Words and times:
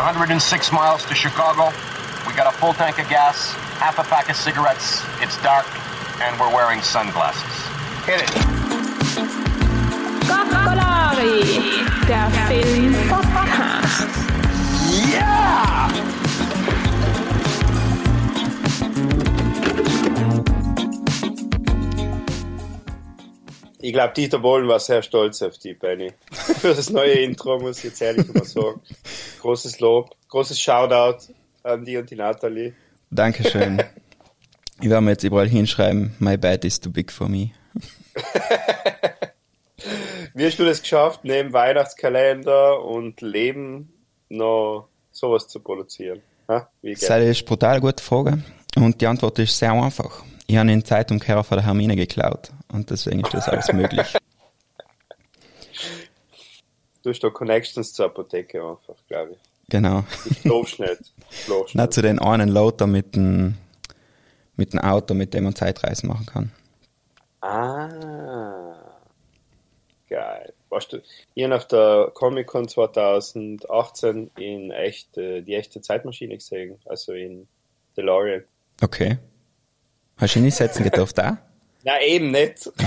106 0.00 0.72
miles 0.72 1.04
to 1.04 1.14
Chicago. 1.14 1.66
We 2.26 2.32
got 2.32 2.46
a 2.52 2.56
full 2.56 2.72
tank 2.72 2.98
of 2.98 3.08
gas, 3.10 3.52
half 3.76 3.98
a 3.98 4.02
pack 4.02 4.30
of 4.30 4.36
cigarettes. 4.36 5.02
It's 5.20 5.36
dark, 5.42 5.66
and 6.22 6.40
we're 6.40 6.52
wearing 6.54 6.80
sunglasses. 6.80 7.42
Hit 8.06 8.22
it. 8.22 8.30
Goccolari, 10.24 11.84
der 12.08 12.30
Film-Podcast. 12.48 14.08
Yeah! 15.12 16.10
Ich 23.82 23.94
glaube, 23.94 24.12
Dieter 24.14 24.38
Bohlen 24.38 24.68
war 24.68 24.78
sehr 24.78 25.02
stolz 25.02 25.42
auf 25.42 25.58
die, 25.58 25.74
Benny. 25.74 26.12
Für 26.30 26.74
das 26.74 26.90
neue 26.90 27.12
Intro, 27.12 27.58
muss 27.58 27.78
ich 27.78 27.84
jetzt 27.84 28.02
ehrlich 28.02 28.32
mal 28.32 28.44
sagen. 28.44 28.80
Großes 29.40 29.80
Lob, 29.80 30.14
großes 30.28 30.60
Shoutout 30.60 31.32
an 31.62 31.84
die 31.84 31.96
und 31.96 32.10
die 32.10 32.16
Nathalie. 32.16 32.74
Dankeschön. 33.10 33.82
ich 34.80 34.88
werde 34.90 35.00
mir 35.02 35.12
jetzt 35.12 35.24
überall 35.24 35.48
hinschreiben, 35.48 36.14
my 36.18 36.36
bad 36.36 36.64
is 36.64 36.78
too 36.78 36.90
big 36.90 37.10
for 37.10 37.28
me. 37.28 37.52
Wie 40.34 40.44
hast 40.44 40.58
du 40.58 40.64
das 40.64 40.82
geschafft, 40.82 41.20
neben 41.22 41.52
Weihnachtskalender 41.52 42.84
und 42.84 43.20
Leben 43.22 43.92
noch 44.28 44.88
sowas 45.10 45.48
zu 45.48 45.60
produzieren? 45.60 46.20
Ha? 46.48 46.68
Wie 46.82 46.92
Das 46.92 47.02
ist 47.02 47.10
eine 47.10 47.32
brutal 47.32 47.80
gute 47.80 48.02
Frage. 48.02 48.42
Und 48.76 49.00
die 49.00 49.06
Antwort 49.06 49.38
ist 49.38 49.58
sehr 49.58 49.72
einfach. 49.72 50.22
Ich 50.46 50.56
habe 50.56 50.68
einen 50.68 50.84
Zeitumkehrer 50.84 51.44
von 51.44 51.56
der 51.56 51.66
Hermine 51.66 51.96
geklaut. 51.96 52.50
Und 52.72 52.90
deswegen 52.90 53.20
ist 53.20 53.32
das 53.32 53.48
alles 53.48 53.72
möglich. 53.72 54.14
Du 57.02 57.10
hast 57.10 57.20
da 57.20 57.30
Connections 57.30 57.92
zur 57.92 58.06
Apotheke 58.06 58.58
einfach, 58.62 58.94
glaube 59.08 59.32
ich. 59.32 59.38
Genau. 59.68 60.04
Ich 60.28 60.42
glaub's 60.42 60.78
nicht. 60.78 61.12
Ich 61.30 61.44
glaub's 61.46 61.74
Nicht 61.74 61.82
nicht. 61.82 61.92
zu 61.94 62.02
den 62.02 62.18
einen 62.18 62.48
Loader 62.48 62.86
mit 62.86 63.14
dem, 63.14 63.56
mit 64.56 64.72
dem 64.72 64.80
Auto, 64.80 65.14
mit 65.14 65.32
dem 65.32 65.44
man 65.44 65.54
Zeitreisen 65.54 66.08
machen 66.08 66.26
kann. 66.26 66.52
Ah. 67.40 68.74
Geil. 70.08 70.52
Warst 70.68 70.92
du, 70.92 71.02
ich 71.34 71.44
habe 71.44 71.56
auf 71.56 71.66
der 71.68 72.10
Comic-Con 72.14 72.68
2018 72.68 74.30
in 74.36 74.70
echt, 74.72 75.16
äh, 75.16 75.40
die 75.42 75.54
echte 75.54 75.80
Zeitmaschine 75.80 76.36
gesehen, 76.36 76.78
also 76.84 77.12
in 77.12 77.46
DeLorean. 77.96 78.44
Okay. 78.82 79.18
Hast 80.16 80.34
du 80.34 80.40
ihn 80.40 80.44
nicht 80.44 80.56
setzen 80.56 80.82
gedurft 80.84 81.18
auch? 81.20 81.36
Na 81.84 82.00
eben 82.02 82.30
nicht. 82.30 82.70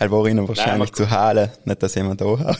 Er 0.00 0.10
war 0.10 0.26
ihnen 0.26 0.48
wahrscheinlich 0.48 0.90
man- 0.90 0.94
zu 0.94 1.10
halen, 1.10 1.50
nicht 1.64 1.82
dass 1.82 1.94
jemand 1.94 2.20
da 2.22 2.38
hat. 2.38 2.58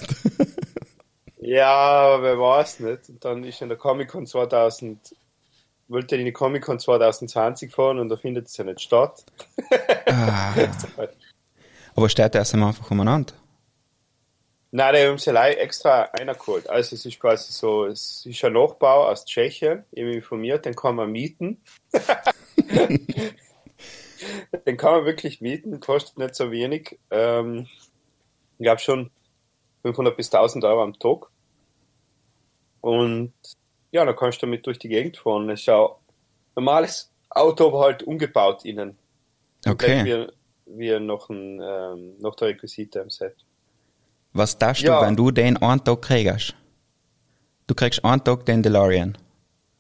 ja, 1.38 1.68
aber 1.70 2.22
wer 2.22 2.38
weiß 2.38 2.80
nicht. 2.80 3.08
Und 3.08 3.24
dann 3.24 3.42
ist 3.44 3.62
in 3.62 3.68
der 3.70 3.78
Comic-Con 3.78 4.26
2000, 4.26 5.14
wollte 5.88 6.16
in 6.16 6.26
die 6.26 6.32
Comic-Con 6.32 6.78
2020 6.78 7.72
fahren 7.72 7.98
und 7.98 8.10
da 8.10 8.16
findet 8.16 8.46
es 8.46 8.56
ja 8.58 8.64
nicht 8.64 8.80
statt. 8.82 9.24
Ah. 10.06 10.52
Aber 11.96 12.08
steht 12.08 12.34
der 12.34 12.44
am 12.52 12.62
einfach 12.62 12.90
umeinander? 12.90 13.32
Nein, 14.72 14.94
die 14.94 15.00
haben 15.08 15.18
sie 15.18 15.30
allein 15.30 15.56
extra 15.56 16.02
einer 16.12 16.34
geholt. 16.34 16.68
Also 16.70 16.94
es 16.94 17.04
ist 17.04 17.18
quasi 17.18 17.52
so, 17.52 17.86
es 17.86 18.24
ist 18.24 18.44
ein 18.44 18.52
Nachbau 18.52 19.08
aus 19.08 19.24
Tschechien, 19.24 19.84
ich 19.90 20.04
informiert, 20.04 20.64
den 20.64 20.76
kann 20.76 20.94
man 20.94 21.10
mieten. 21.10 21.60
den 24.66 24.76
kann 24.76 24.92
man 24.92 25.04
wirklich 25.04 25.40
mieten, 25.40 25.80
kostet 25.80 26.18
nicht 26.18 26.34
so 26.34 26.50
wenig. 26.50 26.98
Ähm, 27.10 27.66
ich 28.58 28.64
glaube 28.64 28.80
schon 28.80 29.10
500 29.82 30.16
bis 30.16 30.32
1000 30.32 30.64
Euro 30.64 30.82
am 30.82 30.98
Tag. 30.98 31.26
Und 32.80 33.32
ja, 33.92 34.04
dann 34.04 34.16
kannst 34.16 34.42
du 34.42 34.46
damit 34.46 34.66
durch 34.66 34.78
die 34.78 34.88
Gegend 34.88 35.16
fahren. 35.16 35.48
Es 35.50 35.60
ist 35.60 35.66
ja 35.66 35.88
normales 36.54 37.10
Auto, 37.30 37.68
aber 37.68 37.80
halt 37.80 38.02
umgebaut 38.02 38.64
innen. 38.64 38.96
Okay. 39.66 40.04
Wie, 40.04 40.78
wie 40.78 41.00
noch, 41.00 41.28
ein, 41.28 41.60
ähm, 41.62 42.14
noch 42.18 42.34
der 42.36 42.48
Requisite 42.48 43.00
im 43.00 43.10
Set. 43.10 43.36
Was 44.32 44.58
darfst 44.58 44.82
Ja. 44.82 45.00
du, 45.00 45.06
wenn 45.06 45.16
du 45.16 45.30
den 45.30 45.56
einen 45.56 45.82
Tag 45.84 46.02
kriegst? 46.02 46.54
Du 47.66 47.74
kriegst 47.74 48.04
einen 48.04 48.22
Tag 48.24 48.46
den 48.46 48.62
DeLorean. 48.62 49.18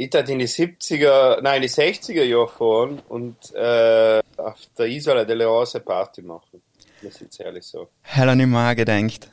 Ich 0.00 0.08
tat 0.08 0.30
in 0.30 0.38
die 0.38 0.48
70er, 0.48 1.42
nein, 1.42 1.56
in 1.56 1.68
die 1.68 1.68
60er 1.68 2.22
Jahre 2.22 2.48
fahren 2.48 3.02
und 3.10 3.36
äh, 3.54 4.22
auf 4.38 4.56
der 4.78 4.86
Isola 4.86 5.26
delle 5.26 5.44
Rose 5.44 5.78
Party 5.78 6.22
machen. 6.22 6.62
Muss 7.02 7.16
ich 7.16 7.20
jetzt 7.20 7.38
ehrlich 7.38 7.66
sagen. 7.66 7.88
Hell 8.00 8.30
an 8.30 8.40
ihm 8.40 8.56
auch 8.56 8.74
gedenkt. 8.74 9.30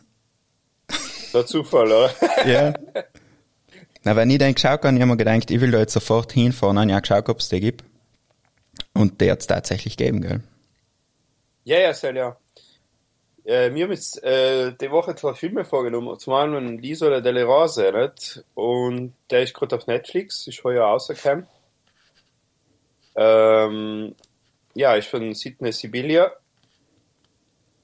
So 1.32 1.44
Zufall, 1.44 1.88
oder? 1.88 2.14
Ja. 2.46 2.74
Na, 4.04 4.18
wenn 4.18 4.30
ich 4.30 4.40
den 4.40 4.56
geschaut 4.56 4.84
habe, 4.84 4.94
ich 4.94 5.02
hab 5.02 5.08
mir 5.08 5.16
gedacht, 5.16 5.50
ich 5.50 5.62
will 5.62 5.72
da 5.72 5.80
jetzt 5.80 5.94
sofort 5.94 6.34
hinfahren. 6.34 6.76
Dann 6.76 6.92
habe 6.92 6.92
ich 6.92 6.98
auch 6.98 7.02
geschaut, 7.02 7.30
ob 7.30 7.40
es 7.40 7.48
den 7.48 7.62
gibt. 7.62 7.86
Und 8.94 9.22
der 9.22 9.32
hat 9.32 9.40
es 9.40 9.48
tatsächlich 9.48 9.96
gegeben, 9.96 10.20
gell? 10.20 10.42
ja, 11.64 11.80
ja, 11.80 11.94
sehr 11.94 12.14
ja. 12.14 12.36
Äh, 13.48 13.74
wir 13.74 13.86
haben 13.86 13.92
jetzt 13.92 14.22
äh, 14.24 14.74
die 14.74 14.92
Woche 14.92 15.16
zwei 15.16 15.34
Filme 15.34 15.64
vorgenommen. 15.64 16.20
Zum 16.20 16.34
einen 16.34 16.82
L'Isola 16.82 17.22
delle 17.22 17.46
Rose, 17.46 17.94
nicht? 17.94 18.44
Und 18.56 19.14
der 19.32 19.44
ist 19.44 19.54
gerade 19.54 19.78
auf 19.78 19.88
Netflix, 19.88 20.46
ist 20.48 20.66
heuer 20.66 20.84
rausgekommen. 20.84 21.48
Ähm, 23.16 24.16
ja, 24.76 24.96
ist 24.96 25.08
von 25.08 25.34
Sidney 25.34 25.72
Sibilia. 25.72 26.34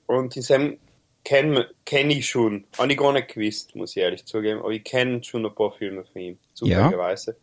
Und 0.05 0.35
in 0.35 0.41
seinem 0.41 0.79
kenne 1.23 1.69
kenn 1.85 2.09
ich 2.09 2.27
schon. 2.27 2.65
Habe 2.77 2.91
ich 2.91 2.97
gar 2.97 3.13
nicht 3.13 3.33
gewusst, 3.33 3.73
muss 3.73 3.95
ich 3.95 4.03
ehrlich 4.03 4.25
zugeben. 4.25 4.59
Aber 4.59 4.71
ich 4.71 4.83
kenne 4.83 5.23
schon 5.23 5.45
ein 5.45 5.55
paar 5.55 5.71
Filme 5.71 6.03
von 6.03 6.21
ihm, 6.21 6.39
zufälligerweise. 6.53 7.37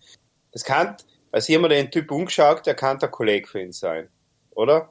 Das 0.52 0.62
kann, 0.62 0.94
also 1.32 1.50
ich 1.50 1.58
mir 1.58 1.70
den 1.70 1.90
Typ 1.90 2.10
umgeschaut, 2.10 2.66
der 2.66 2.74
kann 2.74 2.98
der 2.98 3.08
Kollege 3.08 3.48
von 3.48 3.62
ihm 3.62 3.72
sein. 3.72 4.10
Oder? 4.50 4.90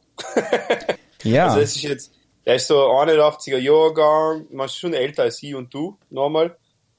Ja. 1.22 1.46
Also 1.50 1.59
das 1.59 1.75
ist 1.75 1.84
jetzt, 1.84 2.19
der 2.45 2.55
ist 2.55 2.67
so 2.67 2.75
81er 2.75 3.57
Jahrgang, 3.57 4.47
man 4.51 4.66
ist 4.66 4.75
schon 4.75 4.94
älter 4.94 5.23
als 5.23 5.41
ich 5.44 5.55
und 5.55 5.73
du, 5.73 5.97
normal, 6.09 6.57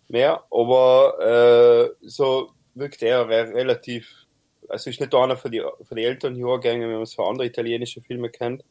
mehr, 0.08 0.44
aber 0.50 1.90
äh, 2.00 2.06
so 2.06 2.50
wirkt 2.74 3.02
er 3.02 3.28
re 3.28 3.52
relativ, 3.54 4.26
also 4.68 4.90
ist 4.90 5.00
nicht 5.00 5.14
einer 5.14 5.36
von 5.36 5.50
die, 5.50 5.60
von 5.60 5.96
die 5.96 6.04
älteren 6.04 6.36
Jahrgängen, 6.36 6.88
wenn 6.88 6.96
man 6.96 7.06
so 7.06 7.24
andere 7.24 7.46
italienische 7.46 8.00
Filme 8.00 8.30
kennt, 8.30 8.64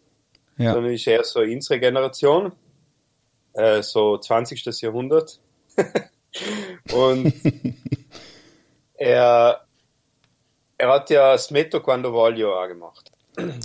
ja. 0.57 0.73
sondern 0.73 0.93
ist 0.93 1.07
eher 1.07 1.23
so 1.23 1.39
unsere 1.39 1.79
Generation, 1.79 2.51
äh, 3.53 3.81
so 3.81 4.17
20. 4.17 4.65
Jahrhundert. 4.81 5.39
und 6.93 7.33
er, 8.95 9.65
er 10.77 10.89
hat 10.89 11.09
ja 11.09 11.37
Smetto 11.37 11.81
Quando 11.81 12.11
Voglio 12.11 12.61
auch 12.61 12.67
gemacht. 12.67 13.08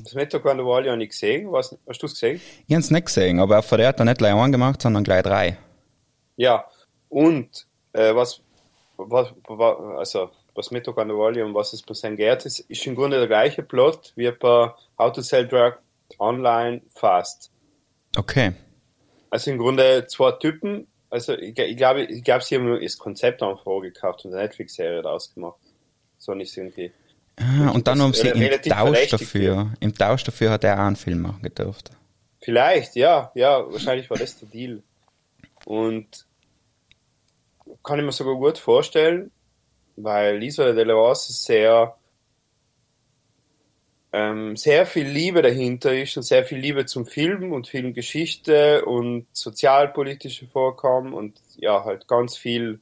Smetto 0.06 0.40
Quando 0.40 0.64
Voglio 0.64 0.92
habe 0.92 1.02
ich 1.02 1.10
gesehen, 1.10 1.50
was, 1.50 1.76
hast 1.88 2.02
du 2.02 2.06
es 2.06 2.14
gesehen? 2.14 2.40
Ich 2.66 2.74
habe 2.74 2.80
es 2.80 2.90
nicht 2.90 3.06
gesehen, 3.06 3.40
aber 3.40 3.62
der 3.62 3.88
hat 3.88 3.98
er 3.98 4.04
nicht 4.04 4.18
gleich 4.18 4.34
einen 4.34 4.52
gemacht, 4.52 4.82
sondern 4.82 5.04
gleich 5.04 5.22
drei. 5.22 5.58
Ja, 6.36 6.64
und 7.08 7.66
äh, 7.92 8.14
was, 8.14 8.40
was, 8.96 9.32
was, 9.46 9.78
also 9.98 10.30
was 10.54 10.68
Quando 10.68 11.16
Voglio 11.16 11.46
und 11.46 11.54
was 11.54 11.72
es 11.72 11.82
bei 11.82 11.94
St. 11.94 12.16
Gerd 12.16 12.46
ist, 12.46 12.60
ist 12.60 12.86
im 12.86 12.94
Grunde 12.94 13.18
der 13.18 13.26
gleiche 13.26 13.62
Plot 13.62 14.12
wie 14.16 14.30
bei 14.30 14.72
How 14.98 15.12
to 15.12 15.20
Sell 15.20 15.46
Drug 15.46 15.74
Online 16.18 16.82
Fast. 16.90 17.50
Okay. 18.16 18.52
Also 19.30 19.50
im 19.50 19.58
Grunde 19.58 20.06
zwei 20.06 20.32
Typen, 20.32 20.86
also 21.10 21.34
ich, 21.34 21.58
ich 21.58 21.76
glaube, 21.76 22.04
ich 22.04 22.22
glaube, 22.22 22.44
sie 22.44 22.54
haben 22.54 22.66
nur 22.66 22.80
das 22.80 22.98
Konzept 22.98 23.42
einfach 23.42 23.80
gekauft 23.80 24.24
und 24.24 24.32
eine 24.32 24.42
Netflix-Serie 24.42 25.02
daraus 25.02 25.32
gemacht. 25.34 25.58
So 26.18 26.34
nicht 26.34 26.56
irgendwie. 26.56 26.92
Ah, 27.36 27.70
und 27.70 27.86
dann 27.88 28.00
haben 28.00 28.12
sie 28.12 28.28
im 28.28 28.62
Tausch 28.62 29.08
dafür, 29.08 29.72
im 29.80 29.94
Tausch 29.94 30.24
dafür 30.24 30.50
hat 30.50 30.64
er 30.64 30.74
auch 30.74 30.86
einen 30.86 30.96
Film 30.96 31.22
machen 31.22 31.42
gedurft. 31.42 31.90
Vielleicht, 32.40 32.94
ja, 32.94 33.32
ja, 33.34 33.64
wahrscheinlich 33.72 34.08
war 34.10 34.18
das 34.18 34.38
der 34.38 34.48
Deal. 34.48 34.82
Und 35.64 36.26
kann 37.82 37.98
ich 37.98 38.04
mir 38.04 38.12
sogar 38.12 38.36
gut 38.36 38.58
vorstellen, 38.58 39.30
weil 39.96 40.38
Lisa 40.38 40.72
de 40.72 40.84
la 40.84 40.94
Rose 40.94 41.32
sehr, 41.32 41.96
ähm, 44.12 44.56
sehr 44.56 44.86
viel 44.86 45.06
Liebe 45.06 45.42
dahinter 45.42 45.94
ist 45.94 46.16
und 46.16 46.22
sehr 46.22 46.44
viel 46.44 46.58
Liebe 46.58 46.86
zum 46.86 47.06
Film 47.06 47.52
und 47.52 47.66
Filmgeschichte 47.66 48.84
und 48.84 49.26
sozialpolitische 49.32 50.46
Vorkommen 50.46 51.14
und 51.14 51.40
ja, 51.56 51.84
halt 51.84 52.06
ganz 52.08 52.36
viel, 52.36 52.80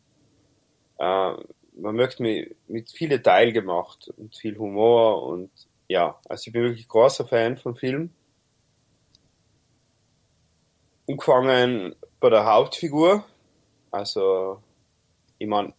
äh, 0.98 1.34
man 1.76 1.96
möchte 1.96 2.22
mit, 2.22 2.56
mit 2.68 2.90
viel 2.90 3.08
Detail 3.08 3.52
gemacht 3.52 4.12
und 4.16 4.36
viel 4.36 4.58
Humor 4.58 5.22
und 5.24 5.50
ja, 5.88 6.18
also 6.28 6.48
ich 6.48 6.52
bin 6.52 6.62
wirklich 6.62 6.88
großer 6.88 7.26
Fan 7.26 7.56
von 7.58 7.74
Film 7.76 8.10
angefangen 11.08 11.94
bei 12.20 12.30
der 12.30 12.44
Hauptfigur. 12.44 13.24
Also, 13.90 14.62
ich 15.38 15.46
meine, 15.46 15.74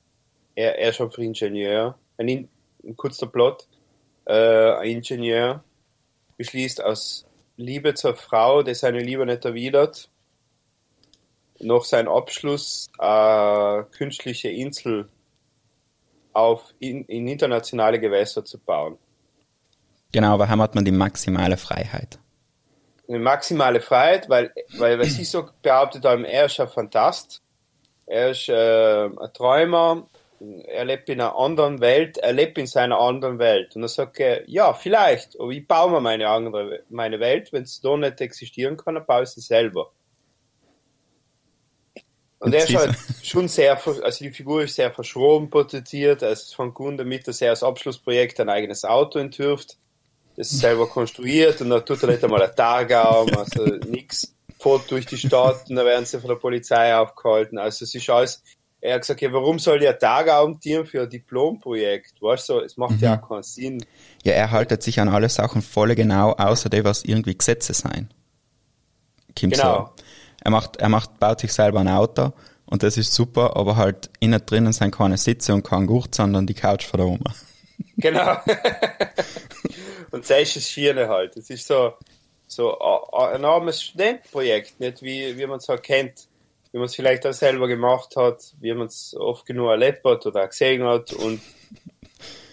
er, 0.56 0.78
er 0.78 0.90
ist 0.90 0.98
für 0.98 1.24
Ingenieur. 1.24 1.98
Ein, 2.18 2.28
In- 2.28 2.50
ein 2.84 2.96
kurzer 2.96 3.28
Plot. 3.28 3.68
Äh, 4.26 4.74
ein 4.74 4.90
Ingenieur 4.98 5.64
beschließt 6.38 6.84
aus 6.84 7.26
Liebe 7.58 7.94
zur 7.94 8.16
Frau, 8.16 8.64
die 8.64 8.74
seine 8.76 9.00
Liebe 9.00 9.26
nicht 9.26 9.46
erwidert, 9.46 10.10
nach 11.60 11.84
seinem 11.84 12.10
Abschluss 12.10 12.90
eine 12.98 13.86
künstliche 13.92 14.50
Insel 14.50 15.08
auf 16.34 16.74
in, 16.80 17.06
in 17.06 17.28
internationale 17.28 18.00
Gewässer 18.00 18.44
zu 18.44 18.58
bauen. 18.60 18.98
Genau, 20.12 20.34
aber 20.34 20.48
hat 20.48 20.76
man 20.76 20.86
die 20.86 20.92
maximale 20.92 21.58
Freiheit. 21.58 22.20
Eine 23.08 23.20
maximale 23.20 23.82
Freiheit, 23.82 24.30
weil, 24.30 24.52
weil, 24.78 25.00
weil 25.00 25.06
sie 25.06 25.26
so 25.26 25.46
behauptet 25.62 26.06
haben, 26.06 26.24
er 26.24 26.46
ist 26.46 26.60
ein 26.60 26.68
Fantast, 26.68 27.42
er 28.06 28.30
ist 28.30 28.48
äh, 28.48 29.06
ein 29.06 29.34
Träumer, 29.34 30.08
er 30.68 30.86
lebt 30.86 31.10
in 31.10 31.22
einer 31.22 31.36
anderen 31.38 31.80
Welt, 31.80 32.18
er 32.18 32.34
lebt 32.34 32.58
in 32.58 32.68
seiner 32.68 33.00
anderen 33.00 33.40
Welt. 33.40 33.76
Und 33.76 33.82
dann 33.82 33.90
sagt 33.90 34.20
er, 34.20 34.48
ja, 34.50 34.74
vielleicht, 34.74 35.40
aber 35.40 35.52
ich 35.52 35.68
baue 35.68 35.92
mir 35.92 36.02
meine 36.02 36.28
andere, 36.30 36.84
meine 36.90 37.20
Welt, 37.20 37.52
wenn 37.54 37.64
es 37.64 37.82
da 37.82 37.96
nicht 37.98 38.22
existieren 38.22 38.78
kann, 38.78 38.96
dann 38.96 39.06
baue 39.06 39.24
ich 39.24 39.30
sie 39.30 39.42
selber. 39.42 39.92
Und, 42.44 42.54
er 42.54 42.64
ist 42.66 42.76
halt 42.76 42.96
schon 43.24 43.48
sehr, 43.48 43.80
also 43.86 44.24
die 44.24 44.32
Figur 44.32 44.64
ist 44.64 44.76
sehr 44.76 44.92
verschroben 44.92 45.50
porträtiert, 45.50 46.24
also 46.24 46.42
es 46.42 46.54
fängt 46.54 46.78
an 46.78 46.98
damit, 46.98 47.26
dass 47.26 47.40
er 47.40 47.52
als 47.52 47.64
Abschlussprojekt 47.64 48.38
ein 48.42 48.50
eigenes 48.50 48.84
Auto 48.84 49.18
entwirft, 49.18 49.78
das 50.36 50.52
ist 50.52 50.60
selber 50.60 50.88
konstruiert 50.88 51.62
und 51.62 51.70
dann 51.70 51.86
tut 51.86 52.04
er 52.04 52.10
nicht 52.10 52.24
einmal 52.24 52.44
ein 52.44 52.54
Targaum, 52.54 53.30
also 53.38 53.64
nix, 53.88 54.36
fährt 54.60 54.92
durch 54.92 55.06
die 55.06 55.18
Stadt 55.18 55.70
und 55.70 55.78
dann 55.78 55.86
werden 55.86 56.06
sie 56.06 56.20
von 56.20 56.28
der 56.28 56.36
Polizei 56.36 56.94
aufgehalten, 56.94 57.58
also 57.58 57.86
es 57.86 57.96
ist 57.96 58.10
alles, 58.10 58.44
er 58.82 58.96
hat 58.96 59.02
gesagt, 59.04 59.22
ja, 59.22 59.32
warum 59.32 59.58
soll 59.58 59.82
ich 59.82 59.88
ein 59.88 59.98
Targaum 59.98 60.60
dienen 60.60 60.86
für 60.86 61.04
ein 61.04 61.10
Diplomprojekt, 61.10 62.22
weißt 62.22 62.50
du, 62.50 62.60
es 62.60 62.76
macht 62.76 63.00
ja 63.00 63.22
auch 63.22 63.30
keinen 63.30 63.44
Sinn. 63.44 63.86
Ja, 64.26 64.34
er 64.34 64.52
haltet 64.52 64.84
sich 64.84 65.00
an 65.00 65.08
alle 65.08 65.30
Sachen 65.30 65.62
voll 65.62 65.96
genau, 65.96 66.34
außer 66.34 66.70
die, 66.70 66.84
was 66.84 67.06
irgendwie 67.06 67.38
Gesetze 67.38 67.74
sein. 67.74 68.10
Kommt 69.40 69.54
Genau. 69.54 69.94
So. 69.96 70.04
Er 70.44 70.52
macht, 70.52 70.78
er 70.78 70.90
macht, 70.90 71.20
baut 71.20 71.40
sich 71.40 71.54
selber 71.54 71.80
ein 71.80 71.88
Auto 71.88 72.34
und 72.66 72.84
das 72.84 72.98
ist 72.98 73.14
super, 73.14 73.56
aber 73.56 73.76
halt 73.76 74.10
innen 74.20 74.42
drinnen 74.46 74.74
sind 74.74 74.96
keine 74.96 75.18
Sitze 75.18 75.54
und 75.54 75.64
kein 75.64 75.86
Gurt, 75.88 76.16
sondern 76.16 76.48
die 76.48 76.54
Couch 76.54 76.86
von 76.86 77.00
der 77.00 77.08
Oma. 77.08 77.34
Genau. 77.98 78.32
und 80.12 80.30
das 80.30 80.40
ist 80.40 80.56
das 80.56 80.70
Schiene 80.70 81.08
halt. 81.08 81.38
Es 81.38 81.50
ist 81.50 81.68
so, 81.68 81.94
so 82.48 82.80
ein 82.80 83.46
armes 83.46 83.82
Studentenprojekt, 83.82 84.80
nicht 84.80 85.02
wie, 85.02 85.38
wie 85.38 85.46
man 85.46 85.58
es 85.58 85.70
halt 85.70 85.84
kennt, 85.84 86.28
wie 86.72 86.78
man 86.78 86.86
es 86.86 86.96
vielleicht 86.96 87.26
auch 87.26 87.34
selber 87.34 87.68
gemacht 87.68 88.16
hat, 88.16 88.54
wie 88.60 88.74
man 88.74 88.88
es 88.88 89.16
oft 89.16 89.46
genug 89.46 89.70
erlebt 89.70 90.04
hat 90.04 90.26
oder 90.26 90.44
auch 90.44 90.50
gesehen 90.50 90.84
hat 90.84 91.14
und 91.14 91.42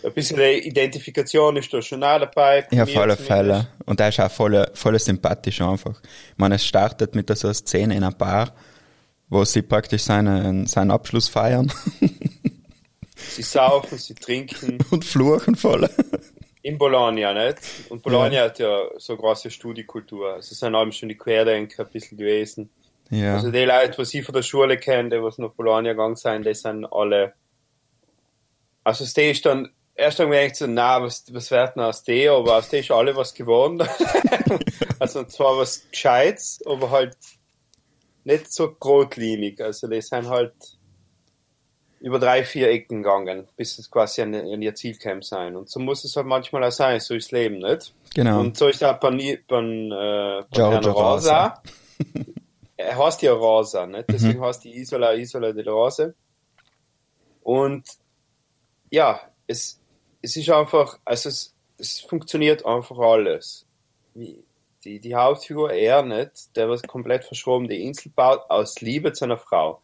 ein 0.05 0.13
bisschen 0.13 0.39
die 0.39 0.69
Identifikation 0.69 1.57
ist 1.57 1.73
da 1.73 1.83
schon 1.83 2.03
auch 2.03 2.19
dabei. 2.19 2.67
Ja, 2.71 2.85
auf 2.85 2.97
alle. 2.97 3.17
Fälle. 3.17 3.69
Und 3.87 4.01
er 4.01 4.09
ist 4.09 4.21
auch 4.21 4.31
voll, 4.31 4.67
voll 4.75 4.99
sympathisch 4.99 5.61
einfach. 5.61 6.01
Ich 6.03 6.39
meine, 6.39 6.57
es 6.57 6.65
startet 6.65 7.15
mit 7.15 7.35
so 7.37 7.49
einer 7.49 7.55
Szene 7.55 7.97
in 7.97 8.03
einer 8.03 8.15
Bar, 8.15 8.55
wo 9.29 9.45
sie 9.45 9.63
praktisch 9.63 10.03
seinen, 10.03 10.67
seinen 10.67 10.91
Abschluss 10.91 11.29
feiern 11.29 11.73
Sie 13.29 13.43
saufen, 13.43 13.99
sie 13.99 14.15
trinken. 14.15 14.79
und 14.91 15.05
fluchen 15.05 15.55
voll. 15.55 15.89
In 16.63 16.79
Bologna, 16.79 17.33
nicht? 17.33 17.59
Und 17.89 18.03
Bologna 18.03 18.43
hat 18.43 18.59
ja 18.59 18.83
so 18.97 19.15
eine 19.15 19.23
große 19.23 19.51
Studiekultur. 19.51 20.35
Also 20.35 20.53
es 20.53 20.59
sind 20.59 20.75
allem 20.75 20.93
schon 20.93 21.09
die 21.09 21.17
Querdenker 21.17 21.85
ein 21.85 21.91
bisschen 21.91 22.19
gewesen. 22.19 22.71
Ja. 23.11 23.37
Also 23.37 23.51
die 23.51 23.65
Leute, 23.65 23.99
was 23.99 24.15
ich 24.15 24.25
von 24.25 24.35
der 24.35 24.43
Schule 24.43 24.77
kenne, 24.79 25.11
die 25.11 25.23
was 25.23 25.39
nach 25.39 25.51
Bologna 25.51 25.91
gegangen 25.91 26.17
sind, 26.17 26.47
die 26.47 26.55
sind 26.55 26.87
alle. 26.87 27.35
Also 28.85 29.05
das 29.05 29.17
ist 29.17 29.47
dann 29.47 29.71
erst 30.01 30.19
haben 30.19 30.31
wir 30.31 30.41
gedacht 30.41 30.57
so, 30.57 30.67
na, 30.67 31.03
was, 31.03 31.25
was 31.33 31.51
wird 31.51 31.77
denn 31.77 31.83
aus 31.83 32.03
der? 32.03 32.33
Aber 32.33 32.57
aus 32.57 32.69
der 32.69 32.81
ist 32.81 32.91
alle 32.91 33.15
was 33.15 33.35
geworden. 33.35 33.87
also 34.99 35.25
zwar 35.25 35.59
was 35.59 35.89
Gescheites, 35.91 36.61
aber 36.67 36.91
halt 36.91 37.17
nicht 38.25 38.53
so 38.53 38.73
grotlinig. 38.73 39.61
Also 39.61 39.89
die 39.89 40.01
sind 40.01 40.29
halt 40.29 40.55
über 42.01 42.19
drei, 42.19 42.45
vier 42.45 42.71
Ecken 42.71 43.03
gegangen, 43.03 43.47
bis 43.57 43.79
es 43.79 43.91
quasi 43.91 44.23
an, 44.23 44.35
an 44.35 44.63
ihr 44.63 44.75
Ziel 44.75 44.97
käme 44.97 45.23
sein. 45.23 45.55
Und 45.55 45.69
so 45.69 45.79
muss 45.81 46.03
es 46.05 46.17
halt 46.17 46.27
manchmal 46.27 46.65
auch 46.65 46.73
sein, 46.73 46.99
so 46.99 47.15
ist 47.15 47.27
das 47.27 47.33
Leben, 47.33 47.59
nicht? 47.59 47.95
Genau. 48.15 48.41
Und 48.41 48.57
so 48.57 48.69
ist 48.69 48.83
auch 48.83 48.99
bei, 48.99 49.11
bei, 49.11 49.59
äh, 49.59 50.45
bei 50.51 50.71
Herrn 50.71 50.85
Rosa. 50.87 51.63
Er 52.79 52.97
heißt 52.97 53.21
ja 53.21 53.33
Rosa, 53.35 53.87
nicht? 53.87 54.09
Mhm. 54.09 54.13
Deswegen 54.13 54.41
heißt 54.41 54.65
die 54.65 54.79
Isola 54.79 55.13
Isola 55.13 55.53
del 55.53 55.69
Rose. 55.69 56.15
Und 57.43 57.85
ja, 58.91 59.21
es, 59.47 59.80
es 60.23 60.37
ist 60.37 60.51
einfach, 60.51 60.99
also 61.05 61.29
es, 61.29 61.55
es 61.79 62.01
funktioniert 62.01 62.65
einfach 62.67 62.99
alles. 62.99 63.65
Wie, 64.15 64.43
die, 64.85 64.99
die 64.99 65.15
Hauptfigur, 65.15 65.73
nicht, 65.73 66.57
der 66.57 66.69
was 66.69 66.83
komplett 66.83 67.25
verschroben 67.25 67.69
die 67.69 67.83
Insel 67.83 68.11
baut, 68.15 68.41
aus 68.49 68.81
Liebe 68.81 69.13
zu 69.13 69.25
einer 69.25 69.37
Frau. 69.37 69.81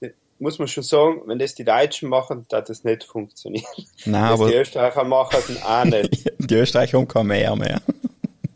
Das 0.00 0.10
Muss 0.38 0.58
man 0.58 0.68
schon 0.68 0.82
sagen, 0.84 1.22
wenn 1.26 1.38
das 1.38 1.54
die 1.54 1.64
Deutschen 1.64 2.08
machen, 2.08 2.46
hat 2.52 2.68
das 2.68 2.84
nicht 2.84 3.04
funktioniert. 3.04 3.66
Nein, 4.04 4.30
Das 4.30 4.38
die 4.38 4.44
aber 4.44 4.54
Österreicher 4.54 5.04
machen 5.04 5.62
auch 5.62 5.84
nicht. 5.84 6.32
die 6.38 6.54
Österreicher 6.54 6.98
haben 6.98 7.08
kein 7.08 7.26
Meer 7.26 7.56
mehr. 7.56 7.80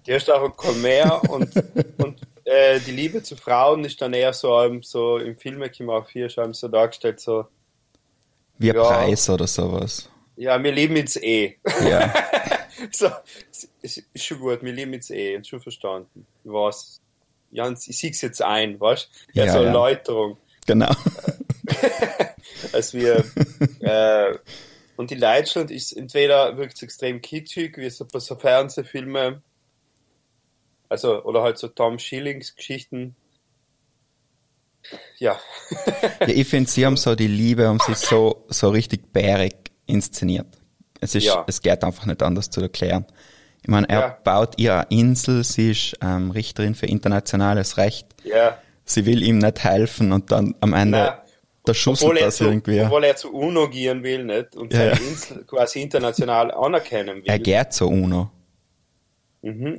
Die 0.07 0.13
Österreicher 0.13 0.51
kommen 0.51 0.83
mehr 0.83 1.23
und, 1.31 1.53
und 1.99 2.17
äh, 2.45 2.81
die 2.81 2.93
Liebe 2.93 3.23
zu 3.23 3.37
Frauen 3.37 3.85
ist 3.85 4.01
dann 4.01 4.15
eher 4.15 4.33
so, 4.33 4.61
ähm, 4.63 4.83
so 4.83 5.19
im 5.19 5.37
Filmmaking 5.37 5.89
auch 5.91 6.09
hier 6.09 6.29
schon 6.29 6.55
so 6.55 6.69
dargestellt, 6.69 7.21
so, 7.21 7.47
Wie 8.59 8.71
ein 8.71 8.77
Ja. 8.77 8.83
Preis 8.83 9.29
oder 9.29 9.47
sowas. 9.47 10.09
Ja, 10.43 10.63
wir 10.63 10.73
lieben 10.73 10.97
jetzt 10.97 11.23
eh. 11.23 11.57
Ja. 11.89 12.13
so, 12.91 13.09
es 13.81 13.99
ist 14.13 14.25
schon 14.25 14.41
gut, 14.41 14.63
wir 14.63 14.73
lieben 14.73 14.93
jetzt 14.93 15.11
eh, 15.11 15.43
schon 15.45 15.61
verstanden. 15.61 16.27
Was? 16.43 17.01
Ja, 17.53 17.67
und 17.67 17.79
ich 17.87 17.97
sieg's 17.97 18.21
jetzt 18.23 18.43
ein, 18.43 18.81
weißt 18.81 19.09
Ja, 19.35 19.45
Ja, 19.45 19.53
so 19.53 19.59
ja. 19.61 19.67
Erläuterung, 19.67 20.37
Genau. 20.67 20.93
als 22.73 22.95
wir, 22.95 23.25
äh, 23.81 24.37
und 24.97 25.11
in 25.13 25.21
Deutschland 25.21 25.71
ist 25.71 25.93
entweder 25.93 26.57
wirkt 26.57 26.83
extrem 26.83 27.21
kitschig, 27.21 27.77
wie 27.77 27.91
so, 27.91 28.07
so 28.13 28.37
Fernsehfilme, 28.37 29.43
also, 30.89 31.23
oder 31.25 31.43
halt 31.43 31.59
so 31.59 31.69
Tom 31.69 31.99
Schillings 31.99 32.55
Geschichten. 32.55 33.17
Ja, 35.19 35.39
Ja, 36.21 36.29
ich 36.29 36.49
finde, 36.49 36.69
sie 36.69 36.85
haben 36.85 36.97
so 36.97 37.15
die 37.15 37.29
Liebe, 37.29 37.69
haben 37.69 37.81
sich 37.81 37.97
so, 37.97 38.45
so 38.49 38.71
richtig 38.71 39.13
bärig 39.13 39.72
inszeniert. 39.93 40.47
Es 41.01 41.15
ist, 41.15 41.25
Ja. 41.25 41.45
es 41.47 41.63
geht 41.63 41.85
einfach 41.85 42.07
nicht 42.07 42.23
anders 42.23 42.51
zu 42.51 42.61
erklären. 42.61 43.07
Ich 43.63 43.69
meine, 43.69 43.89
er 43.89 44.01
Ja. 44.01 44.19
baut 44.25 44.55
ihr 44.59 44.75
eine 44.75 44.87
Insel, 44.91 45.45
sie 45.45 45.71
ist 45.71 45.97
ähm, 46.03 46.33
Richterin 46.33 46.75
für 46.75 46.87
internationales 46.87 47.77
Recht. 47.77 48.07
ja. 48.25 48.59
Sie 48.85 49.07
will 49.07 49.23
ihm 49.23 49.39
nicht 49.39 49.63
helfen 49.63 50.11
und 50.11 50.33
dann 50.33 50.57
am 50.61 50.73
Ende 50.75 50.99
Nein. 50.99 51.13
der 51.69 51.75
Schuss 51.75 52.03
Obwohl 52.03 52.19
er, 52.19 52.27
das 52.27 52.37
zu, 52.39 52.45
irgendwie. 52.47 52.81
obwohl 52.81 53.05
er 53.05 53.15
zu 53.15 53.33
UNO 53.33 53.71
gehen 53.71 54.03
will, 54.03 54.25
nicht? 54.25 54.57
Und 54.57 54.73
seine 54.73 54.91
ja. 54.91 54.97
Insel 54.99 55.45
quasi 55.45 55.81
international 55.83 56.51
anerkennen 56.51 57.19
will. 57.19 57.23
Er 57.27 57.39
geht 57.39 57.73
zur 57.73 57.89
UNO. 57.89 58.29
Mhm. 59.43 59.79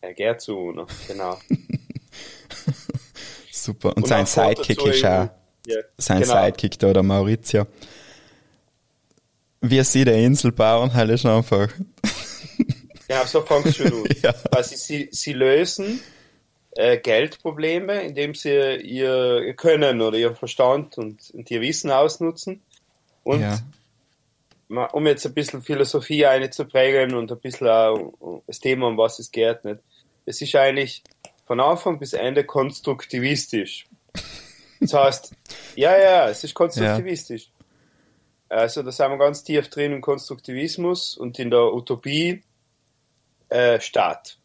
Er 0.00 0.14
geht 0.14 0.40
zu 0.40 0.56
UNO, 0.56 0.86
genau. 1.08 1.36
Super. 3.52 3.88
Und, 3.96 4.04
Und 4.04 4.08
sein 4.08 4.26
Sidekick 4.26 4.84
ist 4.86 5.04
EU. 5.04 5.08
auch, 5.08 5.28
Ja, 5.66 5.76
sein 5.98 6.22
genau. 6.22 6.44
Sidekick 6.44 6.78
da, 6.78 6.92
der 6.92 7.02
Maurizio. 7.02 7.66
Wie 9.60 9.82
sie 9.84 10.04
die 10.04 10.10
Insel 10.24 10.52
bauen, 10.52 10.92
halt 10.94 11.10
ist 11.10 11.26
einfach. 11.26 11.68
Genau, 13.08 13.24
so 13.24 13.40
fängt 13.42 13.66
es 13.66 13.76
schon 13.76 13.86
an. 13.86 14.04
Ja. 14.20 14.34
Also 14.50 14.74
sie, 14.74 15.08
sie 15.12 15.32
lösen 15.32 16.00
äh, 16.72 16.98
Geldprobleme, 16.98 18.02
indem 18.02 18.34
sie 18.34 18.50
ihr, 18.50 19.42
ihr 19.44 19.54
Können 19.54 20.00
oder 20.00 20.18
ihr 20.18 20.34
Verstand 20.34 20.98
und, 20.98 21.30
und 21.32 21.48
ihr 21.48 21.60
Wissen 21.60 21.92
ausnutzen. 21.92 22.62
Und 23.22 23.42
ja. 23.42 23.58
ma- 24.66 24.86
um 24.86 25.06
jetzt 25.06 25.24
ein 25.24 25.34
bisschen 25.34 25.62
Philosophie 25.62 26.26
einzuprägen 26.26 27.14
und 27.14 27.30
ein 27.30 27.38
bisschen 27.38 27.68
auch 27.68 28.42
das 28.48 28.58
Thema, 28.58 28.88
um 28.88 28.98
was 28.98 29.20
es 29.20 29.30
geht, 29.30 29.64
nicht? 29.64 29.78
Es 30.24 30.40
ist 30.42 30.56
eigentlich 30.56 31.04
von 31.46 31.60
Anfang 31.60 32.00
bis 32.00 32.12
Ende 32.12 32.42
konstruktivistisch. 32.42 33.86
Das 34.80 34.92
heißt, 34.92 35.32
ja, 35.76 35.96
ja, 35.96 36.28
es 36.28 36.42
ist 36.42 36.54
konstruktivistisch. 36.54 37.50
Also 38.48 38.82
da 38.82 38.92
sind 38.92 39.10
wir 39.10 39.18
ganz 39.18 39.42
tief 39.42 39.68
drin 39.68 39.92
im 39.92 40.00
Konstruktivismus 40.00 41.16
und 41.16 41.38
in 41.38 41.50
der 41.50 41.72
Utopie 41.72 42.42
äh, 43.48 43.80
Staat. 43.80 44.38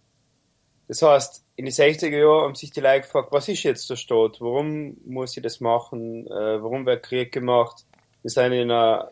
Das 0.87 1.01
heißt, 1.01 1.43
in 1.55 1.65
den 1.65 1.73
60er 1.73 2.17
Jahren 2.17 2.43
haben 2.45 2.55
sich 2.55 2.71
die 2.71 2.81
Leute 2.81 3.01
gefragt, 3.01 3.31
was 3.31 3.47
ist 3.47 3.63
jetzt 3.63 3.89
der 3.89 3.95
Staat? 3.95 4.41
Warum 4.41 4.97
muss 5.05 5.37
ich 5.37 5.43
das 5.43 5.59
machen? 5.59 6.25
Äh, 6.27 6.61
warum 6.61 6.85
wird 6.85 7.03
Krieg 7.03 7.31
gemacht? 7.31 7.85
Wir 8.23 8.31
sind 8.31 8.53
in 8.53 8.71
einer 8.71 9.11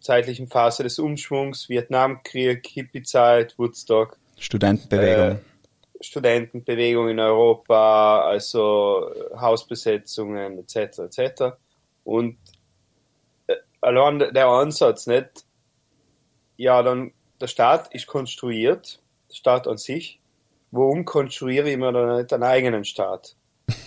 zeitlichen 0.00 0.48
Phase 0.48 0.82
des 0.82 0.98
Umschwungs, 0.98 1.68
Vietnamkrieg, 1.68 2.66
Hippie-Zeit, 2.66 3.58
Woodstock, 3.58 4.18
Studentenbewegung. 4.38 5.38
Äh, 5.38 6.02
Studentenbewegung 6.02 7.08
in 7.08 7.20
Europa, 7.20 8.22
also 8.22 9.10
Hausbesetzungen 9.36 10.58
etc. 10.58 10.98
etc. 10.98 11.42
Und 12.04 12.36
allein 13.82 14.18
der 14.18 14.46
Ansatz 14.46 15.06
nicht, 15.06 15.44
ja, 16.56 16.82
dann 16.82 17.12
der 17.40 17.48
Staat 17.48 17.92
ist 17.92 18.06
konstruiert, 18.06 19.00
der 19.28 19.34
Staat 19.34 19.68
an 19.68 19.76
sich. 19.76 20.20
Warum 20.70 21.04
konstruiere 21.04 21.70
ich 21.70 21.76
mir 21.76 21.92
dann 21.92 22.16
nicht 22.16 22.32
einen 22.32 22.44
eigenen 22.44 22.84
Staat? 22.84 23.36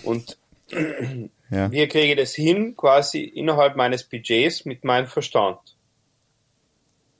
Und 0.04 0.38
Ja. 1.50 1.70
Wie 1.70 1.86
kriege 1.86 2.12
ich 2.12 2.16
das 2.16 2.34
hin, 2.34 2.76
quasi 2.76 3.22
innerhalb 3.22 3.76
meines 3.76 4.04
Budgets 4.04 4.64
mit 4.64 4.84
meinem 4.84 5.06
Verstand? 5.06 5.58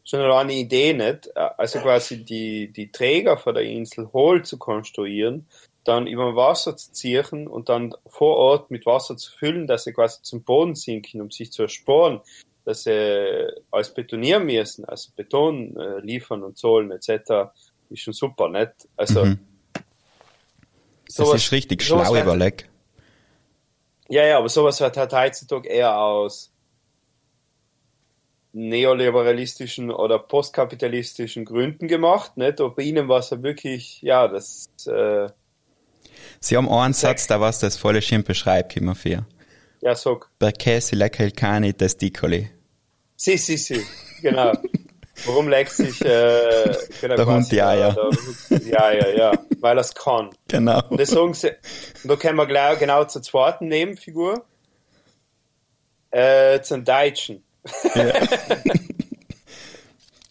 Schon 0.05 0.21
alleine 0.21 0.53
eine 0.53 0.55
Idee 0.55 0.93
nicht. 0.95 1.37
Also 1.37 1.81
quasi 1.81 2.25
die, 2.25 2.73
die 2.73 2.91
Träger 2.91 3.39
von 3.39 3.55
der 3.55 3.65
Insel 3.65 4.13
hohl 4.13 4.45
zu 4.45 4.59
konstruieren, 4.59 5.47
dann 5.85 6.07
über 6.07 6.35
Wasser 6.35 6.77
zu 6.77 6.93
ziehen 6.93 7.47
und 7.47 7.69
dann 7.69 7.95
vor 8.07 8.37
Ort 8.37 8.71
mit 8.71 8.87
Wasser 8.87 9.17
zu 9.17 9.33
füllen, 9.33 9.67
dass 9.67 9.85
sie 9.85 9.93
quasi 9.93 10.23
zum 10.23 10.43
Boden 10.43 10.75
sinken, 10.75 11.21
um 11.21 11.31
sich 11.31 11.53
zu 11.53 11.63
ersporen, 11.63 12.21
dass 12.67 12.83
sie 12.83 13.47
alles 13.71 13.95
betonieren 13.95 14.45
müssen, 14.45 14.85
also 14.85 15.11
Beton 15.17 15.75
äh, 15.77 16.01
liefern 16.01 16.43
und 16.43 16.59
zahlen 16.59 16.91
etc. 16.91 17.51
Ist 17.89 18.03
schon 18.03 18.13
super, 18.13 18.49
nicht? 18.51 18.73
Also 18.97 19.25
Mhm. 19.25 19.39
Das 21.07 21.15
sowas- 21.15 21.45
ist 21.45 21.53
richtig 21.53 21.83
schlau 21.83 22.15
überlegt. 22.17 22.69
Ja, 24.09 24.25
ja, 24.25 24.39
aber 24.39 24.49
sowas 24.49 24.81
wird 24.81 24.97
halt 24.97 25.13
heutzutage 25.13 25.69
eher 25.69 25.97
aus 25.99 26.53
neoliberalistischen 28.53 29.91
oder 29.91 30.19
postkapitalistischen 30.19 31.45
Gründen 31.45 31.89
gemacht, 31.89 32.37
nicht? 32.37 32.61
Aber 32.61 32.75
bei 32.75 32.83
ihnen 32.83 33.09
war 33.09 33.19
es 33.21 33.31
ja 33.31 33.43
wirklich, 33.43 34.01
ja, 34.03 34.29
das, 34.29 34.69
äh, 34.87 35.29
Sie 36.41 36.57
haben 36.57 36.69
einen 36.69 36.95
Satz, 36.95 37.27
der 37.27 37.41
was 37.41 37.61
das 37.61 37.77
volle 37.77 38.01
schön 38.03 38.25
beschreibt, 38.25 38.77
immer 38.77 38.95
für. 38.95 39.27
Ja, 39.81 39.95
sag. 39.95 40.29
Perché 40.39 40.81
si 40.81 40.97
lecca 40.97 41.23
il 41.25 41.33
cane 41.33 41.75
testicoli? 41.75 42.51
Si, 43.15 43.37
si, 43.39 43.57
si, 43.57 43.85
genau. 44.21 44.53
Warum 45.25 45.49
leckt 45.49 45.73
sich 45.73 46.03
äh, 46.05 46.77
genau, 47.01 47.17
Der 47.17 47.27
Hund 47.27 47.51
die 47.51 47.63
Eier. 47.63 47.97
Der, 48.51 48.59
die 48.59 48.77
Eier, 48.77 49.17
ja, 49.17 49.33
weil 49.61 49.79
er 49.79 49.81
es 49.81 49.95
kann. 49.95 50.31
Genau. 50.49 50.83
Und 50.91 51.01
und 51.01 51.57
da 52.05 52.17
kommen 52.17 52.37
wir 52.37 52.47
gleich 52.47 52.79
genau 52.79 53.05
zur 53.05 53.23
zweiten 53.23 53.69
Nebenfigur, 53.69 54.45
äh, 56.11 56.61
zum 56.61 56.85
Deutschen. 56.85 57.43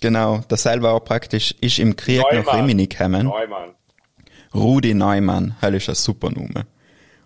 Genau, 0.01 0.37
der 0.49 0.57
selber 0.57 0.91
auch 0.93 1.03
praktisch 1.03 1.55
ist 1.61 1.79
im 1.79 1.95
Krieg 1.95 2.21
nach 2.21 2.31
Neumann. 2.31 2.59
Rimini 2.59 2.85
gekommen. 2.87 3.25
Neumann. 3.25 3.73
Rudi 4.53 4.93
Neumann, 4.93 5.55
hell 5.61 5.73
ist 5.73 5.89
ein 5.89 5.95
super 5.95 6.29
Name. 6.29 6.67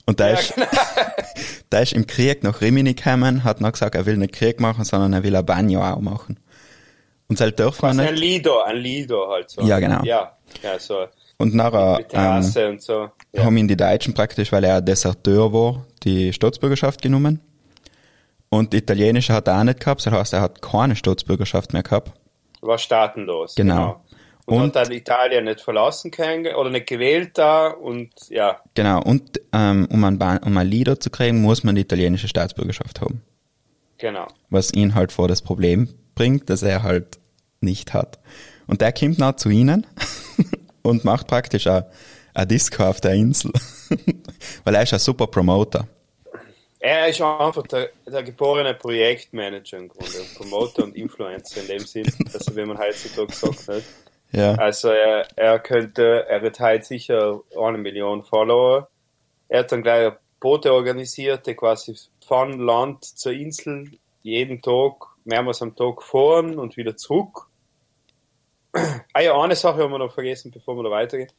Und 0.09 0.19
der, 0.19 0.33
Ja, 0.33 0.39
ist, 0.39 0.55
genau. 0.55 0.67
der 1.71 1.81
ist 1.81 1.93
im 1.93 2.07
Krieg 2.07 2.43
nach 2.43 2.61
Rimini 2.61 2.93
gekommen, 2.93 3.43
hat 3.43 3.61
noch 3.61 3.71
gesagt, 3.71 3.95
er 3.95 4.05
will 4.05 4.17
nicht 4.17 4.33
Krieg 4.33 4.59
machen, 4.59 4.83
sondern 4.83 5.13
er 5.13 5.23
will 5.23 5.35
ein 5.35 5.45
Banjo 5.45 5.81
auch 5.81 5.99
machen. 6.01 6.39
Und 7.27 7.39
das 7.39 7.55
dürfen 7.55 7.83
wir 7.83 7.87
Also 7.89 8.01
ein 8.01 8.13
nicht. 8.13 8.19
Lieder, 8.19 8.65
ein 8.65 8.77
Lieder 8.77 9.27
halt 9.29 9.49
so. 9.49 9.61
Ja, 9.61 9.79
genau. 9.79 10.03
Ja, 10.03 10.35
ja 10.63 10.79
so 10.79 11.05
Und 11.37 11.53
nachher 11.53 11.99
ähm, 12.11 12.71
und 12.71 12.81
so. 12.81 13.09
Ja. 13.33 13.43
haben 13.43 13.55
ihn 13.55 13.67
die 13.67 13.77
Deutschen 13.77 14.13
praktisch, 14.15 14.51
weil 14.51 14.63
er 14.63 14.77
ein 14.77 14.85
Deserteur 14.85 15.53
war, 15.53 15.85
die 16.03 16.33
Staatsbürgerschaft 16.33 17.01
genommen. 17.01 17.39
Und 18.49 18.73
die 18.73 18.77
italienische 18.77 19.31
hat 19.33 19.47
er 19.47 19.59
auch 19.59 19.63
nicht 19.63 19.79
gehabt, 19.79 20.03
das 20.03 20.11
heißt, 20.11 20.33
er 20.33 20.41
hat 20.41 20.61
keine 20.61 20.95
Staatsbürgerschaft 20.95 21.71
mehr 21.71 21.83
gehabt. 21.83 22.11
War 22.61 22.79
staatenlos. 22.79 23.53
Genau. 23.53 24.01
Und, 24.49 24.61
Und- 24.61 24.75
hat 24.75 24.87
dann 24.87 24.91
Italien 24.91 25.45
nicht 25.45 25.61
verlassen 25.61 26.11
können 26.11 26.53
oder 26.55 26.69
nicht 26.69 26.87
gewählt 26.87 27.31
da 27.37 27.67
und 27.67 28.11
ja, 28.29 28.59
Genau, 28.73 29.01
und 29.03 29.39
ähm, 29.53 29.87
um, 29.91 30.03
ein 30.03 30.17
ba 30.19 30.37
um 30.45 30.57
ein 30.57 30.67
Lieder 30.67 30.99
zu 30.99 31.09
kriegen, 31.09 31.41
muss 31.41 31.63
man 31.63 31.75
die 31.75 31.81
italienische 31.81 32.27
Staatsbürgerschaft 32.27 33.01
haben. 33.01 33.21
genau. 33.97 34.27
Was 34.49 34.73
ihn 34.73 34.95
halt 34.95 35.11
vor 35.11 35.27
das 35.27 35.41
Problem 35.41 35.89
bringt, 36.15 36.49
dass 36.49 36.63
er 36.63 36.83
halt 36.83 37.19
nicht 37.61 37.93
hat. 37.93 38.19
Und 38.67 38.81
der 38.81 38.91
kommt 38.93 39.19
nach 39.19 39.35
zu 39.35 39.49
ihnen 39.49 39.85
und 40.83 41.03
macht 41.05 41.27
praktisch 41.27 41.67
ein, 41.67 41.83
ein 42.33 42.47
Disco 42.47 42.83
auf 42.83 43.01
der 43.01 43.13
Insel. 43.13 43.51
Weil 44.63 44.75
er 44.75 44.83
ist 44.83 44.93
ein 44.93 44.99
super 44.99 45.27
Promoter. 45.27 45.87
Er 46.81 47.09
ist 47.09 47.19
einfach 47.21 47.67
der, 47.67 47.89
der 48.07 48.23
geborene 48.23 48.73
Projektmanager 48.73 49.77
im 49.79 49.89
Grunde, 49.89 50.13
Promoter 50.37 50.85
und 50.85 50.95
Influencer 50.95 51.61
in 51.61 51.67
dem 51.67 51.79
Sinn, 51.85 52.05
also 52.33 52.55
wie 52.55 52.63
man 52.65 52.77
heutzutage 52.77 53.33
sagt. 53.33 53.67
Nicht? 53.67 53.85
Ja, 54.31 54.53
Also 54.55 54.89
er, 54.89 55.27
er 55.35 55.59
könnte, 55.59 56.25
er 56.27 56.41
hat 56.41 56.59
halt 56.59 56.85
sicher 56.85 57.41
eine 57.57 57.77
Million 57.77 58.23
Follower. 58.23 58.89
Er 59.47 59.59
hat 59.59 59.71
dann 59.71 59.81
gleich 59.81 60.13
Boote 60.39 60.71
organisiert, 60.71 61.47
die 61.47 61.55
quasi 61.55 61.95
von 62.25 62.59
Land 62.59 63.03
zur 63.05 63.33
Insel 63.33 63.91
jeden 64.21 64.61
Tag, 64.61 65.07
mehrmals 65.25 65.61
am 65.61 65.75
Tag 65.75 66.03
fahren 66.03 66.59
und 66.59 66.77
wieder 66.77 66.95
zurück. 66.95 67.47
Ah 69.13 69.21
ja, 69.21 69.35
eine 69.41 69.55
Sache 69.55 69.81
haben 69.81 69.91
wir 69.91 69.97
noch 69.97 70.13
vergessen, 70.13 70.51
bevor 70.51 70.75
wir 70.75 70.83
da 70.83 70.91
weitergehen. 70.91 71.31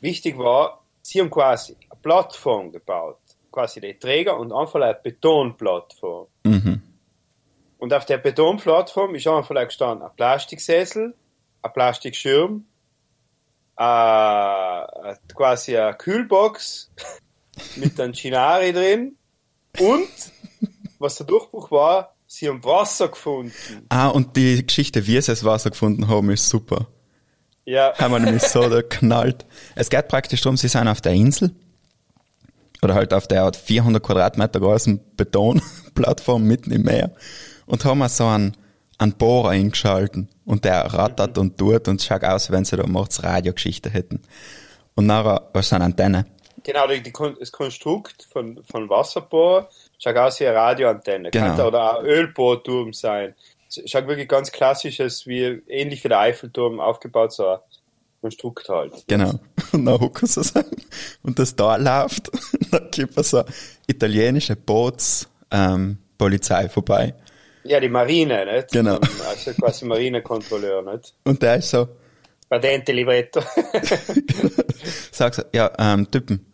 Wichtig 0.00 0.36
war, 0.36 0.82
sie 1.00 1.20
haben 1.20 1.30
quasi 1.30 1.76
eine 1.88 2.00
Plattform 2.02 2.72
gebaut, 2.72 3.20
quasi 3.52 3.80
die 3.80 3.94
Träger 3.94 4.36
und 4.36 4.52
einfach 4.52 4.80
eine 4.80 4.98
Betonplattform. 5.00 6.26
mhm. 6.42 6.82
Und 7.78 7.94
auf 7.94 8.04
der 8.04 8.18
Betonplattform 8.18 9.14
ist 9.14 9.26
einfach 9.28 9.54
gestanden 9.54 10.06
ein 10.06 10.14
Plastiksessel, 10.16 11.14
ein 11.62 11.72
Plastikschirm, 11.72 12.64
äh, 13.76 15.14
quasi 15.34 15.76
eine 15.76 15.94
Kühlbox 15.94 16.90
mit 17.76 18.00
einem 18.00 18.12
Chinari 18.12 18.72
drin 18.72 19.16
und, 19.78 20.08
was 20.98 21.16
der 21.16 21.26
Durchbruch 21.26 21.70
war, 21.70 22.14
sie 22.26 22.48
haben 22.48 22.62
Wasser 22.64 23.08
gefunden. 23.08 23.52
Ah, 23.88 24.08
und 24.08 24.36
die 24.36 24.64
Geschichte, 24.64 25.06
wie 25.06 25.20
sie 25.20 25.32
das 25.32 25.44
Wasser 25.44 25.70
gefunden 25.70 26.08
haben, 26.08 26.30
ist 26.30 26.48
super. 26.48 26.86
Ja, 27.64 27.94
Haben 27.98 28.14
wir 28.14 28.18
nämlich 28.20 28.42
so 28.42 28.68
da 28.68 28.82
knallt. 28.88 29.46
Es 29.76 29.90
geht 29.90 30.08
praktisch 30.08 30.40
darum, 30.40 30.56
sie 30.56 30.68
sind 30.68 30.88
auf 30.88 31.00
der 31.00 31.12
Insel. 31.12 31.54
Oder 32.82 32.94
halt 32.94 33.12
auf 33.12 33.28
der 33.28 33.52
400 33.52 34.02
Quadratmeter 34.02 34.58
großen 34.58 35.00
Betonplattform 35.16 36.44
mitten 36.44 36.72
im 36.72 36.82
Meer. 36.82 37.12
Und 37.66 37.84
haben 37.84 38.06
so 38.08 38.26
einen, 38.26 38.56
einen 39.00 39.12
Bohrer 39.12 39.50
eingeschalten. 39.50 40.28
Und 40.44 40.64
der 40.64 40.84
rattert 40.92 41.38
und 41.38 41.58
tut 41.58 41.88
und 41.88 42.02
schaut 42.02 42.24
aus, 42.24 42.50
wenn 42.50 42.64
sie 42.64 42.76
da 42.76 42.86
mords 42.86 43.22
Radiogeschichte 43.22 43.90
hätten. 43.90 44.22
Und 44.94 45.06
nachher, 45.06 45.48
was 45.52 45.68
sind 45.68 45.82
Antenne? 45.82 46.26
genau, 46.62 46.86
die, 46.86 47.02
die, 47.02 47.12
das 47.38 47.52
Konstrukt 47.52 48.28
von, 48.30 48.62
von 48.64 48.88
Wasserbohr 48.88 49.68
schaut 49.98 50.16
aus 50.16 50.40
wie 50.40 50.46
eine 50.46 50.56
Radioantenne. 50.56 51.30
Genau. 51.30 51.46
Könnte 51.46 51.66
oder 51.66 51.98
ein 51.98 52.06
Ölbohrturm 52.06 52.92
sein. 52.92 53.34
Es 53.68 53.90
Schaut 53.90 54.08
wirklich 54.08 54.28
ganz 54.28 54.50
klassisches, 54.50 55.26
wie, 55.26 55.62
ähnlich 55.68 56.02
wie 56.04 56.08
der 56.08 56.18
Eiffelturm 56.18 56.80
aufgebaut, 56.80 57.32
so 57.32 57.46
ein 57.46 57.58
Konstrukt 58.20 58.68
halt. 58.68 59.04
Genau. 59.06 59.38
Und 59.72 59.84
dann 59.84 60.00
hocken 60.00 60.26
sie 60.26 60.42
so. 60.42 60.60
Und 61.22 61.38
das 61.38 61.54
da 61.54 61.76
läuft. 61.76 62.30
dann 62.70 62.90
kommt 62.90 63.24
so 63.24 63.38
eine 63.38 63.46
italienische 63.86 64.56
Boots, 64.56 65.28
ähm, 65.50 65.98
Polizei 66.18 66.68
vorbei. 66.68 67.14
Ja, 67.64 67.80
die 67.80 67.88
Marine, 67.88 68.46
nicht? 68.46 68.72
Genau. 68.72 68.98
Also 69.28 69.52
quasi 69.52 69.84
Marinekontrolleur, 69.84 70.82
nicht? 70.82 71.14
Und 71.24 71.42
der 71.42 71.56
ist 71.56 71.70
so, 71.70 71.88
Patente 72.50 72.92
Libretto. 72.92 73.40
Sag 75.12 75.34
so, 75.34 75.42
ja, 75.54 75.70
ähm, 75.78 76.10
Typen, 76.10 76.44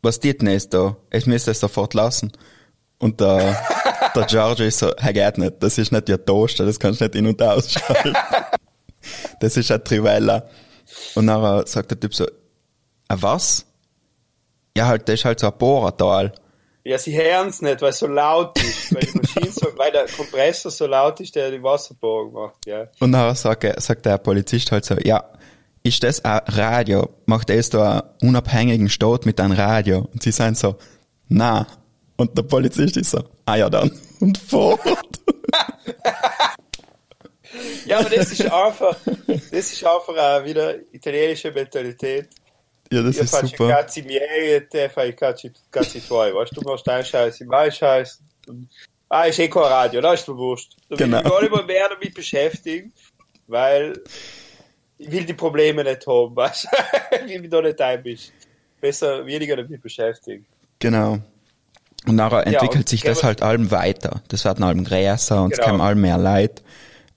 was 0.00 0.20
tut 0.20 0.40
denn 0.40 0.50
jetzt 0.50 0.72
da? 0.72 0.96
Ich 1.10 1.26
müsste 1.26 1.50
es 1.50 1.60
sofort 1.60 1.92
lassen. 1.94 2.30
Und 2.98 3.20
der, 3.20 3.60
der 4.14 4.26
George 4.26 4.66
ist 4.66 4.78
so, 4.78 4.90
er 4.90 5.12
geht 5.12 5.38
nicht, 5.38 5.54
das 5.60 5.76
ist 5.78 5.90
nicht 5.90 6.08
ihr 6.08 6.24
Toaster, 6.24 6.66
das 6.66 6.78
kannst 6.78 7.00
du 7.00 7.04
nicht 7.04 7.16
in- 7.16 7.26
und 7.26 7.42
ausschalten. 7.42 8.14
das 9.40 9.56
ist 9.56 9.72
ein 9.72 9.82
Trivella. 9.82 10.48
Und 11.16 11.24
nachher 11.24 11.66
sagt 11.66 11.90
der 11.90 11.98
Typ 11.98 12.14
so, 12.14 12.26
a 13.08 13.16
was? 13.20 13.66
Ja, 14.76 14.86
halt, 14.86 15.08
das 15.08 15.16
ist 15.16 15.24
halt 15.24 15.40
so 15.40 15.48
ein 15.48 15.58
Bohrertal. 15.58 16.32
Ja, 16.84 16.98
sie 16.98 17.16
hören's 17.16 17.62
nicht, 17.62 17.82
weil 17.82 17.90
es 17.90 17.98
so 17.98 18.06
laut 18.06 18.58
ist. 18.58 18.94
Weil 18.94 19.02
die 19.02 19.18
Maschine 19.18 19.52
so, 19.52 19.68
weil 19.76 19.92
der 19.92 20.06
Kompressor 20.06 20.70
so 20.70 20.86
laut 20.86 21.20
ist, 21.20 21.34
der 21.34 21.50
die 21.50 21.62
Wasserbohrung 21.62 22.32
macht, 22.32 22.66
ja. 22.66 22.88
Und 22.98 23.10
nachher 23.10 23.34
sagt, 23.34 23.82
sagt 23.82 24.06
der 24.06 24.18
Polizist 24.18 24.72
halt 24.72 24.84
so, 24.84 24.96
ja, 24.96 25.24
ist 25.82 26.02
das 26.02 26.24
ein 26.24 26.40
Radio? 26.46 27.08
Macht 27.26 27.50
das 27.50 27.70
da 27.70 28.00
einen 28.00 28.30
unabhängigen 28.30 28.88
Staat 28.88 29.26
mit 29.26 29.40
einem 29.40 29.52
Radio? 29.52 30.08
Und 30.12 30.22
sie 30.22 30.32
sagen 30.32 30.54
so, 30.54 30.76
na. 31.28 31.66
Und 32.16 32.36
der 32.36 32.42
Polizist 32.42 32.96
ist 32.96 33.10
so, 33.10 33.22
ah 33.46 33.56
ja 33.56 33.70
dann. 33.70 33.90
Und 34.20 34.38
fort. 34.38 34.80
Ja, 37.86 37.98
aber 37.98 38.10
das 38.10 38.30
ist 38.30 38.42
einfach, 38.50 38.96
das 39.26 39.72
ist 39.72 39.84
einfach 39.84 40.16
auch 40.16 40.44
wieder 40.44 40.76
italienische 40.92 41.50
Mentalität. 41.50 42.28
Ja, 42.92 43.02
das 43.02 43.16
Io 43.16 43.22
ist 43.22 43.32
super. 43.50 43.68
cazzi 43.68 44.02
miei 44.02 44.54
e 44.56 44.60
te 44.60 44.88
fai 44.90 45.08
i 45.08 45.12
cazzi, 45.12 45.52
cazzi 45.70 46.00
tuoi, 46.00 46.34
weißt 46.34 46.56
du, 46.56 46.60
du 46.60 46.68
machst 46.68 46.86
deinen 46.86 47.04
Scheiß, 47.04 47.40
ich 47.40 47.46
mein 47.46 47.70
Scheiß. 47.70 48.20
Ah, 49.08 49.24
ist 49.24 49.38
eh 49.38 49.48
kein 49.48 49.62
Radio, 49.64 50.00
da 50.00 50.12
ist 50.12 50.28
mir 50.28 50.36
wurscht. 50.36 50.76
Da 50.88 50.98
will 50.98 51.06
Genau. 51.06 51.18
ich 51.18 51.24
gar 51.24 51.40
nicht 51.42 51.52
mehr, 51.52 51.64
mehr 51.64 51.88
damit 51.88 52.14
beschäftigen, 52.14 52.92
weil 53.48 54.00
ich 54.98 55.10
will 55.10 55.24
die 55.24 55.34
Probleme 55.34 55.82
nicht 55.84 56.06
haben, 56.06 56.34
weißt 56.36 56.64
du, 56.64 57.16
ich 57.24 57.28
will 57.28 57.40
mich 57.40 57.50
da 57.50 57.60
nicht 57.62 57.80
einmischen. 57.80 58.32
Besser 58.80 59.26
weniger 59.26 59.56
damit 59.56 59.82
beschäftigen. 59.82 60.46
Genau. 60.78 61.18
Und 62.06 62.14
nachher 62.16 62.46
entwickelt 62.46 62.76
und 62.76 62.88
sich 62.88 63.02
das 63.02 63.22
halt 63.22 63.42
allem 63.42 63.70
weiter. 63.70 64.22
Das 64.28 64.44
wird 64.46 64.62
allem 64.62 64.84
größer 64.84 65.42
und 65.42 65.52
es 65.52 65.58
Genau. 65.58 65.68
kommen 65.68 65.80
allem 65.82 66.00
mehr 66.00 66.16
Leid. 66.16 66.62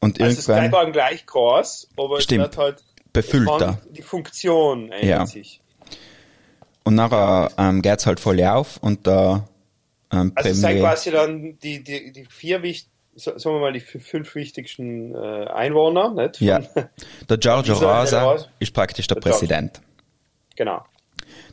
Und 0.02 0.20
Also 0.22 0.40
es 0.40 0.48
irgendwann, 0.50 0.70
bleibt 0.72 0.88
auch 0.88 0.92
gleich 0.92 1.26
groß, 1.26 1.88
aber 1.96 2.20
Stimmt. 2.20 2.42
es 2.42 2.48
wird 2.50 2.58
halt 2.58 2.84
Befüllter. 3.14 3.80
es 3.86 3.92
Die 3.94 4.02
Funktion 4.02 4.92
ändert 4.92 5.04
Ja. 5.06 5.26
sich. 5.26 5.62
Und 6.84 6.96
nachher 6.96 7.52
ähm, 7.58 7.82
geht's 7.82 8.06
halt 8.06 8.20
voll 8.20 8.42
auf 8.44 8.78
und 8.82 9.06
der 9.08 9.48
ähm, 10.12 10.32
Also 10.36 10.50
es 10.50 10.62
sind 10.62 10.80
quasi 10.80 11.12
dann 11.12 11.58
die, 11.60 11.84
die, 11.84 12.12
die 12.12 12.26
vier 12.26 12.62
wichtig, 12.62 12.90
so- 13.16 13.38
sagen 13.38 13.56
wir 13.56 13.62
mal, 13.62 13.74
die 13.74 13.80
fünf 13.80 14.36
wichtigsten 14.36 15.16
äh, 15.16 15.46
Einwohner, 15.48 16.12
nicht? 16.14 16.42
ja, 16.42 16.60
der 17.30 17.38
Giorgio 17.38 17.76
Rosa 17.76 18.38
ist 18.60 18.74
praktisch 18.74 19.08
der 19.08 19.16
Der. 19.20 19.30
Präsident. 19.30 19.82
Genau. 20.56 20.84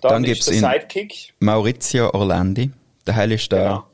Dann 0.00 0.10
Dann, 0.12 0.22
gibt's 0.25 0.49
ist 0.49 0.60
der 0.62 0.72
ihn- 0.72 0.80
Sidekick. 0.80 1.32
Maurizio 1.38 2.10
Orlandi, 2.12 2.70
der 3.06 3.16
Heil 3.16 3.32
ist 3.32 3.50
der, 3.52 3.62
Genau. 3.62 3.84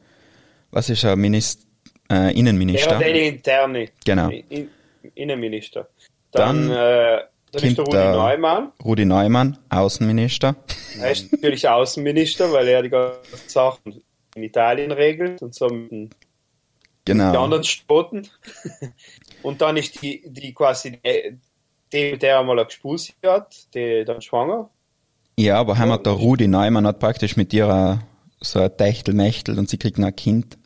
was 0.70 0.88
ist 0.88 1.04
er, 1.04 1.16
Minist, 1.16 1.62
äh, 2.08 2.14
Der 2.14 2.34
Innenminister. 2.36 2.96
hat 2.96 3.04
eine 3.04 3.18
interne. 3.20 3.88
Genau. 4.04 4.30
In, 4.30 4.70
Innenminister. 5.14 5.88
Dann, 6.32 6.68
Dann 6.68 7.18
äh, 7.18 7.22
dann 7.62 7.76
kommt 7.76 7.88
Rudi 7.88 7.96
der- 7.98 8.12
Neumann. 8.12 8.72
Rudi 8.84 9.04
Neumann, 9.04 9.58
Außenminister. 9.68 10.56
Er 11.00 11.10
ist 11.10 11.32
natürlich 11.32 11.68
Außenminister, 11.68 12.52
weil 12.52 12.68
er 12.68 12.82
die 12.82 12.88
ganzen 12.90 13.48
Sachen 13.48 14.02
in 14.34 14.42
Italien 14.42 14.92
regelt 14.92 15.42
und 15.42 15.54
so 15.54 15.68
mit 15.68 15.90
den 15.90 16.10
die 16.10 17.12
Genau. 17.12 17.44
anderen 17.44 17.62
Staaten. 17.64 18.28
Und 19.42 19.60
dann 19.60 19.76
ist 19.76 20.02
die, 20.02 20.22
die 20.26 20.52
quasi 20.52 20.98
die, 21.04 21.38
die 21.92 22.10
mit 22.12 22.22
der 22.22 22.40
einmal 22.40 22.64
gespusi 22.64 23.12
hat, 23.24 23.72
die 23.74 24.04
dann 24.04 24.20
schwanger. 24.20 24.70
Ja, 25.38 25.58
aber 25.60 25.78
haben 25.78 26.02
der 26.02 26.12
Rudi 26.14 26.48
Neumann 26.48 26.86
hat 26.86 26.98
praktisch 26.98 27.36
mit 27.36 27.52
ihrer 27.52 28.00
so 28.40 28.58
ein 28.60 28.76
Techtelmechtel 28.76 29.58
und 29.58 29.68
sie 29.68 29.78
kriegt 29.78 29.98
ein 29.98 30.16
Kind. 30.16 30.58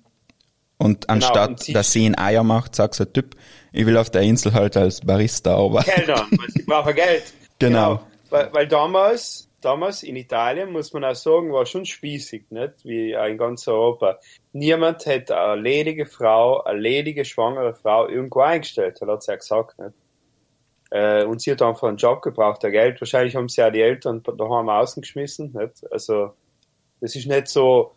Und 0.80 1.08
anstatt, 1.10 1.34
Genau, 1.34 1.48
und 1.50 1.60
sie- 1.60 1.72
dass 1.74 1.92
sie 1.92 2.06
ein 2.06 2.16
Eier 2.18 2.42
macht, 2.42 2.74
sagt 2.74 2.98
ein 3.00 3.12
Typ, 3.12 3.36
ich 3.72 3.84
will 3.86 3.96
auf 3.98 4.08
der 4.10 4.22
Insel 4.22 4.52
halt 4.54 4.76
als 4.76 5.00
Barista 5.00 5.54
arbeiten. 5.56 5.90
Kellnern, 5.90 6.26
weil 6.30 6.48
sie 6.50 6.62
brauchen 6.62 6.94
Geld. 6.94 7.22
Genau. 7.58 8.00
Weil, 8.30 8.50
weil 8.54 8.66
damals, 8.66 9.46
damals 9.60 10.02
in 10.02 10.16
Italien, 10.16 10.72
muss 10.72 10.94
man 10.94 11.04
auch 11.04 11.14
sagen, 11.14 11.52
war 11.52 11.66
schon 11.66 11.84
spießig, 11.84 12.44
nicht? 12.48 12.72
Wie 12.84 13.12
in 13.12 13.36
ganz 13.36 13.68
Europa. 13.68 14.18
Niemand 14.54 15.04
hätte 15.04 15.38
eine 15.38 15.60
ledige 15.60 16.06
Frau, 16.06 16.62
eine 16.64 16.78
ledige 16.80 17.26
schwangere 17.26 17.74
Frau 17.74 18.08
irgendwo 18.08 18.40
eingestellt, 18.40 18.96
das 19.00 19.08
hat 19.10 19.22
sie 19.22 19.32
ja 19.32 19.36
gesagt, 19.36 19.78
nicht? 19.78 19.92
Äh, 20.90 21.24
und 21.24 21.42
sie 21.42 21.52
hat 21.52 21.60
einfach 21.60 21.88
einen 21.88 21.98
Job 21.98 22.22
gebraucht, 22.22 22.62
der 22.62 22.70
Geld. 22.70 22.98
Wahrscheinlich 23.00 23.36
haben 23.36 23.50
sie 23.50 23.60
ja 23.60 23.70
die 23.70 23.82
Eltern 23.82 24.22
daheim 24.22 24.70
außen 24.70 25.02
geschmissen, 25.02 25.52
nicht? 25.52 25.84
Also, 25.92 26.32
das 27.02 27.14
ist 27.14 27.26
nicht 27.26 27.48
so 27.48 27.92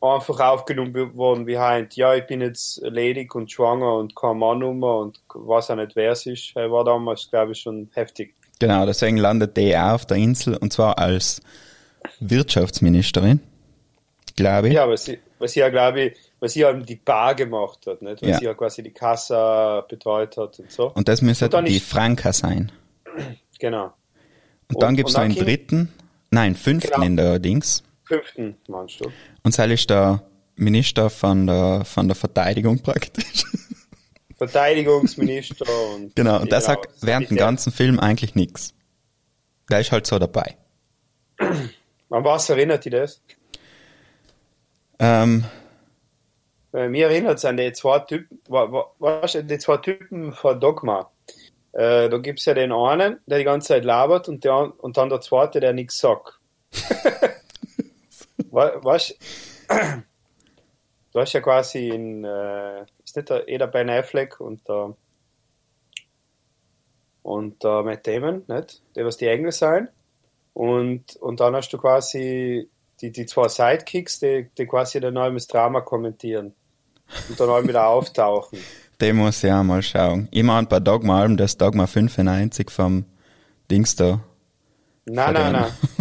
einfach 0.00 0.40
aufgenommen 0.40 1.14
worden 1.16 1.46
wie 1.46 1.58
heint. 1.58 1.94
Ja, 1.96 2.14
ich 2.14 2.26
bin 2.26 2.40
jetzt 2.40 2.80
ledig 2.82 3.34
und 3.34 3.50
schwanger 3.52 3.94
und 3.96 4.16
kein 4.16 4.38
Mann 4.38 4.60
nummer 4.60 4.98
und 4.98 5.20
weiß 5.34 5.70
auch 5.70 5.76
nicht, 5.76 5.94
wer 5.94 6.12
es 6.12 6.24
ist. 6.26 6.52
Er 6.56 6.70
war 6.72 6.84
damals, 6.84 7.28
glaube 7.30 7.52
ich, 7.52 7.60
schon 7.60 7.90
heftig. 7.92 8.34
Genau, 8.58 8.86
deswegen 8.86 9.16
landet 9.18 9.56
die 9.56 9.76
auch 9.76 9.92
auf 9.94 10.06
der 10.06 10.16
Insel 10.18 10.56
und 10.56 10.72
zwar 10.72 10.98
als 10.98 11.40
Wirtschaftsministerin, 12.20 13.40
glaube 14.36 14.68
ich. 14.68 14.74
Ja, 14.74 14.88
weil 14.88 14.96
sie, 14.98 15.18
weil 15.38 15.48
sie 15.48 15.60
ja, 15.60 15.68
glaube 15.68 16.00
ich, 16.02 16.16
weil 16.38 16.48
sie 16.48 16.60
ja 16.60 16.72
die 16.72 16.96
Bar 16.96 17.34
gemacht 17.34 17.86
hat, 17.86 18.00
nicht? 18.02 18.22
Weil 18.22 18.30
Ja. 18.30 18.38
sie 18.38 18.44
ja 18.46 18.54
quasi 18.54 18.82
die 18.82 18.92
Kassa 18.92 19.82
betreut 19.82 20.36
hat 20.36 20.58
und 20.60 20.70
so. 20.70 20.90
Und 20.94 21.08
das 21.08 21.20
müsste 21.22 21.46
Und 21.46 21.54
dann 21.54 21.64
die 21.66 21.76
ist- 21.76 21.88
Franca 21.90 22.32
sein. 22.32 22.70
genau. 23.58 23.92
Und 24.68 24.82
dann 24.82 24.90
Und- 24.90 24.96
gibt's 24.96 25.14
und 25.14 25.18
noch 25.18 25.24
einen 25.24 25.34
dann 25.34 25.44
dritten, 25.44 25.92
nein, 26.30 26.54
fünften 26.54 26.92
Genau. 26.92 27.06
in 27.06 27.16
der 27.16 27.38
Dings. 27.38 27.82
Fünften, 28.10 28.56
meinst 28.66 29.00
du? 29.00 29.04
Und 29.44 29.56
das 29.56 29.66
ist 29.70 29.88
der 29.88 30.22
Minister 30.56 31.08
von 31.10 31.46
der, 31.46 31.84
von 31.84 32.08
der 32.08 32.16
Verteidigung 32.16 32.82
praktisch. 32.82 33.44
Verteidigungsminister 34.36 35.64
und. 35.94 36.16
Genau, 36.16 36.40
und 36.40 36.50
der 36.50 36.60
sagt 36.60 36.88
während 37.02 37.30
dem 37.30 37.36
ganzen 37.36 37.72
Film 37.72 38.00
eigentlich 38.00 38.34
nichts. 38.34 38.74
Der 39.70 39.78
ist 39.80 39.92
halt 39.92 40.06
so 40.06 40.18
dabei. 40.18 40.56
An 41.38 42.24
was 42.24 42.48
erinnert 42.50 42.84
dich 42.84 42.92
das? 42.92 43.22
Ähm, 44.98 45.44
Äh, 46.72 46.88
Mir 46.88 47.06
erinnert 47.08 47.38
es 47.38 47.44
an 47.44 47.56
die 47.56 47.72
zwei 47.72 48.00
Typen, 48.00 48.40
weißt 48.48 49.34
du, 49.36 49.44
die 49.44 49.58
zwei 49.58 49.76
Typen 49.76 50.32
von 50.32 50.58
Dogma. 50.60 51.10
Äh, 51.72 52.08
da 52.08 52.18
gibt's 52.18 52.44
ja 52.46 52.54
den 52.54 52.72
einen, 52.72 53.18
der 53.26 53.38
die 53.38 53.44
ganze 53.44 53.68
Zeit 53.68 53.84
labert 53.84 54.28
und, 54.28 54.42
der, 54.44 54.72
und 54.82 54.96
dann 54.96 55.08
der 55.08 55.20
zweite, 55.20 55.60
der 55.60 55.72
nichts 55.72 55.98
sagt. 55.98 56.40
Wa- 58.50 58.82
weißt 58.82 59.16
du, 61.12 61.20
hast 61.20 61.32
ja 61.32 61.40
quasi 61.40 61.88
in, 61.88 62.24
äh, 62.24 62.82
ist 63.04 63.16
nicht 63.16 63.30
der, 63.30 63.48
eh 63.48 63.58
der 63.58 63.66
Ben 63.66 63.90
Affleck 63.90 64.40
und 64.40 64.66
der, 64.68 64.94
und 67.22 67.62
der 67.62 67.82
Matt 67.82 68.06
Damon, 68.06 68.44
nicht? 68.48 68.82
Die, 68.96 69.04
was 69.04 69.16
die 69.16 69.26
Engel 69.26 69.52
sein. 69.52 69.88
Und, 70.54 71.16
und 71.16 71.40
dann 71.40 71.54
hast 71.54 71.70
du 71.72 71.78
quasi 71.78 72.68
die, 73.00 73.12
die 73.12 73.26
zwei 73.26 73.48
Sidekicks, 73.48 74.20
die, 74.20 74.48
die 74.56 74.66
quasi 74.66 75.00
dann 75.00 75.14
neues 75.14 75.46
Drama 75.46 75.80
kommentieren. 75.80 76.54
Und 77.28 77.40
dann 77.40 77.48
auch 77.48 77.62
wieder 77.62 77.86
auftauchen. 77.88 78.58
den 79.00 79.16
muss 79.16 79.42
ich 79.42 79.50
auch 79.50 79.62
mal 79.62 79.82
schauen. 79.82 80.28
Ich 80.30 80.42
meine 80.42 80.66
bei 80.66 80.80
Dogma 80.80 81.20
Alben, 81.20 81.36
das 81.36 81.56
Dogma 81.56 81.86
95 81.86 82.70
vom 82.70 83.04
Dings 83.70 83.96
da. 83.96 84.20
Nein, 85.06 85.34
nein, 85.34 85.52
nein. 85.52 85.72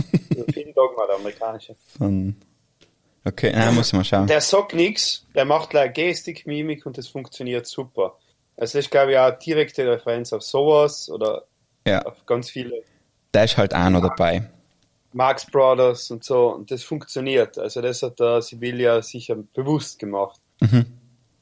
Dogma, 0.80 1.06
der 1.08 1.16
amerikanische. 1.16 1.76
Von 1.98 2.36
okay, 3.26 3.52
nein, 3.52 3.76
muss 3.76 3.88
ich 3.88 3.94
mal 3.94 4.04
schauen. 4.04 4.28
Der 4.28 4.42
sagt 4.42 4.74
nichts, 4.74 5.26
der 5.36 5.46
macht 5.46 5.74
like 5.74 5.94
Gestik, 5.94 6.48
Mimik 6.48 6.86
und 6.86 6.98
das 6.98 7.08
funktioniert 7.08 7.68
super. 7.68 8.18
Also 8.56 8.78
das 8.78 8.86
ist, 8.86 8.92
glaube 8.92 9.12
ich, 9.12 9.18
auch 9.18 9.28
eine 9.28 9.38
direkte 9.38 9.90
Referenz 9.90 10.34
auf 10.34 10.44
sowas 10.44 11.10
oder 11.10 11.46
Ja, 11.86 12.02
auf 12.04 12.26
ganz 12.26 12.50
viele 12.50 12.84
der 13.34 13.44
ist 13.44 13.58
halt 13.58 13.76
auch 13.76 13.90
noch 13.90 14.02
dabei. 14.02 14.50
Marx 15.14 15.46
Brothers 15.46 16.12
und 16.12 16.24
so 16.24 16.54
und 16.54 16.72
das 16.72 16.84
funktioniert. 16.84 17.58
Also 17.58 17.82
das 17.82 18.02
hat 18.02 18.20
der 18.20 18.42
Sibylla 18.42 19.02
sicher 19.02 19.36
bewusst 19.36 20.00
gemacht. 20.00 20.40
Mhm. 20.62 20.86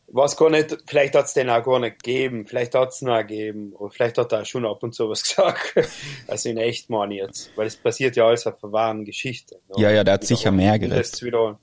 Was 0.09 0.37
gar 0.37 0.49
nicht, 0.49 0.77
vielleicht 0.87 1.15
hat 1.15 1.25
es 1.25 1.33
den 1.33 1.49
auch 1.49 1.61
gar 1.63 1.79
nicht 1.79 2.01
gegeben, 2.01 2.45
vielleicht 2.45 2.73
hat 2.75 2.89
es 2.89 3.01
ihn 3.01 3.09
auch 3.09 3.19
gegeben, 3.19 3.73
oder 3.73 3.91
vielleicht 3.91 4.17
hat 4.17 4.31
er 4.31 4.41
auch 4.41 4.45
schon 4.45 4.65
ab 4.65 4.81
und 4.81 4.95
zu 4.95 5.09
was 5.09 5.21
gesagt. 5.27 5.75
Also 6.27 6.47
in 6.49 6.57
echt 6.57 6.89
meine 6.89 7.15
ich 7.15 7.21
jetzt, 7.21 7.51
weil 7.57 7.67
es 7.67 7.75
passiert 7.75 8.15
ja 8.15 8.25
alles 8.25 8.47
auf 8.47 8.63
einer 8.63 8.71
wahren 8.71 9.03
Geschichte. 9.05 9.55
ne? 9.69 9.81
Ja, 9.83 9.91
ja, 9.91 10.03
der 10.05 10.13
hat 10.15 10.23
sicher 10.23 10.51
mehr 10.51 10.79
Das 10.79 10.89
geredet. 10.89 11.23
wiederholen. 11.23 11.55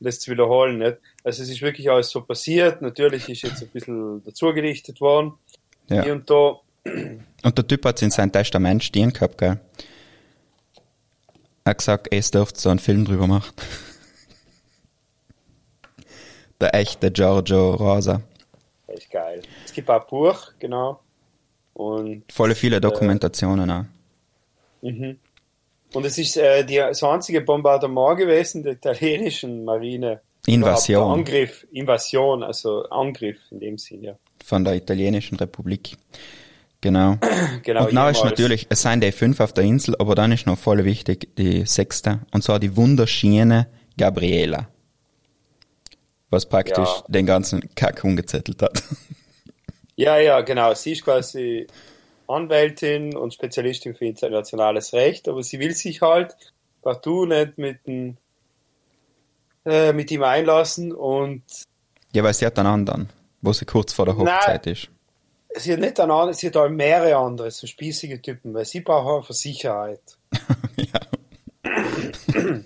Um 0.00 0.04
Das 0.06 0.18
zu 0.18 0.30
wiederholen, 0.30 0.78
nicht? 0.78 0.96
Also 1.24 1.42
es 1.42 1.50
ist 1.50 1.60
wirklich 1.62 1.90
alles 1.90 2.08
so 2.08 2.22
passiert. 2.22 2.80
Natürlich 2.80 3.28
ist 3.28 3.42
jetzt 3.42 3.62
ein 3.62 3.68
bisschen 3.68 4.24
dazugedichtet 4.24 5.00
worden. 5.02 5.34
Hier 5.88 6.06
Ja. 6.06 6.12
und 6.12 6.28
da. 6.30 6.60
Und 7.42 7.58
der 7.58 7.66
Typ 7.66 7.84
hat 7.84 8.00
in 8.02 8.10
sein 8.10 8.32
Testament 8.32 8.82
stehen 8.82 9.12
gehabt, 9.12 9.36
gell? 9.38 9.60
Er 11.64 11.70
hat 11.70 11.78
gesagt, 11.78 12.08
es 12.10 12.30
dürft 12.30 12.56
so 12.58 12.68
einen 12.70 12.78
Film 12.78 13.04
drüber 13.04 13.26
machen. 13.26 13.52
Der 16.64 16.74
echte 16.74 17.10
Giorgio 17.10 17.74
Rosa. 17.74 18.22
Echt 18.86 19.10
geil. 19.10 19.42
Es 19.66 19.72
gibt 19.74 19.90
auch 19.90 20.00
ein 20.00 20.06
Buch, 20.08 20.52
genau. 20.58 20.98
Und 21.74 22.22
Volle 22.32 22.54
viele 22.54 22.80
Dokumentationen 22.80 23.70
auch. 23.70 23.84
Mhm. 24.80 25.18
Und 25.92 26.06
es 26.06 26.16
ist 26.16 26.38
äh, 26.38 26.64
die, 26.64 26.76
das 26.76 27.02
einzige 27.02 27.42
Bombardement 27.42 28.16
gewesen 28.16 28.62
der 28.62 28.72
italienischen 28.72 29.66
Marine. 29.66 30.22
Invasion. 30.46 31.12
Angriff, 31.12 31.66
Invasion, 31.70 32.42
also 32.42 32.84
Angriff 32.88 33.36
in 33.50 33.60
dem 33.60 33.76
Sinn, 33.76 34.02
ja. 34.02 34.14
Von 34.42 34.64
der 34.64 34.76
italienischen 34.76 35.36
Republik. 35.36 35.98
Genau. 36.80 37.18
Genau, 37.62 37.88
und 37.88 37.94
dann 37.94 38.10
ist 38.10 38.24
natürlich, 38.24 38.68
es 38.70 38.80
sind 38.80 39.04
die 39.04 39.12
fünf 39.12 39.38
auf 39.40 39.52
der 39.52 39.64
Insel, 39.64 39.96
aber 39.98 40.14
dann 40.14 40.32
ist 40.32 40.46
noch 40.46 40.56
voll 40.56 40.82
wichtig 40.86 41.28
die 41.36 41.66
sechste, 41.66 42.20
und 42.32 42.42
zwar 42.42 42.58
die 42.58 42.74
wunderschöne 42.74 43.66
Gabriela. 43.98 44.68
Was 46.34 46.46
praktisch 46.46 46.88
Ja. 46.88 47.04
den 47.08 47.26
ganzen 47.26 47.74
Kack 47.76 48.02
umgezettelt 48.04 48.60
hat. 48.62 48.82
Ja, 49.96 50.18
ja, 50.18 50.40
genau. 50.40 50.74
Sie 50.74 50.90
ist 50.90 51.04
quasi 51.04 51.68
Anwältin 52.26 53.16
und 53.16 53.32
Spezialistin 53.32 53.94
für 53.94 54.06
internationales 54.06 54.92
Recht, 54.92 55.28
aber 55.28 55.40
sie 55.44 55.60
will 55.60 55.72
sich 55.72 56.00
halt 56.00 56.34
partout 56.82 57.26
nicht 57.26 57.58
mit, 57.58 57.86
dem, 57.86 58.16
äh, 59.64 59.92
mit 59.92 60.10
ihm 60.10 60.24
einlassen 60.24 60.92
und 60.92 61.44
ja, 62.12 62.24
weil 62.24 62.34
sie 62.34 62.44
hat 62.44 62.58
einen 62.58 62.66
anderen, 62.70 63.08
wo 63.40 63.52
sie 63.52 63.66
kurz 63.66 63.92
vor 63.92 64.06
der 64.06 64.14
Nein. 64.16 64.34
Hochzeit 64.36 64.66
ist. 64.66 64.88
sie 65.54 65.72
hat 65.74 65.78
nicht 65.78 66.00
einen 66.00 66.10
anderen, 66.10 66.34
sie 66.34 66.48
hat 66.48 66.56
auch 66.56 66.68
mehrere 66.68 67.14
andere, 67.14 67.52
so 67.52 67.68
spießige 67.68 68.20
Typen, 68.20 68.52
weil 68.52 68.64
sie 68.64 68.80
braucht 68.80 69.20
einfach 69.20 69.34
Sicherheit. 69.34 70.02
ja. 70.76 71.00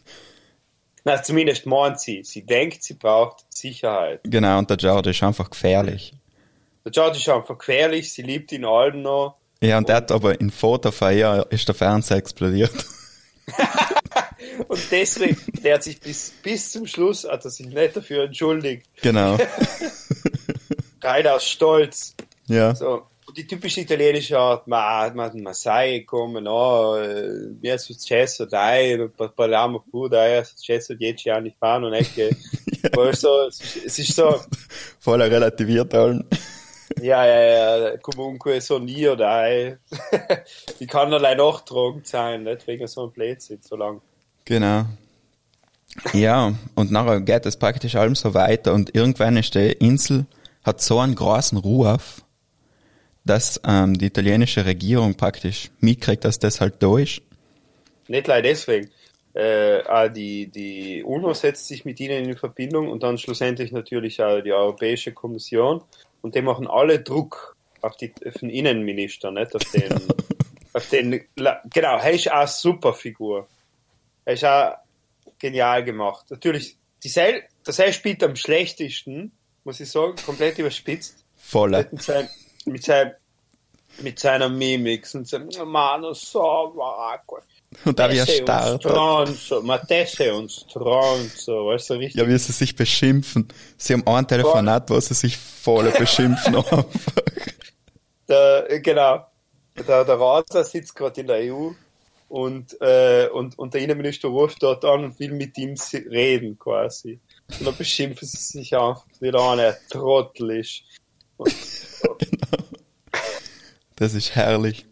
Na, 1.09 1.23
zumindest 1.23 1.65
meint 1.65 1.99
sie. 1.99 2.23
Sie 2.23 2.45
denkt, 2.45 2.83
sie 2.83 2.93
braucht 2.93 3.47
Sicherheit. 3.49 4.21
Genau, 4.25 4.59
und 4.59 4.69
der 4.69 4.77
George 4.77 5.09
ist 5.09 5.23
einfach 5.23 5.49
gefährlich. 5.49 6.13
Der 6.85 6.93
George 6.93 7.17
ist 7.17 7.27
einfach 7.31 7.57
gefährlich, 7.57 8.13
sie 8.13 8.21
liebt 8.21 8.53
ihn 8.53 8.67
allen 8.67 9.01
noch. 9.01 9.37
Ja, 9.63 9.79
und 9.79 9.89
der 9.89 9.97
hat 9.97 10.13
aber 10.13 10.39
in 10.39 10.51
Foto 10.51 10.91
von 10.91 11.17
ihr 11.17 11.47
ist 11.49 11.67
der 11.67 11.75
Fernseher 11.75 12.19
explodiert. 12.19 12.73
Und 14.69 14.81
deswegen, 14.91 15.37
der 15.63 15.75
hat 15.77 15.85
sich 15.85 15.99
bis, 16.01 16.33
bis 16.43 16.73
zum 16.73 16.87
Schluss, 16.87 17.25
hat 17.25 17.45
er 17.45 17.51
sich 17.51 17.67
nicht 17.67 17.97
dafür 17.97 18.25
entschuldigt. 18.25 18.87
genau. 19.01 19.39
Rein 21.03 21.27
aus 21.27 21.49
Stolz. 21.49 22.15
Ja. 22.47 22.75
So. 22.75 23.07
Die 23.39 23.47
typische 23.47 23.83
italienische 23.83 24.37
Art, 24.37 24.67
ma, 24.67 25.09
ma, 25.15 25.31
ma 25.33 25.53
sai 25.53 26.05
come 26.05 26.41
no, 26.41 26.97
eh, 26.97 27.53
mi 27.61 27.69
è 27.69 27.79
successo, 27.79 28.45
dai, 28.47 29.09
pa- 29.15 29.29
parliamo 29.29 29.85
pure, 29.89 30.09
dai, 30.09 30.33
è 30.39 30.43
successo 30.43 30.95
dieci 30.95 31.31
anni 31.31 31.55
fa, 31.57 31.79
non 31.79 31.95
è 31.95 32.03
che, 32.03 32.37
Weißt 32.97 33.23
du, 33.23 33.29
so, 33.29 33.47
es 33.47 33.99
ist 34.01 34.15
so, 34.15 34.43
Voll 34.99 35.23
relativiert 35.23 35.95
allen. 35.95 36.27
ja, 37.01 37.25
ja, 37.25 37.41
ja, 37.91 37.97
comunque 37.99 38.61
so 38.61 38.79
nie 38.81 39.07
oder 39.07 39.31
ei. 39.45 39.79
Die 40.81 40.87
kann 40.89 41.13
allein 41.13 41.37
nachtragend 41.37 42.09
sein, 42.09 42.43
nicht 42.43 42.67
wegen 42.67 42.89
so 42.89 43.03
einem 43.03 43.13
Blödsinn, 43.13 43.61
so 43.63 43.77
lang. 43.77 44.01
Genau. 44.47 44.85
Ja, 46.13 46.55
und 46.75 46.91
nachher 46.91 47.21
geht 47.21 47.47
es 47.47 47.57
praktisch 47.57 47.95
allem 47.95 48.17
so 48.17 48.35
weiter 48.35 48.75
und 48.75 48.97
irgendwann 48.97 49.37
ist 49.37 49.55
die 49.55 49.71
Insel, 49.79 50.27
hat 50.65 50.81
so 50.81 50.99
einen 50.99 51.15
großen 51.15 51.59
Ruf, 51.59 52.23
dass 53.29 53.61
ähm, 53.67 53.99
die 53.99 54.07
italienische 54.07 54.65
Regierung 54.65 55.15
praktisch 55.15 55.71
mitkriegt, 55.81 56.25
dass 56.25 56.39
das 56.39 56.61
halt 56.61 56.83
da 56.83 56.99
ist. 56.99 57.21
Nicht 58.09 58.27
leider 58.27 58.49
deswegen. 58.49 58.91
Äh, 59.35 60.11
die, 60.11 60.47
die 60.47 61.03
UNO 61.05 61.35
setzt 61.35 61.69
sich 61.69 61.85
mit 61.85 62.01
ihnen 62.01 62.25
in 62.25 62.37
Verbindung 62.37 62.89
und 62.89 63.03
dann 63.03 63.19
schlussendlich 63.19 63.71
natürlich 63.71 64.21
auch 64.23 64.41
die 64.41 64.53
Europäische 64.53 65.13
Kommission 65.13 65.83
und 66.23 66.35
die 66.35 66.43
machen 66.43 66.67
alle 66.67 67.01
Druck 67.01 67.57
auf, 67.83 67.97
die, 67.97 68.13
auf 68.27 68.35
den 68.35 68.51
Innenminister, 68.51 69.31
nicht? 69.31 69.55
Auf 69.55 69.63
den, 69.73 69.93
auf 70.73 70.89
den, 70.89 71.25
genau, 71.37 71.99
er 71.99 72.11
ist 72.11 72.31
auch 72.31 72.39
eine 72.39 72.49
super 72.49 72.95
Figur. 72.95 73.47
Er 74.25 74.35
ist 74.35 74.45
auch 74.45 74.77
genial 75.39 75.85
gemacht. 75.85 76.27
Natürlich, 76.31 76.77
die 77.05 77.09
Seil, 77.09 77.45
der 77.67 77.75
Seil 77.75 77.93
spielt 77.93 78.23
am 78.25 78.35
schlechtesten, 78.35 79.33
muss 79.65 79.81
ich 79.81 79.91
sagen, 79.91 80.15
komplett 80.25 80.59
überspitzt. 80.59 81.25
Voll. 81.37 81.71
Mit, 81.71 82.03
seinem, 82.03 82.29
mit, 82.67 82.85
seinem, 82.85 83.13
mit 84.01 84.19
seiner 84.19 84.49
Mimik 84.49 85.07
und 85.15 85.29
seinem 85.29 85.49
Mano 85.67 86.13
so, 86.15 86.73
Marco. 86.77 87.39
Und 87.85 87.99
da 87.99 88.11
wie 88.11 88.17
er 88.17 88.27
starrt. 88.27 88.83
Stronzo, 88.83 89.63
ma 89.63 89.79
te 89.79 90.07
sei 90.07 90.33
un 90.33 90.49
Stronzo, 90.49 91.67
weißt 91.67 91.91
du, 91.91 91.95
richtig? 91.95 92.21
Ja, 92.21 92.27
wie 92.27 92.39
sie 92.39 92.53
sich 92.53 92.75
beschimpfen. 92.75 93.49
Sie 93.77 93.93
haben 93.93 94.07
ein 94.07 94.27
Telefonat, 94.27 94.89
wo 94.89 94.99
sie 95.01 95.15
sich 95.15 95.37
voll 95.37 95.91
beschimpfen 95.99 96.57
einfach. 96.57 96.87
Der, 98.27 98.81
genau. 98.81 99.27
Der, 99.87 100.05
der 100.05 100.21
Rater 100.21 100.65
sitzt 100.65 100.95
gerade 100.95 101.21
in 101.21 101.27
der 101.27 101.55
EU 101.55 101.71
und, 102.29 102.77
äh, 102.81 103.29
und, 103.29 103.59
und 103.59 103.75
der 103.75 103.83
Innenminister 103.83 104.29
ruft 104.29 104.63
dort 104.63 104.85
an 104.85 105.05
und 105.05 105.21
will 105.21 105.33
mit 105.33 105.57
ihm 105.59 105.75
reden 105.93 106.59
quasi. 106.59 107.21
Und 107.59 107.67
dann 107.67 107.77
beschimpfen 107.77 108.27
sie 108.27 108.37
sich 108.37 108.77
einfach 108.77 109.05
wieder 109.21 109.41
an, 109.41 109.59
er 109.59 109.79
Trottel 109.89 110.59
ist. 110.59 110.83
Und, 111.37 111.55
Das 113.99 114.15
ist 114.15 114.35
herrlich. 114.35 114.87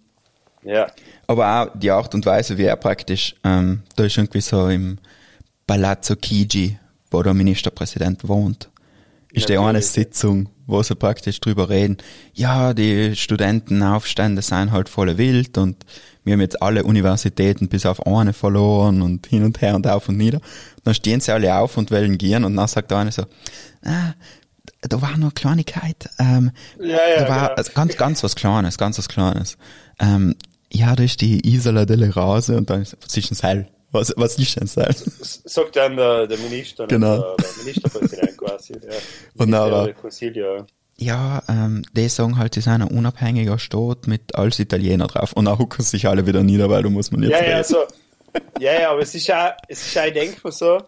ja. 0.64 0.88
Aber 1.28 1.62
auch 1.62 1.78
die 1.78 1.90
Art 1.90 2.14
und 2.14 2.26
Weise, 2.26 2.58
wie 2.58 2.64
er 2.64 2.76
praktisch, 2.76 3.34
ähm, 3.42 3.82
da 3.96 4.04
ist 4.04 4.16
irgendwie 4.16 4.40
so 4.40 4.68
im 4.68 4.98
Palazzo 5.66 6.14
Chigi, 6.14 6.78
wo 7.10 7.22
der 7.22 7.34
Ministerpräsident 7.34 8.28
wohnt, 8.28 8.68
ist 9.32 9.48
die 9.48 9.58
eine. 9.58 9.82
Sitzung, 9.82 10.48
wo 10.66 10.82
sie 10.82 10.94
praktisch 10.94 11.40
drüber 11.40 11.68
reden, 11.68 11.98
ja, 12.32 12.74
die 12.74 13.14
Studentenaufstände 13.14 14.42
seien 14.42 14.72
halt 14.72 14.88
voll 14.88 15.18
wild 15.18 15.58
und 15.58 15.84
wir 16.24 16.32
haben 16.32 16.40
jetzt 16.40 16.60
alle 16.60 16.82
Universitäten 16.82 17.68
bis 17.68 17.86
auf 17.86 18.04
eine 18.06 18.32
verloren 18.32 19.02
und 19.02 19.26
hin 19.28 19.44
und 19.44 19.60
her 19.60 19.76
und 19.76 19.86
auf 19.86 20.08
und 20.08 20.16
nieder. 20.16 20.40
Dann 20.82 20.94
stehen 20.94 21.20
sie 21.20 21.32
alle 21.32 21.56
auf 21.56 21.76
und 21.76 21.90
wollen 21.92 22.18
gehen 22.18 22.44
und 22.44 22.56
dann 22.56 22.66
sagt 22.66 22.90
der 22.90 22.98
eine 22.98 23.12
so, 23.12 23.22
ah, 23.84 24.14
da 24.83 25.00
war 25.02 25.16
nur 25.16 25.33
Kleinigkeit, 25.33 26.09
ähm, 26.18 26.50
Ja, 26.79 26.87
ja, 26.87 26.96
da 27.24 27.29
war 27.29 27.40
genau. 27.48 27.55
also 27.55 27.72
ganz, 27.74 27.96
ganz 27.96 28.22
was 28.22 28.35
Kleines, 28.37 28.79
ganz 28.79 28.98
was 28.98 29.09
Kleines. 29.09 29.57
Ähm, 29.98 30.37
ja, 30.72 30.94
da 30.96 31.02
ist 31.05 31.20
die 31.20 31.46
Isola 31.55 31.85
delle 31.87 32.12
Rose 32.14 32.57
und 32.57 32.68
dann 32.70 32.83
ist, 32.83 32.94
ist 33.16 33.31
ein 33.31 33.35
Seil? 33.35 33.68
Was, 33.92 34.12
was 34.16 34.37
ist 34.38 34.61
ein 34.61 34.66
Seil? 34.66 34.94
Sagt 35.20 35.76
dann 35.76 35.96
der, 35.96 36.26
der 36.26 36.38
Minister, 36.38 36.87
Genau. 36.87 37.16
der, 37.18 37.37
der 37.37 37.64
Ministerpräsident 37.64 38.37
quasi. 38.37 38.72
Der, 38.74 38.94
Und 39.37 39.50
nachher-. 39.50 39.94
Ja, 40.98 41.42
ähm, 41.48 41.83
die 41.92 42.09
sagen 42.09 42.38
halt, 42.38 42.55
sie 42.55 42.62
sind 42.62 42.72
ein 42.72 42.83
unabhängiger 42.88 43.59
Staat 43.59 44.07
mit 44.07 44.35
als 44.35 44.59
Italiener 44.59 45.07
drauf. 45.07 45.33
Und 45.35 45.44
dann 45.44 45.59
hucken 45.59 45.83
sich 45.85 46.09
alle 46.09 46.26
wieder 46.26 46.42
nieder, 46.42 46.68
weil 46.70 46.83
da 46.83 46.88
muss 46.90 47.11
man 47.12 47.22
jetzt 47.22 47.33
Ja, 47.33 47.38
reden. 47.38 47.50
ja, 47.50 47.64
so. 47.64 47.76
Ja, 48.59 48.81
ja, 48.81 48.90
aber 48.90 49.00
es 49.00 49.14
ist 49.14 49.31
auch, 49.31 49.52
es 49.68 49.87
ist 49.87 49.96
auch, 49.98 50.05
ich 50.05 50.12
denke 50.14 50.40
mir 50.44 50.52
so, 50.52 50.83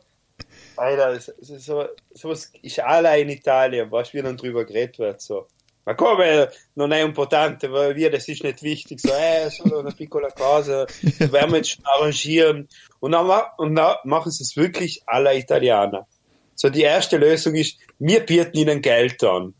Alter, 0.79 1.19
so, 1.41 1.85
sowas 2.13 2.53
ist 2.63 2.81
allein 2.81 3.23
in 3.23 3.37
Italien, 3.37 3.91
was 3.91 4.13
wie 4.15 4.23
dann 4.23 4.37
drüber 4.37 4.65
geredet 4.65 4.99
wird, 4.99 5.21
so. 5.21 5.47
Ma 5.85 5.95
come 5.95 6.51
non 6.75 6.93
è 6.93 7.01
importante, 7.01 7.73
weil 7.73 7.97
wir, 7.97 8.11
das 8.11 8.29
ist 8.29 8.45
nicht 8.45 8.63
wichtig, 8.63 9.01
so, 9.01 9.09
eh, 9.09 9.49
solo 9.49 9.79
una 9.79 9.91
piccola 9.97 10.31
cosa, 10.31 10.87
werden 11.31 11.51
wir 11.51 11.57
jetzt 11.57 11.71
schon 11.71 11.85
arrangieren. 11.87 12.69
Und 13.01 13.13
dann, 13.13 13.27
und 13.57 13.75
dann 13.75 13.97
machen 14.05 14.31
sie 14.31 14.43
es 14.43 14.55
wirklich 14.55 15.03
alla 15.07 15.33
Italiener. 15.33 16.07
So, 16.55 16.69
die 16.69 16.83
erste 16.83 17.17
Lösung 17.17 17.55
ist, 17.55 17.79
wir 17.99 18.21
bieten 18.21 18.57
ihnen 18.59 18.83
Geld 18.83 19.25
an. 19.25 19.55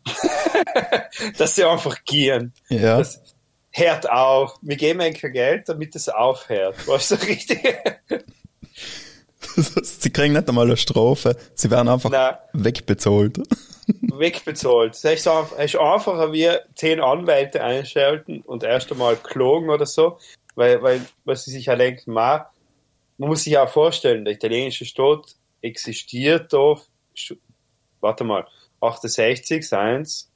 Dass 1.37 1.55
sie 1.55 1.63
einfach 1.63 2.03
gehen. 2.03 2.53
Ja. 2.69 2.99
Das 2.99 3.23
hört 3.71 4.07
auf. 4.07 4.55
Wir 4.61 4.75
geben 4.75 5.01
ihnen 5.01 5.15
kein 5.15 5.31
Geld, 5.31 5.69
damit 5.69 5.95
es 5.95 6.09
aufhört. 6.09 6.87
Weißt 6.87 7.11
du, 7.11 7.15
richtig? 7.15 7.59
sie 9.83 10.09
kriegen 10.09 10.33
nicht 10.33 10.47
einmal 10.49 10.65
eine 10.65 10.77
Strophe, 10.77 11.35
sie 11.55 11.71
werden 11.71 11.87
einfach 11.87 12.09
Nein. 12.09 12.35
wegbezahlt. 12.53 13.39
Wegbezahlt. 14.01 14.91
Das 14.91 15.03
ist 15.03 15.27
einfach, 15.27 15.57
es 15.57 15.73
ist 15.73 15.79
einfacher 15.79 16.31
wie 16.31 16.49
zehn 16.75 16.99
Anwälte 16.99 17.63
einschalten 17.63 18.41
und 18.41 18.63
erst 18.63 18.91
einmal 18.91 19.15
klagen 19.15 19.69
oder 19.69 19.85
so, 19.85 20.19
weil, 20.55 20.81
weil, 20.83 21.01
weil 21.25 21.35
sie 21.35 21.51
sich 21.51 21.65
ja 21.65 21.75
denken, 21.75 22.11
ma, 22.11 22.49
man 23.17 23.29
muss 23.29 23.43
sich 23.43 23.57
auch 23.57 23.69
vorstellen, 23.69 24.25
der 24.25 24.35
italienische 24.35 24.85
Staat 24.85 25.35
existiert 25.61 26.53
sch- 26.53 27.37
warte 27.99 28.23
mal, 28.23 28.45
68, 28.81 29.67
seins, 29.67 30.28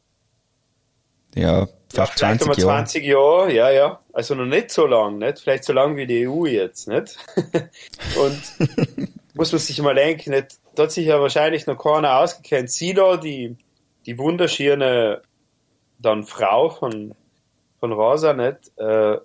Ja, 1.35 1.59
ja, 1.61 1.67
fast 1.93 2.13
vielleicht 2.13 2.41
20 2.41 2.41
einmal 2.41 2.59
Jahre. 2.59 2.85
20 2.85 3.05
Jahre, 3.05 3.53
ja, 3.53 3.69
ja. 3.71 3.99
Also 4.13 4.35
noch 4.35 4.45
nicht 4.45 4.71
so 4.71 4.85
lang, 4.85 5.17
nicht? 5.17 5.39
Vielleicht 5.39 5.63
so 5.63 5.73
lang 5.73 5.95
wie 5.95 6.07
die 6.07 6.27
EU 6.27 6.45
jetzt, 6.45 6.87
nicht? 6.87 7.17
Und 8.17 9.09
muss 9.33 9.51
man 9.51 9.59
sich 9.59 9.81
mal 9.81 9.95
denken, 9.95 10.31
nicht? 10.31 10.57
Da 10.75 10.83
hat 10.83 10.91
sich 10.91 11.05
ja 11.07 11.19
wahrscheinlich 11.19 11.67
noch 11.67 11.77
keiner 11.77 12.19
ausgekennt. 12.19 12.71
Sie 12.71 12.93
da, 12.93 13.17
die, 13.17 13.55
die 14.05 14.17
wunderschöne 14.17 15.21
dann 15.99 16.23
Frau 16.23 16.69
von, 16.69 17.15
von 17.79 17.91
Rosa, 17.91 18.33
nicht? 18.33 18.71
Äh, 18.77 19.17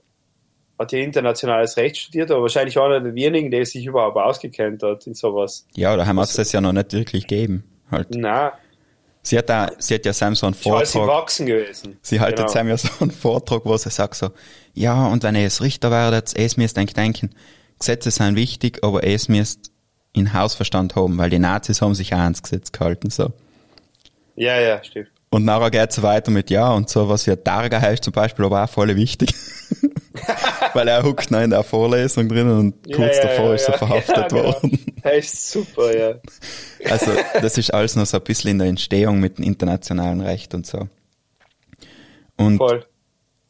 hat 0.78 0.92
ja 0.92 0.98
internationales 1.00 1.76
Recht 1.76 1.96
studiert, 1.96 2.30
aber 2.30 2.42
wahrscheinlich 2.42 2.78
einer 2.78 3.00
der 3.00 3.14
wenigen, 3.14 3.50
der 3.50 3.66
sich 3.66 3.84
überhaupt 3.84 4.16
ausgekennt 4.16 4.82
hat 4.82 5.06
in 5.06 5.14
sowas. 5.14 5.66
Ja, 5.74 5.96
da 5.96 6.06
haben 6.06 6.18
es 6.18 6.34
das 6.34 6.52
ja 6.52 6.60
noch 6.60 6.72
nicht 6.72 6.92
wirklich 6.92 7.26
gegeben. 7.26 7.64
Halt. 7.90 8.08
Na, 8.10 8.52
Sie 9.22 9.36
hat, 9.36 9.48
da, 9.48 9.70
sie 9.78 9.94
hat 9.94 10.06
ja 10.06 10.12
Sam 10.12 10.34
so 10.34 10.46
einen 10.46 10.54
ist 10.54 10.62
Vortrag 10.62 11.06
Wachsen 11.06 11.46
gewesen. 11.46 11.98
Sie 12.02 12.20
haltet 12.20 12.46
Genau. 12.46 12.52
genau. 12.52 12.68
ja 12.70 12.76
so 12.78 12.88
einen 13.00 13.10
Vortrag, 13.10 13.64
wo 13.64 13.76
sie 13.76 13.90
sagt 13.90 14.14
so, 14.14 14.30
ja, 14.74 15.06
und 15.06 15.22
wenn 15.22 15.34
ihr 15.34 15.46
es 15.46 15.60
Richter 15.60 15.90
werdet, 15.90 16.32
es 16.36 16.56
müsst 16.56 16.76
denken, 16.76 16.94
denken, 16.94 17.30
Gesetze 17.78 18.10
sind 18.10 18.36
wichtig, 18.36 18.82
aber 18.82 19.04
es 19.04 19.28
müsst 19.28 19.70
in 20.12 20.32
Hausverstand 20.32 20.96
haben, 20.96 21.18
weil 21.18 21.30
die 21.30 21.38
Nazis 21.38 21.82
haben 21.82 21.94
sich 21.94 22.14
auch 22.14 22.18
ans 22.18 22.42
Gesetz 22.42 22.72
gehalten, 22.72 23.10
so. 23.10 23.32
Ja, 24.36 24.58
ja, 24.58 24.82
stimmt. 24.82 25.10
Und 25.30 25.44
nachher 25.44 25.70
geht's 25.70 26.00
weiter 26.02 26.30
mit, 26.30 26.48
ja, 26.48 26.72
und 26.72 26.88
so, 26.88 27.08
was 27.08 27.26
ja 27.26 27.36
Targa 27.36 27.80
heißt 27.80 28.04
zum 28.04 28.12
Beispiel, 28.12 28.46
aber 28.46 28.64
auch 28.64 28.68
voll 28.68 28.94
wichtig. 28.96 29.34
weil 30.74 30.88
er 30.88 31.02
huckt 31.02 31.30
noch 31.30 31.40
in 31.40 31.50
der 31.50 31.62
Vorlesung 31.62 32.28
drin 32.28 32.50
und 32.50 32.92
kurz 32.94 33.16
ja, 33.16 33.22
davor 33.24 33.48
ja, 33.48 33.54
ist 33.54 33.68
er 33.68 33.72
ja, 33.72 33.78
verhaftet 33.78 34.28
genau, 34.28 34.44
worden. 34.44 34.87
Genau. 35.02 35.14
Er 35.14 35.18
ist 35.18 35.50
super, 35.50 35.96
ja. 35.96 36.14
Also, 36.90 37.12
das 37.40 37.58
ist 37.58 37.72
alles 37.72 37.96
noch 37.96 38.06
so 38.06 38.18
ein 38.18 38.24
bisschen 38.24 38.50
in 38.50 38.58
der 38.58 38.68
Entstehung 38.68 39.20
mit 39.20 39.38
dem 39.38 39.44
internationalen 39.44 40.20
Recht 40.20 40.54
und 40.54 40.66
so. 40.66 40.88
Und 42.36 42.58
Voll. 42.58 42.84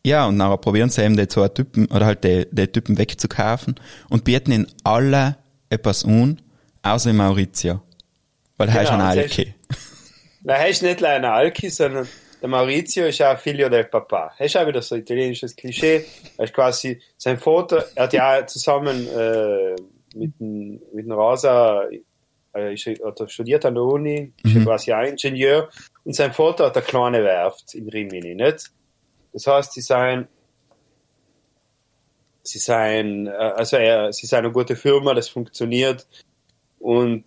Ja, 0.05 0.27
und 0.27 0.37
nachher 0.37 0.57
probieren 0.59 0.89
sie 0.91 1.03
eben 1.03 1.17
die 1.17 1.29
zwei 1.29 1.49
Typen, 1.49 1.87
oder 1.87 2.07
halt 2.07 2.25
die, 2.25 2.47
die 2.51 2.67
Typen 2.69 2.97
wegzukaufen 2.97 3.75
und 4.09 4.25
bieten 4.25 4.53
ihnen 4.53 4.67
alle 4.85 5.37
etwas 5.69 6.05
an, 6.05 6.41
außer 6.83 7.13
Maurizio. 7.13 7.83
Weil 8.57 8.69
er 8.71 8.83
ist 8.83 8.91
ein 8.91 8.99
Genau, 8.99 9.15
das 9.15 9.19
Alki. 9.19 9.55
Nein, 10.43 10.61
er 10.61 10.69
ist 10.69 10.83
nicht 10.83 11.01
nur 11.01 11.11
ein 11.11 11.25
Alki, 11.25 11.69
sondern 11.69 12.09
der 12.41 12.49
Maurizio 12.49 13.07
ist 13.07 13.21
auch 13.21 13.39
Figlio 13.39 13.69
del 13.69 13.85
Papa. 13.85 14.33
Er 14.39 14.47
ist 14.47 14.57
auch 14.57 14.67
wieder 14.67 14.81
so 14.81 14.95
ein 14.95 15.03
italienisches 15.03 15.55
Klischee. 15.55 16.05
Er 16.37 16.45
ist 16.45 16.55
quasi 16.55 17.01
sein 17.17 17.39
Vater, 17.39 17.85
er 17.95 18.05
hat 18.05 18.13
ja 18.13 18.47
zusammen 18.47 19.07
äh, 19.09 19.77
mit, 20.15 20.39
dem, 20.41 20.81
mit 20.93 21.05
dem 21.07 21.13
Rosa 21.13 21.85
äh, 21.85 22.01
er- 22.53 22.71
er 22.73 23.29
studiert 23.29 23.65
an 23.65 23.75
der 23.75 23.85
Uni, 23.85 24.33
ist 24.43 24.55
Mhm. 24.55 24.65
quasi 24.65 24.93
ein 24.93 25.11
Ingenieur 25.11 25.69
und 26.05 26.15
sein 26.17 26.33
Vater 26.33 26.67
hat 26.67 26.77
eine 26.77 26.87
kleine 26.87 27.23
Werft 27.25 27.75
in 27.75 27.89
Rimini, 27.89 28.35
nicht? 28.35 28.71
Das 29.33 29.47
heißt, 29.47 29.73
sie 29.73 29.81
seien 29.83 30.29
sie 32.43 32.59
seien, 32.59 33.27
äh, 33.27 33.31
also 33.31 33.77
er, 33.77 34.13
sie 34.13 34.27
seien 34.27 34.45
eine 34.45 34.53
gute 34.53 34.75
Firma, 34.75 35.13
das 35.15 35.29
funktioniert 35.29 36.07
und 36.79 37.25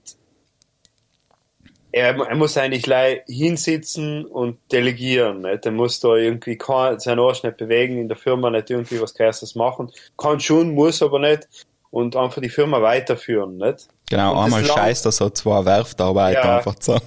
er, 1.92 2.16
er 2.16 2.36
muss 2.36 2.58
eigentlich 2.58 2.86
hinsitzen 3.28 4.26
und 4.26 4.58
delegieren. 4.72 5.42
Nicht? 5.42 5.66
Er 5.66 5.74
muss 5.74 6.00
da 6.00 6.16
irgendwie 6.16 6.58
kein, 6.58 7.00
seinen 7.00 7.20
Arsch 7.20 7.44
nicht 7.44 7.58
bewegen, 7.58 7.98
in 8.00 8.08
der 8.08 8.16
Firma 8.18 8.50
nicht 8.50 8.70
irgendwie 8.70 9.02
was 9.02 9.14
Krasses 9.14 9.56
machen. 9.56 9.92
Kann 10.18 10.40
schon, 10.40 10.74
muss 10.74 11.02
aber 11.04 11.20
nicht. 11.20 11.48
Und 11.92 12.16
einfach 12.16 12.42
die 12.42 12.50
Firma 12.50 12.82
weiterführen. 12.82 13.58
Nicht? 13.58 13.88
Genau, 14.10 14.32
Und 14.32 14.46
einmal 14.46 14.66
scheißt 14.66 15.06
er 15.06 15.12
so 15.12 15.30
zwei 15.30 15.64
Werftarbeiter 15.66 16.44
Ja. 16.44 16.58
einfach 16.58 16.76
zusammen. 16.76 17.06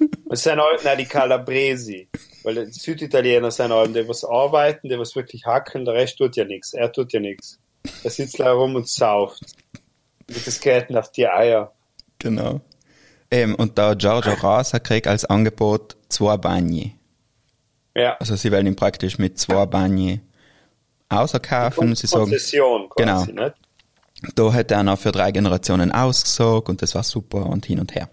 Es 0.30 0.42
sind 0.42 0.58
halt 0.60 0.82
nicht 0.84 0.98
die 0.98 1.04
Calabresi. 1.06 2.08
Weil 2.42 2.66
die 2.66 2.72
Süditaliener 2.72 3.52
sind 3.52 3.72
halt, 3.72 3.94
die 3.94 4.08
was 4.08 4.24
arbeiten, 4.24 4.88
die 4.88 4.98
was 4.98 5.14
wirklich 5.14 5.44
hackeln, 5.46 5.84
der 5.84 5.94
Rest 5.94 6.18
tut 6.18 6.34
ja 6.34 6.44
nichts. 6.44 6.72
Er 6.74 6.90
tut 6.90 7.12
ja 7.12 7.20
nichts. 7.20 7.60
Er 8.02 8.10
sitzt 8.10 8.40
da 8.40 8.50
rum 8.52 8.74
und 8.74 8.88
sauft. 8.88 9.42
Mit 10.28 10.44
das 10.44 10.58
Geld 10.60 10.94
auf 10.96 11.12
die 11.12 11.28
Eier. 11.28 11.70
Genau. 12.18 12.60
Ähm, 13.30 13.54
und 13.54 13.78
der 13.78 13.94
Giorgio 13.94 14.32
Rasa 14.32 14.80
kriegt 14.80 15.06
als 15.06 15.24
Angebot 15.24 15.96
zwei 16.08 16.36
Bagni. 16.36 16.96
Ja. 17.94 18.16
Also 18.18 18.34
sie 18.34 18.50
wollen 18.50 18.66
ihn 18.66 18.76
praktisch 18.76 19.18
mit 19.18 19.38
zwei 19.38 19.66
Bagni 19.66 20.20
außerkaufen. 21.10 21.94
Sie 21.94 22.06
sagen, 22.06 22.24
Konzession 22.24 22.88
quasi, 22.88 23.26
Genau. 23.30 23.44
nicht? 23.44 23.56
Da 24.34 24.52
hätte 24.52 24.74
er 24.74 24.82
noch 24.82 24.98
für 24.98 25.12
drei 25.12 25.32
Generationen 25.32 25.92
ausgesorgt 25.92 26.68
und 26.68 26.82
das 26.82 26.94
war 26.94 27.02
super 27.02 27.46
und 27.46 27.66
hin 27.66 27.80
und 27.80 27.94
her. 27.94 28.08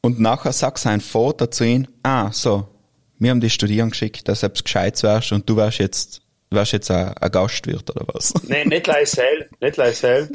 Und 0.00 0.20
nachher 0.20 0.52
sagt 0.52 0.78
sein 0.78 1.00
Vater 1.00 1.50
zu 1.50 1.64
ihm, 1.64 1.86
ah, 2.02 2.30
so, 2.32 2.66
wir 3.18 3.30
haben 3.30 3.40
dich 3.40 3.54
studieren 3.54 3.90
geschickt, 3.90 4.28
dass 4.28 4.40
du 4.40 4.46
etwas 4.46 4.64
Gescheites 4.64 5.02
wärst 5.04 5.32
und 5.32 5.48
du 5.48 5.56
wärst 5.56 5.78
jetzt, 5.78 6.22
wärst 6.50 6.72
jetzt 6.72 6.90
ein, 6.90 7.16
ein 7.16 7.30
Gastwirt 7.30 7.88
oder 7.90 8.06
was? 8.12 8.34
Nein, 8.48 8.68
nicht 8.68 8.86
Leisel, 8.86 9.48
nicht 9.60 9.76
Leisel. 9.76 10.28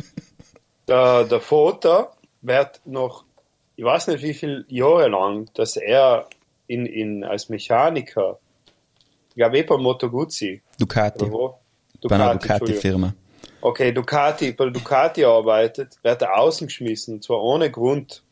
Der, 0.87 1.25
der 1.25 1.41
Vater 1.41 2.13
wird 2.41 2.79
noch, 2.85 3.25
ich 3.75 3.83
weiß 3.83 4.07
nicht 4.07 4.23
wie 4.23 4.33
viele 4.33 4.65
Jahre 4.69 5.09
lang, 5.09 5.49
dass 5.53 5.75
er 5.75 6.27
in, 6.67 6.85
in, 6.85 7.23
als 7.25 7.49
Mechaniker, 7.49 8.39
ich 9.29 9.35
glaube 9.35 9.57
eh 9.57 9.63
bei 9.63 9.77
Moto 9.77 10.09
Guzzi, 10.09 10.61
Ducati. 10.79 11.29
wo? 11.29 11.59
Bei 12.03 12.15
einer. 12.15 12.35
Ducati-Firma. 12.35 13.13
Okay, 13.61 13.91
Ducati, 13.91 14.51
bei 14.51 14.69
Ducati 14.69 15.25
arbeitet, 15.25 15.97
wird 16.03 16.21
er 16.21 16.37
außen 16.37 16.67
geschmissen, 16.67 17.15
und 17.15 17.23
zwar 17.23 17.41
ohne 17.41 17.71
Grund. 17.71 18.23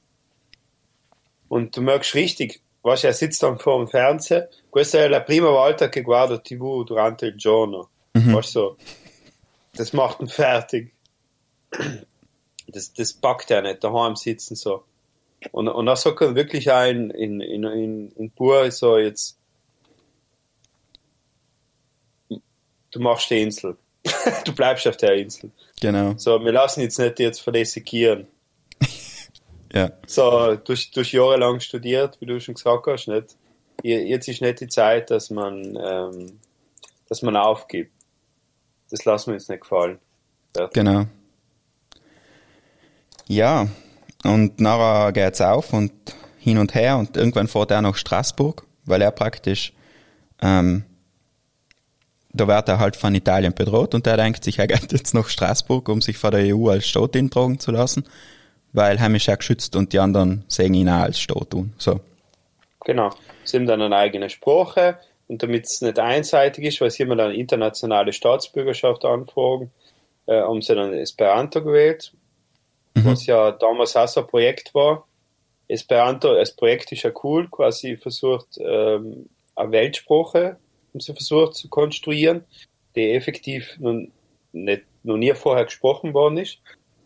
Und 1.47 1.75
du 1.75 1.81
merkst 1.81 2.13
richtig, 2.15 2.61
weißt, 2.83 3.03
du, 3.03 3.07
er 3.07 3.13
sitzt 3.13 3.41
dann 3.41 3.57
vor 3.57 3.79
dem 3.79 3.87
Fernseher, 3.87 4.49
questa 4.69 4.99
è 4.99 5.07
la 5.07 5.21
prima 5.21 5.49
volta 5.49 5.89
che 5.89 6.01
guardo 6.01 6.41
TV 6.41 6.83
durante 6.83 7.27
il 7.27 7.35
giorno. 7.35 7.89
Weißt 8.13 8.55
du, 8.55 8.77
das 9.73 9.93
macht 9.93 10.21
ihn 10.21 10.27
fertig. 10.27 10.93
Das, 12.67 12.93
das 12.93 13.13
packt 13.13 13.51
er 13.51 13.61
nicht, 13.61 13.83
daheim 13.83 14.15
sitzen 14.15 14.55
so. 14.55 14.83
Und, 15.51 15.67
und 15.67 15.85
da 15.85 15.95
sagt 15.95 16.21
er 16.21 16.35
wirklich 16.35 16.71
ein, 16.71 17.09
in, 17.11 17.41
in, 17.41 17.63
in, 17.63 18.11
in 18.11 18.31
Pur, 18.31 18.71
so 18.71 18.97
jetzt, 18.97 19.37
du 22.29 22.99
machst 22.99 23.29
die 23.29 23.41
Insel. 23.41 23.77
Du 24.45 24.53
bleibst 24.53 24.87
auf 24.87 24.97
der 24.97 25.15
Insel. 25.15 25.51
Genau. 25.81 26.13
So, 26.17 26.43
wir 26.43 26.51
lassen 26.51 26.81
jetzt 26.81 26.99
nicht 26.99 27.19
jetzt 27.19 27.43
sekieren. 27.43 28.27
Ja. 29.73 29.91
So, 30.07 30.55
durch, 30.55 30.91
durch 30.91 31.11
Jahre 31.11 31.35
lang 31.35 31.59
studiert, 31.59 32.15
wie 32.21 32.25
du 32.25 32.39
schon 32.39 32.53
gesagt 32.53 32.87
hast, 32.87 33.09
nicht? 33.09 33.35
Jetzt 33.83 34.29
ist 34.29 34.41
nicht 34.41 34.61
die 34.61 34.69
Zeit, 34.69 35.11
dass 35.11 35.29
man, 35.29 35.77
ähm, 35.77 36.39
dass 37.09 37.21
man 37.21 37.35
aufgibt. 37.35 37.91
Das 38.89 39.03
lassen 39.03 39.31
wir 39.31 39.33
uns 39.33 39.49
nicht 39.49 39.63
gefallen. 39.63 39.99
Genau. 40.71 41.07
Ja, 43.27 43.67
und 44.23 44.59
nachher 44.59 45.11
geht's 45.11 45.41
auf 45.41 45.73
und 45.73 45.91
hin 46.39 46.57
und 46.57 46.73
her 46.75 46.97
und 46.97 47.17
irgendwann 47.17 47.47
fährt 47.47 47.71
er 47.71 47.81
nach 47.81 47.95
Straßburg, 47.95 48.65
weil 48.85 49.01
er 49.01 49.11
praktisch, 49.11 49.73
ähm, 50.41 50.85
da 52.35 52.47
wird 52.47 52.67
er 52.67 52.79
halt 52.79 52.95
von 52.95 53.15
Italien 53.15 53.53
bedroht 53.53 53.95
und 53.95 54.05
er 54.07 54.17
denkt 54.17 54.43
sich, 54.43 54.59
er 54.59 54.67
geht 54.67 54.91
jetzt 54.91 55.13
nach 55.13 55.29
Straßburg, 55.29 55.87
um 55.89 56.01
sich 56.01 56.17
von 56.17 56.31
der 56.31 56.55
EU 56.55 56.69
als 56.69 56.87
Staat 56.87 57.15
eintragen 57.15 57.59
zu 57.59 57.71
lassen, 57.71 58.05
weil 58.73 58.99
heim 58.99 59.15
ist 59.15 59.27
er 59.27 59.37
geschützt 59.37 59.75
und 59.75 59.93
die 59.93 59.99
anderen 59.99 60.43
sehen 60.47 60.73
ihn 60.73 60.89
auch 60.89 61.03
als 61.03 61.19
Staat 61.19 61.51
tun. 61.51 61.73
So. 61.77 61.99
Genau. 62.83 63.11
Sie 63.43 63.57
haben 63.57 63.67
dann 63.67 63.81
eine 63.81 63.95
eigene 63.95 64.29
Sprache 64.29 64.97
und 65.27 65.41
damit 65.41 65.65
es 65.65 65.81
nicht 65.81 65.97
einseitig 65.97 66.65
ist, 66.65 66.81
weil 66.81 66.91
sie 66.91 67.03
immer 67.03 67.15
dann 67.15 67.31
internationale 67.31 68.11
Staatsbürgerschaft 68.11 69.05
anfragen, 69.05 69.71
äh, 70.25 70.41
haben 70.41 70.61
sie 70.61 70.75
dann 70.75 70.93
Esperanto 70.93 71.63
gewählt, 71.63 72.13
was 72.95 73.25
ja 73.25 73.51
damals 73.51 73.95
auch 73.95 74.07
so 74.07 74.21
ein 74.21 74.27
Projekt 74.27 74.73
war. 74.73 75.07
Esperanto 75.67 76.31
als 76.31 76.55
Projekt 76.55 76.91
ist 76.91 77.03
ja 77.03 77.11
cool, 77.23 77.47
quasi 77.49 77.97
versucht, 77.97 78.57
ähm, 78.59 79.29
eine 79.55 79.71
Weltsprache 79.71 80.57
haben 80.95 81.01
sie 81.01 81.13
versucht 81.13 81.55
zu 81.55 81.67
konstruieren, 81.67 82.45
die 82.95 83.11
effektiv 83.11 83.75
nun 83.79 84.11
nicht, 84.53 84.83
noch 85.03 85.17
nie 85.17 85.33
vorher 85.33 85.65
gesprochen 85.65 86.13
worden 86.13 86.37
ist. 86.37 86.59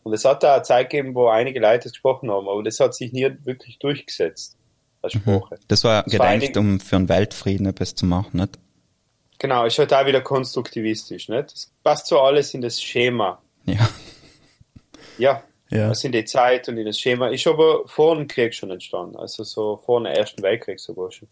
Und 0.03 0.13
es 0.13 0.23
hat 0.25 0.43
da 0.43 0.53
eine 0.55 0.63
Zeit 0.63 0.89
gegeben, 0.91 1.15
wo 1.15 1.27
einige 1.27 1.59
Leute 1.59 1.87
es 1.87 1.93
gesprochen 1.93 2.29
haben, 2.31 2.47
aber 2.47 2.63
das 2.63 2.79
hat 2.79 2.93
sich 2.95 3.11
nie 3.11 3.29
wirklich 3.43 3.79
durchgesetzt 3.79 4.55
als 5.01 5.13
Sprache. 5.13 5.57
Das 5.67 5.83
war 5.83 6.03
Das 6.03 6.17
war 6.19 6.27
gedenkt, 6.27 6.55
einig- 6.55 6.57
um 6.57 6.79
für 6.79 6.95
einen 6.97 7.09
Weltfrieden 7.09 7.65
etwas 7.65 7.95
zu 7.95 8.05
machen, 8.05 8.37
nicht? 8.37 8.57
Genau, 9.39 9.65
ist 9.65 9.79
halt 9.79 9.93
auch 9.93 10.05
wieder 10.05 10.21
konstruktivistisch, 10.21 11.29
nicht? 11.29 11.51
Das 11.51 11.71
passt 11.83 12.07
so 12.07 12.19
alles 12.19 12.53
in 12.53 12.61
das 12.61 12.81
Schema. 12.81 13.41
Ja. 13.65 13.89
Ja, 15.17 15.43
Ja. 15.69 15.89
das 15.89 16.03
in 16.05 16.11
die 16.13 16.23
Zeit 16.25 16.69
und 16.69 16.77
in 16.77 16.85
das 16.85 16.97
Schema. 16.99 17.27
Ist 17.29 17.45
aber 17.47 17.85
vor 17.87 18.15
dem 18.15 18.27
Krieg 18.27 18.53
schon 18.53 18.71
entstanden, 18.71 19.17
also 19.17 19.43
so 19.43 19.77
vor 19.85 19.99
dem 19.99 20.05
Ersten 20.05 20.41
Weltkrieg 20.41 20.79
sogar 20.79 21.11
schon. 21.11 21.27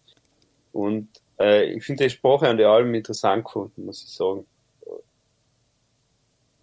Und 0.74 1.08
äh, 1.40 1.66
ich 1.66 1.86
finde 1.86 2.06
die 2.06 2.10
Sprache 2.10 2.48
an 2.48 2.58
die 2.58 2.66
allem 2.66 2.94
interessant 2.94 3.46
gefunden, 3.46 3.86
muss 3.86 4.04
ich 4.04 4.10
sagen. 4.10 4.46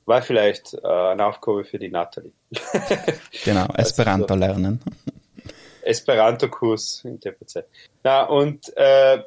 War 0.07 0.21
vielleicht 0.21 0.75
äh, 0.75 0.87
eine 0.87 1.27
Aufgabe 1.27 1.65
für 1.65 1.79
die 1.79 1.89
Natalie. 1.89 2.33
Genau, 3.45 3.67
Also 3.67 3.91
Esperanto 3.91 4.35
lernen. 4.35 4.81
Esperanto-Kurs 5.83 7.05
in 7.05 7.21
TPC. 7.21 7.65
Na, 8.03 8.25
und 8.25 8.75
äh, 8.77 9.23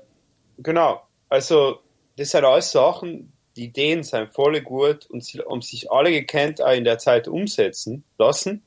genau, 0.58 1.02
also 1.30 1.80
das 2.16 2.32
sind 2.32 2.46
alles 2.46 2.72
Sachen, 2.72 3.32
die 3.56 3.66
Ideen 3.66 4.04
sind 4.04 4.34
voll 4.34 4.62
gut 4.62 5.06
und 5.08 5.24
sie 5.24 5.40
haben 5.40 5.62
sich 5.62 5.92
alle 5.92 6.12
gekannt 6.12 6.62
auch 6.62 6.74
in 6.74 6.84
der 6.84 7.00
Zeit 7.00 7.28
umsetzen 7.28 8.04
lassen. 8.18 8.64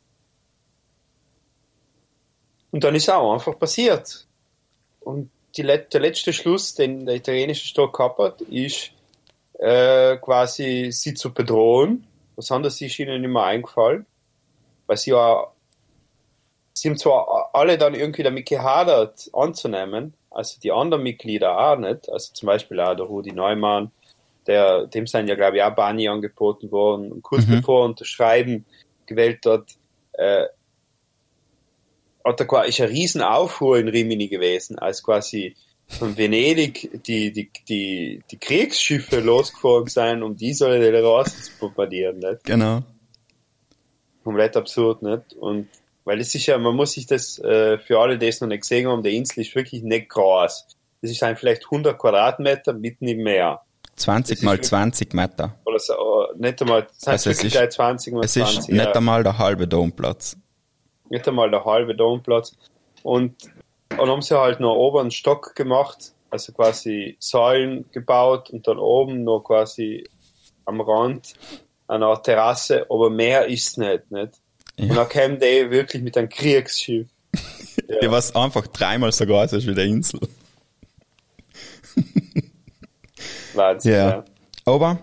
Und 2.71 2.85
dann 2.85 2.95
ist 2.95 3.09
auch 3.09 3.33
einfach 3.33 3.59
passiert. 3.59 4.27
Und 5.01 5.31
let- 5.59 5.93
der 5.93 6.01
letzte 6.01 6.33
Schluss, 6.33 6.75
den 6.75 7.07
der 7.07 7.17
italienische 7.17 7.67
Staat 7.67 7.93
gehabt 7.93 8.19
hat, 8.19 8.41
ist 8.43 8.91
äh, 9.59 10.17
quasi 10.17 10.91
sie 10.93 11.15
zu 11.15 11.33
bedrohen. 11.35 12.07
Was 12.37 12.51
anderes 12.51 12.81
ist 12.81 12.99
ihnen 12.99 13.21
nicht 13.21 13.31
mehr 13.31 13.45
eingefallen. 13.45 14.07
Weil 14.87 14.97
sie 14.97 15.11
ja 15.11 15.47
sie 16.73 16.89
haben 16.89 16.97
zwar 16.97 17.51
alle 17.53 17.77
dann 17.77 17.95
irgendwie 17.95 18.23
damit 18.23 18.47
gehadert 18.47 19.29
anzunehmen, 19.35 20.15
also 20.31 20.59
die 20.61 20.73
anderen 20.73 21.03
Mitglieder 21.03 21.59
auch 21.59 21.77
nicht, 21.77 22.09
also 22.11 22.33
zum 22.33 22.47
Beispiel 22.47 22.81
auch 22.81 22.95
der 22.95 23.05
Rudi 23.05 23.33
Neumann, 23.33 23.91
der, 24.47 24.87
dem 24.87 25.07
sind 25.07 25.29
ja 25.29 25.35
glaube 25.35 25.59
ich 25.59 25.63
auch 25.63 25.75
Bani 25.75 26.09
angeboten 26.09 26.71
worden 26.71 27.13
und 27.13 27.23
kurz 27.23 27.47
Mhm. 27.47 27.57
bevor 27.61 27.83
er 27.83 27.85
unterschreiben 27.87 28.65
gewählt 29.05 29.45
hat, 29.45 29.65
äh, 30.13 30.47
er 32.25 32.47
quasi, 32.47 32.69
ist 32.69 32.81
ein 32.81 32.89
Riesenaufruhr 32.89 33.79
in 33.79 33.89
Rimini 33.89 34.29
gewesen, 34.29 34.79
als 34.79 35.03
quasi 35.03 35.57
von 35.89 36.17
Venedig 36.17 37.03
die, 37.05 37.33
die, 37.33 37.51
die, 37.69 38.23
die 38.31 38.37
Kriegsschiffe 38.39 39.21
losgefahren 39.21 39.87
sind, 39.89 40.23
um 40.23 40.37
die 40.37 40.51
Isole 40.51 40.79
delle 40.81 41.03
Rose 41.03 41.31
zu 41.43 41.51
bombardieren, 41.59 42.19
nicht? 42.19 42.45
Genau. 42.45 42.83
komplett 44.23 44.57
absurd, 44.57 45.03
nicht? 45.03 45.33
Und 45.35 45.69
weil 46.05 46.21
es 46.21 46.35
ist 46.35 46.47
ja, 46.47 46.59
man 46.59 46.77
muss 46.77 46.93
sich 46.93 47.07
das 47.07 47.39
äh, 47.41 47.79
für 47.79 47.99
alle, 47.99 48.19
die 48.19 48.27
es 48.29 48.41
noch 48.41 48.49
nicht 48.49 48.63
gesehen 48.63 48.89
haben, 48.89 49.03
der 49.03 49.13
Insel 49.13 49.41
ist 49.41 49.55
wirklich 49.55 49.83
nicht 49.83 50.09
groß. 50.09 50.67
Das 51.03 51.11
ist 51.11 51.23
ein 51.23 51.37
vielleicht 51.37 51.65
100 51.65 51.99
Quadratmeter 51.99 52.73
mitten 52.73 53.09
im 53.09 53.23
Meer. 53.23 53.61
20 53.97 54.39
ist 54.39 54.43
mal 54.45 54.53
wirklich- 54.53 54.69
20 54.69 55.15
Meter. 55.15 55.57
Oder 55.65 55.79
so, 55.79 55.93
äh, 55.95 56.39
nicht 56.39 56.61
einmal, 56.63 56.83
das 56.83 56.97
heißt 57.07 57.09
Also 57.09 57.31
es 57.31 57.45
ist- 57.45 57.53
gleich 57.53 57.71
20 57.71 58.15
mal 58.15 58.25
Es 58.25 58.33
20. 58.35 58.59
ist 58.61 58.69
nicht 58.69 58.79
ja. 58.85 58.93
einmal 58.93 59.23
der 59.23 59.39
halbe 59.39 59.67
Domplatz. 59.67 60.37
Nicht 61.11 61.27
einmal 61.29 61.51
der 61.51 61.65
halbe 61.65 61.95
Domplatz. 61.95 62.57
Und 63.03 63.35
dann 63.91 64.09
haben 64.09 64.23
sie 64.23 64.39
halt 64.39 64.61
noch 64.61 64.75
oben 64.75 65.01
einen 65.01 65.11
Stock 65.11 65.55
gemacht, 65.55 66.13
also 66.31 66.53
quasi 66.53 67.17
Säulen 67.19 67.85
gebaut 67.93 68.51
und 68.51 68.67
dann 68.67 68.79
oben 68.79 69.25
noch 69.25 69.41
quasi 69.41 70.05
am 70.65 70.81
Rand 70.81 71.35
eine 71.89 72.07
Art 72.07 72.25
Terrasse, 72.25 72.87
aber 72.89 73.11
mehr 73.11 73.47
ist 73.47 73.77
nicht, 73.79 74.11
nicht? 74.11 74.33
Und 74.79 74.89
Ja. 74.89 74.95
dann 74.95 75.09
kämen 75.09 75.41
die 75.41 75.71
wirklich 75.71 76.03
mit 76.03 76.17
einem 76.17 76.29
Kriegsschiff. 76.29 77.09
Ja. 78.03 78.11
was 78.11 78.35
einfach 78.37 78.67
dreimal 78.69 79.11
so 79.11 79.27
groß 79.27 79.53
ist 79.55 79.67
wie 79.67 79.75
der 79.75 79.85
Insel. 79.87 80.21
Wahnsinn, 83.55 83.93
Ja. 83.93 84.09
ja. 84.11 84.25
Aber 84.65 84.99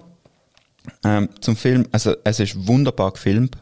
ähm, 1.03 1.29
zum 1.41 1.57
Film, 1.57 1.87
also 1.91 2.15
es 2.23 2.39
ist 2.39 2.67
wunderbar 2.67 3.11
gefilmt. 3.11 3.57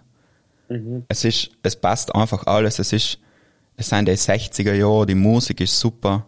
Mhm. 0.69 1.05
Es 1.07 1.23
ist, 1.23 1.51
es 1.63 1.75
passt 1.75 2.13
einfach 2.13 2.45
alles. 2.47 2.79
Es 2.79 2.93
ist, 2.93 3.19
es 3.77 3.89
sind 3.89 4.07
die 4.07 4.13
60er 4.13 4.73
Jahre, 4.73 5.05
die 5.05 5.15
Musik 5.15 5.61
ist 5.61 5.79
super, 5.79 6.25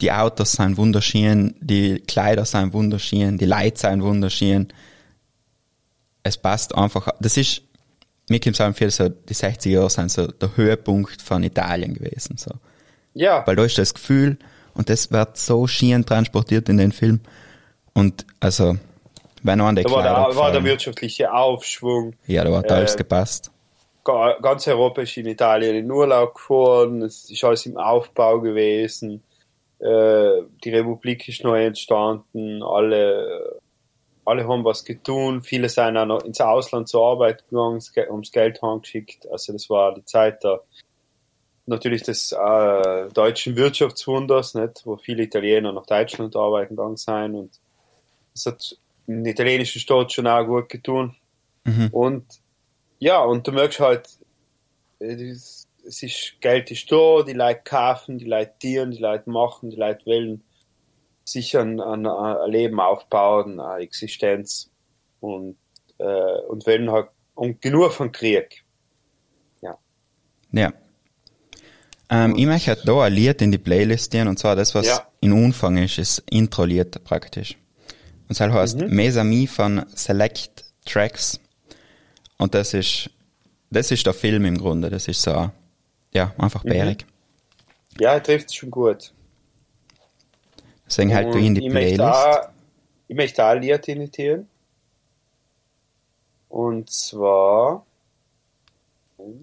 die 0.00 0.12
Autos 0.12 0.52
sind 0.52 0.76
wunderschön, 0.76 1.54
die 1.60 2.00
Kleider 2.00 2.44
sind 2.44 2.72
wunderschön, 2.72 3.38
die 3.38 3.46
Leute 3.46 3.78
sind 3.78 4.02
wunderschön. 4.02 4.68
Es 6.22 6.36
passt 6.36 6.74
einfach, 6.74 7.08
das 7.20 7.36
ist, 7.36 7.62
mir 8.28 8.40
kommt 8.40 8.56
es 8.56 8.60
auch 8.60 8.74
viel 8.74 8.90
so, 8.90 9.08
die 9.08 9.34
60er 9.34 9.70
Jahre 9.70 9.90
sind 9.90 10.10
so 10.10 10.26
der 10.26 10.56
Höhepunkt 10.56 11.22
von 11.22 11.42
Italien 11.42 11.94
gewesen, 11.94 12.36
so. 12.36 12.52
Ja, 13.14 13.46
Weil 13.46 13.56
da 13.56 13.64
ist 13.64 13.78
das 13.78 13.94
Gefühl, 13.94 14.36
und 14.74 14.90
das 14.90 15.10
wird 15.10 15.38
so 15.38 15.66
schön 15.66 16.04
transportiert 16.04 16.68
in 16.68 16.76
den 16.76 16.92
Film. 16.92 17.20
Und, 17.94 18.26
also, 18.40 18.76
wenn 19.42 19.58
noch 19.58 19.66
an 19.66 19.76
die 19.76 19.82
da 19.82 19.90
war 19.90 20.02
der, 20.02 20.36
war 20.36 20.52
der 20.52 20.64
wirtschaftliche 20.64 21.32
Aufschwung. 21.32 22.14
Ja, 22.26 22.44
da 22.44 22.56
hat 22.56 22.70
alles 22.72 22.94
äh, 22.94 22.98
gepasst. 22.98 23.50
Ga- 24.04 24.38
Ganz 24.40 24.66
Europa 24.68 25.02
ist 25.02 25.16
in 25.16 25.26
Italien 25.26 25.76
in 25.76 25.90
Urlaub 25.90 26.34
gefahren, 26.34 27.02
es 27.02 27.30
ist 27.30 27.42
alles 27.44 27.66
im 27.66 27.76
Aufbau 27.76 28.40
gewesen. 28.40 29.22
Äh, 29.78 30.42
Die 30.64 30.70
Republik 30.70 31.28
ist 31.28 31.44
neu 31.44 31.64
entstanden, 31.66 32.62
alle, 32.62 33.60
alle 34.24 34.48
haben 34.48 34.64
was 34.64 34.84
getan, 34.84 35.42
viele 35.42 35.68
sind 35.68 35.96
auch 35.96 36.06
noch 36.06 36.22
ins 36.24 36.40
Ausland 36.40 36.88
zur 36.88 37.04
Arbeit 37.04 37.44
gegangen, 37.48 37.78
das 37.78 38.32
Geld 38.32 38.62
heimgeschickt. 38.62 39.28
Also 39.30 39.52
das 39.52 39.68
war 39.68 39.94
die 39.94 40.04
Zeit 40.04 40.42
der 40.44 40.62
natürlich 41.68 42.02
des 42.04 42.30
äh, 42.30 43.08
deutschen 43.12 43.56
Wirtschaftswunders, 43.56 44.54
nicht, 44.54 44.82
wo 44.84 44.96
viele 44.96 45.24
Italiener 45.24 45.72
nach 45.72 45.86
Deutschland 45.86 46.36
arbeiten 46.36 46.76
gegangen 46.76 46.96
sind 46.96 47.34
und 47.34 47.50
das 48.32 48.46
hat 48.46 48.76
den 49.06 49.24
italienischen 49.24 49.80
Staat 49.80 50.12
schon 50.12 50.26
auch 50.26 50.44
gut 50.44 50.68
getan. 50.68 51.16
Mhm. 51.64 51.88
Und 51.92 52.24
ja, 52.98 53.22
und 53.22 53.46
du 53.46 53.52
merkst 53.52 53.80
halt, 53.80 54.08
äh, 55.00 55.14
es 55.14 55.68
ist 55.84 56.40
Geld 56.40 56.70
ist 56.70 56.90
da, 56.90 57.22
die 57.22 57.32
Leute 57.32 57.60
kaufen, 57.64 58.18
die 58.18 58.24
Leute 58.24 58.52
dienen, 58.62 58.90
die 58.90 58.98
Leute 58.98 59.30
machen, 59.30 59.70
die 59.70 59.76
Leute 59.76 60.04
wollen 60.06 60.42
sich 61.24 61.56
an, 61.56 61.80
an 61.80 62.06
ein 62.06 62.50
Leben 62.50 62.80
aufbauen, 62.80 63.60
eine 63.60 63.82
Existenz 63.82 64.70
und, 65.20 65.56
äh, 65.98 66.04
und 66.48 66.66
wollen 66.66 66.90
halt 66.90 67.08
und 67.34 67.60
genug 67.60 67.92
von 67.92 68.12
Krieg. 68.12 68.64
Ja. 70.52 70.72
Ähm, 72.08 72.34
ich 72.36 72.46
möchte 72.46 72.68
halt 72.68 72.86
da 72.86 73.02
ein 73.02 73.12
Lied 73.12 73.42
in 73.42 73.50
die 73.50 73.58
Playlist 73.58 74.12
gehen, 74.12 74.28
und 74.28 74.38
zwar 74.38 74.56
das, 74.56 74.74
was 74.74 74.86
Ja. 74.86 75.06
in 75.20 75.32
Umfang 75.32 75.76
ist, 75.76 75.98
ist 75.98 76.22
Intro-Lied 76.30 77.02
praktisch. 77.04 77.56
Und 78.28 78.38
das 78.38 78.40
heißt 78.40 78.76
Mhm. 78.78 78.88
Mes 78.94 79.16
Amis 79.16 79.50
von 79.52 79.84
Select 79.94 80.64
Tracks. 80.84 81.38
Und 82.38 82.54
das 82.54 82.74
ist, 82.74 83.10
das 83.70 83.90
ist 83.90 84.04
der 84.06 84.14
Film 84.14 84.44
im 84.44 84.58
Grunde. 84.58 84.90
Das 84.90 85.08
ist 85.08 85.22
so, 85.22 85.50
ja, 86.12 86.34
einfach 86.38 86.64
Mhm. 86.64 86.68
bärig. 86.68 87.06
Ja, 87.98 88.12
er 88.14 88.22
trifft 88.22 88.48
es 88.50 88.54
schon 88.54 88.70
gut. 88.70 89.12
Deswegen 90.86 91.14
halt 91.14 91.34
du 91.34 91.38
in 91.38 91.54
die 91.54 91.66
ich 91.66 91.72
möchte 91.72 91.94
Playlist. 91.96 92.00
auch, 92.02 92.48
ich 93.08 93.16
möchte 93.16 93.44
auch 93.44 93.50
ein 93.50 93.62
Lied 93.62 93.88
imitieren. 93.88 94.48
Und 96.48 96.88
zwar, 96.90 97.84
ich 99.18 99.34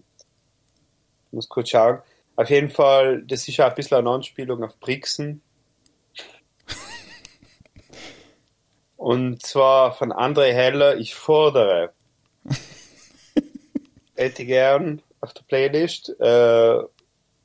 muss 1.32 1.48
kurz 1.50 1.70
schauen, 1.70 2.00
auf 2.36 2.50
jeden 2.50 2.70
Fall, 2.70 3.22
das 3.24 3.48
ist 3.48 3.60
auch 3.60 3.70
ein 3.70 3.76
bisschen 3.76 3.98
eine 4.00 4.10
Anspielung 4.10 4.64
auf 4.64 4.80
Brixen. 4.80 5.43
Und 9.04 9.46
zwar 9.46 9.94
von 9.94 10.14
André 10.14 10.54
Heller, 10.54 10.96
ich 10.96 11.14
fordere. 11.14 11.92
Hätte 14.16 14.46
gern 14.46 15.02
auf 15.20 15.34
der 15.34 15.42
Playlist, 15.42 16.08
äh, 16.22 16.84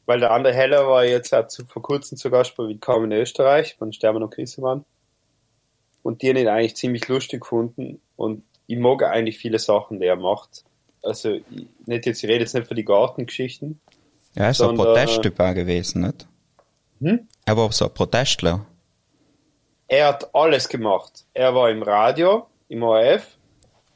weil 0.06 0.20
der 0.20 0.30
André 0.30 0.52
Heller 0.52 0.86
war 0.86 1.04
jetzt 1.04 1.34
auch 1.34 1.48
zu, 1.48 1.66
vor 1.66 1.82
kurzem 1.82 2.16
zu 2.16 2.30
Gast 2.30 2.54
bei 2.54 2.62
Willkommen 2.62 3.10
in 3.10 3.18
Österreich, 3.18 3.74
von 3.76 3.92
Sterben 3.92 4.22
und 4.22 4.32
Krisemann. 4.32 4.84
Und 6.04 6.22
die 6.22 6.28
haben 6.28 6.36
ihn 6.36 6.46
eigentlich 6.46 6.76
ziemlich 6.76 7.08
lustig 7.08 7.40
gefunden. 7.40 8.00
Und 8.14 8.44
ich 8.68 8.78
mag 8.78 9.02
eigentlich 9.02 9.38
viele 9.38 9.58
Sachen, 9.58 9.98
die 9.98 10.06
er 10.06 10.14
macht. 10.14 10.62
Also, 11.02 11.40
ich, 11.50 11.66
nicht 11.86 12.06
jetzt, 12.06 12.22
ich 12.22 12.30
rede 12.30 12.44
jetzt 12.44 12.54
nicht 12.54 12.68
für 12.68 12.76
die 12.76 12.84
Gartengeschichten. 12.84 13.80
Ja, 14.36 14.44
er 14.44 14.50
ist 14.50 14.58
so 14.58 14.68
ein 14.68 14.76
sondern- 14.76 14.94
Protesttyp 14.94 15.40
auch 15.40 15.54
gewesen, 15.54 16.02
nicht? 16.02 16.28
Hm? 17.00 17.26
Er 17.46 17.56
war 17.56 17.72
so 17.72 17.86
ein 17.86 17.94
Protestler. 17.94 18.64
Er 19.88 20.08
hat 20.08 20.34
alles 20.34 20.68
gemacht. 20.68 21.24
Er 21.32 21.54
war 21.54 21.70
im 21.70 21.82
Radio, 21.82 22.46
im 22.68 22.82
ORF. 22.82 23.38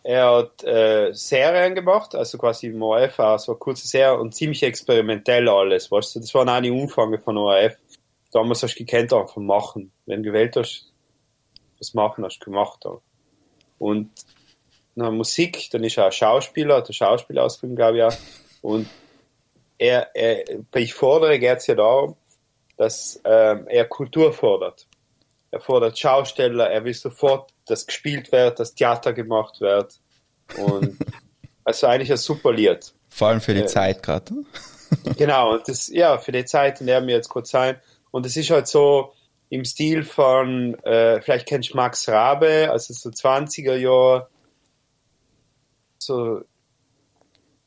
Er 0.02 0.34
hat 0.34 0.64
äh, 0.64 1.12
Serien 1.12 1.74
gemacht, 1.74 2.14
also 2.14 2.38
quasi 2.38 2.66
im 2.68 2.82
ORF 2.82 3.18
auch 3.20 3.38
so 3.38 3.54
kurze 3.54 3.86
Serie 3.86 4.18
und 4.18 4.34
ziemlich 4.34 4.62
experimentell 4.62 5.48
alles, 5.48 5.92
weißt 5.92 6.16
du. 6.16 6.20
Das 6.20 6.34
waren 6.34 6.48
auch 6.48 6.60
die 6.60 6.70
Umfänge 6.70 7.18
von 7.18 7.36
ORF. 7.36 7.76
Damals 8.32 8.62
hast 8.62 8.74
du 8.74 8.84
gekannt 8.84 9.12
einfach 9.12 9.36
machen. 9.36 9.92
Wenn 10.06 10.22
du 10.22 10.30
gewählt 10.30 10.56
hast, 10.56 10.90
was 11.78 11.94
machen 11.94 12.24
hast 12.24 12.38
du 12.40 12.46
gemacht. 12.46 12.84
Auch. 12.86 13.02
Und 13.78 14.10
na, 14.94 15.10
Musik, 15.10 15.68
dann 15.70 15.84
ist 15.84 15.98
er 15.98 16.08
auch 16.08 16.12
Schauspieler, 16.12 16.76
hat 16.76 16.86
eine 16.86 16.94
Schauspielausbildung, 16.94 17.76
glaube 17.76 17.98
ich 17.98 18.02
auch. 18.04 18.16
Und 18.62 18.88
er, 19.78 20.14
er, 20.14 20.44
Ich 20.74 20.94
fordere 20.94 21.38
geht 21.38 21.58
es 21.58 21.66
ja 21.66 21.74
darum, 21.74 22.16
dass 22.76 23.20
ähm, 23.24 23.66
er 23.68 23.84
Kultur 23.84 24.32
fordert. 24.32 24.86
Er 25.52 25.60
fordert 25.60 25.96
Schausteller, 25.98 26.68
er 26.70 26.84
will 26.84 26.94
sofort, 26.94 27.52
dass 27.66 27.86
gespielt 27.86 28.32
wird, 28.32 28.58
dass 28.58 28.74
Theater 28.74 29.12
gemacht 29.12 29.60
wird. 29.60 30.00
Und 30.56 30.98
also 31.64 31.86
eigentlich 31.86 32.10
ein 32.10 32.16
super 32.16 32.52
Lied. 32.52 32.92
Vor 33.10 33.28
allem 33.28 33.40
für 33.40 33.54
die 33.54 33.60
Ja. 33.60 33.66
Zeit 33.66 34.02
gerade. 34.02 34.34
Genau, 35.16 35.54
und 35.54 35.66
das, 35.68 35.88
ja, 35.88 36.18
für 36.18 36.32
die 36.32 36.44
Zeit, 36.44 36.80
in 36.82 36.86
der 36.86 37.06
wir 37.06 37.14
jetzt 37.14 37.30
kurz 37.30 37.50
sein. 37.50 37.80
Und 38.10 38.26
es 38.26 38.36
ist 38.36 38.50
halt 38.50 38.66
so 38.68 39.14
im 39.48 39.64
Stil 39.64 40.02
von, 40.02 40.74
äh, 40.84 41.20
vielleicht 41.22 41.46
kennst 41.48 41.70
du 41.72 41.76
Max 41.76 42.06
Rabe, 42.10 42.68
also 42.70 42.92
so 42.92 43.08
20er 43.08 43.74
Jahre, 43.76 44.28
so, 45.98 46.42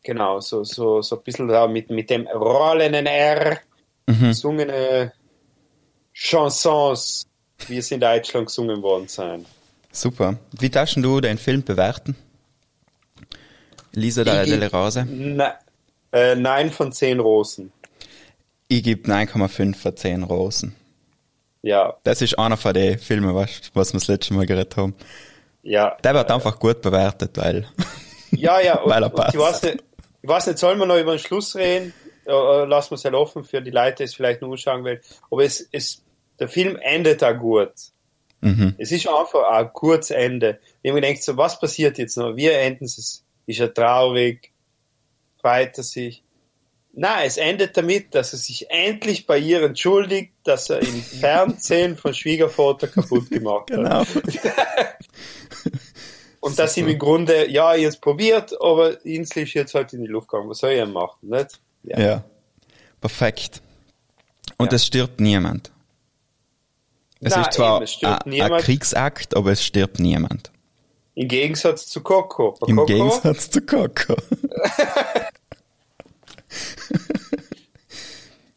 genau, 0.03 0.39
so, 0.39 0.63
so, 0.63 1.01
so 1.01 1.17
ein 1.17 1.23
bisschen 1.23 1.47
da 1.47 1.67
mit, 1.67 1.89
mit 1.89 2.09
dem 2.09 2.27
rollenden 2.27 3.05
R 3.07 3.59
Mhm. 4.07 4.27
gesungene 4.27 5.13
Chansons, 6.13 7.25
wie 7.67 7.77
es 7.77 7.91
in 7.91 7.99
Deutschland 7.99 8.47
gesungen 8.47 8.81
worden 8.81 9.07
sind. 9.07 9.45
Super. 9.91 10.37
Wie 10.59 10.69
darfst 10.69 10.97
du 10.97 11.21
den 11.21 11.37
Film 11.37 11.63
bewerten? 11.63 12.15
Lisa 13.93 14.21
Ich- 14.21 14.49
delle 14.49 14.69
Rose? 14.71 15.05
Na, 15.09 15.55
äh, 16.11 16.35
nein 16.35 16.71
von 16.71 16.91
zehn 16.91 17.19
Rosen. 17.19 17.71
Ich 18.67 18.83
gebe 18.83 19.07
9,5 19.09 19.77
von 19.77 19.95
10 19.95 20.23
Rosen. 20.23 20.75
Ja, 21.61 21.95
Das 22.03 22.21
ist 22.21 22.37
einer 22.37 22.57
von 22.57 22.73
den 22.73 22.97
Filmen, 22.99 23.33
weißt, 23.33 23.71
was 23.73 23.93
wir 23.93 23.99
das 23.99 24.07
letzte 24.07 24.33
Mal 24.33 24.45
geredet 24.45 24.75
haben. 24.77 24.95
ja. 25.63 25.95
Der 26.03 26.13
wird 26.13 26.29
einfach 26.31 26.59
gut 26.59 26.81
bewertet, 26.81 27.37
weil 27.37 27.67
Ja, 28.31 28.59
ja, 28.59 28.79
und, 28.81 28.89
Weil 28.91 29.03
er 29.03 29.09
passt. 29.09 29.33
ich, 29.35 29.39
weiß 29.39 29.63
nicht, 29.63 29.83
ich 30.21 30.29
weiß 30.29 30.47
nicht, 30.47 30.59
sollen 30.59 30.77
wir 30.79 30.85
noch 30.87 30.97
über 30.97 31.15
den 31.15 31.19
Schluss 31.19 31.55
reden? 31.55 31.93
Äh, 32.25 32.31
äh, 32.31 32.65
lassen 32.65 32.91
wir 32.91 32.95
es 32.95 33.05
halt 33.05 33.13
offen 33.15 33.43
für 33.43 33.61
die 33.61 33.69
Leute, 33.71 33.97
die 33.97 34.03
es 34.03 34.15
vielleicht 34.15 34.41
nur 34.41 34.51
anschauen 34.51 34.83
wollen. 34.83 34.99
Aber 35.31 35.43
es, 35.43 35.67
es, 35.71 36.01
der 36.39 36.47
Film 36.49 36.77
endet 36.81 37.21
da 37.21 37.31
gut. 37.31 37.71
mhm. 38.41 38.75
Es 38.77 38.91
ist 38.91 39.07
einfach 39.07 39.49
ein 39.51 39.71
kurzes 39.73 40.11
Ende. 40.11 40.59
Wenn 40.83 40.93
man 40.93 41.01
denkt, 41.01 41.23
so, 41.23 41.35
was 41.37 41.59
passiert 41.59 41.97
jetzt 41.97 42.17
noch? 42.17 42.35
Wie 42.35 42.47
enden 42.47 42.85
es? 42.85 43.23
Ist 43.47 43.59
er 43.59 43.73
traurig? 43.73 44.51
Freut 45.41 45.77
er 45.77 45.83
sich? 45.83 46.23
Nein, 46.97 47.27
es 47.27 47.37
endet 47.37 47.75
damit, 47.75 48.15
dass 48.15 48.31
er 48.33 48.39
sich 48.39 48.69
endlich 48.69 49.27
bei 49.27 49.37
ihr 49.37 49.61
entschuldigt, 49.63 50.31
dass 50.43 50.69
er 50.69 50.79
im 50.81 51.01
Fernsehen 51.19 51.97
von 51.97 52.13
Schwiegervater 52.13 52.87
kaputt 52.87 53.29
gemacht 53.29 53.69
hat. 53.71 53.77
Genau. 53.77 54.03
Und 56.39 56.59
dass 56.59 56.77
ihm 56.77 56.87
im 56.87 56.99
Grunde, 56.99 57.49
ja, 57.49 57.73
jetzt 57.75 58.01
probiert, 58.01 58.53
aber 58.61 59.03
Insel 59.03 59.43
ist 59.43 59.53
jetzt 59.55 59.73
halt 59.73 59.93
in 59.93 60.01
die 60.01 60.07
Luft 60.07 60.27
gegangen. 60.29 60.49
Was 60.49 60.59
soll 60.59 60.71
ich 60.71 60.85
machen, 60.85 61.29
nicht? 61.29 61.59
Ja. 61.83 62.23
Perfekt. 63.01 63.61
Und 64.57 64.71
Ja. 64.71 64.75
es 64.75 64.85
stirbt 64.85 65.19
niemand. 65.19 65.71
Es 67.21 67.31
Nein, 67.33 67.41
ist 67.41 67.53
zwar 67.53 67.81
eben, 67.81 68.41
ein. 68.41 68.61
Kriegsakt, 68.61 69.35
aber 69.35 69.51
es 69.51 69.63
stirbt 69.63 69.99
niemand. 69.99 70.51
Im 71.15 71.27
Gegensatz 71.29 71.87
zu 71.87 72.01
Coco. 72.01 72.55
Bei 72.59 72.67
Im 72.67 72.75
Coco, 72.75 72.85
Gegensatz 72.87 73.49
zu 73.49 73.61
Coco. 73.61 74.15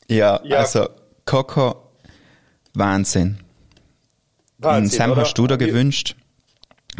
ja, 0.09 0.41
Ja. 0.45 0.59
also 0.59 0.89
Coco, 1.25 1.91
Wahnsinn. 2.75 3.39
Wahnsinn, 4.59 4.99
Sam 4.99 5.13
oder? 5.13 5.21
hast 5.23 5.35
du 5.35 5.47
da 5.47 5.57
gewünscht. 5.57 6.17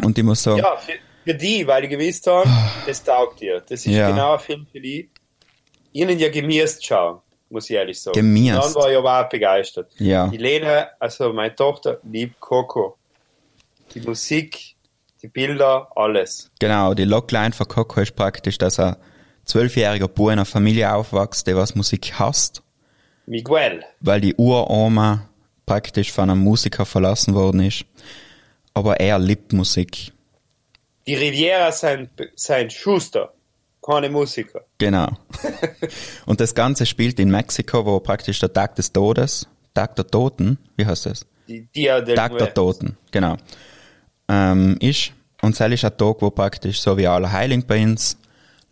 Und 0.01 0.17
ich 0.17 0.23
muss 0.23 0.43
sagen, 0.43 0.59
Ja, 0.59 0.77
für, 0.77 0.93
für 1.25 1.33
die, 1.35 1.67
weil 1.67 1.81
die 1.81 1.89
gewusst 1.89 2.25
haben, 2.27 2.49
das 2.87 3.03
taugt 3.03 3.41
dir. 3.41 3.59
Das 3.61 3.85
ist 3.85 3.87
Ja. 3.87 4.09
genau 4.09 4.33
ein 4.33 4.39
Film 4.39 4.65
für 4.71 4.79
die. 4.79 5.09
Ihnen 5.91 6.17
ja 6.19 6.29
gemisst 6.29 6.85
schauen, 6.85 7.19
muss 7.49 7.69
ich 7.69 7.75
ehrlich 7.75 8.01
sagen. 8.01 8.13
Gemisst. 8.15 8.55
Dann 8.55 8.75
war 8.75 8.91
ich 8.91 8.97
aber 8.97 9.19
auch 9.25 9.29
begeistert. 9.29 9.91
Ja. 9.97 10.27
Die 10.27 10.37
Lena, 10.37 10.89
also 10.99 11.33
meine 11.33 11.55
Tochter, 11.55 11.99
liebt 12.03 12.39
Coco. 12.39 12.97
Die 13.93 14.01
Musik, 14.01 14.75
die 15.21 15.27
Bilder, 15.27 15.89
alles. 15.95 16.51
genau, 16.59 16.93
die 16.93 17.05
Logline 17.05 17.51
von 17.51 17.67
Coco 17.67 18.01
ist 18.01 18.15
praktisch, 18.15 18.57
dass 18.57 18.79
er 18.79 18.97
zwölfjähriger 19.45 20.07
Bub 20.07 20.27
in 20.27 20.33
einer 20.33 20.45
Familie 20.45 20.93
aufwächst, 20.93 21.47
der 21.47 21.57
was 21.57 21.73
Musik 21.75 22.13
hasst, 22.19 22.61
Miguel. 23.25 23.83
weil 23.99 24.21
die 24.21 24.35
Uroma 24.35 25.27
praktisch 25.65 26.11
von 26.11 26.29
einem 26.29 26.39
Musiker 26.39 26.85
verlassen 26.85 27.33
worden 27.33 27.61
ist. 27.61 27.85
Aber 28.73 28.99
er 28.99 29.19
liebt 29.19 29.53
Musik. 29.53 30.13
Die 31.07 31.15
Riviera 31.15 31.71
sein, 31.71 32.09
sein 32.35 32.69
Schuster, 32.69 33.33
keine 33.89 34.09
Musiker. 34.09 34.61
Genau. 34.77 35.09
Und 36.25 36.39
das 36.39 36.53
Ganze 36.53 36.85
spielt 36.85 37.19
in 37.19 37.31
Mexiko, 37.31 37.85
wo 37.85 37.99
praktisch 37.99 38.39
der 38.39 38.53
Tag 38.53 38.75
des 38.75 38.93
Todes, 38.93 39.47
Tag 39.73 39.95
der 39.95 40.05
Toten, 40.07 40.57
wie 40.75 40.85
heißt 40.85 41.07
das? 41.07 41.25
Dia 41.47 42.01
del 42.01 42.15
Tag 42.15 42.37
der. 42.37 42.53
Toten, 42.53 42.97
genau. 43.11 43.37
Ähm, 44.27 44.77
ist. 44.79 45.13
Und 45.41 45.59
das 45.59 45.71
ist 45.71 45.85
ein 45.85 45.97
Tag, 45.97 46.21
wo 46.21 46.29
praktisch 46.29 46.81
so 46.81 46.97
wie 46.97 47.07
alle 47.07 47.31
Heiling 47.31 47.65
bei 47.65 47.81
uns, 47.83 48.17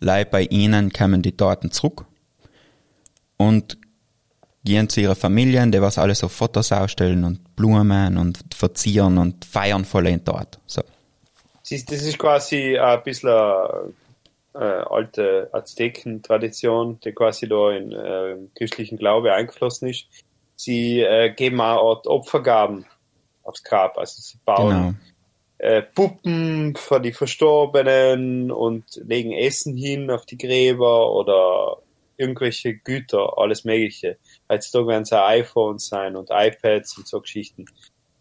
leid 0.00 0.30
bei 0.30 0.42
ihnen 0.42 0.92
kommen 0.92 1.22
die 1.22 1.32
Toten 1.32 1.70
zurück 1.72 2.04
und 3.36 3.78
gehen 4.64 4.88
zu 4.88 5.00
ihren 5.00 5.16
Familien, 5.16 5.72
die 5.72 5.80
was 5.80 5.98
alles 5.98 6.22
auf 6.22 6.32
Fotos 6.32 6.70
ausstellen 6.72 7.24
und 7.24 7.56
Blumen 7.56 8.18
und 8.18 8.38
verzieren 8.54 9.18
und 9.18 9.44
feiern 9.44 9.84
voll 9.84 10.08
in 10.08 10.22
dort. 10.24 10.60
So. 10.66 10.82
Das 11.62 11.72
ist, 11.72 12.18
quasi 12.18 12.78
ein 12.78 13.02
bisschen 13.02 13.32
äh, 14.58 14.64
alte 14.64 15.48
Azteken-Tradition, 15.52 16.98
die 17.00 17.12
quasi 17.12 17.48
da 17.48 17.70
in 17.70 17.92
äh, 17.92 18.36
christlichen 18.56 18.98
Glaube 18.98 19.32
eingeflossen 19.32 19.88
ist. 19.88 20.06
Sie 20.56 21.00
äh, 21.00 21.32
geben 21.32 21.60
auch 21.60 21.96
Art 21.96 22.06
Opfergaben 22.06 22.84
aufs 23.44 23.62
Grab. 23.62 23.96
Also 23.96 24.20
sie 24.20 24.38
bauen 24.44 24.68
Genau. 24.70 24.94
äh, 25.58 25.82
Puppen 25.82 26.74
für 26.76 27.00
die 27.00 27.12
Verstorbenen 27.12 28.50
und 28.50 28.84
legen 29.04 29.32
Essen 29.32 29.76
hin 29.76 30.10
auf 30.10 30.26
die 30.26 30.38
Gräber 30.38 31.12
oder 31.12 31.78
irgendwelche 32.16 32.74
Güter, 32.74 33.38
alles 33.38 33.64
Mögliche. 33.64 34.18
Heutzutage 34.50 34.88
werden 34.88 35.02
es 35.04 35.12
auch 35.12 35.28
iPhones 35.28 35.86
sein 35.86 36.16
und 36.16 36.30
iPads 36.32 36.98
und 36.98 37.06
so 37.06 37.20
Geschichten. 37.20 37.66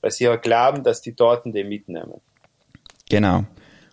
Weil 0.02 0.12
sie 0.12 0.26
ja 0.26 0.36
glauben, 0.36 0.84
dass 0.84 1.02
die 1.02 1.14
Torten 1.14 1.52
die 1.52 1.64
mitnehmen. 1.64 2.22
Genau. 3.10 3.46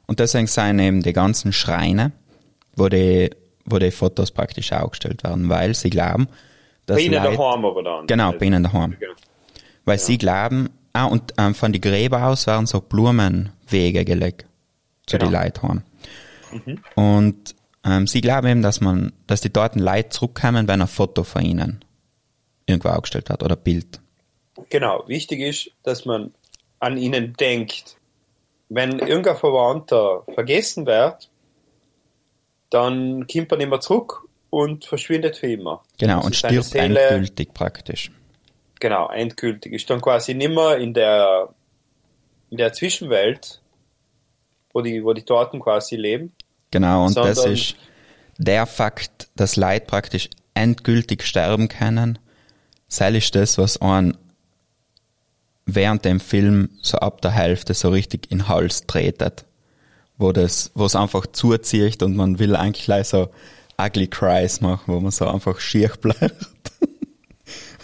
Und 0.06 0.20
deswegen 0.20 0.46
sind 0.46 0.78
eben 0.80 1.02
die 1.02 1.14
ganzen 1.14 1.52
Schreine, 1.52 2.12
wo 2.76 2.88
die, 2.88 3.30
wo 3.64 3.78
die 3.78 3.90
Fotos 3.90 4.30
praktisch 4.30 4.72
aufgestellt 4.72 5.22
werden, 5.24 5.48
weil 5.48 5.74
sie 5.74 5.90
glauben, 5.90 6.28
dass 6.86 6.96
Bei 6.96 7.02
ihnen 7.02 7.22
Leute- 7.22 7.36
daheim 7.36 7.64
aber 7.64 7.82
dann. 7.82 8.06
Genau, 8.06 8.32
bei 8.32 8.46
ihnen 8.46 8.62
daheim. 8.62 8.96
Genau. 8.98 9.12
Weil 9.84 9.98
sie 9.98 10.18
glauben, 10.18 10.70
ah, 10.92 11.04
und 11.06 11.32
ähm, 11.38 11.54
von 11.54 11.72
die 11.72 11.80
Gräber 11.80 12.26
aus 12.26 12.46
werden 12.46 12.66
so 12.66 12.80
Blumenwege 12.80 14.04
gelegt 14.04 14.46
zu 15.06 15.18
Genau. 15.18 15.30
die 15.30 15.36
Leuten 15.36 15.62
heim. 15.68 15.82
Und 16.94 17.54
ähm, 17.84 18.06
sie 18.06 18.20
glauben 18.20 18.46
eben, 18.46 18.62
dass 18.62 18.80
man, 18.80 19.12
dass 19.26 19.40
die 19.40 19.52
dort 19.52 19.76
Leute 19.76 20.08
zurückkommen, 20.10 20.68
wenn 20.68 20.80
ein 20.80 20.86
Foto 20.88 21.24
von 21.24 21.42
ihnen 21.42 21.84
irgendwo 22.66 22.90
aufgestellt 22.90 23.28
hat 23.30 23.42
oder 23.42 23.56
ein 23.56 23.62
Bild. 23.62 24.00
Genau, 24.70 25.04
wichtig 25.06 25.40
ist, 25.40 25.70
dass 25.82 26.04
man 26.04 26.32
an 26.78 26.96
ihnen 26.96 27.34
denkt. 27.34 27.96
Wenn 28.68 28.98
irgendein 28.98 29.36
Verwandter 29.36 30.22
vergessen 30.32 30.86
wird, 30.86 31.28
dann 32.74 33.26
kommt 33.26 33.52
er 33.52 33.58
nicht 33.58 33.70
mehr 33.70 33.80
zurück 33.80 34.28
und 34.50 34.84
verschwindet 34.84 35.36
für 35.36 35.52
immer. 35.52 35.82
Genau, 35.98 36.16
Also 36.16 36.26
und 36.26 36.36
stirbt 36.36 36.64
Seele- 36.64 37.00
endgültig 37.00 37.54
praktisch. 37.54 38.10
Genau, 38.80 39.08
endgültig. 39.08 39.72
Ist 39.72 39.88
dann 39.88 40.00
quasi 40.00 40.34
nicht 40.34 40.50
mehr 40.50 40.76
in 40.78 40.92
der, 40.92 41.54
in 42.50 42.58
der 42.58 42.72
Zwischenwelt, 42.72 43.62
wo 44.72 44.82
die, 44.82 45.04
wo 45.04 45.12
die 45.12 45.22
Torten 45.22 45.60
quasi 45.60 45.96
leben. 45.96 46.32
Genau, 46.70 47.06
und 47.06 47.16
das 47.16 47.44
ist 47.46 47.76
der 48.36 48.66
Fakt, 48.66 49.28
dass 49.36 49.56
Leute 49.56 49.86
praktisch 49.86 50.28
endgültig 50.54 51.22
sterben 51.22 51.68
können. 51.68 52.18
Sei 52.88 53.10
ist 53.16 53.34
das, 53.34 53.56
was 53.58 53.80
einen 53.80 54.16
während 55.66 56.04
dem 56.04 56.20
Film 56.20 56.70
so 56.82 56.98
ab 56.98 57.22
der 57.22 57.30
Hälfte 57.30 57.74
so 57.74 57.88
richtig 57.90 58.30
in 58.30 58.38
den 58.38 58.48
Hals 58.48 58.86
tretet. 58.86 59.44
Wo 60.16 60.32
das, 60.32 60.70
wo 60.74 60.84
es 60.86 60.94
einfach 60.94 61.26
zuzieht 61.26 62.02
und 62.02 62.16
man 62.16 62.38
will 62.38 62.54
eigentlich 62.54 62.84
gleich 62.84 63.08
so 63.08 63.30
ugly 63.80 64.06
cries 64.06 64.60
machen, 64.60 64.94
wo 64.94 65.00
man 65.00 65.10
so 65.10 65.26
einfach 65.26 65.58
schier 65.60 65.88
bleibt. 66.00 66.48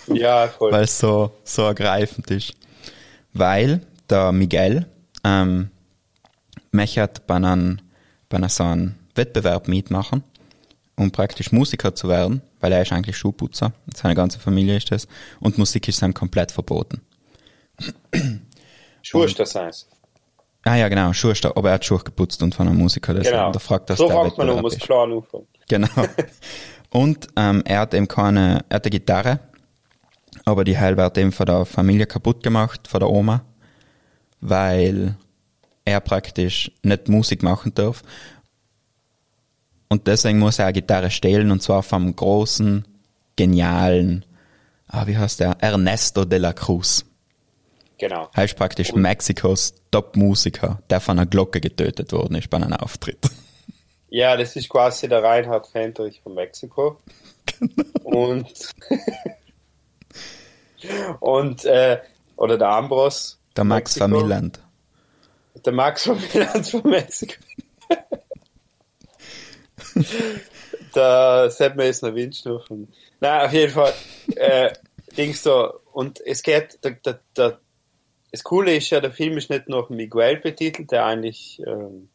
Ja, 0.06 0.48
voll. 0.48 0.72
weil 0.72 0.84
es 0.84 0.98
so, 0.98 1.32
so 1.44 1.62
ergreifend 1.62 2.30
ist. 2.30 2.54
Weil 3.32 3.82
der 4.08 4.32
Miguel 4.32 4.86
ähm, 5.24 5.70
möchte 6.72 7.08
bei 7.26 7.36
einem, 7.36 7.80
bei 8.28 8.38
einem 8.38 8.48
so 8.48 8.64
einem 8.64 8.94
Wettbewerb 9.14 9.68
mitmachen, 9.68 10.24
um 10.96 11.10
praktisch 11.10 11.52
Musiker 11.52 11.94
zu 11.94 12.08
werden, 12.08 12.42
weil 12.60 12.72
er 12.72 12.82
ist 12.82 12.92
eigentlich 12.92 13.16
Schuhputzer, 13.16 13.72
seine 13.94 14.14
ganze 14.14 14.38
Familie 14.38 14.76
ist 14.76 14.90
das, 14.90 15.06
und 15.40 15.58
Musik 15.58 15.88
ist 15.88 16.02
ihm 16.02 16.14
komplett 16.14 16.52
verboten. 16.52 17.00
Schuster 19.02 19.46
sein's. 19.46 19.86
Ah 20.64 20.76
ja, 20.76 20.88
genau, 20.88 21.12
Schuster, 21.12 21.56
aber 21.56 21.70
er 21.70 21.74
hat 21.76 21.84
Schuhe 21.84 22.00
geputzt 22.00 22.42
und 22.42 22.54
von 22.54 22.68
einem 22.68 22.76
Musiker, 22.76 23.14
deswegen 23.14 23.36
Genau. 23.36 23.52
da 23.52 23.58
fragt, 23.58 23.88
dass 23.90 23.98
so 23.98 24.08
fängt 24.08 24.36
man 24.36 24.50
um, 24.50 24.60
muss 24.60 24.74
ist. 24.74 24.82
klar 24.82 25.04
anfangen. 25.04 25.46
Genau. 25.68 25.88
Und 26.90 27.28
ähm, 27.36 27.62
er 27.64 27.78
hat 27.80 27.94
eben 27.94 28.08
keine, 28.08 28.64
er 28.68 28.74
hat 28.76 28.84
eine 28.84 28.90
Gitarre, 28.90 29.38
aber 30.44 30.64
die 30.64 30.76
Heil 30.76 30.96
wird 30.96 31.16
eben 31.18 31.30
von 31.30 31.46
der 31.46 31.64
Familie 31.64 32.06
kaputt 32.06 32.42
gemacht, 32.42 32.88
von 32.88 32.98
der 33.00 33.08
Oma, 33.08 33.42
weil 34.40 35.14
er 35.84 36.00
praktisch 36.00 36.72
nicht 36.82 37.08
Musik 37.08 37.44
machen 37.44 37.72
darf. 37.74 38.02
Und 39.88 40.08
deswegen 40.08 40.40
muss 40.40 40.58
er 40.58 40.66
eine 40.66 40.72
Gitarre 40.72 41.10
stehlen, 41.10 41.50
und 41.52 41.62
zwar 41.62 41.82
vom 41.84 42.14
großen, 42.14 42.84
genialen, 43.36 44.24
ah, 44.88 45.06
wie 45.06 45.16
heißt 45.16 45.40
der? 45.40 45.56
Ernesto 45.60 46.24
de 46.24 46.38
la 46.40 46.52
Cruz. 46.52 47.04
Genau. 48.00 48.30
Er 48.32 48.44
ist 48.46 48.56
praktisch 48.56 48.94
Mexikos 48.94 49.74
Top-Musiker, 49.90 50.82
der 50.88 51.00
von 51.00 51.18
einer 51.18 51.26
Glocke 51.28 51.60
getötet 51.60 52.12
worden 52.12 52.34
ist 52.36 52.48
bei 52.48 52.56
einem 52.56 52.72
Auftritt. 52.72 53.18
Ja, 54.12 54.36
das 54.36 54.56
ist 54.56 54.68
quasi 54.68 55.08
der 55.08 55.22
Reinhard 55.22 55.68
Fendrich 55.68 56.20
von 56.20 56.34
Mexiko. 56.34 56.98
Und, 58.02 58.52
und 61.20 61.64
äh, 61.64 62.00
oder 62.34 62.58
der 62.58 62.70
Ambros. 62.70 63.38
Der 63.56 63.62
Max 63.62 63.94
Mexiko. 63.94 64.02
van 64.02 64.10
Milland. 64.10 64.60
Der 65.64 65.72
Max 65.72 66.02
von 66.02 66.18
Milan 66.34 66.64
von 66.64 66.90
Mexiko. 66.90 67.34
der 70.96 71.50
Sepp 71.52 71.76
Messner 71.76 72.12
Windstufen. 72.12 72.92
Na, 73.20 73.44
auf 73.44 73.52
jeden 73.52 73.72
Fall. 73.72 73.94
Äh, 74.34 74.72
Dings 75.16 75.44
da. 75.44 75.72
Und 75.92 76.20
es 76.26 76.42
geht, 76.42 76.82
der, 76.82 76.92
der, 76.94 77.20
der, 77.36 77.60
das 78.32 78.44
Coole 78.44 78.76
ist 78.76 78.90
ja, 78.90 79.00
der 79.00 79.12
Film 79.12 79.36
ist 79.38 79.50
nicht 79.50 79.68
noch 79.68 79.90
Miguel 79.90 80.36
betitelt, 80.36 80.90
der 80.92 81.06
eigentlich 81.06 81.60
ähm, 81.66 82.08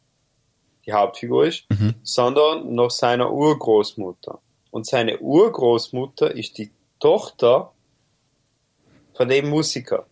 die 0.86 0.94
Hauptfigur 0.94 1.46
ist, 1.46 1.66
sondern 2.04 2.74
noch 2.74 2.92
seiner 2.92 3.32
Urgroßmutter. 3.32 4.40
Und 4.72 4.86
seine 4.86 5.20
Urgroßmutter 5.20 6.32
ist 6.36 6.58
die 6.58 6.72
Tochter 7.00 7.72
von 9.14 9.28
dem 9.28 9.50
Musiker. 9.50 10.06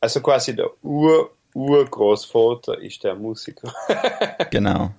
Also 0.00 0.20
quasi 0.20 0.54
der 0.54 0.70
Ur 0.84 1.30
Urgroßvater 1.54 2.78
ist 2.80 3.02
der 3.02 3.14
Musiker. 3.14 3.72
Genau. 4.50 4.90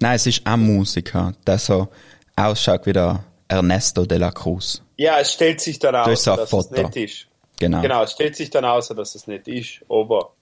Nein, 0.00 0.16
es 0.16 0.26
ist 0.26 0.46
ein 0.46 0.60
Musiker, 0.60 1.34
der 1.46 1.58
so 1.58 1.88
ausschaut 2.36 2.86
wie 2.86 2.92
der 2.92 3.22
Ernesto 3.48 4.04
de 4.06 4.18
la 4.18 4.30
Cruz. 4.30 4.82
ja, 4.96 5.18
es 5.20 5.32
stellt 5.32 5.60
sich 5.60 5.78
dann 5.78 5.94
aus, 5.96 6.22
dass 6.24 6.48
Foto. 6.50 6.68
es 6.74 6.82
nicht 6.94 6.96
ist. 6.96 7.26
Genau. 7.58 7.82
Genau, 7.82 8.02
es 8.02 8.12
stellt 8.12 8.34
sich 8.36 8.50
dann 8.50 8.64
aus, 8.64 8.88
dass 8.88 9.14
es 9.14 9.26
nicht 9.26 9.46
ist. 9.48 9.80
Aber 9.88 10.32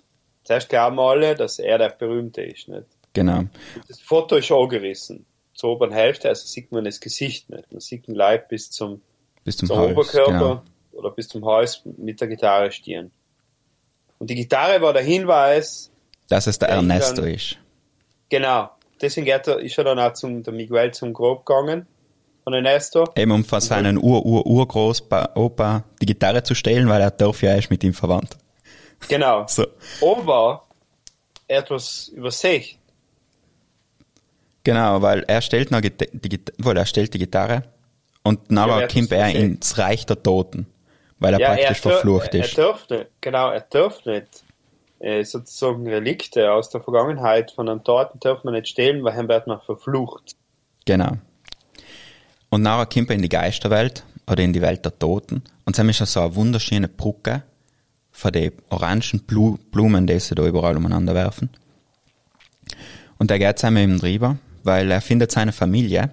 zuerst 0.45 0.69
glauben 0.69 0.99
alle, 0.99 1.35
dass 1.35 1.59
er 1.59 1.79
der 1.79 1.91
Berühmte 1.91 2.43
ist. 2.43 2.69
Nicht? 2.69 2.87
Genau. 3.13 3.45
Das 3.89 4.01
Foto 4.01 4.37
ist 4.37 4.51
angerissen. 4.51 5.27
Zur 5.55 5.71
oberen 5.73 5.93
Hälfte, 5.93 6.29
also 6.31 6.47
sieht 6.47 6.73
man 6.73 6.85
das 6.85 6.99
Gesicht 7.01 7.51
nicht. 7.51 7.71
Man 7.71 7.81
sieht 7.81 8.07
den 8.07 8.15
Leib 8.15 8.49
bis 8.49 8.71
zum, 8.71 9.03
Bis 9.45 9.57
zum 9.59 9.69
zum 9.69 9.77
Hals. 9.79 9.93
Oberkörper 9.93 10.33
Genau. 10.33 10.63
oder 10.93 11.11
bis 11.11 11.29
zum 11.29 11.45
Hals 11.45 11.83
mit 11.85 12.21
der 12.21 12.29
Gitarre 12.29 12.73
stehen. 12.73 13.11
Und 14.19 14.31
die 14.31 14.35
Gitarre 14.35 14.81
war 14.81 14.93
der 14.95 15.03
Hinweis, 15.03 15.91
Dass 16.29 16.47
es 16.47 16.59
der 16.59 16.71
ich 16.71 16.75
Ernesto 16.77 17.21
dann- 17.23 17.35
ist. 17.35 17.59
genau, 18.31 18.71
deswegen 19.01 19.27
ist 19.27 19.77
er 19.79 19.85
dann 19.85 19.99
auch 19.99 20.15
zum, 20.15 20.43
der 20.43 20.53
Miguel 20.55 20.93
zum 20.95 21.13
Grab 21.13 21.45
gegangen 21.45 21.87
von 22.45 22.53
Ernesto. 22.55 23.05
Eben 23.17 23.31
um 23.31 23.45
von 23.45 23.61
seinen 23.61 23.99
Ur-Ur-Urgroßopa 23.99 25.85
die 26.01 26.07
Gitarre 26.07 26.43
zu 26.43 26.55
stehlen, 26.55 26.89
weil 26.89 27.01
er 27.01 27.11
darf 27.11 27.43
ja 27.43 27.55
erst 27.55 27.71
mit 27.71 27.83
ihm 27.85 27.95
verwandt. 27.95 28.37
Genau. 29.09 29.47
So. 29.49 29.67
Aber 30.01 30.65
er 31.49 31.59
hat 31.59 31.71
was 31.71 32.09
übersehen. 32.09 32.65
Genau, 34.65 35.03
weil 35.03 35.25
er 35.27 35.41
stellt 35.43 35.71
noch 35.71 35.81
Gita- 35.81 36.07
die, 36.13 36.29
Gita- 36.29 36.53
wohl, 36.59 36.77
er 36.77 36.87
stellt 36.87 37.13
die 37.15 37.19
Gitarre 37.19 37.65
und 38.23 38.39
Ja, 38.51 38.67
wer 38.69 38.75
hat 38.85 38.93
kommt 38.93 39.11
er 39.13 39.35
ins 39.35 39.77
Reich 39.79 40.07
der 40.07 40.23
Toten, 40.23 40.67
weil 41.19 41.35
er 41.35 41.41
Ja, 41.41 41.49
praktisch 41.49 41.79
dür- 41.79 41.91
verflucht 41.91 42.35
er, 42.35 42.45
ist. 42.45 42.57
Er 42.57 42.65
darf 42.67 42.89
nicht, 42.89 43.07
genau, 43.21 43.51
er 43.51 43.61
darf 43.63 44.05
nicht 44.07 44.45
äh, 45.01 45.25
sozusagen 45.25 45.89
Relikte 45.89 46.53
aus 46.53 46.71
der 46.71 46.81
Vergangenheit 46.81 47.51
von 47.51 47.69
einem 47.69 47.83
Toten 47.83 48.21
darf 48.21 48.45
man 48.45 48.55
nicht 48.55 48.69
stehlen, 48.69 49.03
weil 49.03 49.17
dann 49.17 49.29
wird 49.29 49.49
man 49.49 49.61
verflucht. 49.61 50.37
Genau. 50.85 51.17
Und 52.53 52.61
nachher 52.61 52.85
kommt 52.85 53.09
er 53.09 53.17
in 53.17 53.23
die 53.23 53.31
Geisterwelt 53.31 54.05
oder 54.31 54.43
in 54.43 54.53
die 54.53 54.61
Welt 54.61 54.85
der 54.85 54.99
Toten. 54.99 55.43
Und 55.65 55.79
dann 55.79 55.89
ist 55.89 56.01
ja 56.01 56.07
so 56.07 56.21
eine 56.21 56.37
wunderschöne 56.37 56.87
Brücke 56.87 57.45
von 58.11 58.31
den 58.31 58.53
orangen 58.69 59.23
Blu 59.27 59.57
Blumen, 59.71 60.07
die 60.07 60.21
sie 60.21 60.35
da 60.35 60.47
überall 60.47 60.77
umeinander 60.77 61.15
werfen. 61.15 61.49
Und 63.19 63.31
er 63.31 63.39
geht 63.39 63.59
zusammen 63.59 63.79
eben 63.79 63.99
drüber, 63.99 64.37
weil 64.65 64.91
er 64.91 65.01
findet 65.01 65.33
seine 65.33 65.53
Familie. 65.53 66.11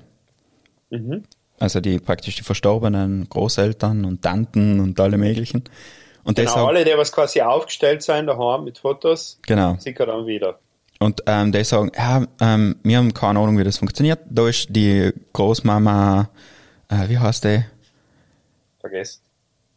Also 1.60 1.82
die 1.82 2.00
praktisch 2.00 2.38
die 2.38 2.44
verstorbenen 2.44 3.28
Großeltern 3.28 4.06
und 4.06 4.22
Tanten 4.22 4.80
und 4.80 4.98
alle 4.98 5.18
möglichen. 5.18 5.66
Und 6.24 6.38
Genau, 6.38 6.52
deshalb, 6.52 6.68
alle, 6.70 6.86
die 6.86 6.94
was 6.96 7.12
quasi 7.12 7.42
aufgestellt 7.42 8.02
sein 8.02 8.28
daheim 8.28 8.64
mit 8.64 8.78
Fotos, 8.78 9.40
genau. 9.42 9.76
sieht 9.78 10.00
er 10.00 10.06
dann 10.06 10.26
wieder. 10.26 10.58
Und 11.00 11.24
ähm, 11.28 11.52
die 11.54 11.64
sagen, 11.64 11.92
ja, 11.96 12.26
ähm, 12.42 12.76
wir 12.84 12.98
haben 12.98 13.14
keine 13.14 13.40
Ahnung, 13.40 13.58
wie 13.58 13.64
das 13.64 13.78
funktioniert. 13.78 14.20
Da 14.30 14.50
ist 14.50 14.68
die 14.70 15.12
Großmama, 15.32 16.30
äh, 16.90 17.08
wie 17.08 17.18
heißt 17.18 17.46
die? 17.46 17.64
Vergessen. 18.82 19.22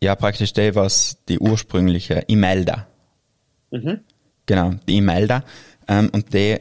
Ja, 0.03 0.17
praktisch 0.17 0.53
die, 0.53 0.75
was 0.75 1.19
die 1.29 1.39
ursprüngliche 1.39 2.25
Imelda. 2.27 2.89
Genau, 4.47 4.73
die 4.89 4.97
Imelda. 4.97 5.45
Ähm, 5.87 6.11
und 6.13 6.35
die, 6.35 6.59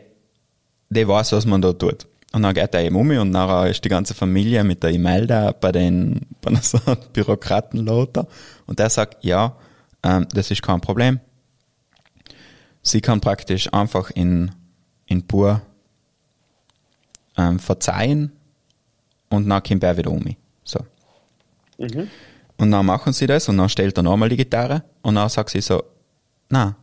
die 0.89 1.07
weiß, 1.07 1.31
was 1.31 1.45
man 1.47 1.61
da 1.61 1.73
tut. 1.73 2.05
Und 2.33 2.43
dann 2.43 2.53
geht 2.53 2.73
er 2.73 2.83
eben 2.83 2.95
um 2.95 3.09
und 3.09 3.31
nachher 3.31 3.69
ist 3.69 3.83
die 3.83 3.89
ganze 3.89 4.13
Familie 4.13 4.63
mit 4.63 4.83
der 4.83 4.91
Imelda 4.91 5.51
bei 5.51 5.71
den, 5.71 6.21
bei 6.41 6.53
so 6.55 6.79
einem 6.85 6.97
Bürokratenloter. 7.11 8.27
Und 8.67 8.79
der 8.79 8.89
sagt, 8.89 9.25
ja, 9.25 9.57
ähm, 10.03 10.27
das 10.33 10.51
ist 10.51 10.61
kein 10.61 10.79
Problem. 10.79 11.19
Sie 12.81 13.01
kann 13.01 13.21
praktisch 13.21 13.71
einfach 13.73 14.09
in, 14.11 14.51
in 15.05 15.25
pur 15.27 15.61
ähm, 17.37 17.59
verzeihen 17.59 18.31
und 19.29 19.47
dann 19.47 19.63
kommt 19.63 19.83
er 19.83 19.97
wieder 19.97 20.11
um 20.11 20.23
mich. 20.23 20.37
So. 20.63 20.79
Und 21.77 22.71
dann 22.71 22.85
machen 22.85 23.13
sie 23.13 23.27
das 23.27 23.49
und 23.49 23.57
dann 23.57 23.69
stellt 23.69 23.97
er 23.97 24.03
nochmal 24.03 24.29
die 24.29 24.37
Gitarre 24.37 24.83
und 25.01 25.15
dann 25.15 25.29
sagt 25.29 25.49
sie 25.49 25.61
so, 25.61 25.83
na, 26.49 26.75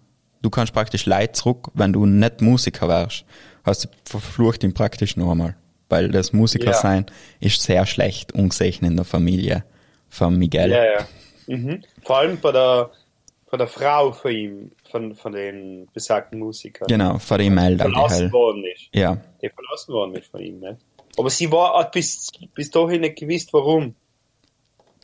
du 0.43 0.51
kannst 0.51 0.73
praktisch 0.73 1.07
Leid 1.07 1.37
zurück, 1.37 1.69
wenn 1.75 1.93
du 1.93 2.07
nicht 2.07 2.41
Musiker 2.41 2.89
wärst. 2.89 3.25
Hast 3.65 3.85
du 3.85 3.89
verflucht 4.05 4.65
ihn 4.65 4.75
praktisch 4.75 5.17
noch 5.17 5.31
einmal. 5.31 5.57
Weil 5.89 6.11
das 6.11 6.33
Musiker 6.33 6.73
Ja. 6.73 6.75
sein 6.75 7.07
ist 7.41 7.63
sehr 7.63 7.87
schlecht 7.87 8.33
ungesehen 8.33 8.85
in 8.85 8.97
der 8.97 9.05
Familie 9.05 9.65
von 10.09 10.37
Miguel. 10.37 10.71
Ja, 10.71 10.85
ja. 10.85 11.07
Mhm. 11.47 11.83
Vor 12.05 12.19
allem 12.19 12.39
bei 12.41 12.53
der, 12.53 12.91
bei 13.51 13.57
der 13.57 13.69
Frau 13.69 14.13
von 14.13 14.31
ihm, 14.31 14.71
von, 14.91 15.15
von 15.15 15.33
den 15.33 15.89
besagten 15.93 16.39
Musikern. 16.39 16.87
Genau, 16.89 17.19
von 17.19 17.41
Imelda. 17.41 17.85
die 17.87 17.93
verlassen 17.93 18.23
halt- 18.25 18.33
worden 18.33 18.65
ist. 18.65 18.89
Ja, 18.93 19.17
Die 19.43 19.49
verlassen 19.49 19.93
worden 19.93 20.15
ist 20.15 20.31
von 20.31 20.41
ihm, 20.41 20.61
nicht? 20.61 20.77
Aber 21.17 21.31
sie 21.31 21.51
war, 21.51 21.79
hat 21.79 21.93
bis, 21.93 22.29
bis 22.55 22.71
dahin 22.71 23.01
nicht 23.01 23.17
gewusst, 23.17 23.53
warum 23.53 23.95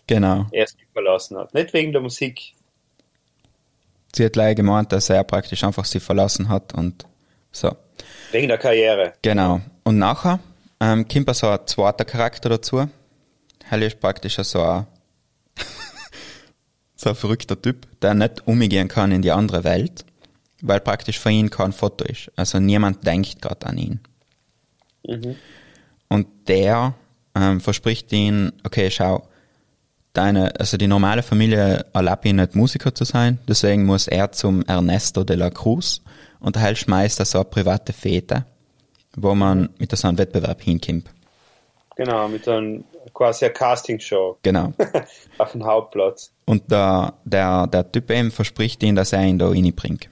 genau. 0.06 0.46
er 0.52 0.66
sie 0.66 0.76
verlassen 0.92 1.36
hat. 1.38 1.52
Nicht 1.54 1.72
wegen 1.72 1.92
der 1.92 2.00
Musik. 2.00 2.54
Sie 4.14 4.24
hat 4.24 4.36
leider 4.36 4.54
gemeint, 4.54 4.92
dass 4.92 5.10
er 5.10 5.24
praktisch 5.24 5.64
einfach 5.64 5.84
sie 5.84 5.98
verlassen 5.98 6.48
hat 6.48 6.72
und 6.74 7.04
so. 7.50 7.74
Wegen 8.30 8.48
der 8.48 8.58
Karriere. 8.58 9.14
Genau. 9.22 9.60
Und 9.82 9.98
nachher 9.98 10.38
ähm, 10.80 11.06
kommt 11.08 11.28
auch 11.30 11.34
so 11.34 11.48
ein 11.48 11.66
zweiter 11.66 12.04
Charakter 12.04 12.48
dazu. 12.48 12.88
Hell 13.64 13.82
ist 13.82 13.98
praktisch 13.98 14.36
so 14.36 14.62
ein, 14.62 14.86
so 17.04 17.10
ein 17.10 17.16
verrückter 17.16 17.60
Typ, 17.60 17.86
der 18.00 18.14
nicht 18.14 18.46
umgehen 18.46 18.88
kann 18.88 19.12
in 19.12 19.22
die 19.22 19.30
andere 19.30 19.62
Welt, 19.62 20.04
weil 20.62 20.80
praktisch 20.80 21.18
für 21.18 21.30
ihn 21.30 21.50
kein 21.50 21.72
Foto 21.72 22.04
ist. 22.04 22.30
Also 22.36 22.58
niemand 22.58 23.06
denkt 23.06 23.40
gerade 23.40 23.66
an 23.66 23.78
ihn. 23.78 24.00
Und 26.08 26.26
der 26.48 26.94
ähm, 27.34 27.60
verspricht 27.60 28.10
ihn, 28.12 28.52
okay, 28.64 28.90
schau, 28.90 29.28
deine, 30.14 30.58
also 30.58 30.76
die 30.76 30.86
normale 30.86 31.22
Familie 31.22 31.84
erlaubt 31.92 32.24
ihn 32.24 32.36
nicht 32.36 32.54
Musiker 32.54 32.94
zu 32.94 33.04
sein, 33.04 33.38
deswegen 33.46 33.84
muss 33.84 34.08
er 34.08 34.32
zum 34.32 34.64
Ernesto 34.64 35.24
de 35.24 35.36
la 35.36 35.50
Cruz 35.50 36.00
und 36.40 36.56
halt 36.58 36.78
schmeißt 36.78 37.18
er 37.20 37.26
so 37.26 37.38
eine 37.38 37.44
private 37.44 37.92
Fete, 37.92 38.46
wo 39.16 39.34
man 39.34 39.68
mit 39.78 39.94
so 39.94 40.08
einem 40.08 40.18
Wettbewerb 40.18 40.62
hinkommt. 40.62 41.10
Genau, 41.96 42.28
mit 42.28 42.46
einem 42.48 42.84
quasi 43.12 43.44
einer 43.44 43.54
Castingshow 43.54 44.38
Genau. 44.42 44.72
auf 45.38 45.52
dem 45.52 45.64
Hauptplatz. 45.64 46.32
Und 46.44 46.70
der, 46.70 47.14
der, 47.24 47.66
der 47.68 47.90
Typ 47.92 48.10
eben 48.10 48.30
verspricht 48.30 48.82
ihn, 48.82 48.96
dass 48.96 49.12
er 49.12 49.22
ihn 49.22 49.38
da 49.38 49.48
reinbringt. 49.48 50.08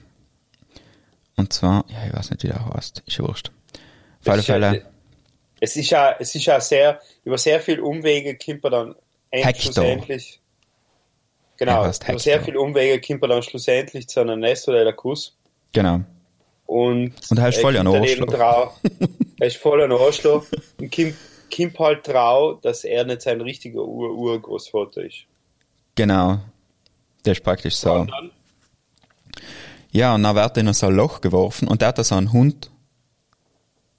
Und 1.35 1.51
zwar, 1.51 1.83
ja, 1.89 2.05
ich 2.07 2.13
weiß 2.13 2.31
nicht, 2.31 2.43
wie 2.43 2.47
der 2.47 2.73
heißt, 2.73 3.03
ist 3.05 3.17
ja 3.17 3.27
wurscht. 3.27 3.51
Auf 4.21 4.27
alle 4.29 4.39
Es 4.39 4.43
ist 4.43 4.47
ja- 4.47 4.53
Fälle, 4.53 4.85
Es 5.59 5.75
ist 5.75 5.89
ja, 5.89 6.15
es 6.19 6.35
ist 6.35 6.45
ja 6.45 6.59
sehr, 6.61 6.99
über 7.25 7.37
sehr 7.37 7.59
viel 7.59 7.79
Umwege 7.79 8.37
kommt 8.37 8.63
er 8.65 8.69
dann 8.69 8.95
endlich 9.31 9.45
Hector. 9.55 9.61
schlussendlich. 9.73 10.39
Genau, 11.57 11.83
Er 11.83 11.93
über 12.09 12.19
sehr 12.19 12.41
viel 12.43 12.57
Umwege 12.57 12.99
kommt 13.05 13.21
er 13.23 13.27
dann 13.29 13.43
schlussendlich 13.43 14.07
zu 14.07 14.19
einem 14.21 14.29
Ernesto 14.41 14.71
de 14.71 14.83
la 14.83 14.91
Cruz. 14.91 15.35
genau. 15.73 16.01
Und, 16.65 17.13
Und 17.29 17.37
er 17.37 17.49
ist 17.49 17.59
voll 17.59 17.75
ein 17.77 17.85
kommt 17.85 17.97
Arschloch. 18.33 18.73
Er 19.39 19.47
ist 19.47 19.57
voll 19.57 19.81
ein 19.83 19.91
Arschloch 19.91 20.45
und 20.79 20.89
Kim, 20.89 21.13
Kim 21.53 21.71
halt 21.77 22.03
trau, 22.03 22.53
dass 22.55 22.83
er 22.83 23.05
nicht 23.05 23.21
sein 23.21 23.39
richtiger 23.39 23.83
Ur-Urgroßvater 23.83 25.03
ist. 25.03 25.25
Genau. 25.93 26.39
Der 27.25 27.33
ist 27.33 27.43
praktisch 27.43 27.75
so. 27.75 27.91
Und 27.93 28.09
dann, 28.09 28.31
Ja, 29.91 30.15
und 30.15 30.23
dann 30.23 30.35
wird 30.35 30.57
er 30.57 30.61
in 30.61 30.73
so 30.73 30.87
ein 30.87 30.95
Loch 30.95 31.21
geworfen 31.21 31.67
und 31.67 31.81
der 31.81 31.89
hat 31.89 31.99
da 31.99 32.03
so 32.03 32.15
einen 32.15 32.33
Hund. 32.33 32.71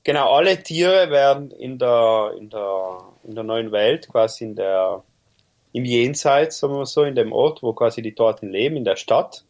genau, 0.02 0.34
alle 0.34 0.60
Tiere 0.64 1.10
werden 1.10 1.52
in 1.52 1.78
der, 1.78 2.32
in 2.36 2.50
der, 2.50 2.98
in 3.22 3.36
der 3.36 3.44
neuen 3.44 3.70
Welt, 3.70 4.08
quasi 4.08 4.44
in 4.44 4.56
der, 4.56 5.04
im 5.72 5.84
Jenseits, 5.84 6.58
sagen 6.58 6.74
wir 6.74 6.86
so, 6.86 7.04
in 7.04 7.14
dem 7.14 7.32
Ort, 7.32 7.62
wo 7.62 7.72
quasi 7.72 8.02
die 8.02 8.16
Toten 8.16 8.50
leben, 8.50 8.76
in 8.76 8.84
der 8.84 8.96
Stadt, 8.96 9.44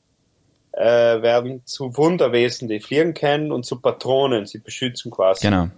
äh, 0.73 0.85
werden 1.23 1.63
zu 1.65 1.97
Wunderwesen, 1.97 2.69
die 2.69 2.81
fliegen 2.81 3.15
können 3.15 3.51
und 3.51 3.65
zu 3.65 3.81
Patronen, 3.81 4.45
sie 4.45 4.59
beschützen 4.59 5.11
quasi 5.11 5.49
Genau. 5.49 5.69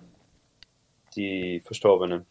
Die 1.16 1.60
Verstorbenen. 1.64 2.26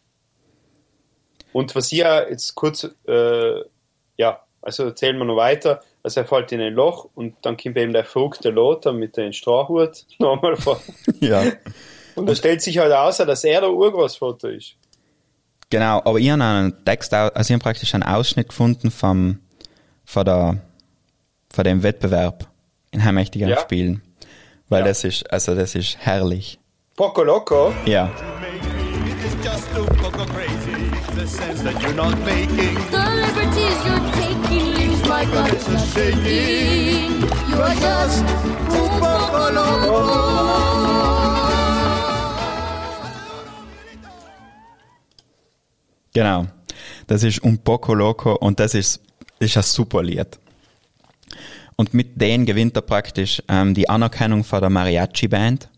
Und 1.52 1.74
was 1.74 1.88
hier 1.88 2.26
jetzt 2.30 2.54
kurz, 2.54 2.88
äh, 3.06 3.60
ja, 4.16 4.40
also 4.62 4.84
erzählen 4.84 5.16
wir 5.18 5.24
noch 5.24 5.36
weiter. 5.36 5.82
Also 6.02 6.20
er 6.20 6.26
fällt 6.26 6.52
in 6.52 6.60
ein 6.60 6.74
Loch 6.74 7.08
und 7.14 7.34
dann 7.42 7.56
kommt 7.56 7.76
eben 7.76 7.92
der 7.92 8.04
verrückte 8.04 8.50
Lothar 8.50 8.92
mit 8.92 9.16
dem 9.16 9.32
Strohhut 9.32 10.04
nochmal 10.18 10.56
vor. 10.56 10.80
Ja. 11.20 11.42
Und 12.14 12.26
da 12.28 12.34
stellt 12.34 12.62
sich 12.62 12.78
halt 12.78 12.92
aus, 12.92 13.18
dass 13.18 13.44
er 13.44 13.60
der 13.60 13.70
Urgroßvater 13.70 14.50
ist. 14.50 14.76
Genau, 15.68 15.98
aber 16.04 16.18
ich 16.18 16.30
habe 16.30 16.42
einen 16.42 16.84
Text, 16.84 17.12
also 17.12 17.40
ich 17.40 17.52
habe 17.52 17.62
praktisch 17.62 17.92
einen 17.94 18.04
Ausschnitt 18.04 18.48
gefunden 18.48 18.90
vom, 18.90 19.40
von, 20.04 20.24
der, 20.24 20.60
von 21.52 21.64
dem 21.64 21.82
Wettbewerb 21.82 22.48
in 22.92 23.04
heimmächtigen 23.04 23.48
Ja. 23.48 23.58
Spielen. 23.60 24.02
Weil 24.68 24.80
Ja. 24.80 24.86
das 24.88 25.04
ist, 25.04 25.30
also 25.30 25.54
das 25.54 25.74
ist 25.74 25.98
herrlich. 25.98 26.58
Poco 26.96 27.22
Loco, 27.22 27.72
Ja. 27.84 28.10
Too 29.76 29.84
coco 30.00 30.24
crazy. 30.32 30.88
The 31.16 31.26
sense 31.26 31.60
that 31.60 31.76
you're 31.82 31.92
not 31.92 32.18
making. 32.24 32.76
The 32.90 33.06
liberties 33.22 33.78
you're 33.84 34.06
taking 34.16 34.66
leaves 34.72 35.02
my 35.06 35.24
It's 35.52 35.92
shaking. 35.92 37.20
You 37.50 37.56
are 37.60 37.76
just 37.76 38.24
un 38.72 38.88
poco 39.00 39.50
loco. 39.52 39.96
Genau. 46.14 46.46
Das 47.06 47.22
ist 47.22 47.44
Un 47.44 47.58
Poco 47.58 47.92
Loco 47.92 48.34
und 48.34 48.58
das 48.58 48.72
ist, 48.74 49.02
ist 49.38 49.58
ein 49.58 49.62
super 49.62 50.02
Lied. 50.02 50.38
Und 51.76 51.92
mit 51.92 52.18
denen 52.18 52.46
gewinnt 52.46 52.76
er 52.76 52.80
praktisch 52.80 53.42
ähm, 53.48 53.74
die 53.74 53.90
Anerkennung 53.90 54.42
von 54.42 54.62
der 54.62 54.70
Mariachi-Band, 54.70 55.68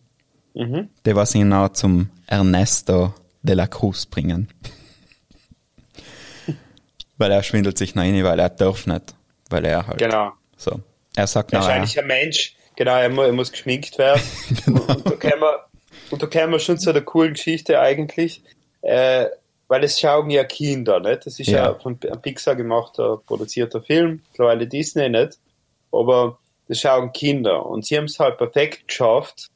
die 0.55 1.17
was 1.17 1.35
ihn 1.35 1.53
auch 1.53 1.71
zum 1.71 2.11
Ernesto 2.29 3.13
de 3.43 3.55
la 3.55 3.67
Cruz 3.67 4.07
bringen. 4.07 4.49
weil 7.17 7.31
er 7.33 7.43
schwindelt 7.43 7.79
sich 7.79 7.95
noch 7.95 8.03
rein, 8.03 8.23
weil 8.25 8.39
er 8.39 8.49
darf 8.51 8.87
nicht. 8.87 9.15
Weil 9.51 9.65
er 9.65 9.87
halt. 9.87 9.99
genau. 9.99 10.33
So. 10.57 10.81
Er 11.17 11.27
sagt 11.27 11.53
nachher. 11.53 11.75
eigentlich 11.75 11.99
ein 11.99 12.07
Mensch, 12.07 12.55
genau, 12.77 12.97
er, 12.97 13.09
mu 13.09 13.23
er 13.23 13.33
muss 13.33 13.51
geschminkt 13.51 13.99
werden. 13.99 14.23
Genau. 14.65 14.83
und, 14.83 15.07
da 15.07 15.17
kämen 15.17 15.41
wir, 15.41 15.67
und 16.11 16.23
da 16.23 16.27
kämen 16.27 16.53
wir 16.53 16.61
schon 16.61 16.79
zu 16.79 16.93
der 16.93 17.03
coolen 17.03 17.33
Geschichte 17.35 17.81
eigentlich, 17.81 18.43
äh, 18.83 19.27
weil 19.67 19.83
es 19.85 19.99
schauen 19.99 20.31
ja 20.31 20.45
Kinder, 20.45 21.01
nicht? 21.01 21.27
Das 21.27 21.41
ist 21.41 21.49
ja, 21.49 21.67
Ja. 21.73 21.75
von 21.75 21.99
Pixar 21.99 22.55
gemachter, 22.57 23.21
produzierter 23.27 23.83
Film, 23.83 24.23
mittlerweile 24.31 24.67
Disney 24.67 25.09
nicht, 25.09 25.39
aber 25.93 26.39
das 26.69 26.81
schauen 26.81 27.13
Kinder 27.13 27.67
und 27.67 27.85
sie 27.85 27.97
haben 27.97 28.05
es 28.05 28.19
halt 28.21 28.39
perfekt 28.39 28.87
geschafft, 28.87 29.49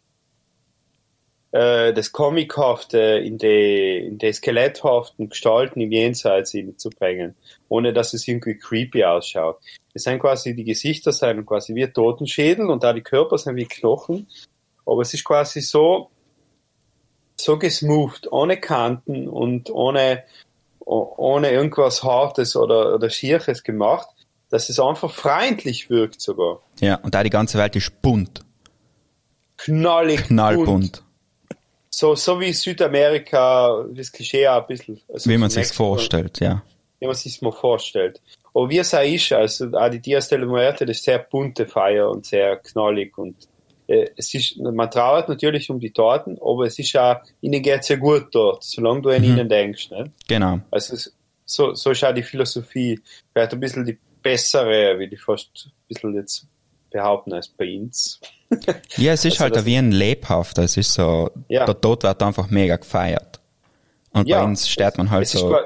äh, 1.52 1.92
das 1.92 2.12
Comichafte 2.12 2.98
in 2.98 3.38
die, 3.38 4.06
in 4.08 4.18
die 4.18 4.32
skeletthaften 4.32 5.28
Gestalten 5.28 5.80
im 5.80 5.92
Jenseits 5.92 6.52
hinzubringen, 6.52 7.36
ohne 7.68 7.92
dass 7.92 8.14
es 8.14 8.26
irgendwie 8.26 8.56
creepy 8.56 9.04
ausschaut. 9.04 9.58
Es 9.94 10.04
sind 10.04 10.18
quasi, 10.18 10.56
die 10.56 10.64
Gesichter 10.64 11.12
sind 11.12 11.44
quasi 11.44 11.74
wie 11.74 11.86
Totenschädel 11.86 12.70
und 12.70 12.82
da 12.82 12.94
die 12.94 13.02
Körper 13.02 13.36
sind 13.36 13.56
wie 13.56 13.66
Knochen, 13.66 14.26
aber 14.86 15.02
es 15.02 15.12
ist 15.12 15.24
quasi 15.24 15.60
so, 15.60 16.10
so 17.36 17.58
gesmoothed, 17.58 18.32
ohne 18.32 18.58
Kanten 18.58 19.28
und 19.28 19.70
ohne, 19.70 20.24
ohne 20.80 21.50
irgendwas 21.50 22.02
Hartes 22.02 22.56
oder, 22.56 22.94
oder 22.94 23.10
Schierches 23.10 23.62
gemacht, 23.62 24.08
dass 24.48 24.70
es 24.70 24.80
einfach 24.80 25.10
freundlich 25.10 25.90
wirkt 25.90 26.22
sogar. 26.22 26.60
Ja, 26.80 26.96
und 26.96 27.14
da 27.14 27.22
die 27.22 27.30
ganze 27.30 27.58
Welt 27.58 27.76
ist 27.76 28.00
bunt. 28.00 28.40
Knallig, 29.58 30.28
bunt. 30.28 31.02
So, 31.94 32.14
so 32.14 32.40
wie 32.40 32.52
Südamerika, 32.52 33.84
das 33.92 34.10
Klischee 34.10 34.48
auch 34.48 34.62
ein 34.62 34.66
bisschen. 34.66 35.00
Also 35.12 35.28
Wie 35.30 35.36
man 35.36 35.52
Mexiko, 35.52 35.84
vorstellt, 35.84 36.40
ja. 36.40 36.62
Wie 36.98 37.06
man 37.06 37.14
sich's 37.14 37.42
mal 37.42 37.52
vorstellt. 37.52 38.20
Aber 38.54 38.68
wie 38.70 38.78
es 38.78 38.94
auch 38.94 39.02
ist, 39.02 39.32
also 39.32 39.70
auch 39.76 39.88
die 39.90 40.00
Dias 40.00 40.28
de 40.28 40.38
la 40.38 40.46
Muerte, 40.46 40.86
das 40.86 40.98
ist 40.98 41.04
sehr 41.04 41.18
bunte 41.18 41.66
Feier 41.66 42.08
und 42.10 42.24
sehr 42.26 42.56
knallig 42.56 43.16
und 43.18 43.36
äh, 43.88 44.06
es 44.16 44.32
ist, 44.34 44.56
man 44.58 44.90
trauert 44.90 45.28
natürlich 45.28 45.68
um 45.70 45.80
die 45.80 45.90
Taten, 45.90 46.38
aber 46.40 46.66
es 46.66 46.78
ist 46.78 46.96
auch, 46.96 47.16
ihnen 47.40 47.62
geht's 47.62 47.88
ja 47.88 47.96
gut 47.96 48.26
dort, 48.32 48.62
solange 48.62 49.02
du 49.02 49.08
an 49.10 49.24
ihnen 49.24 49.48
denkst, 49.48 49.90
ne? 49.90 50.12
Genau. 50.28 50.60
Also 50.70 50.94
es- 50.94 51.14
so, 51.44 51.74
so 51.74 51.90
ist 51.90 52.04
auch 52.04 52.14
die 52.14 52.22
Philosophie, 52.22 53.00
vielleicht 53.32 53.52
ein 53.52 53.60
bisschen 53.60 53.84
die 53.84 53.98
bessere, 54.22 54.98
wie 54.98 55.08
die 55.08 55.16
fast 55.16 55.50
ein 55.66 55.72
bisschen 55.88 56.14
jetzt 56.14 56.46
behaupten, 56.90 57.32
als 57.34 57.48
bei 57.48 57.76
uns. 57.78 58.20
Ja, 58.96 59.12
es 59.12 59.24
ist 59.24 59.40
Also 59.40 59.56
halt 59.56 59.66
wie 59.66 59.76
ein 59.76 59.92
lebhaft. 59.92 60.58
Es 60.58 60.76
ist 60.76 60.92
so, 60.94 61.30
Ja. 61.48 61.64
der 61.66 61.80
Tod 61.80 62.02
wird 62.02 62.22
einfach 62.22 62.50
mega 62.50 62.76
gefeiert. 62.76 63.40
Und 64.12 64.28
Ja, 64.28 64.38
bei 64.40 64.44
uns 64.44 64.68
steht 64.68 64.98
man 64.98 65.10
halt 65.10 65.22
Es 65.24 65.32
so 65.32 65.56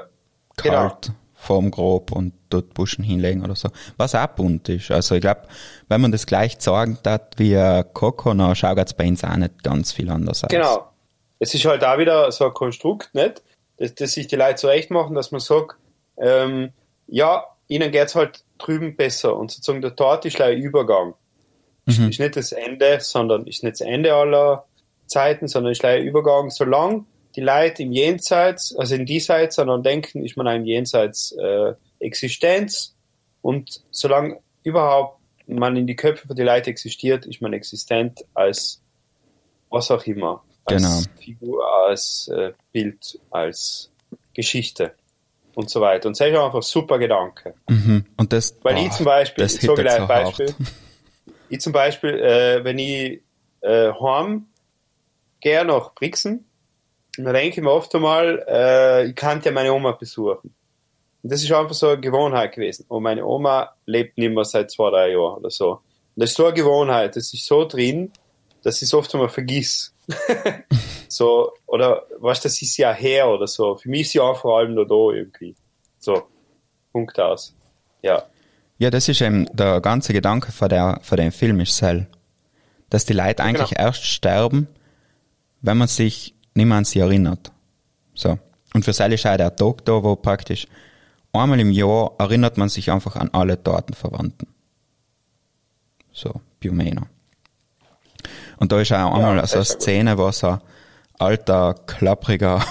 genau. 0.57 0.89
kalt 0.89 1.11
vorm 1.33 1.69
Grab 1.71 2.11
und 2.11 2.33
dort 2.49 2.73
Buschen 2.73 3.03
hinlegen 3.03 3.43
oder 3.43 3.55
so. 3.55 3.69
Was 3.97 4.15
auch 4.15 4.27
bunt 4.27 4.67
ist. 4.69 4.89
Also 4.91 5.15
ich 5.15 5.21
glaube, 5.21 5.41
wenn 5.87 6.01
man 6.01 6.11
das 6.11 6.25
gleich 6.25 6.55
sagen 6.59 6.97
hat 7.05 7.35
wie 7.37 7.55
Coco, 7.93 8.33
dann 8.33 8.55
schaut 8.55 8.77
es 8.79 8.93
bei 8.93 9.07
uns 9.07 9.23
auch 9.23 9.35
nicht 9.35 9.63
ganz 9.63 9.91
viel 9.91 10.09
anders 10.09 10.43
aus. 10.43 10.49
Genau. 10.49 10.89
Es 11.39 11.53
ist 11.53 11.63
halt 11.65 11.83
auch 11.83 11.97
wieder 11.99 12.31
so 12.31 12.45
ein 12.45 12.53
Konstrukt, 12.53 13.13
nicht? 13.13 13.43
Dass, 13.77 13.93
dass 13.93 14.13
sich 14.13 14.25
die 14.27 14.35
Leute 14.35 14.57
so 14.57 14.69
echt 14.69 14.89
machen, 14.89 15.13
dass 15.15 15.31
man 15.31 15.39
sagt, 15.39 15.75
ähm, 16.17 16.71
ja, 17.07 17.43
ihnen 17.67 17.91
geht's 17.91 18.15
halt 18.15 18.43
drüben 18.57 18.95
besser. 18.95 19.35
Und 19.37 19.51
sozusagen 19.51 19.81
der 19.83 19.95
Tod 19.95 20.25
ist 20.25 20.41
ein 20.41 20.57
Übergang. 20.57 21.13
Ist, 21.87 21.99
ist 21.99 22.19
nicht 22.19 22.35
das 22.35 22.51
Ende, 22.51 22.99
sondern 22.99 23.47
ist 23.47 23.63
nicht 23.63 23.79
das 23.79 23.81
Ende 23.81 24.13
aller 24.13 24.65
Zeiten, 25.07 25.47
sondern 25.47 25.71
ist 25.71 25.83
ein 25.85 26.03
Übergang. 26.03 26.49
Solange 26.49 27.05
die 27.35 27.41
Leute 27.41 27.83
im 27.83 27.91
Jenseits, 27.91 28.75
also 28.75 28.95
in 28.95 29.05
diesseits, 29.05 29.55
sondern 29.55 29.83
denken, 29.83 30.23
ist 30.25 30.37
man 30.37 30.47
auch 30.47 30.55
im 30.55 30.65
Jenseits 30.65 31.31
äh, 31.33 31.73
Existenz. 31.99 32.95
Und 33.41 33.81
solange 33.91 34.39
überhaupt 34.63 35.19
man 35.47 35.77
in 35.77 35.87
die 35.87 35.95
Köpfe 35.95 36.27
von 36.27 36.35
die 36.35 36.43
Leute 36.43 36.69
existiert, 36.69 37.25
ist 37.25 37.41
man 37.41 37.53
existent 37.53 38.25
als 38.33 38.81
was 39.69 39.91
auch 39.91 40.05
immer. 40.05 40.43
Als 40.65 40.81
Genau. 40.81 41.01
Figur, 41.23 41.65
als 41.87 42.27
äh, 42.27 42.51
Bild, 42.71 43.19
als 43.29 43.91
Geschichte 44.33 44.93
und 45.55 45.69
so 45.69 45.81
weiter. 45.81 46.07
Und 46.07 46.19
das 46.19 46.27
ist 46.27 46.35
einfach 46.35 46.55
ein 46.55 46.61
super 46.61 46.99
Gedanke. 46.99 47.53
Mhm. 47.69 48.05
Und 48.17 48.33
das, 48.33 48.57
Weil 48.61 48.75
boah, 48.75 48.85
ich 48.85 48.91
zum 48.91 49.05
Beispiel, 49.05 49.43
das 49.43 49.57
gleich 49.57 49.71
so 49.93 50.01
ein 50.01 50.07
Beispiel, 50.07 50.47
hart. 50.47 50.55
ich 51.49 51.61
zum 51.61 51.73
Beispiel, 51.73 52.19
äh, 52.19 52.63
wenn 52.63 52.79
ich 52.79 53.21
äh, 53.61 53.91
heim 53.93 54.47
gehe 55.39 55.65
nach 55.65 55.93
Brixen, 55.93 56.45
dann 57.17 57.33
denke 57.33 57.57
ich 57.59 57.63
mir 57.63 57.71
oft 57.71 57.93
einmal, 57.95 58.45
äh, 58.47 59.07
ich 59.07 59.15
kann 59.15 59.41
ja 59.41 59.51
meine 59.51 59.73
Oma 59.73 59.93
besuchen. 59.93 60.53
Und 61.23 61.31
das 61.31 61.43
ist 61.43 61.51
einfach 61.51 61.73
so 61.73 61.89
eine 61.89 61.99
Gewohnheit 61.99 62.53
gewesen. 62.53 62.85
Und 62.87 63.03
meine 63.03 63.25
Oma 63.25 63.73
lebt 63.85 64.17
nicht 64.17 64.33
mehr 64.33 64.45
seit 64.45 64.71
zwei, 64.71 64.89
drei 64.91 65.11
Jahren 65.11 65.39
oder 65.39 65.49
so. 65.49 65.71
Und 65.71 65.81
das 66.15 66.31
ist 66.31 66.37
so 66.37 66.45
eine 66.45 66.53
Gewohnheit, 66.53 67.15
das 67.15 67.33
ist 67.33 67.45
so 67.45 67.65
drin, 67.65 68.11
dass 68.63 68.77
ich 68.77 68.83
es 68.83 68.93
oft 68.93 69.13
einmal 69.13 69.29
vergiss. 69.29 69.93
so, 71.07 71.51
oder 71.65 72.03
was, 72.19 72.41
das 72.41 72.61
ist 72.61 72.77
ja 72.77 72.93
her 72.93 73.29
oder 73.29 73.47
so. 73.47 73.75
Für 73.75 73.89
mich 73.89 74.01
ist 74.01 74.11
sie 74.11 74.19
auch 74.19 74.39
vor 74.39 74.59
allem 74.59 74.73
nur 74.73 74.87
da 74.87 75.15
irgendwie. 75.15 75.55
So, 75.99 76.23
Punkt 76.91 77.19
aus. 77.19 77.55
Ja. 78.01 78.23
Ja, 78.77 78.89
das 78.89 79.09
ist 79.09 79.21
eben 79.21 79.45
der 79.53 79.81
ganze 79.81 80.13
Gedanke 80.13 80.51
von, 80.51 80.69
der, 80.69 80.99
von 81.01 81.17
dem 81.17 81.31
Film 81.31 81.59
ist 81.59 81.75
sel. 81.75 82.07
Dass 82.89 83.05
die 83.05 83.13
Leute 83.13 83.43
eigentlich 83.43 83.71
genau. 83.71 83.87
erst 83.87 84.05
sterben, 84.05 84.67
wenn 85.61 85.77
man 85.77 85.87
sich 85.87 86.35
nicht 86.53 86.65
mehr 86.65 86.77
an 86.77 86.85
sie 86.85 86.99
erinnert. 86.99 87.51
So. 88.13 88.37
Und 88.73 88.85
für 88.85 88.93
Sel 88.93 89.13
ist 89.13 89.25
auch 89.25 89.37
der 89.37 89.55
Tag 89.55 89.85
da, 89.85 90.03
wo 90.03 90.15
praktisch 90.15 90.67
einmal 91.33 91.59
im 91.59 91.71
Jahr 91.71 92.11
erinnert 92.17 92.57
man 92.57 92.69
sich 92.69 92.91
einfach 92.91 93.15
an 93.15 93.29
alle 93.33 93.61
Tatenverwandten. 93.61 94.47
So, 96.11 96.41
Biomena. 96.59 97.07
Und 98.57 98.71
da 98.71 98.81
ist 98.81 98.91
auch 98.91 99.13
einmal 99.13 99.37
das 99.37 99.51
so 99.51 99.57
eine 99.57 99.65
ja. 99.65 99.71
Szene, 99.71 100.17
wo 100.17 100.31
so 100.31 100.47
ein 100.47 100.59
alter, 101.19 101.75
klappriger, 101.85 102.63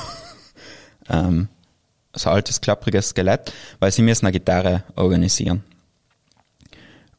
ähm, 1.08 1.48
so 2.12 2.30
ein 2.30 2.36
altes, 2.36 2.60
klappriges 2.60 3.10
Skelett, 3.10 3.52
weil 3.78 3.92
sie 3.92 4.02
müssen 4.02 4.26
eine 4.26 4.32
Gitarre 4.32 4.82
organisieren. 4.96 5.64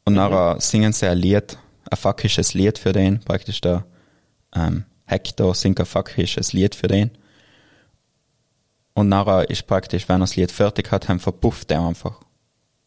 Und 0.08 0.14
nachher 0.14 0.58
singen 0.58 0.94
sie 0.94 1.06
ein 1.06 1.18
Lied, 1.18 1.58
ein 1.90 1.96
fuckisches 1.98 2.54
Lied 2.54 2.78
für 2.78 2.92
den, 2.92 3.20
praktisch 3.20 3.60
der 3.60 3.84
ähm, 4.56 4.86
Hector 5.04 5.54
singt 5.54 5.80
ein 5.80 5.84
fuckisches 5.84 6.54
Lied 6.54 6.74
für 6.74 6.86
den. 6.86 7.10
Und 8.94 9.10
nachher 9.10 9.50
ist 9.50 9.66
praktisch, 9.66 10.08
wenn 10.08 10.16
er 10.16 10.20
das 10.20 10.34
Lied 10.34 10.50
fertig 10.50 10.90
hat, 10.92 11.10
dann 11.10 11.20
verpufft 11.20 11.70
er 11.70 11.86
einfach. 11.86 12.22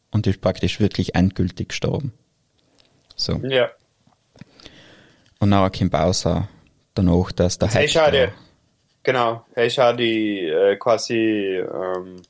Und 0.09 0.25
ist 0.25 0.41
praktisch 0.41 0.79
wirklich 0.79 1.13
endgültig 1.13 1.69
gestorben. 1.69 2.11
So. 3.15 3.33
Ja. 3.43 3.69
Und 5.37 5.49
nachher 5.49 5.77
kommt 5.77 5.93
außer 5.93 6.47
danach, 6.95 7.31
dass 7.33 7.59
der 7.59 7.67
Das 7.67 7.83
ist 7.83 7.97
auch 7.99 8.09
die, 8.09 8.17
Hector, 8.17 8.35
genau, 9.03 9.45
das 9.53 9.67
ist 9.67 9.79
auch 9.79 9.95
die 9.95 10.39
äh, 10.39 10.75
quasi 10.77 11.13
ähm, 11.13 12.23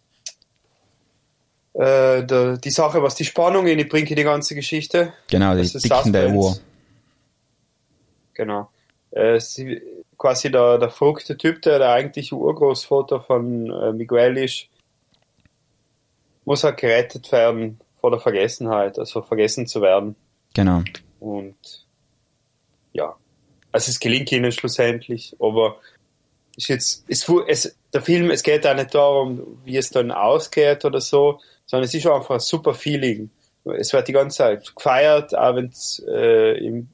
äh, 1.74 2.24
der, 2.24 2.58
die 2.58 2.70
Sache, 2.70 3.02
was 3.02 3.16
die 3.16 3.26
Spannung 3.26 3.68
in 3.68 3.78
die 3.78 3.86
bringt 3.86 4.10
in 4.10 4.16
die 4.16 4.24
ganze 4.24 4.56
Geschichte. 4.56 5.14
genau, 5.30 5.54
die 5.54 5.62
Das 5.62 5.76
ist 5.76 5.86
dickende 5.86 6.24
Suspense. 6.24 6.36
Uhr. 6.36 6.58
Genau. 8.34 8.70
Äh, 9.12 9.40
sie, 9.40 9.82
quasi 10.18 10.52
der, 10.52 10.78
der 10.78 10.90
verrückte 10.90 11.38
Typ, 11.38 11.62
der 11.62 11.80
der 11.80 11.92
eigentliche 11.92 12.36
Urgroßvater 12.36 13.22
von 13.22 13.72
äh, 13.72 13.92
Miguel 13.92 14.38
ist, 14.38 14.68
muss 16.46 16.64
halt 16.64 16.78
gerettet 16.78 17.32
werden 17.32 17.80
vor 18.00 18.12
der 18.12 18.20
Vergessenheit, 18.20 19.00
also 19.00 19.22
vergessen 19.22 19.68
zu 19.68 19.82
werden. 19.82 20.16
Genau. 20.54 20.84
Und 21.20 21.88
ja, 22.94 23.16
also 23.72 23.90
es 23.90 24.00
gelingt 24.00 24.32
ihnen 24.32 24.52
schlussendlich, 24.52 25.36
aber 25.40 25.78
ist 26.58 26.68
jetzt, 26.68 27.06
es, 27.08 27.28
es, 27.48 27.76
der 27.94 28.02
Film, 28.02 28.30
es 28.32 28.44
geht 28.44 28.68
auch 28.68 28.76
nicht 28.76 28.94
darum, 28.94 29.60
wie 29.64 29.78
es 29.78 29.90
dann 29.90 30.12
ausgeht 30.12 30.84
oder 30.86 31.00
so, 31.00 31.40
sondern 31.72 31.86
es 31.86 31.94
ist 31.94 32.06
einfach 32.06 32.36
ein 32.36 32.40
super 32.42 32.74
Feeling. 32.74 33.30
Es 33.64 33.94
wird 33.94 34.08
die 34.10 34.12
ganze 34.12 34.40
Zeit 34.40 34.76
gefeiert, 34.76 35.38
auch 35.38 35.56
wenn 35.56 35.68
es 35.68 36.04
äh, 36.06 36.58
im, 36.58 36.90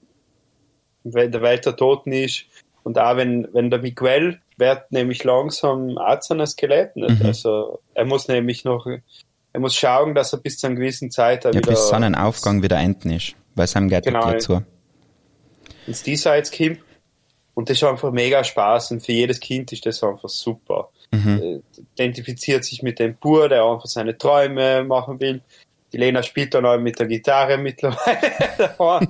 in 1.03 1.11
der 1.11 1.41
Welt 1.41 1.65
der 1.65 1.75
Toten 1.75 2.11
ist 2.11 2.45
und 2.84 2.99
auch 2.99 3.17
wenn, 3.17 3.47
wenn 3.53 3.71
der 3.71 3.80
Miguel 3.80 4.39
wird 4.57 4.91
nämlich 4.91 5.23
langsam 5.23 5.97
auch 5.97 6.19
zu 6.19 6.36
einem 6.36 6.45
Skelett. 6.45 6.95
Nicht? 6.95 7.21
Mhm. 7.21 7.25
Also 7.25 7.80
er 7.95 8.05
muss 8.05 8.28
nämlich 8.28 8.65
noch, 8.65 8.86
er 8.86 9.59
muss 9.59 9.75
schauen, 9.75 10.13
dass 10.13 10.34
er 10.34 10.39
bis 10.39 10.59
zu 10.59 10.67
einer 10.67 10.75
gewissen 10.75 11.09
Zeit 11.09 11.45
Ja, 11.45 11.53
wieder 11.53 11.71
bis 11.71 11.89
Sonnenaufgang 11.89 12.61
wieder 12.61 12.78
enden 12.78 13.09
ist. 13.11 13.34
Weil 13.55 13.65
seinem 13.65 13.89
geht 13.89 14.03
Genau, 14.03 14.19
wirklich 14.19 14.47
ja. 14.47 14.59
zu. 14.59 14.63
ins 15.88 16.03
Diesseits 16.03 16.51
kommt. 16.55 16.78
Und 17.58 17.72
das 17.72 17.78
ist 17.78 17.84
einfach 17.86 18.12
mega 18.12 18.43
Spaß 18.43 18.91
und 18.91 19.03
für 19.03 19.14
jedes 19.14 19.39
Kind 19.39 19.74
ist 19.74 19.84
das 19.88 20.03
einfach 20.03 20.30
super. 20.30 20.91
Äh, 21.12 21.60
Identifiziert 21.95 22.64
sich 22.64 22.84
mit 22.84 22.99
dem 22.99 23.16
Bur, 23.16 23.49
der 23.49 23.64
einfach 23.64 23.88
seine 23.88 24.16
Träume 24.16 24.84
machen 24.84 25.20
will. 25.20 25.41
Die 25.91 25.97
Lena 25.97 26.22
spielt 26.22 26.53
dann 26.53 26.68
auch 26.68 26.78
mit 26.78 26.99
der 26.99 27.08
Gitarre 27.08 27.58
mittlerweile. 27.68 28.68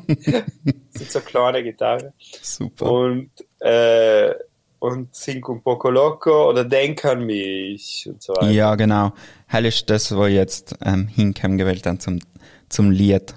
das 0.94 1.02
ist 1.02 1.12
so 1.12 1.20
eine 1.20 1.26
kleine 1.28 1.62
Gitarre. 1.62 2.14
Super. 2.42 2.90
Und, 2.90 3.32
äh, 3.60 4.34
und 4.80 5.14
singt 5.14 5.50
un 5.50 5.62
poco 5.62 5.90
loco 5.90 6.50
oder 6.50 6.64
denk 6.64 7.04
an 7.04 7.26
mich 7.26 8.08
und 8.10 8.24
so 8.24 8.32
weiter. 8.32 8.50
Ja, 8.50 8.76
genau. 8.76 9.12
Hell 9.48 9.66
ist 9.66 9.90
das, 9.90 10.16
wo 10.16 10.26
jetzt 10.26 10.74
ähm, 10.86 11.10
hinkommen 11.10 11.58
gewählt 11.58 11.86
haben 11.86 12.00
zum, 12.00 12.20
zum 12.70 12.92
Lied. 12.92 13.34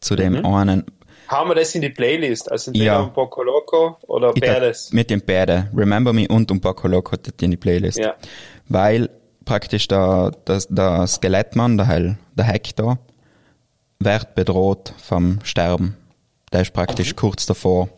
Zu 0.00 0.16
dem 0.16 0.34
Mhm. 0.34 0.44
einen. 0.46 0.84
Haben 1.30 1.50
wir 1.50 1.54
das 1.54 1.72
in 1.76 1.82
die 1.82 1.90
Playlist? 1.90 2.50
Also 2.50 2.70
entweder 2.72 2.84
Ja. 2.86 3.00
un 3.02 3.12
poco 3.12 3.44
loco 3.44 3.96
oder 4.08 4.32
Ich? 4.34 4.92
Mit 4.92 5.10
den 5.10 5.20
beiden. 5.24 5.68
Remember 5.76 6.12
Me 6.12 6.26
und 6.26 6.50
ein 6.50 6.60
Paco 6.60 6.88
Loco 6.88 7.12
hat 7.12 7.40
in 7.40 7.52
die 7.52 7.56
Playlist. 7.56 7.98
Ja. 7.98 8.14
Weil 8.68 9.08
praktisch 9.44 9.86
der, 9.86 10.32
der, 10.48 10.60
der 10.68 11.06
Skelettmann, 11.06 11.76
der, 11.76 11.86
Hell, 11.86 12.18
der 12.34 12.46
Hector, 12.46 12.98
wird 14.00 14.34
bedroht 14.34 14.92
vom 14.98 15.38
Sterben. 15.44 15.96
Der 16.52 16.62
ist 16.62 16.70
Mhm. 16.70 16.74
praktisch 16.74 17.14
kurz 17.14 17.46
davor, 17.46 17.88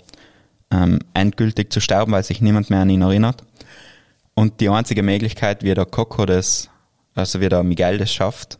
ähm, 0.70 0.98
endgültig 1.14 1.72
zu 1.72 1.80
sterben, 1.80 2.12
weil 2.12 2.24
sich 2.24 2.42
niemand 2.42 2.68
mehr 2.68 2.80
an 2.80 2.90
ihn 2.90 3.00
erinnert. 3.00 3.44
Und 4.34 4.60
die 4.60 4.68
einzige 4.68 5.02
Möglichkeit, 5.02 5.62
wie 5.62 5.72
der 5.72 5.86
Coco 5.86 6.26
das, 6.26 6.68
also 7.14 7.40
wie 7.40 7.48
der 7.48 7.62
Miguel 7.62 7.96
das 7.96 8.12
schafft, 8.12 8.58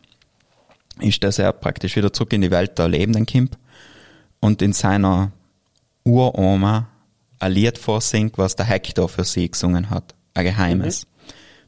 ist, 0.99 1.23
dass 1.23 1.37
er 1.37 1.51
praktisch 1.53 1.95
wieder 1.95 2.11
zurück 2.11 2.33
in 2.33 2.41
die 2.41 2.49
Welt 2.51 2.79
der 2.79 2.87
Lebenden 2.87 3.27
kommt 3.27 3.57
und 4.43 4.61
in 4.61 4.73
seiner 4.73 5.31
Uroma 6.03 6.89
ein 7.39 7.51
Lied 7.53 7.77
vorsingt, 7.77 8.37
was 8.37 8.57
der 8.57 8.65
Hector 8.65 9.07
für 9.07 9.23
sie 9.23 9.49
gesungen 9.49 9.89
hat. 9.89 10.15
Ein 10.33 10.43
geheimes. 10.43 11.07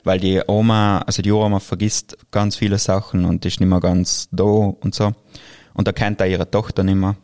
Weil 0.03 0.19
die 0.19 0.41
Oma, 0.45 0.99
also 0.99 1.21
die 1.21 1.31
Uroma 1.31 1.61
vergisst 1.61 2.17
ganz 2.31 2.57
viele 2.57 2.77
Sachen 2.77 3.23
und 3.23 3.45
ist 3.45 3.61
nicht 3.61 3.69
mehr 3.69 3.79
ganz 3.79 4.27
da 4.33 4.43
und 4.43 4.93
so. 4.93 5.13
Und 5.73 5.87
da 5.87 5.93
kennt 5.93 6.19
er 6.19 6.27
ihre 6.27 6.51
Tochter 6.51 6.83
nicht 6.83 6.95
mehr. 6.95 7.15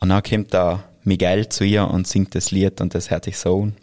Und 0.00 0.08
dann 0.08 0.24
kommt 0.24 0.52
der 0.52 0.82
Miguel 1.04 1.48
zu 1.48 1.62
ihr 1.62 1.88
und 1.88 2.08
singt 2.08 2.34
das 2.34 2.50
Lied 2.50 2.80
und 2.80 2.96
das 2.96 3.10
hört 3.10 3.26
sich 3.26 3.38
so 3.38 3.62
an. 3.62 3.76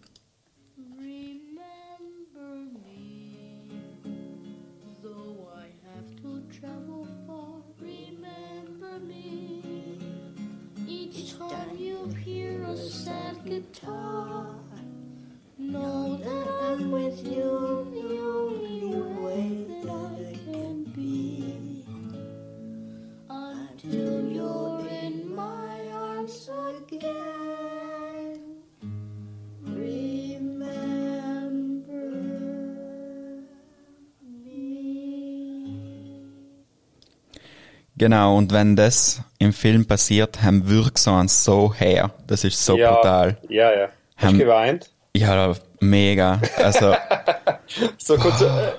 Genau, 37.97 38.37
und 38.37 38.51
wenn 38.51 38.75
das 38.75 39.21
im 39.39 39.53
Film 39.53 39.85
passiert, 39.85 40.43
haben 40.43 40.67
wirkt 40.67 40.99
so 40.99 41.73
her. 41.73 42.11
Das 42.27 42.43
ist 42.43 42.63
so 42.63 42.77
ja, 42.77 42.93
brutal. 42.93 43.37
Ja, 43.47 43.71
ja. 43.73 43.89
Hast 44.17 44.33
du 44.33 44.37
geweint? 44.37 44.91
Ja, 45.15 45.53
mega. 45.79 46.41
Also, 46.57 46.93
So 47.97 48.17
kurz, 48.17 48.41
äh, 48.41 48.73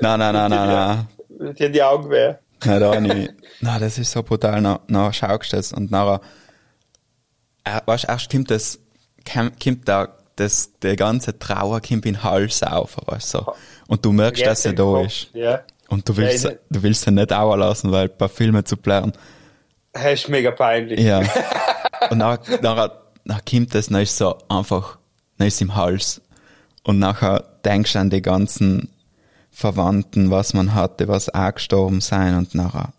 na, 0.00 0.16
na, 0.16 0.32
na, 0.32 0.48
na, 0.48 0.66
na. 0.66 1.06
mit 1.28 1.58
dir 1.58 1.66
in 1.66 1.72
die 1.72 1.82
Augen 1.82 2.10
weh. 2.10 2.34
Nein, 2.64 2.80
da 2.80 3.00
nicht. 3.00 3.32
Nein, 3.60 3.80
das 3.80 3.98
ist 3.98 4.12
so 4.12 4.22
brutal. 4.22 4.60
Nach, 4.60 4.80
nach 4.86 5.12
schaust 5.12 5.52
du 5.52 5.56
das 5.56 5.72
und 5.72 5.90
nachher, 5.90 6.20
äh, 7.64 7.80
weißt, 7.84 8.08
erst 8.08 8.30
kommt 8.30 8.50
das, 8.50 8.78
kommt 9.62 9.88
da, 9.88 10.16
das, 10.36 10.78
der 10.80 10.96
ganze 10.96 11.38
Trauer 11.38 11.80
kommt 11.80 12.06
in 12.06 12.14
den 12.14 12.22
Hals 12.22 12.62
auf, 12.62 12.96
weißt 13.06 13.34
du. 13.34 13.38
so. 13.38 13.54
Und 13.88 14.04
du 14.04 14.12
merkst, 14.12 14.44
dass 14.46 14.64
er 14.64 14.72
da 14.72 15.02
ist. 15.02 15.30
Ja. 15.34 15.62
Und 15.90 16.08
du 16.08 16.16
willst, 16.16 16.44
Ja, 16.44 16.52
du 16.70 16.82
willst 16.82 17.06
ihn 17.06 17.14
nicht 17.14 17.32
auch 17.32 17.54
lassen, 17.56 17.92
weil 17.92 18.04
ein 18.08 18.16
paar 18.16 18.28
Filme 18.30 18.64
zu 18.64 18.76
blären. 18.76 19.12
Das 19.92 20.04
ist 20.14 20.28
mega 20.28 20.50
peinlich. 20.52 20.98
Ja. 21.00 21.20
Und 22.10 22.18
nachher, 22.18 22.60
nachher, 22.62 23.02
nachher 23.24 23.42
kommt 23.48 23.74
das, 23.74 23.88
dann 23.88 24.00
ist 24.00 24.16
so 24.16 24.38
einfach, 24.48 24.96
dann 25.36 25.48
ist 25.48 25.60
im 25.60 25.74
Hals. 25.74 26.22
Und 26.84 26.98
nachher 26.98 27.44
denkst 27.64 27.92
du 27.92 27.98
an 27.98 28.08
die 28.10 28.22
ganzen 28.22 28.88
Verwandten, 29.50 30.30
was 30.30 30.54
man 30.54 30.74
hatte, 30.74 31.08
was 31.08 31.28
auch 31.34 31.54
gestorben 31.54 32.00
sein 32.00 32.36
und 32.36 32.54
nachher, 32.54 32.92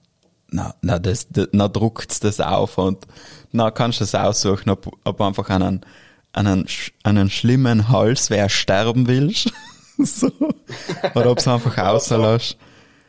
na, 0.50 0.76
na, 0.82 1.00
das, 1.00 1.28
das, 1.30 1.48
na 1.54 1.68
druckt's 1.70 2.20
das 2.20 2.40
auf 2.42 2.78
und 2.78 3.08
na 3.54 3.72
kannst 3.72 4.02
du 4.02 4.04
das 4.04 4.14
aussuchen, 4.16 4.70
ob, 4.70 4.92
ob 5.06 5.22
einfach 5.22 5.50
einen, 5.50 5.82
einen, 6.34 6.66
sch- 6.66 6.92
einen 7.04 7.30
schlimmen 7.30 7.88
Hals, 7.90 8.30
wer 8.30 8.50
sterben 8.50 9.08
willst. 9.08 9.52
so. 9.98 10.30
Oder 11.16 11.32
ob 11.32 11.40
es 11.40 11.48
einfach 11.48 11.78
rauslässt. 11.78 12.58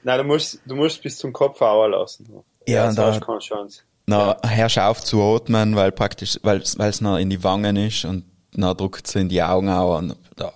Nein, 0.05 0.19
du 0.19 0.25
musst, 0.25 0.61
du 0.67 0.75
musst 0.75 1.03
bis 1.03 1.17
zum 1.19 1.33
Kopf 1.33 1.61
auch 1.63 1.87
lassen. 1.87 2.29
Ja, 2.67 2.85
sonst 2.87 2.97
da- 2.99 3.07
hast 3.09 3.21
du 3.21 3.27
keine 3.27 3.39
Chance. 3.39 3.83
Na, 4.07 4.37
hörst 4.45 4.79
auf 4.81 5.01
zu 5.03 5.23
atmen, 5.23 5.77
weil 5.77 5.93
praktisch, 5.93 6.39
weil 6.43 6.61
es 6.61 7.01
noch 7.01 7.19
in 7.19 7.31
die 7.31 7.43
Wangen 7.45 7.77
ist 7.77 8.05
und 8.05 8.25
dann 8.53 8.77
drückt 8.77 9.07
es 9.07 9.15
in 9.15 9.29
die 9.29 9.43
Augen 9.43 9.69
auch 9.69 9.99
und, 9.99 10.17
da- 10.37 10.53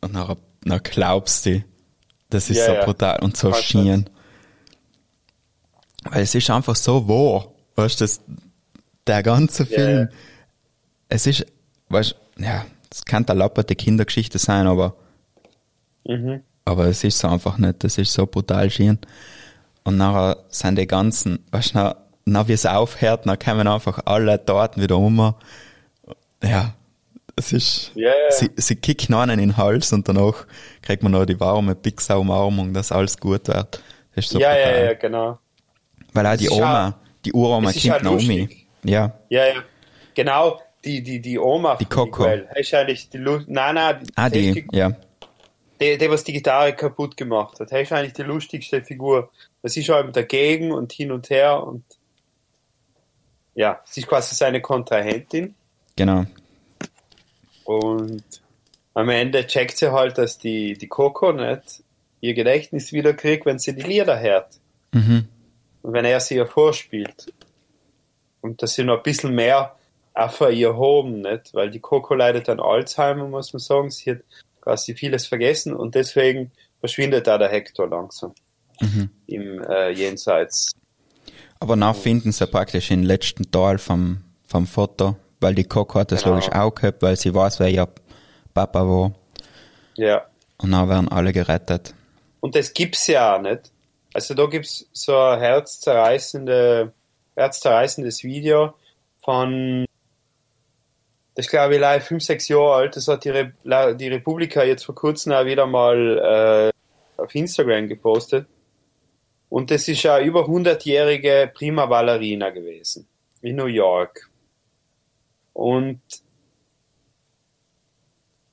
und 0.00 0.14
dann, 0.14 0.36
dann 0.62 0.80
glaubst 0.82 1.44
du, 1.46 1.64
das 2.30 2.50
ist 2.50 2.58
Ja, 2.58 2.66
so 2.66 2.72
ja. 2.74 2.84
brutal 2.84 3.18
und 3.20 3.36
so 3.36 3.52
schien. 3.52 4.08
Weil 6.04 6.22
es 6.22 6.34
ist 6.34 6.50
einfach 6.50 6.76
so 6.76 7.08
wahr, 7.08 7.48
weißt 7.76 8.00
du, 8.00 8.06
der 9.06 9.22
ganze 9.22 9.64
Ja, 9.64 9.68
Film, 9.68 10.08
ja. 10.10 10.16
es 11.08 11.26
ist, 11.26 11.46
weißt 11.88 12.14
ja, 12.38 12.64
es 12.90 13.04
kann 13.04 13.26
eine 13.26 13.38
lapperte 13.38 13.74
Kindergeschichte 13.74 14.38
sein, 14.38 14.66
aber 14.66 14.96
Mhm. 16.06 16.42
Aber 16.64 16.86
es 16.86 17.04
ist 17.04 17.18
so 17.18 17.28
einfach 17.28 17.58
nicht, 17.58 17.84
das 17.84 17.98
ist 17.98 18.12
so 18.12 18.26
brutal 18.26 18.70
schön. 18.70 18.98
Und 19.84 19.96
nachher 19.98 20.38
sind 20.48 20.78
die 20.78 20.86
ganzen, 20.86 21.44
weißt 21.50 21.74
du, 21.74 21.96
na, 22.26 22.48
wie 22.48 22.52
es 22.54 22.64
aufhört, 22.64 23.26
dann 23.26 23.38
kommen 23.38 23.68
einfach 23.68 24.00
alle 24.06 24.38
dort 24.38 24.80
wieder 24.80 24.96
um. 24.96 25.34
Ja, 26.42 26.74
es 27.36 27.52
ist, 27.52 27.90
Ja, 27.94 28.08
ja. 28.08 28.30
sie, 28.30 28.50
sie 28.56 28.76
kicken 28.76 29.14
einen 29.14 29.38
in 29.38 29.50
den 29.50 29.56
Hals 29.56 29.92
und 29.92 30.08
danach 30.08 30.46
kriegt 30.82 31.02
man 31.02 31.12
noch 31.12 31.26
die 31.26 31.38
warme 31.40 31.74
Pixar-Umarmung, 31.74 32.72
dass 32.72 32.92
alles 32.92 33.18
gut 33.18 33.48
wird. 33.48 33.82
Das 34.14 34.24
ist 34.24 34.30
so 34.30 34.38
ja, 34.38 34.56
ja, 34.56 34.64
brutal. 34.66 34.84
ja, 34.86 34.94
genau. 34.94 35.38
Weil 36.12 36.26
auch 36.26 36.36
die 36.36 36.48
Oma, 36.50 36.88
auch- 36.88 36.92
die 37.24 37.32
Uroma 37.32 37.72
kommt 37.72 38.02
noch 38.04 38.12
um. 38.12 38.48
Ja, 38.84 39.12
Ja, 39.28 39.46
ja. 39.46 39.54
Genau, 40.14 40.60
die, 40.84 41.02
die, 41.02 41.20
die 41.20 41.38
Oma 41.38 41.76
Die 41.76 41.86
Coco. 41.86 42.24
Das 42.24 42.40
ist 42.56 42.72
eigentlich 42.74 43.08
die 43.10 43.18
Lu 43.18 43.40
Nein, 43.48 43.74
nein, 43.74 43.96
ah, 44.14 44.28
das 44.28 44.38
ist 44.38 44.54
die, 44.54 44.66
ja. 44.72 44.92
Der, 45.84 45.98
der, 45.98 46.10
was 46.10 46.24
die 46.24 46.32
Gitarre 46.32 46.74
kaputt 46.74 47.16
gemacht 47.16 47.60
hat. 47.60 47.70
Er 47.70 47.82
ist 47.82 47.92
eigentlich 47.92 48.14
die 48.14 48.22
lustigste 48.22 48.82
Figur. 48.82 49.30
Das 49.62 49.76
ist 49.76 49.88
halt 49.88 50.16
dagegen 50.16 50.72
und 50.72 50.92
hin 50.92 51.12
und 51.12 51.28
her 51.30 51.62
und 51.62 51.84
ja, 53.54 53.80
sie 53.84 54.00
ist 54.00 54.08
quasi 54.08 54.34
seine 54.34 54.60
Kontrahentin 54.60 55.54
Genau. 55.96 56.24
und 57.64 58.24
am 58.94 59.08
Ende 59.08 59.46
checkt 59.46 59.76
sie 59.76 59.92
halt, 59.92 60.18
dass 60.18 60.38
die, 60.38 60.74
die 60.74 60.88
Coco 60.88 61.32
nicht 61.32 61.82
ihr 62.20 62.34
Gedächtnis 62.34 62.92
wieder 62.92 63.12
kriegt, 63.12 63.46
wenn 63.46 63.58
sie 63.58 63.74
die 63.74 63.82
Lieder 63.82 64.18
hört. 64.18 64.58
Mhm. 64.92 65.28
Und 65.82 65.92
wenn 65.92 66.04
er 66.04 66.18
sie 66.20 66.36
ihr 66.36 66.46
vorspielt. 66.46 67.32
Und 68.40 68.62
dass 68.62 68.74
sie 68.74 68.84
noch 68.84 68.96
ein 68.96 69.02
bisschen 69.02 69.34
mehr 69.34 69.76
für 70.30 70.50
ihr 70.50 70.76
haben, 70.76 71.20
nicht? 71.20 71.54
Weil 71.54 71.70
die 71.70 71.80
Coco 71.80 72.14
leidet 72.14 72.48
an 72.48 72.60
Alzheimer, 72.60 73.28
muss 73.28 73.52
man 73.52 73.60
sagen. 73.60 73.90
Sie 73.90 74.12
hat 74.12 74.18
quasi 74.64 74.94
vieles 74.94 75.26
vergessen 75.26 75.74
und 75.74 75.94
deswegen 75.94 76.50
verschwindet 76.80 77.26
da 77.26 77.38
der 77.38 77.48
Hector 77.50 77.88
langsam 77.88 78.34
im 79.26 79.62
äh, 79.62 79.90
Jenseits. 79.90 80.72
Aber 81.60 81.76
dann 81.76 81.94
finden 81.94 82.32
sie 82.32 82.46
praktisch 82.46 82.88
den 82.88 83.04
letzten 83.04 83.50
Teil 83.50 83.78
vom, 83.78 84.24
vom 84.46 84.66
Foto, 84.66 85.16
weil 85.40 85.54
die 85.54 85.64
Coco 85.64 86.00
hat 86.00 86.10
das 86.12 86.22
Genau. 86.24 86.34
logisch 86.34 86.50
auch 86.52 86.74
gehabt, 86.74 87.02
weil 87.02 87.16
sie 87.16 87.32
weiß, 87.34 87.60
wer 87.60 87.68
ihr 87.68 87.88
Papa 88.52 88.80
war. 88.86 89.12
Ja. 89.96 90.26
Und 90.58 90.72
dann 90.72 90.88
werden 90.88 91.08
alle 91.08 91.32
gerettet. 91.32 91.94
Und 92.40 92.54
das 92.56 92.72
gibt's 92.74 93.06
ja 93.06 93.36
auch 93.36 93.40
nicht. 93.40 93.70
Also 94.12 94.34
da 94.34 94.46
gibt's 94.46 94.86
so 94.92 95.16
ein 95.16 95.38
herzzerreißende, 95.38 96.92
herzzerreißendes 97.36 98.22
Video 98.24 98.74
von, 99.24 99.86
das 101.34 101.48
glaube 101.48 101.74
ich 101.74 101.80
live 101.80 102.06
fünf, 102.06 102.22
sechs 102.22 102.48
Jahre 102.48 102.74
alt. 102.74 102.96
Das 102.96 103.08
hat 103.08 103.24
die, 103.24 103.30
Re 103.30 103.52
die 103.96 104.08
Republika 104.08 104.62
jetzt 104.62 104.84
vor 104.84 104.94
kurzem 104.94 105.32
auch 105.32 105.44
wieder 105.44 105.66
mal 105.66 106.72
äh, 107.18 107.20
auf 107.20 107.34
Instagram 107.34 107.88
gepostet. 107.88 108.46
Und 109.48 109.70
das 109.70 109.86
ist 109.88 110.02
ja 110.02 110.20
über 110.20 110.46
100-jährige 110.46 111.50
Prima 111.54 111.86
Ballerina 111.86 112.50
gewesen. 112.50 113.06
In 113.40 113.56
New 113.56 113.66
York. 113.66 114.30
Und 115.52 116.00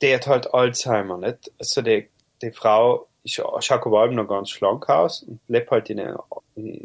der 0.01 0.15
hat 0.15 0.27
halt 0.27 0.53
Alzheimer, 0.53 1.17
nicht? 1.17 1.51
Also 1.57 1.81
die, 1.81 2.09
die 2.41 2.51
Frau 2.51 3.07
ist, 3.23 3.41
schaut 3.59 3.87
allem 3.87 4.15
noch 4.15 4.27
ganz 4.27 4.49
schlank 4.49 4.89
aus 4.89 5.23
und 5.23 5.39
lebt 5.47 5.71
halt 5.71 5.89
in 5.89 5.99
einer, 5.99 6.23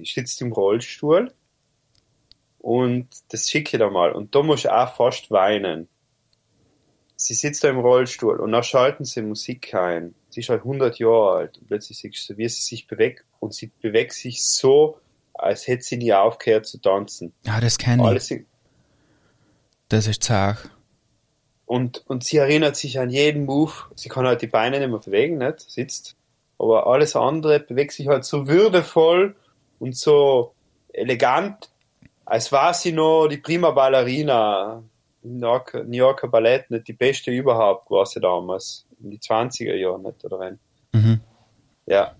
sitzt 0.05 0.41
im 0.43 0.53
Rollstuhl. 0.53 1.33
Und 2.67 3.07
das 3.29 3.49
schicke 3.49 3.77
ich 3.77 3.79
da 3.79 3.89
mal. 3.91 4.11
Und 4.11 4.35
da 4.35 4.43
muss 4.43 4.65
ich 4.65 4.71
auch 4.71 4.93
fast 4.93 5.31
weinen. 5.31 5.87
Sie 7.15 7.35
sitzt 7.35 7.63
da 7.63 7.69
im 7.69 7.79
Rollstuhl 7.79 8.41
und 8.41 8.51
dann 8.51 8.65
schalten 8.65 9.05
sie 9.05 9.23
Musik 9.23 9.73
ein. 9.73 10.17
Sie 10.31 10.41
ist 10.41 10.49
halt 10.49 10.63
100 10.63 10.99
Jahre 10.99 11.37
alt 11.37 11.59
und 11.59 11.69
plötzlich 11.69 11.99
siehst 11.99 12.29
du, 12.29 12.37
wie 12.37 12.49
sie 12.49 12.63
sich 12.63 12.89
bewegt. 12.89 13.25
Und 13.39 13.55
sie 13.55 13.71
bewegt 13.81 14.15
sich 14.15 14.45
so, 14.45 14.99
als 15.33 15.69
hätte 15.69 15.85
sie 15.85 15.97
nie 15.97 16.13
aufgehört 16.13 16.67
zu 16.67 16.79
tanzen. 16.79 17.33
Ja, 17.45 17.61
das 17.61 17.79
kenne 17.79 18.03
ich. 18.03 18.09
Alles, 18.09 18.35
Das 19.89 20.09
ist 20.09 20.25
zart. 20.25 20.69
Und, 21.67 22.03
und 22.09 22.25
sie 22.25 22.39
erinnert 22.39 22.75
sich 22.75 22.99
an 22.99 23.11
jeden 23.11 23.45
Move. 23.45 23.75
Sie 23.95 24.09
kann 24.09 24.27
halt 24.27 24.43
die 24.43 24.49
Beine 24.49 24.81
nicht 24.81 24.91
mehr 24.91 24.99
bewegen, 24.99 25.39
nicht? 25.39 25.61
Sitzt. 25.61 26.17
Aber 26.59 26.89
alles 26.89 27.15
andere 27.15 27.61
bewegt 27.61 27.93
sich 27.93 28.09
halt 28.09 28.25
so 28.25 28.49
würdevoll 28.49 29.37
und 29.79 29.97
so 29.97 30.53
elegant, 30.93 31.71
als 32.27 32.53
war 32.53 32.75
sie 32.75 32.93
noch 32.93 33.29
die 33.29 33.39
Prima 33.39 33.71
Ballerina 33.71 34.83
New 35.23 35.41
Yorker, 35.41 35.85
New 35.85 35.97
Yorker 35.97 36.29
Ballett 36.29 36.71
nicht 36.71 36.87
die 36.89 36.93
beste 36.93 37.31
überhaupt 37.31 37.87
quasi 37.87 38.21
damals. 38.21 38.85
In 39.03 39.11
die 39.11 39.19
20er 39.19 39.75
Jahre 39.75 40.01
nicht, 40.01 40.25
oder 40.25 40.39
wenn? 40.41 40.59
Mhm. 40.93 41.21
Ja. 41.87 42.15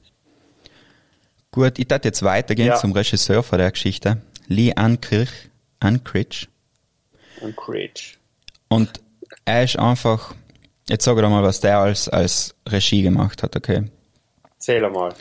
Gut, 1.51 1.79
ich 1.79 1.87
darf 1.89 2.05
jetzt 2.05 2.23
weitergehen 2.23 2.69
Ja. 2.69 2.77
zum 2.77 2.93
Regisseur 2.93 3.43
von 3.43 3.59
der 3.59 3.71
Geschichte. 3.71 4.21
Lee 4.49 4.73
Ankirch, 4.75 5.31
Ankridge. 5.81 6.49
Und 7.41 7.57
Cringe. 7.57 7.91
Und 8.69 9.01
er 9.45 9.65
ist 9.65 9.79
einfach, 9.79 10.35
jetzt 10.89 11.05
sag 11.05 11.17
doch 11.17 11.31
mal, 11.31 11.43
was 11.43 11.61
der 11.61 11.79
als, 11.79 12.09
als 12.09 12.55
Regie 12.69 13.03
gemacht 13.03 13.43
hat, 13.43 13.57
okay? 13.57 13.85
Zähl 14.59 14.89
mal. 14.91 15.15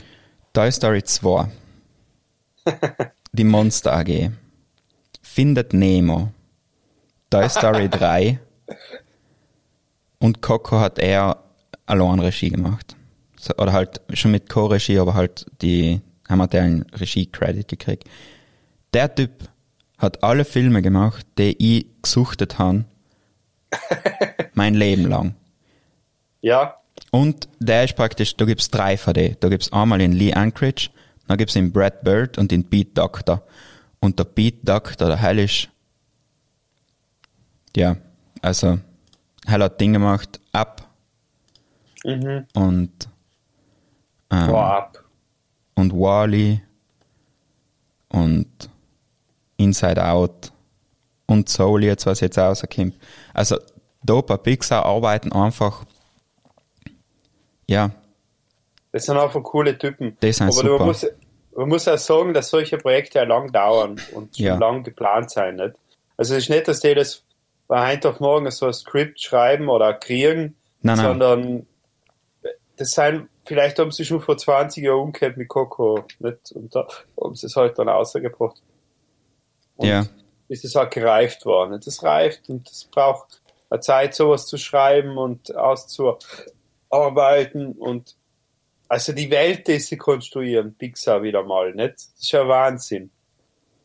Toy 0.52 0.70
Story 0.72 1.02
2. 1.02 1.48
Die 3.32 3.44
Monster 3.44 3.92
AG. 3.96 4.30
Findet 5.36 5.74
Nemo. 5.74 6.32
Toy 7.28 7.46
Story 7.50 7.88
3. 7.90 8.40
Und 10.18 10.40
Coco 10.40 10.80
hat 10.80 10.98
er 10.98 11.44
allein 11.84 12.20
Regie 12.20 12.48
gemacht. 12.48 12.96
So, 13.38 13.54
oder 13.58 13.74
halt 13.74 14.00
schon 14.14 14.30
mit 14.30 14.48
Co-Regie, 14.48 14.98
aber 14.98 15.12
halt 15.12 15.44
die, 15.60 16.00
haben 16.26 16.38
wir 16.38 16.62
einen 16.62 16.86
Regie-Credit 16.90 17.68
gekriegt. 17.68 18.04
Der 18.94 19.14
Typ 19.14 19.30
hat 19.98 20.24
alle 20.24 20.46
Filme 20.46 20.80
gemacht, 20.80 21.26
die 21.36 21.54
ich 21.58 21.86
gesuchtet 22.00 22.58
habe. 22.58 22.86
mein 24.54 24.72
Leben 24.72 25.06
lang. 25.06 25.34
Ja, 26.40 26.78
Und 27.10 27.46
der 27.58 27.84
ist 27.84 27.94
praktisch, 27.94 28.38
da 28.38 28.46
gibt's 28.46 28.70
drei 28.70 28.96
von 28.96 29.12
denen. 29.12 29.36
Da 29.40 29.50
gibt's 29.50 29.70
einmal 29.70 29.98
den 29.98 30.12
Lee 30.12 30.32
Anchorage, 30.32 30.88
dann 31.28 31.36
gibt's 31.36 31.52
den 31.52 31.72
Brad 31.72 32.02
Bird 32.02 32.38
und 32.38 32.50
den 32.50 32.64
Pete 32.64 32.92
Doctor. 32.94 33.42
Und 34.06 34.20
der 34.20 34.24
Pete 34.24 34.64
Doctor, 34.64 35.08
der 35.08 35.16
Hell 35.16 35.40
ist, 35.40 35.68
ja, 37.74 37.96
also, 38.40 38.78
Hell 39.44 39.60
hat 39.64 39.80
Ding 39.80 39.94
gemacht, 39.94 40.38
Up 40.52 40.88
mhm. 42.04 42.46
und, 42.54 43.08
ähm, 44.30 44.52
War 44.52 44.76
ab. 44.76 45.04
und 45.74 45.92
Wally 45.92 46.62
und 48.10 48.46
Inside 49.56 50.06
Out 50.06 50.52
und 51.26 51.48
Soul 51.48 51.82
jetzt, 51.82 52.06
was 52.06 52.20
jetzt 52.20 52.38
rauskommt. 52.38 52.94
Also, 53.34 53.58
da 54.04 54.20
bei 54.20 54.36
Pixar 54.36 54.86
arbeiten 54.86 55.32
einfach, 55.32 55.84
ja, 57.66 57.90
Das 58.92 59.04
sind 59.04 59.16
einfach 59.16 59.42
coole 59.42 59.76
Typen. 59.76 60.16
Die 60.22 60.32
sind 60.32 60.46
Aber 60.46 60.52
super. 60.52 60.78
Man 60.78 60.86
muss, 60.86 61.04
man 61.56 61.68
muss 61.68 61.88
auch 61.88 61.98
sagen, 61.98 62.34
dass 62.34 62.50
solche 62.50 62.78
Projekte 62.78 63.18
ja 63.18 63.24
lang 63.24 63.50
dauern 63.52 64.00
und 64.12 64.38
Ja. 64.38 64.56
lang 64.56 64.82
geplant 64.84 65.30
sein. 65.30 65.56
Nicht? 65.56 65.74
Also 66.16 66.34
es 66.34 66.44
ist 66.44 66.50
nicht, 66.50 66.68
dass 66.68 66.80
die 66.80 66.94
das 66.94 67.22
von 67.66 67.86
heute 67.86 68.10
auf 68.10 68.20
morgen 68.20 68.50
so 68.50 68.66
ein 68.66 68.72
Skript 68.72 69.20
schreiben 69.20 69.68
oder 69.68 69.92
kriegen, 69.94 70.56
Nein, 70.82 70.96
nein. 70.96 71.06
sondern 71.06 71.66
das 72.76 72.90
sein, 72.90 73.28
vielleicht 73.44 73.78
haben 73.78 73.90
sie 73.90 74.04
schon 74.04 74.20
vor 74.20 74.36
20 74.36 74.84
Jahren 74.84 75.00
umgekehrt 75.00 75.36
mit 75.36 75.48
Coco 75.48 76.04
nicht? 76.20 76.52
und 76.52 76.74
da 76.74 76.86
haben 77.20 77.34
sie 77.34 77.46
es 77.46 77.56
halt 77.56 77.78
dann 77.78 77.88
rausgebracht. 77.88 78.60
Und 79.76 79.88
Ja. 79.88 80.06
ist 80.48 80.64
es 80.64 80.74
halt 80.74 80.92
gereift 80.92 81.44
worden. 81.46 81.80
Das 81.84 82.02
reift 82.02 82.48
und 82.48 82.68
das 82.70 82.84
braucht 82.84 83.40
eine 83.70 83.80
Zeit, 83.80 84.14
sowas 84.14 84.46
zu 84.46 84.58
schreiben 84.58 85.16
und 85.18 85.54
auszuarbeiten 85.56 87.72
und 87.72 88.14
also 88.88 89.12
die 89.12 89.30
Welt, 89.30 89.66
die 89.66 89.78
sie 89.78 89.96
konstruieren, 89.96 90.74
Pixar 90.74 91.22
wieder 91.22 91.42
mal, 91.42 91.74
nicht? 91.74 91.94
Das 91.94 92.12
ist 92.20 92.32
ja 92.32 92.46
Wahnsinn. 92.46 93.10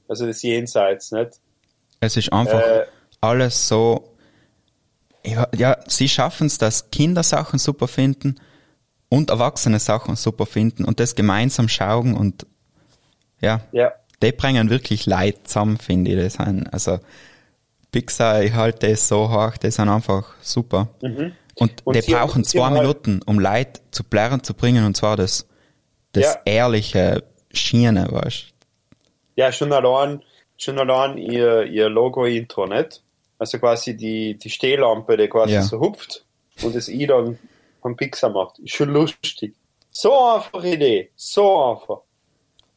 Also 0.08 0.28
das 0.28 0.41
Jenseits, 0.41 1.12
nicht? 1.12 1.39
Es 1.99 2.18
ist 2.18 2.32
einfach 2.34 2.62
Äh, 2.62 2.86
alles 3.22 3.68
so. 3.68 4.16
Ja, 5.26 5.47
ja 5.56 5.78
sie 5.88 6.10
schaffen 6.10 6.47
es, 6.47 6.58
dass 6.58 6.91
Kinder 6.91 7.24
Sachen 7.24 7.60
super 7.60 7.88
finden 7.88 8.39
und 9.10 9.30
Erwachsene 9.30 9.80
Sachen 9.80 10.16
super 10.16 10.45
finden 10.45 10.84
und 10.84 10.99
das 10.99 11.16
gemeinsam 11.16 11.68
schauen 11.70 12.16
und 12.16 12.45
ja, 13.39 13.62
Ja, 13.72 13.93
die 14.22 14.32
bringen 14.32 14.70
wirklich 14.70 15.06
Leid 15.06 15.47
zusammen, 15.47 15.78
finde 15.78 16.12
ich. 16.12 16.36
Das 16.36 16.39
also 16.72 16.99
Pixar, 17.91 18.41
ich 18.43 18.54
halte 18.54 18.89
das 18.89 19.08
so 19.08 19.30
hoch, 19.30 19.58
die 19.58 19.72
sind 19.72 19.89
einfach 19.89 20.36
super. 20.41 20.89
Mhm. 21.02 21.34
Und 21.56 21.84
die 21.95 22.02
sie 22.02 22.16
haben- 22.16 22.28
brauchen 22.28 22.43
zwei 22.43 22.66
halt- 22.70 22.82
Minuten, 22.82 23.22
um 23.26 23.39
Leid 23.39 23.82
zu 23.91 24.04
blären 24.04 24.43
zu 24.43 24.54
bringen 24.54 24.86
und 24.86 24.95
zwar 24.97 25.18
das, 25.18 25.47
das 26.14 26.24
Ja. 26.26 26.41
ehrliche 26.45 27.24
Schiene, 27.54 28.08
weißt 28.12 28.45
ja, 29.36 29.52
schon 29.52 29.72
allein, 29.74 30.24
schon 30.58 30.78
allein 30.78 31.18
ihr, 31.18 31.64
ihr 31.64 31.89
Logo-Intro, 31.89 32.68
nicht? 32.68 33.02
Also 33.39 33.58
quasi 33.60 33.95
die, 33.97 34.38
die 34.38 34.49
Stehlampe, 34.49 35.18
die 35.18 35.28
quasi 35.28 35.54
Ja. 35.54 35.62
so 35.64 35.80
hupft 35.80 36.26
und 36.62 36.76
das 36.76 36.88
I 36.89 37.08
dann 37.08 37.39
von 37.82 37.95
Pixar 37.95 38.30
macht. 38.30 38.60
Ist 38.60 38.76
schon 38.76 38.89
lustig. 38.89 39.56
So 39.89 40.14
einfach 40.36 40.64
Idee, 40.64 41.10
so 41.16 41.72
einfach. 41.72 42.02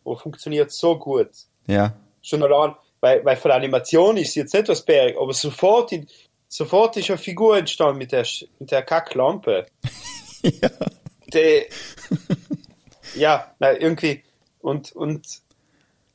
Aber 0.05 0.17
funktioniert 0.17 0.71
so 0.73 0.99
gut. 0.99 1.29
Ja. 1.67 1.93
schon 2.23 2.43
allein, 2.43 2.75
weil, 3.01 3.23
weil 3.25 3.37
von 3.37 3.51
der 3.51 3.57
Animation 3.59 4.17
ist 4.17 4.35
jetzt 4.35 4.55
nicht 4.55 4.69
was 4.69 4.83
Berg, 4.83 5.17
aber 5.21 5.35
sofort, 5.35 5.93
in, 5.93 6.07
sofort 6.57 6.97
ist 6.97 7.11
eine 7.11 7.19
Figur 7.19 7.57
entstanden 7.59 7.99
mit 7.99 8.13
der, 8.13 8.25
mit 8.61 8.71
der 8.71 8.83
Kacklampe. 8.83 9.67
ja. 10.43 10.71
Die, 11.33 11.65
ja, 13.17 13.55
na, 13.59 13.73
irgendwie, 13.73 14.23
und, 14.61 14.93
und, 14.93 15.27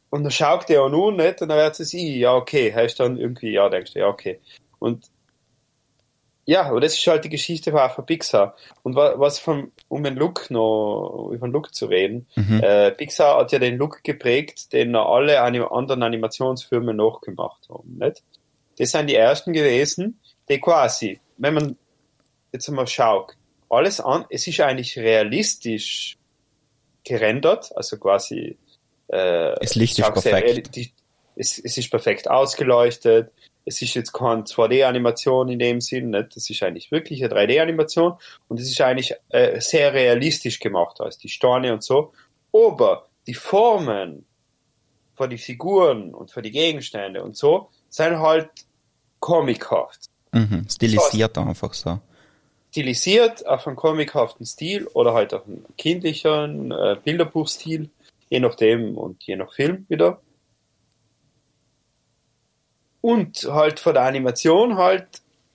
und 0.10 0.24
dann 0.24 0.32
schaut 0.32 0.70
der 0.70 0.84
auch 0.84 0.90
nur 0.90 1.12
nicht, 1.12 1.42
und 1.42 1.50
dann 1.50 1.58
wird 1.58 1.78
es 1.80 1.94
ich, 1.94 2.16
ja, 2.16 2.34
okay, 2.36 2.74
heißt 2.74 3.00
dann 3.00 3.18
irgendwie, 3.18 3.52
ja, 3.52 3.68
denkst 3.70 3.94
du, 3.94 4.00
ja, 4.00 4.08
okay. 4.08 4.40
Und, 4.80 5.08
ja, 6.46 6.64
aber 6.64 6.80
das 6.80 6.94
ist 6.94 7.06
halt 7.06 7.26
die 7.26 7.30
Geschichte 7.30 7.72
von 7.72 8.06
Pixar. 8.06 8.56
Und 8.82 8.96
wa- 8.96 9.16
was 9.18 9.38
vom, 9.40 9.72
um 9.88 10.04
den 10.04 10.16
Look 10.16 10.50
noch, 10.50 11.30
über 11.34 11.48
den 11.48 11.52
Look 11.54 11.76
zu 11.76 11.86
reden, 11.88 12.28
Mhm. 12.36 12.62
äh, 12.64 12.92
Pixar 12.92 13.38
hat 13.40 13.52
ja 13.52 13.60
den 13.60 13.78
Look 13.78 14.04
geprägt, 14.04 14.72
den 14.74 14.92
noch 14.92 15.14
alle 15.14 15.42
anim 15.42 15.64
anderen 15.64 16.02
Animationsfilme 16.02 16.94
nachgemacht 16.94 17.68
haben, 17.70 17.98
nicht? 17.98 18.24
Das 18.80 18.92
sind 18.92 19.08
die 19.08 19.16
ersten 19.16 19.52
gewesen, 19.54 20.22
die 20.50 20.60
quasi, 20.60 21.20
wenn 21.38 21.54
man 21.54 21.78
jetzt 22.52 22.68
einmal 22.70 22.88
schaut, 22.88 23.34
alles 23.70 24.00
an, 24.02 24.26
es 24.30 24.48
ist 24.48 24.60
eigentlich 24.62 24.98
realistisch 24.98 26.18
gerendert, 27.04 27.72
also 27.76 27.98
quasi, 27.98 28.58
äh, 29.08 29.56
Das 29.60 29.76
Licht 29.76 30.00
ist 30.00 30.14
perfekt. 30.14 30.76
die- 30.76 30.92
Es, 31.36 31.58
es 31.58 31.78
ist 31.78 31.90
perfekt 31.90 32.30
ausgeleuchtet, 32.30 33.32
es 33.64 33.82
ist 33.82 33.94
jetzt 33.94 34.12
keine 34.12 34.44
2D-Animation 34.44 35.48
in 35.48 35.60
dem 35.60 35.80
Sinn, 35.80 36.10
nicht? 36.10 36.36
das 36.36 36.50
ist 36.50 36.62
eigentlich 36.64 36.92
wirklich 36.92 37.24
eine 37.24 37.34
3D-Animation 37.34 38.18
und 38.50 38.60
es 38.60 38.70
ist 38.70 38.82
eigentlich 38.82 39.14
äh, 39.30 39.62
sehr 39.62 39.94
realistisch 39.94 40.60
gemacht, 40.60 41.00
also 41.00 41.18
die 41.20 41.30
Steine 41.30 41.72
und 41.72 41.82
so. 41.84 42.12
Aber 42.52 43.08
die 43.26 43.36
Formen 43.36 44.26
für 45.16 45.30
die 45.30 45.38
Figuren 45.38 46.14
und 46.14 46.30
für 46.32 46.42
die 46.42 46.52
Gegenstände 46.52 47.24
und 47.24 47.38
so 47.38 47.70
sind 47.88 48.20
halt 48.20 48.50
comichaft. 49.22 50.08
Mhm. 50.32 50.66
Stilisiert 50.70 51.38
einfach 51.38 51.74
so. 51.74 52.00
Stilisiert 52.72 53.46
auf 53.48 53.66
einen 53.66 53.76
comichaften 53.76 54.46
Stil 54.46 54.88
oder 54.94 55.14
halt 55.14 55.34
auf 55.34 55.46
einen 55.48 55.66
kindlichen 55.78 56.72
äh, 56.72 56.98
Bilderbuchstil, 57.04 57.90
je 58.30 58.40
nachdem 58.40 58.98
und 58.98 59.24
je 59.24 59.36
nach 59.36 59.52
Film 59.54 59.86
wieder. 59.90 60.22
Und 63.02 63.44
halt 63.44 63.80
von 63.80 63.94
der 63.94 64.04
Animation 64.04 64.78
halt, 64.78 65.08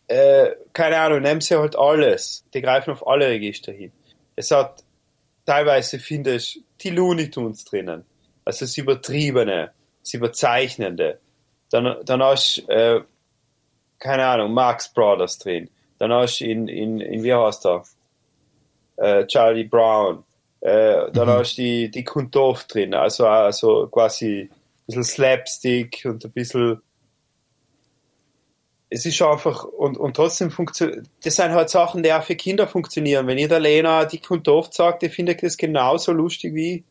äh, 0.09 0.51
keine 0.72 0.99
Ahnung, 0.99 1.20
nehmen 1.20 1.41
sie 1.41 1.57
halt 1.57 1.77
alles. 1.77 2.45
Die 2.53 2.62
greifen 2.62 2.91
auf 2.93 3.07
alle 3.07 3.29
Register 3.29 3.72
hin. 3.72 3.93
Es 4.35 4.51
hat 4.51 4.83
teilweise, 5.47 5.99
finde 5.99 6.37
ich, 6.37 6.62
die 6.81 6.91
Looney 6.91 7.31
Tunes 7.31 7.64
drinnen. 7.64 8.05
Also 8.45 8.64
das 8.64 8.77
Übertriebene, 8.77 9.72
das 10.01 10.14
Überzeichnende. 10.14 11.20
Dann, 11.70 11.97
dann 12.05 12.22
hast 12.22 12.59
du, 12.66 12.72
äh, 12.72 13.01
keine 14.05 14.27
Ahnung, 14.27 14.53
Marx 14.53 14.93
Brothers 14.93 15.39
drin. 15.39 15.71
Dann 15.99 16.13
hast 16.13 16.41
du 16.41 16.45
in, 16.45 16.69
in, 16.69 17.01
in 17.01 17.23
wie 17.23 17.33
heißt 17.33 17.65
der? 17.65 17.83
Äh, 18.97 19.27
Charlie 19.27 19.65
Brown. 19.65 20.25
Äh, 20.61 21.11
dann 21.13 21.29
hast 21.29 21.57
du 21.57 21.63
die, 21.63 21.91
die 21.91 22.05
Kuntoff 22.05 22.65
drin. 22.65 22.93
Also, 22.95 23.27
also 23.27 23.87
quasi 23.87 24.43
ein 24.43 24.51
bisschen 24.87 25.05
Slapstick 25.05 26.03
und 26.05 26.25
ein 26.25 26.33
bisschen 26.33 26.83
es 28.91 29.05
ist 29.07 29.21
einfach, 29.23 29.65
und, 29.65 29.97
und 29.97 30.15
trotzdem 30.15 30.53
funktioniert, 30.53 31.07
das 31.25 31.35
sind 31.35 31.51
halt 31.51 31.69
Sachen, 31.69 32.05
die 32.05 32.13
auch 32.13 32.23
für 32.23 32.37
Kinder 32.37 32.69
funktionieren. 32.69 33.27
Wenn 33.27 33.39
ihr 33.39 33.49
der 33.49 33.59
Lena 33.59 34.05
die 34.05 34.21
Kuntoff 34.21 34.73
sagt, 34.73 35.03
die 35.03 35.09
findet 35.09 35.43
das 35.43 35.57
genauso 35.57 36.13
lustig 36.13 36.55
wie, 36.55 36.85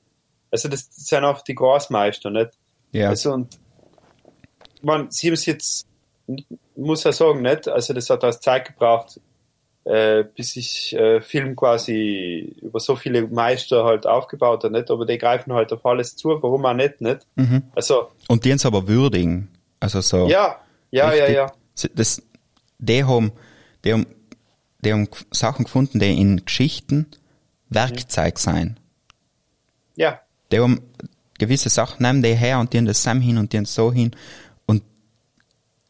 also 0.52 0.68
das, 0.68 0.90
das 0.90 1.06
sind 1.06 1.24
auch 1.24 1.42
die 1.44 1.56
Großmeister, 1.56 2.30
nicht? 2.30 2.50
Ja. 2.92 3.10
Also 3.10 3.32
und 3.32 3.58
man, 4.82 5.10
sie 5.12 5.28
haben 5.28 5.36
es 5.36 5.46
jetzt, 5.46 5.88
muss 6.76 7.04
ja 7.04 7.12
sagen, 7.12 7.42
nicht? 7.42 7.68
Also 7.68 7.94
das 7.94 8.10
hat 8.10 8.24
als 8.24 8.40
Zeit 8.40 8.66
gebraucht, 8.66 9.20
äh, 9.86 10.24
bis 10.24 10.56
ich 10.56 10.94
äh, 10.96 11.20
Film 11.22 11.56
quasi 11.56 12.56
über 12.62 12.80
so 12.80 12.96
viele 12.96 13.28
Meister 13.28 13.84
halt 13.84 14.08
aufgebaut 14.08 14.64
hat, 14.64 14.72
nicht? 14.72 14.90
Aber 14.90 15.06
die 15.06 15.18
greifen 15.18 15.54
halt 15.54 15.74
auf 15.74 15.86
alles 15.86 16.16
zu, 16.16 16.30
warum 16.42 16.66
auch 16.66 16.74
nicht, 16.74 17.02
nicht? 17.02 17.28
Mhm. 17.36 17.64
Also, 17.76 18.10
Und 18.28 18.46
die 18.46 18.52
uns 18.54 18.66
aber 18.66 18.88
würdigen. 18.88 19.50
Also 19.80 20.00
so. 20.02 20.28
ja, 20.28 20.58
ja, 20.92 21.14
ja, 21.14 21.26
richtig- 21.26 21.36
ja. 21.36 21.52
Das, 21.96 22.22
die 22.80 23.04
haben, 23.04 23.32
die 23.84 23.92
haben, 23.94 24.06
die 24.80 24.94
haben 24.94 25.10
Sachen 25.32 25.66
gefunden, 25.66 26.00
die 26.00 26.20
in 26.20 26.46
Geschichten 26.46 27.08
Werkzeug 27.70 28.38
sein. 28.40 28.80
Ja, 29.96 30.22
Die 30.52 30.60
haben 30.60 30.82
gewisse 31.40 31.70
Sachen, 31.70 32.04
nehmen 32.04 32.22
die 32.24 32.36
her 32.36 32.60
und 32.60 32.72
die 32.74 32.78
haben 32.78 32.86
das 32.86 33.04
Sam 33.04 33.20
hin 33.22 33.38
und 33.38 33.52
die 33.52 33.58
haben 33.58 33.66
so 33.66 33.92
hin. 33.92 34.16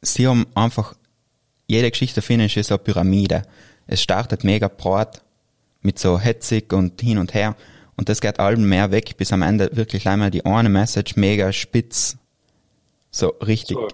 Sie 0.04 0.28
haben 0.28 0.46
einfach, 0.54 0.96
jede 1.68 1.90
Geschichte 1.90 2.22
finde 2.22 2.46
ich 2.46 2.58
ist 2.58 2.68
so 2.68 2.76
eine 2.76 2.84
Pyramide. 2.84 3.44
Es 3.88 4.02
startet 4.02 4.44
mega 4.44 4.68
breit, 4.68 5.22
mit 5.82 6.00
so 6.00 6.20
hetzig 6.20 6.72
und 6.74 7.02
hin 7.02 7.18
und 7.18 7.34
her. 7.34 7.56
Und 7.96 8.10
das 8.10 8.22
geht 8.22 8.40
allem 8.40 8.68
mehr 8.68 8.92
weg, 8.92 9.16
bis 9.18 9.32
am 9.32 9.42
Ende 9.42 9.70
wirklich 9.76 10.08
einmal 10.08 10.32
die 10.32 10.46
eine 10.46 10.70
Message 10.70 11.16
mega 11.16 11.52
spitz. 11.52 12.18
So 13.12 13.30
richtig. 13.46 13.78
so. 13.78 13.88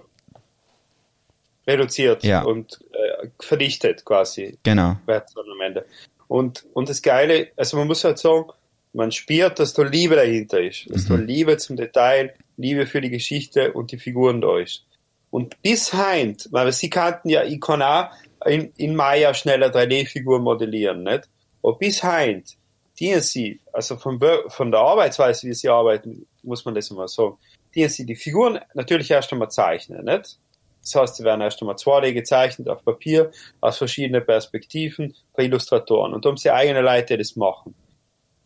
Reduziert 1.66 2.24
Ja. 2.24 2.42
und 2.42 2.80
äh, 2.92 3.28
verdichtet 3.38 4.04
quasi. 4.04 4.58
Genau. 4.62 4.96
am 5.06 5.60
Ende. 5.64 5.84
Und, 6.26 6.64
und 6.72 6.88
das 6.88 7.02
Geile, 7.02 7.48
also 7.56 7.76
man 7.76 7.86
muss 7.86 8.04
halt 8.04 8.18
sagen, 8.18 8.46
man 8.92 9.12
spürt, 9.12 9.58
dass 9.58 9.74
da 9.74 9.82
Liebe 9.82 10.16
dahinter 10.16 10.60
ist. 10.60 10.86
Dass 10.88 11.06
da 11.06 11.14
Liebe 11.14 11.56
zum 11.58 11.76
Detail, 11.76 12.34
Liebe 12.56 12.86
für 12.86 13.00
die 13.00 13.10
Geschichte 13.10 13.72
und 13.72 13.92
die 13.92 13.98
Figuren 13.98 14.40
da 14.40 14.58
ist. 14.58 14.84
Und 15.30 15.60
bis 15.62 15.92
heint, 15.92 16.48
weil 16.50 16.72
sie 16.72 16.90
kannten 16.90 17.28
ja, 17.28 17.44
ich 17.44 17.60
kann 17.60 17.82
auch 17.82 18.10
in, 18.46 18.72
in 18.76 18.96
Maya 18.96 19.32
schneller 19.34 19.68
3D-Figur 19.68 20.40
modellieren, 20.40 21.04
nicht? 21.04 21.28
Aber 21.62 21.78
bis 21.78 22.02
heint, 22.02 22.56
dienen 22.98 23.20
sie, 23.20 23.60
also 23.72 23.96
von, 23.96 24.20
von 24.48 24.70
der 24.70 24.80
Arbeitsweise, 24.80 25.46
wie 25.46 25.54
sie 25.54 25.68
arbeiten, 25.68 26.26
muss 26.42 26.64
man 26.64 26.74
das 26.74 26.90
mal 26.90 27.06
sagen, 27.06 27.36
dienen 27.74 27.90
sie 27.90 28.06
die 28.06 28.16
Figuren 28.16 28.58
natürlich 28.74 29.10
erst 29.10 29.32
einmal 29.32 29.50
zeichnen, 29.50 30.04
nicht? 30.04 30.38
Das 30.82 30.94
heißt, 30.94 31.16
sie 31.16 31.24
werden 31.24 31.42
erst 31.42 31.60
einmal 31.60 31.76
2D 31.76 32.12
gezeichnet 32.12 32.68
auf 32.68 32.84
Papier, 32.84 33.30
aus 33.60 33.78
verschiedenen 33.78 34.24
Perspektiven, 34.24 35.14
bei 35.34 35.44
Illustratoren. 35.44 36.14
Und 36.14 36.24
haben 36.24 36.38
sie 36.38 36.50
eigene 36.50 36.80
Leute, 36.80 37.18
das 37.18 37.36
machen. 37.36 37.74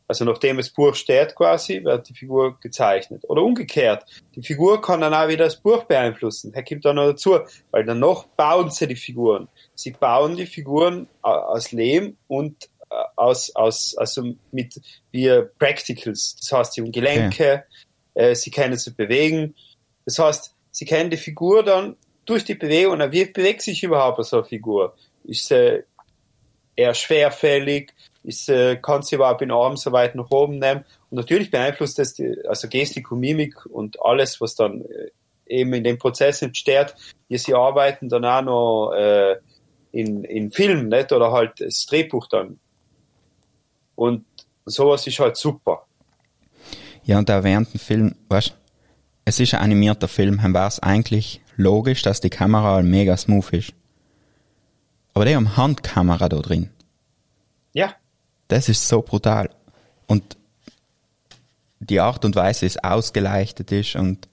Also 0.06 0.24
nachdem 0.24 0.58
das 0.58 0.68
Buch 0.68 0.94
steht 0.94 1.34
quasi, 1.34 1.82
wird 1.82 2.08
die 2.08 2.14
Figur 2.14 2.58
gezeichnet. 2.60 3.24
Oder 3.26 3.42
umgekehrt. 3.42 4.04
Die 4.34 4.42
Figur 4.42 4.82
kann 4.82 5.00
dann 5.00 5.14
auch 5.14 5.28
wieder 5.28 5.44
das 5.46 5.56
Buch 5.56 5.84
beeinflussen. 5.84 6.52
Er 6.52 6.62
kommt 6.62 6.84
dann 6.84 6.96
noch 6.96 7.06
dazu, 7.06 7.38
weil 7.70 7.84
danach 7.84 8.24
bauen 8.36 8.70
sie 8.70 8.86
die 8.86 8.96
Figuren. 8.96 9.48
Sie 9.74 9.92
bauen 9.92 10.36
die 10.36 10.46
Figuren 10.46 11.08
aus 11.22 11.72
Lehm 11.72 12.16
und 12.28 12.68
äh, 12.90 12.94
aus, 13.16 13.54
aus, 13.56 13.96
also 13.96 14.34
mit, 14.52 14.78
wie 15.10 15.30
Practicals. 15.58 16.36
Das 16.36 16.52
heißt, 16.52 16.72
sie 16.74 16.82
haben 16.82 16.92
Gelenke, 16.92 17.64
äh, 18.12 18.34
sie 18.34 18.50
können 18.50 18.76
sie 18.76 18.90
bewegen. 18.90 19.54
Das 20.04 20.18
heißt, 20.18 20.54
sie 20.70 20.84
kennen 20.84 21.10
die 21.10 21.16
Figur 21.16 21.62
dann 21.62 21.96
durch 22.26 22.44
die 22.44 22.54
Bewegung. 22.54 22.98
Wie 23.10 23.24
bewegt 23.24 23.62
sich 23.62 23.82
überhaupt 23.82 24.22
so 24.24 24.36
eine 24.36 24.44
Figur? 24.44 24.94
Ist 25.24 25.48
sie 25.48 25.84
eher 26.76 26.92
schwerfällig? 26.92 27.94
Ist, 28.24 28.48
äh, 28.48 28.76
kann 28.76 29.02
sie 29.02 29.16
überhaupt 29.16 29.42
den 29.42 29.50
Arm 29.50 29.76
so 29.76 29.92
weit 29.92 30.14
nach 30.14 30.30
oben 30.30 30.58
nehmen? 30.58 30.84
Und 31.10 31.18
natürlich 31.18 31.50
beeinflusst 31.50 31.98
das 31.98 32.14
die, 32.14 32.34
also 32.48 32.68
Gestik 32.68 33.12
und 33.12 33.20
Mimik 33.20 33.66
und 33.66 34.02
alles, 34.02 34.40
was 34.40 34.54
dann 34.54 34.80
äh, 34.80 35.10
eben 35.46 35.74
in 35.74 35.84
dem 35.84 35.98
Prozess 35.98 36.42
entsteht. 36.42 36.94
Wie 37.28 37.38
sie 37.38 37.54
arbeiten 37.54 38.08
dann 38.08 38.24
auch 38.24 38.42
noch 38.42 38.92
äh, 38.92 39.36
in, 39.92 40.24
in 40.24 40.50
Film, 40.50 40.88
nicht? 40.88 41.12
Oder 41.12 41.32
halt 41.32 41.60
das 41.60 41.86
Drehbuch 41.86 42.26
dann. 42.28 42.58
Und 43.94 44.24
sowas 44.64 45.06
ist 45.06 45.18
halt 45.18 45.36
super. 45.36 45.86
Ja, 47.04 47.18
und 47.18 47.30
auch 47.30 47.44
während 47.44 47.72
dem 47.72 47.80
Film, 47.80 48.14
weißt 48.28 48.56
es 49.26 49.40
ist 49.40 49.54
ein 49.54 49.60
animierter 49.60 50.08
Film, 50.08 50.38
dann 50.42 50.52
war 50.52 50.66
es 50.66 50.80
eigentlich 50.80 51.40
logisch, 51.56 52.02
dass 52.02 52.20
die 52.20 52.30
Kamera 52.30 52.82
mega 52.82 53.16
smooth 53.16 53.52
ist. 53.52 53.74
Aber 55.14 55.24
die 55.24 55.34
haben 55.34 55.56
Handkamera 55.56 56.28
da 56.28 56.38
drin. 56.38 56.70
Ja, 57.72 57.94
Das 58.48 58.68
ist 58.68 58.86
so 58.86 59.02
brutal. 59.02 59.50
Und 60.06 60.36
die 61.80 62.00
Art 62.00 62.24
und 62.24 62.36
Weise, 62.36 62.62
wie 62.62 62.66
es 62.66 62.82
ausgeleuchtet 62.82 63.72
ist 63.72 63.96
und 63.96 64.28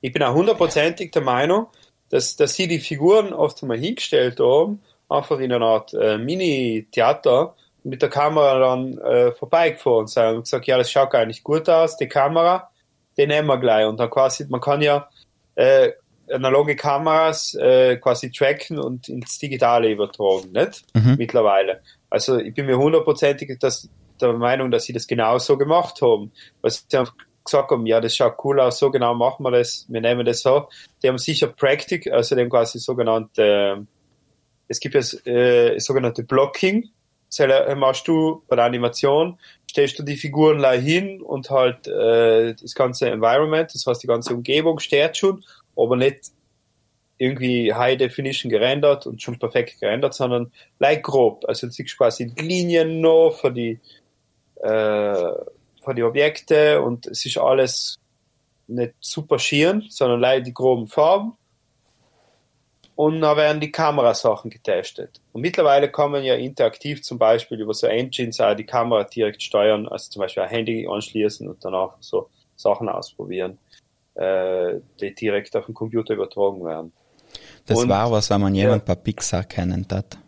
ich 0.00 0.12
bin 0.12 0.22
auch 0.22 0.34
hundertprozentig 0.34 1.10
der 1.10 1.22
Meinung, 1.22 1.66
dass, 2.10 2.36
dass 2.36 2.54
sie 2.54 2.68
die 2.68 2.78
Figuren 2.78 3.32
oft 3.32 3.62
mal 3.62 3.78
hingestellt 3.78 4.38
haben, 4.38 4.80
einfach 5.08 5.38
in 5.40 5.52
einer 5.52 5.66
Art 5.66 5.94
äh, 5.94 6.18
Mini-Theater, 6.18 7.56
mit 7.82 8.02
der 8.02 8.08
Kamera 8.08 8.58
dann 8.58 8.98
äh, 8.98 9.32
vorbeigefahren 9.32 10.06
sind 10.06 10.36
und 10.36 10.42
gesagt, 10.42 10.66
ja, 10.66 10.76
das 10.76 10.90
schaut 10.90 11.10
gar 11.10 11.24
nicht 11.24 11.44
gut 11.44 11.68
aus, 11.68 11.96
die 11.96 12.08
Kamera, 12.08 12.70
die 13.16 13.26
nehmen 13.26 13.48
wir 13.48 13.58
gleich. 13.58 13.86
Und 13.86 13.98
dann 13.98 14.10
quasi, 14.10 14.44
man 14.48 14.60
kann 14.60 14.82
ja 14.82 15.08
äh, 15.54 15.92
analoge 16.30 16.74
Kameras 16.74 17.54
äh, 17.54 17.96
quasi 17.96 18.32
tracken 18.32 18.78
und 18.78 19.08
ins 19.08 19.38
Digitale 19.38 19.90
übertragen, 19.90 20.50
nicht? 20.52 20.84
Mittlerweile. 21.16 21.80
Also 22.16 22.38
ich 22.38 22.54
bin 22.54 22.64
mir 22.64 22.78
hundertprozentig 22.78 23.58
der 23.58 24.32
Meinung, 24.32 24.70
dass 24.70 24.84
sie 24.84 24.94
das 24.94 25.06
genau 25.06 25.36
so 25.36 25.58
gemacht 25.58 26.00
haben. 26.00 26.32
Weil 26.62 26.70
sie 26.70 26.96
haben 26.96 27.10
gesagt 27.44 27.70
haben, 27.70 27.84
ja, 27.84 28.00
das 28.00 28.16
schaut 28.16 28.42
cool 28.42 28.58
aus, 28.58 28.78
so 28.78 28.90
genau 28.90 29.14
machen 29.14 29.42
wir 29.44 29.50
das, 29.50 29.84
wir 29.90 30.00
nehmen 30.00 30.24
das 30.24 30.40
so. 30.40 30.66
Die 31.02 31.08
haben 31.08 31.18
sicher 31.18 31.48
Practic, 31.48 32.10
also 32.10 32.34
die 32.34 32.40
haben 32.40 32.48
quasi 32.48 32.78
sogenannte, 32.78 33.42
äh, 33.42 33.82
es 34.66 34.80
gibt 34.80 34.94
ja 34.94 35.00
äh, 35.30 35.78
sogenannte 35.78 36.24
Blocking, 36.24 36.88
das 37.36 37.76
machst 37.76 38.08
du 38.08 38.42
bei 38.48 38.56
der 38.56 38.64
Animation, 38.64 39.38
stellst 39.70 39.98
du 39.98 40.02
die 40.02 40.16
Figuren 40.16 40.56
gleich 40.56 40.82
hin 40.82 41.20
und 41.20 41.50
halt 41.50 41.86
äh, 41.86 42.54
das 42.54 42.74
ganze 42.74 43.10
Environment, 43.10 43.72
das 43.72 43.86
heißt 43.86 44.02
die 44.02 44.06
ganze 44.08 44.34
Umgebung 44.34 44.78
steht 44.78 45.18
schon, 45.18 45.44
aber 45.76 45.96
nicht 45.96 46.32
irgendwie 47.18 47.72
High 47.72 47.96
Definition 47.96 48.50
gerendert 48.50 49.06
und 49.06 49.22
schon 49.22 49.38
perfekt 49.38 49.80
gerendert, 49.80 50.14
sondern 50.14 50.52
leicht 50.78 51.02
grob. 51.02 51.44
Also 51.46 51.66
du 51.66 51.72
siehst 51.72 51.96
quasi 51.96 52.26
die 52.26 52.42
Linien 52.42 53.00
noch 53.00 53.38
für 53.40 53.52
die, 53.52 53.80
äh, 54.56 55.32
für 55.82 55.94
die 55.94 56.02
Objekte 56.02 56.82
und 56.82 57.06
es 57.06 57.24
ist 57.24 57.38
alles 57.38 57.98
nicht 58.68 58.94
super 59.00 59.38
schieren, 59.38 59.86
sondern 59.88 60.20
leicht 60.20 60.46
die 60.46 60.54
groben 60.54 60.88
Farben. 60.88 61.36
Und 62.96 63.20
dann 63.20 63.36
werden 63.36 63.60
die 63.60 63.70
Kamerasachen 63.70 64.50
getestet. 64.50 65.20
Und 65.32 65.42
mittlerweile 65.42 65.90
kann 65.90 66.10
man 66.10 66.24
ja 66.24 66.34
interaktiv 66.34 67.02
zum 67.02 67.18
Beispiel 67.18 67.60
über 67.60 67.74
so 67.74 67.86
Engines 67.86 68.40
auch 68.40 68.54
die 68.54 68.64
Kamera 68.64 69.04
direkt 69.04 69.42
steuern, 69.42 69.86
also 69.86 70.10
zum 70.10 70.20
Beispiel 70.20 70.42
ein 70.42 70.48
Handy 70.48 70.88
anschließen 70.90 71.46
und 71.46 71.62
danach 71.62 71.96
so 72.00 72.30
Sachen 72.56 72.88
ausprobieren, 72.88 73.58
äh, 74.14 74.76
die 74.98 75.14
direkt 75.14 75.54
auf 75.56 75.66
den 75.66 75.74
Computer 75.74 76.14
übertragen 76.14 76.64
werden. 76.64 76.92
Das 77.66 77.78
Und- 77.82 77.88
war 77.88 78.10
was, 78.10 78.30
wenn 78.30 78.40
man 78.40 78.54
ja. 78.54 78.62
jemand 78.64 78.84
bei 78.84 78.94
Pixar 78.94 79.44
kennen 79.44 79.86
hat. 79.90 80.18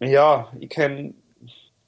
Ja, 0.00 0.48
ich 0.60 0.68
kenne, 0.68 1.14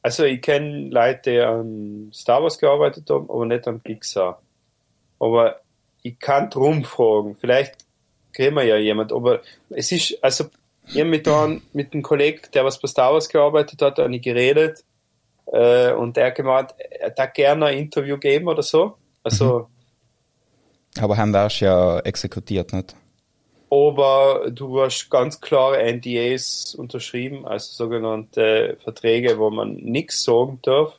also 0.02 0.24
ich 0.24 0.42
kenne 0.42 0.88
Leute, 0.88 1.30
die 1.30 1.38
an 1.40 2.11
Star 2.12 2.42
Wars 2.42 2.58
gearbeitet 2.58 3.08
haben, 3.08 3.30
aber 3.30 3.46
nicht 3.46 3.68
an 3.68 3.80
Pixar. 3.80 4.42
Aber 5.20 5.61
ich 6.02 6.18
kann 6.18 6.50
drum 6.50 6.82
fragen. 6.84 7.36
Vielleicht 7.36 7.74
kriegen 8.32 8.56
wir 8.56 8.64
ja 8.64 8.76
jemand. 8.76 9.12
Aber 9.12 9.42
es 9.68 9.92
ist, 9.92 10.18
also 10.24 10.46
ich 10.88 10.96
habe 10.98 11.08
mit, 11.11 11.28
einem- 11.28 11.62
mit 11.72 11.92
einem 11.92 12.02
Kollegen, 12.02 12.40
der 12.52 12.64
was 12.64 12.80
bei 12.80 12.88
Star 12.88 13.12
Wars 13.12 13.28
gearbeitet 13.28 13.80
hat, 13.82 13.98
habe 13.98 14.14
ich 14.16 14.22
geredet. 14.22 14.82
Äh, 15.52 15.92
und 15.92 16.16
der 16.16 16.26
hat 16.28 16.34
gemeint, 16.36 16.74
er 16.78 17.14
hat 17.16 17.34
gerne 17.34 17.66
ein 17.66 17.78
Interview 17.78 18.18
geben 18.18 18.48
oder 18.48 18.62
so. 18.62 18.96
Also, 19.22 19.68
Aber 20.98 21.16
haben 21.16 21.32
wir 21.32 21.48
ja 21.48 21.98
exekutiert, 22.00 22.72
nicht? 22.72 22.96
Aber 23.70 24.50
du 24.50 24.80
hast 24.80 25.08
ganz 25.10 25.40
klare 25.40 25.80
NDAs 25.92 26.74
unterschrieben, 26.74 27.46
also 27.46 27.72
sogenannte 27.72 28.76
Verträge, 28.82 29.38
wo 29.38 29.50
man 29.50 29.74
nichts 29.74 30.24
sagen 30.24 30.58
darf 30.62 30.98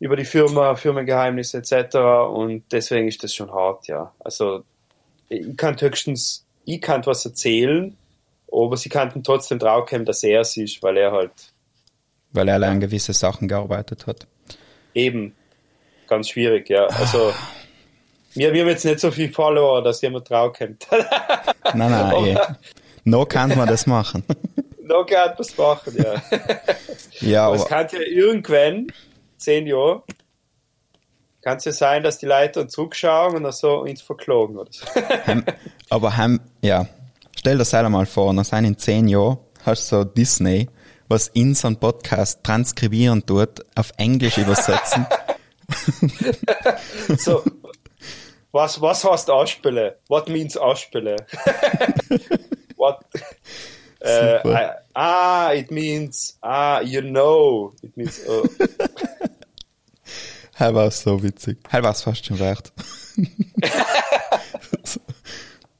über 0.00 0.14
die 0.14 0.24
Firma, 0.24 0.76
Firmengeheimnisse 0.76 1.58
etc. 1.58 1.96
Und 2.32 2.62
deswegen 2.70 3.08
ist 3.08 3.24
das 3.24 3.34
schon 3.34 3.52
hart, 3.52 3.88
ja. 3.88 4.12
Also 4.20 4.62
ich 5.28 5.56
kann 5.56 5.80
höchstens, 5.80 6.46
ich 6.64 6.80
kann 6.80 7.04
was 7.04 7.24
erzählen, 7.24 7.96
aber 8.50 8.76
sie 8.76 8.88
kannten 8.88 9.24
trotzdem 9.24 9.58
draufkommen, 9.58 10.06
dass 10.06 10.22
er 10.22 10.42
es 10.42 10.56
ist, 10.56 10.82
weil 10.82 10.96
er 10.96 11.10
halt 11.10 11.32
Weil 12.32 12.48
er 12.48 12.62
an 12.62 12.78
gewisse 12.80 13.12
Sachen 13.12 13.48
gearbeitet 13.48 14.06
hat. 14.06 14.26
eben 14.94 15.34
ganz 16.06 16.28
schwierig, 16.28 16.68
ja. 16.70 16.86
Also 16.86 17.32
wir, 18.34 18.52
wir 18.52 18.60
haben 18.62 18.68
jetzt 18.68 18.84
nicht 18.84 19.00
so 19.00 19.10
viel 19.10 19.32
Follower, 19.32 19.82
dass 19.82 20.00
jemand 20.02 20.28
draufkommt. 20.28 20.86
Nein, 21.74 21.90
nein, 21.90 22.24
eh. 22.24 22.38
No 23.04 23.24
kann 23.26 23.54
man 23.56 23.68
das 23.68 23.86
machen. 23.86 24.24
noch 24.88 25.06
kann 25.06 25.34
was 25.36 25.56
machen, 25.56 25.94
ja. 25.96 26.22
ja, 27.20 27.46
Aber 27.46 27.56
es 27.56 27.66
kann 27.66 27.86
ja 27.92 28.00
irgendwann, 28.00 28.88
zehn 29.36 29.66
Jahre, 29.66 30.02
kann 31.42 31.58
es 31.58 31.64
ja 31.64 31.72
sein, 31.72 32.02
dass 32.02 32.18
die 32.18 32.26
Leute 32.26 32.60
dann 32.60 32.68
zurückschauen 32.68 33.36
und 33.36 33.44
dann 33.44 33.52
so 33.52 33.80
uns 33.80 34.02
verklagen 34.02 34.56
oder 34.56 34.70
so. 34.72 34.86
heim, 35.26 35.44
aber 35.90 36.16
heim, 36.16 36.40
ja. 36.62 36.86
Stell 37.38 37.56
dir 37.56 37.64
selber 37.64 37.88
mal 37.88 38.06
vor, 38.06 38.32
nach 38.32 38.44
seinen 38.44 38.78
zehn 38.78 39.06
Jahren 39.06 39.38
hast 39.64 39.92
du 39.92 39.96
so 39.96 40.04
Disney, 40.04 40.68
was 41.08 41.28
in 41.28 41.54
so 41.54 41.68
einen 41.68 41.76
Podcast 41.76 42.42
transkribieren 42.42 43.24
tut, 43.24 43.64
auf 43.76 43.92
Englisch 43.96 44.38
übersetzen. 44.38 45.06
so 47.18 47.44
was, 48.58 48.80
was 48.80 49.04
heißt 49.04 49.30
ausspielen? 49.30 49.92
What 50.08 50.28
means 50.28 50.56
ausspielen? 50.56 51.16
what? 52.76 52.98
Äh. 54.00 54.38
I- 54.44 54.70
ah, 54.94 55.52
it 55.52 55.70
means, 55.70 56.36
ah, 56.42 56.80
you 56.80 57.00
know. 57.00 57.72
It 57.82 57.96
means, 57.96 58.20
oh. 58.28 58.42
Hell 60.54 60.74
war 60.74 60.90
so 60.90 61.22
witzig. 61.22 61.58
Hell 61.70 61.84
war 61.84 61.92
es 61.92 62.02
fast 62.02 62.26
schon 62.26 62.40
wert. 62.40 62.72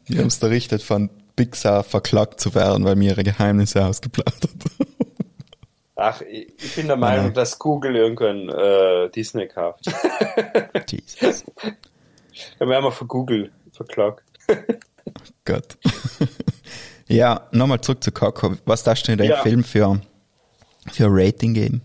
wir 0.06 0.18
haben 0.18 0.28
es 0.28 0.40
errichtet 0.40 0.84
von 0.84 1.10
Pixar 1.34 1.82
verklagt 1.82 2.38
zu 2.38 2.54
werden, 2.54 2.84
weil 2.84 2.98
wir 3.00 3.10
ihre 3.10 3.24
Geheimnisse 3.24 3.84
ausgeplaudert 3.84 4.44
haben. 4.44 4.86
Ach, 5.96 6.20
ich, 6.20 6.52
ich 6.62 6.76
bin 6.76 6.86
der 6.86 6.96
Meinung, 6.96 7.24
Nein. 7.26 7.34
dass 7.34 7.58
Google 7.58 7.96
irgendwann 7.96 8.48
äh, 8.48 9.10
Disney 9.10 9.48
kauft. 9.48 9.86
Jesus. 10.88 11.44
Dann 12.58 12.68
werden 12.68 12.84
wir 12.84 12.92
von 12.92 13.08
Google 13.08 13.52
verklagt. 13.72 14.24
Gott. 15.44 15.76
ja, 17.08 17.48
nochmal 17.52 17.80
zurück 17.80 18.02
zu 18.02 18.12
Coco. 18.12 18.56
Was 18.64 18.82
darfst 18.84 19.08
du 19.08 19.12
in 19.12 19.18
deinem 19.18 19.30
Ja. 19.30 19.42
Film 19.42 19.64
für, 19.64 20.00
für 20.92 21.04
ein 21.06 21.10
Rating 21.12 21.54
geben? 21.54 21.82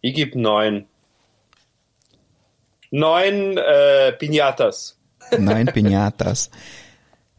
Ich 0.00 0.14
gebe 0.14 0.38
neun. 0.40 0.86
Neun 2.90 3.56
äh, 3.58 4.12
Pinatas. 4.12 4.98
Nein, 5.38 5.66
Pinatas. 5.72 6.50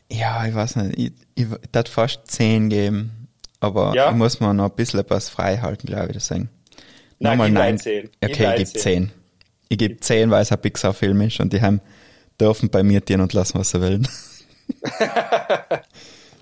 Ja, 0.10 0.46
ich 0.46 0.54
weiß 0.54 0.76
nicht. 0.78 0.98
Ich, 1.00 1.12
ich, 1.46 1.52
ich 1.52 1.72
darf 1.72 1.90
fast 1.90 2.28
10 2.28 2.70
geben. 2.70 3.28
Aber 3.60 3.94
Ja? 3.96 4.10
ich 4.10 4.16
muss 4.16 4.40
mir 4.40 4.54
noch 4.54 4.70
ein 4.70 4.76
bisschen 4.76 5.00
etwas 5.00 5.30
frei 5.30 5.58
halten, 5.58 5.88
glaube 5.88 6.08
ich, 6.08 6.14
deswegen. 6.14 6.50
Nein, 7.20 7.38
Nochmal 7.38 7.52
nein. 7.52 7.64
ein 7.74 7.78
10. 7.78 8.10
Gib 8.22 8.32
Okay, 8.32 8.56
gebe 8.58 8.70
10. 8.70 9.12
10. 9.72 9.74
Ich 9.74 9.78
gebe 9.78 10.00
10, 10.00 10.32
weil 10.32 10.42
es 10.42 10.52
ein 10.52 10.62
Pixar-Film 10.62 11.22
ist 11.22 11.40
und 11.40 11.54
die 11.54 11.62
haben 11.62 11.82
dürfen 12.40 12.70
bei 12.70 12.84
mir 12.84 13.02
dienen 13.02 13.22
und 13.22 13.34
lassen, 13.34 13.60
was 13.60 13.72
sie 13.72 13.82
wollen. 13.82 14.08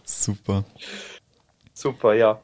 Super. 0.03 0.63
Super, 1.73 2.13
ja. 2.13 2.41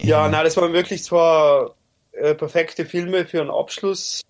Ja, 0.00 0.28
nein, 0.28 0.44
das 0.44 0.56
waren 0.56 0.72
wirklich 0.72 1.02
zwar 1.02 1.74
äh, 2.12 2.34
perfekte 2.34 2.84
Filme 2.84 3.24
für 3.24 3.40
einen 3.40 3.50
Abschluss 3.50 4.22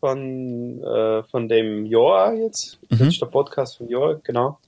von, 0.00 0.82
äh, 0.82 1.22
von 1.24 1.48
dem 1.48 1.86
Jahr 1.86 2.34
jetzt. 2.34 2.78
Mhm. 2.90 3.06
Letzter 3.06 3.26
Podcast 3.26 3.78
vom 3.78 3.88
Jahr, 3.88 4.16
genau. 4.22 4.58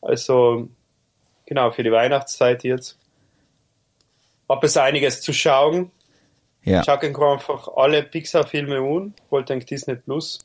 Also, 0.00 0.68
genau, 1.46 1.70
für 1.70 1.82
die 1.82 1.92
Weihnachtszeit 1.92 2.64
jetzt. 2.64 2.98
Hab 4.48 4.62
es 4.64 4.76
einiges 4.76 5.22
zu 5.22 5.32
schauen. 5.32 5.90
Ja, 6.64 6.84
Schaut 6.84 7.02
einfach 7.02 7.68
alle 7.76 8.02
Pixar-Filme 8.04 8.76
an, 8.78 9.14
wollt 9.30 9.48
denkt 9.48 9.68
Disney 9.70 9.96
Plus. 9.96 10.38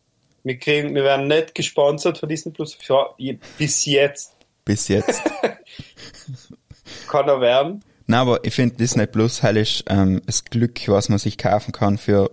Wir 0.44 0.58
kriegen, 0.58 0.96
wir 0.96 1.04
werden 1.04 1.28
nicht 1.28 1.54
gesponsert 1.54 2.18
von 2.18 2.28
Disney 2.30 2.52
Plus, 2.52 2.74
für, 2.74 3.14
bis 3.58 3.86
jetzt 3.86 4.34
bis 4.68 4.88
jetzt. 4.90 5.22
kann 7.08 7.28
er 7.28 7.42
werden. 7.42 7.84
Nein, 8.06 8.20
aber 8.20 8.44
ich 8.44 8.54
finde 8.54 8.76
Disney 8.76 9.08
Plus 9.08 9.42
hell 9.42 9.58
ist 9.58 9.84
ähm, 9.88 10.22
das 10.26 10.46
Glück, 10.46 10.88
was 10.88 11.10
man 11.10 11.20
sich 11.20 11.38
kaufen 11.38 11.72
kann 11.72 11.98
für, 11.98 12.30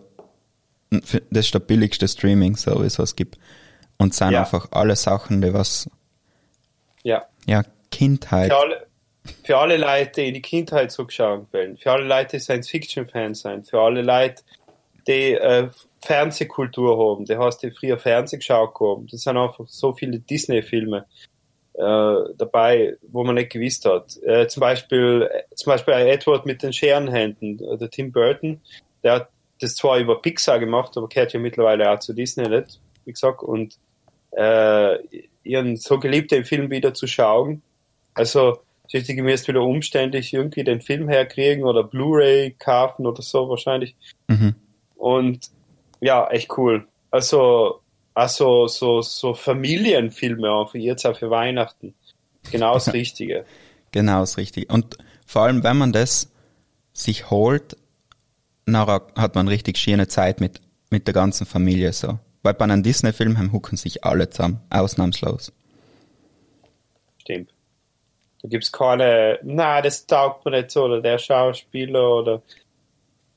für 1.05 1.23
das 1.31 1.47
ist 1.47 1.55
der 1.55 1.61
billigste 1.61 2.07
Streaming-Service, 2.09 2.99
was 2.99 3.11
es 3.11 3.17
gibt. 3.17 3.39
Und 3.99 4.13
es 4.13 4.19
sind 4.19 4.33
Ja. 4.33 4.41
einfach 4.41 4.69
alle 4.73 4.97
Sachen, 4.97 5.41
die 5.43 5.53
was, 5.55 5.89
Ja. 7.03 7.25
ja, 7.47 7.63
Kindheit. 7.91 8.51
Für 8.51 8.59
alle, 8.59 8.87
für 9.43 9.59
alle 9.59 9.77
Leute, 9.77 10.23
die 10.23 10.29
in 10.29 10.35
die 10.35 10.43
Kindheit 10.43 10.93
zurückschauen 10.93 11.47
wollen, 11.53 11.77
für 11.77 11.93
alle 11.93 12.05
Leute, 12.05 12.37
die 12.37 12.41
Science-Fiction-Fans 12.41 13.41
sind, 13.41 13.69
für 13.69 13.81
alle 13.81 14.03
Leute, 14.03 14.43
die 15.07 15.33
äh, 15.33 15.69
Fernsehkultur 16.03 16.99
haben, 16.99 17.25
die 17.25 17.37
hast 17.37 17.63
die 17.63 17.71
früher 17.71 17.99
Fernseh 17.99 18.37
geschaut 18.37 18.79
haben. 18.81 19.07
Das 19.11 19.23
sind 19.23 19.37
einfach 19.37 19.67
so 19.69 19.93
viele 19.93 20.19
Disney-Filme 20.19 21.07
äh, 21.75 22.15
dabei, 22.37 22.97
wo 23.11 23.25
man 23.25 23.37
nicht 23.37 23.53
gewusst 23.53 23.85
hat. 23.85 24.17
Äh, 24.23 24.47
zum 24.49 24.61
Beispiel, 24.61 25.29
zum 25.55 25.73
Beispiel 25.73 25.95
Edward 25.95 26.47
mit 26.47 26.63
den 26.63 26.73
Scherenhänden, 26.73 27.59
der 27.59 27.91
Tim 27.91 28.13
Burton, 28.13 28.61
der 29.03 29.13
hat 29.13 29.29
das 29.61 29.75
zwar 29.75 29.99
über 29.99 30.21
Pixar 30.21 30.59
gemacht, 30.59 30.97
aber 30.97 31.09
gehört 31.09 31.33
ja 31.33 31.41
mittlerweile 31.41 31.91
auch 31.91 32.01
zu 32.01 32.13
Disney, 32.13 32.49
nicht? 32.49 32.81
Wie 33.05 33.13
gesagt, 33.13 33.43
und 33.43 33.79
äh, 34.33 34.99
ihren 35.43 35.77
so 35.77 35.99
geliebt, 35.99 36.33
den 36.33 36.45
Film 36.45 36.71
wieder 36.71 36.95
zu 36.95 37.07
schauen. 37.07 37.63
Also, 38.15 38.59
richtig 38.93 39.23
müsst 39.23 39.49
wieder 39.49 39.63
umständlich 39.63 40.33
irgendwie 40.35 40.65
den 40.65 40.81
Film 40.81 41.09
herkriegen 41.09 41.65
oder 41.65 41.85
Blu-ray 41.85 42.53
kaufen 42.59 43.07
oder 43.07 43.23
so 43.23 43.49
wahrscheinlich. 43.49 43.95
Mhm. 44.29 44.55
Und 44.97 45.51
ja, 46.01 46.29
echt 46.29 46.57
cool. 46.59 46.87
Also, 47.11 47.81
also 48.13 48.67
so, 48.67 49.01
so 49.01 49.35
Familienfilme 49.35 50.53
einfach 50.53 50.75
jetzt 50.75 51.07
auch 51.07 51.17
für 51.17 51.31
Weihnachten. 51.31 51.95
Genau 52.51 52.75
das 52.75 52.93
Richtige. 52.93 53.45
Genau, 53.93 54.23
ist 54.23 54.37
richtig. 54.37 54.71
Und 54.71 54.99
vor 55.27 55.43
allem, 55.43 55.63
wenn 55.63 55.79
man 55.79 55.93
das 55.93 56.31
sich 56.93 57.31
holt, 57.31 57.77
nachher 58.67 59.07
hat 59.17 59.35
man 59.35 59.49
richtig 59.49 59.79
schöne 59.79 60.09
Zeit 60.09 60.41
mit, 60.41 60.61
mit 60.91 61.07
der 61.07 61.15
ganzen 61.15 61.47
Familie 61.47 61.93
so. 61.93 62.19
Weil 62.43 62.55
bei 62.55 62.65
einem 62.65 62.83
Disney-Film 62.83 63.39
haben 63.39 63.53
hucken 63.53 63.79
sich 63.79 64.05
alle 64.05 64.29
zusammen, 64.29 64.61
ausnahmslos. 64.69 65.53
Da 68.45 68.51
gibt's 68.51 68.71
keine, 68.71 69.39
na, 69.43 69.81
das 69.81 70.05
taugt 70.07 70.45
mir 70.45 70.51
nicht 70.51 70.71
so, 70.71 70.85
oder 70.85 71.01
der 71.01 71.17
Schauspieler, 71.17 72.11
oder 72.11 72.43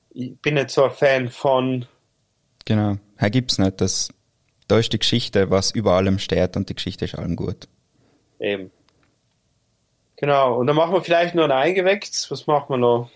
ich 0.10 0.38
bin 0.42 0.56
nicht 0.56 0.70
so 0.70 0.84
ein 0.84 0.92
Fan 0.92 1.30
von, 1.30 1.86
Genau. 2.66 2.98
Hier 3.18 3.30
gibt's 3.30 3.58
nicht. 3.58 3.80
Das, 3.80 4.10
da 4.68 4.78
ist 4.78 4.92
die 4.92 5.00
Geschichte, 5.00 5.50
was 5.50 5.72
über 5.72 5.94
allem 5.94 6.20
steht 6.20 6.58
und 6.58 6.68
die 6.68 6.76
Geschichte 6.76 7.06
ist 7.06 7.16
allem 7.16 7.38
gut. 7.38 7.70
eben. 8.38 8.70
Genau, 10.18 10.58
und 10.58 10.68
dann 10.68 10.76
machen 10.76 10.92
wir 10.92 11.02
vielleicht 11.02 11.34
noch 11.34 11.46
ein 11.46 11.52
Eingewächs. 11.52 12.30
Was 12.30 12.46
machen 12.46 12.66
wir 12.72 12.78
noch? 12.78 13.10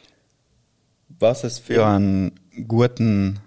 Was 1.20 1.44
es 1.44 1.60
für 1.60 1.86
einen 1.86 2.40
guten, 2.66 3.42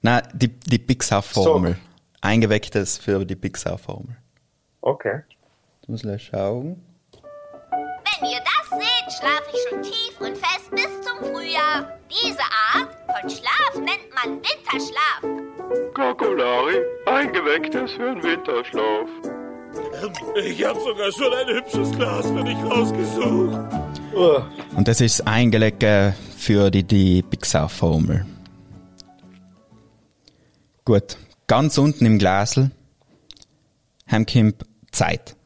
na, 0.00 0.20
die, 0.20 0.48
die 0.48 0.78
Pixar-Formel. 0.78 1.76
Eingewecktes 2.20 2.98
für 2.98 3.24
die 3.24 3.34
Pixar-Formel. 3.34 4.16
Okay. 4.80 5.22
Ich 5.82 5.88
muss 5.88 6.02
gleich 6.02 6.22
schauen. 6.22 6.80
Wenn 8.04 8.28
ihr 8.28 8.40
das 8.40 8.78
seht, 8.78 9.18
schlafe 9.18 9.50
ich 9.52 9.60
schon 9.68 9.82
tief 9.82 10.20
und 10.20 10.36
fest 10.38 10.70
bis 10.70 11.00
zum 11.02 11.18
Frühjahr. 11.30 11.98
Diese 12.10 12.42
Art 12.74 12.90
von 13.06 13.30
Schlaf 13.30 13.74
nennt 13.74 14.08
man 14.14 14.36
Winterschlaf. 14.36 15.94
Kakolari, 15.94 16.76
eingewecktes 17.06 17.92
für 17.92 18.14
den 18.14 18.22
Winterschlaf. 18.22 19.08
Ich 20.36 20.64
habe 20.64 20.80
sogar 20.80 21.10
schon 21.12 21.32
ein 21.32 21.56
hübsches 21.56 21.90
Glas 21.92 22.26
für 22.26 22.44
dich 22.44 22.56
rausgesucht. 22.58 23.58
Uh, 24.14 24.42
Und 24.76 24.86
das 24.86 25.00
ist 25.00 25.26
Eingelecke 25.26 26.14
für 26.36 26.70
die, 26.70 26.84
die 26.84 27.22
Pixar-Formel. 27.22 28.24
Gut. 30.84 31.16
Ganz 31.46 31.76
unten 31.78 32.06
im 32.06 32.18
Glasel 32.18 32.70
haben 34.06 34.24
kommt 34.26 34.64
Zeit. 34.92 35.36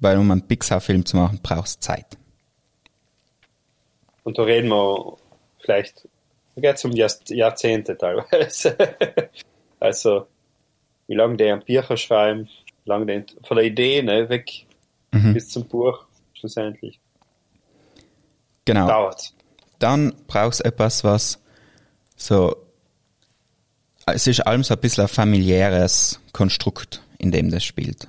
Weil 0.00 0.18
um 0.18 0.30
einen 0.30 0.46
Pixar-Film 0.46 1.04
zu 1.04 1.16
machen, 1.16 1.40
brauchst 1.42 1.82
Zeit. 1.82 2.18
und 4.28 4.36
da 4.36 4.42
reden 4.42 4.68
wir 4.68 5.16
vielleicht, 5.60 6.06
geht's 6.56 6.84
um 6.84 6.92
Jahr, 6.92 7.10
Jahrzehnte 7.28 7.96
teilweise. 7.96 8.76
also, 9.80 10.26
wie 11.06 11.14
lange 11.14 11.38
die 11.38 11.50
ein 11.50 11.64
Bücher 11.64 11.96
schreiben, 11.96 12.48
wie 12.84 12.88
lange 12.90 13.06
die 13.06 13.46
von 13.46 13.56
der 13.56 13.64
Idee 13.64 14.02
ne, 14.02 14.28
weg 14.28 14.66
bis 15.10 15.48
zum 15.48 15.66
Buch 15.66 16.04
schlussendlich. 16.34 17.00
Genau. 18.66 18.86
Dauert. 18.86 19.32
Dann 19.78 20.14
brauchst 20.26 20.60
du 20.60 20.64
etwas, 20.64 21.04
was 21.04 21.40
so, 22.16 22.54
es 24.06 24.26
ist 24.26 24.40
allem 24.40 24.62
so 24.62 24.74
ein 24.74 24.80
bisschen 24.80 25.04
ein 25.04 25.08
familiäres 25.08 26.20
Konstrukt, 26.32 27.02
in 27.18 27.32
dem 27.32 27.50
das 27.50 27.64
spielt. 27.64 28.08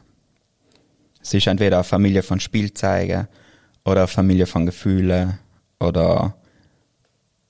Es 1.21 1.33
ist 1.33 1.47
entweder 1.47 1.77
eine 1.77 1.83
Familie 1.83 2.23
von 2.23 2.39
Spielzeugen 2.39 3.27
oder 3.85 4.01
eine 4.01 4.07
Familie 4.07 4.45
von 4.45 4.65
Gefühlen 4.65 5.39
oder 5.79 6.35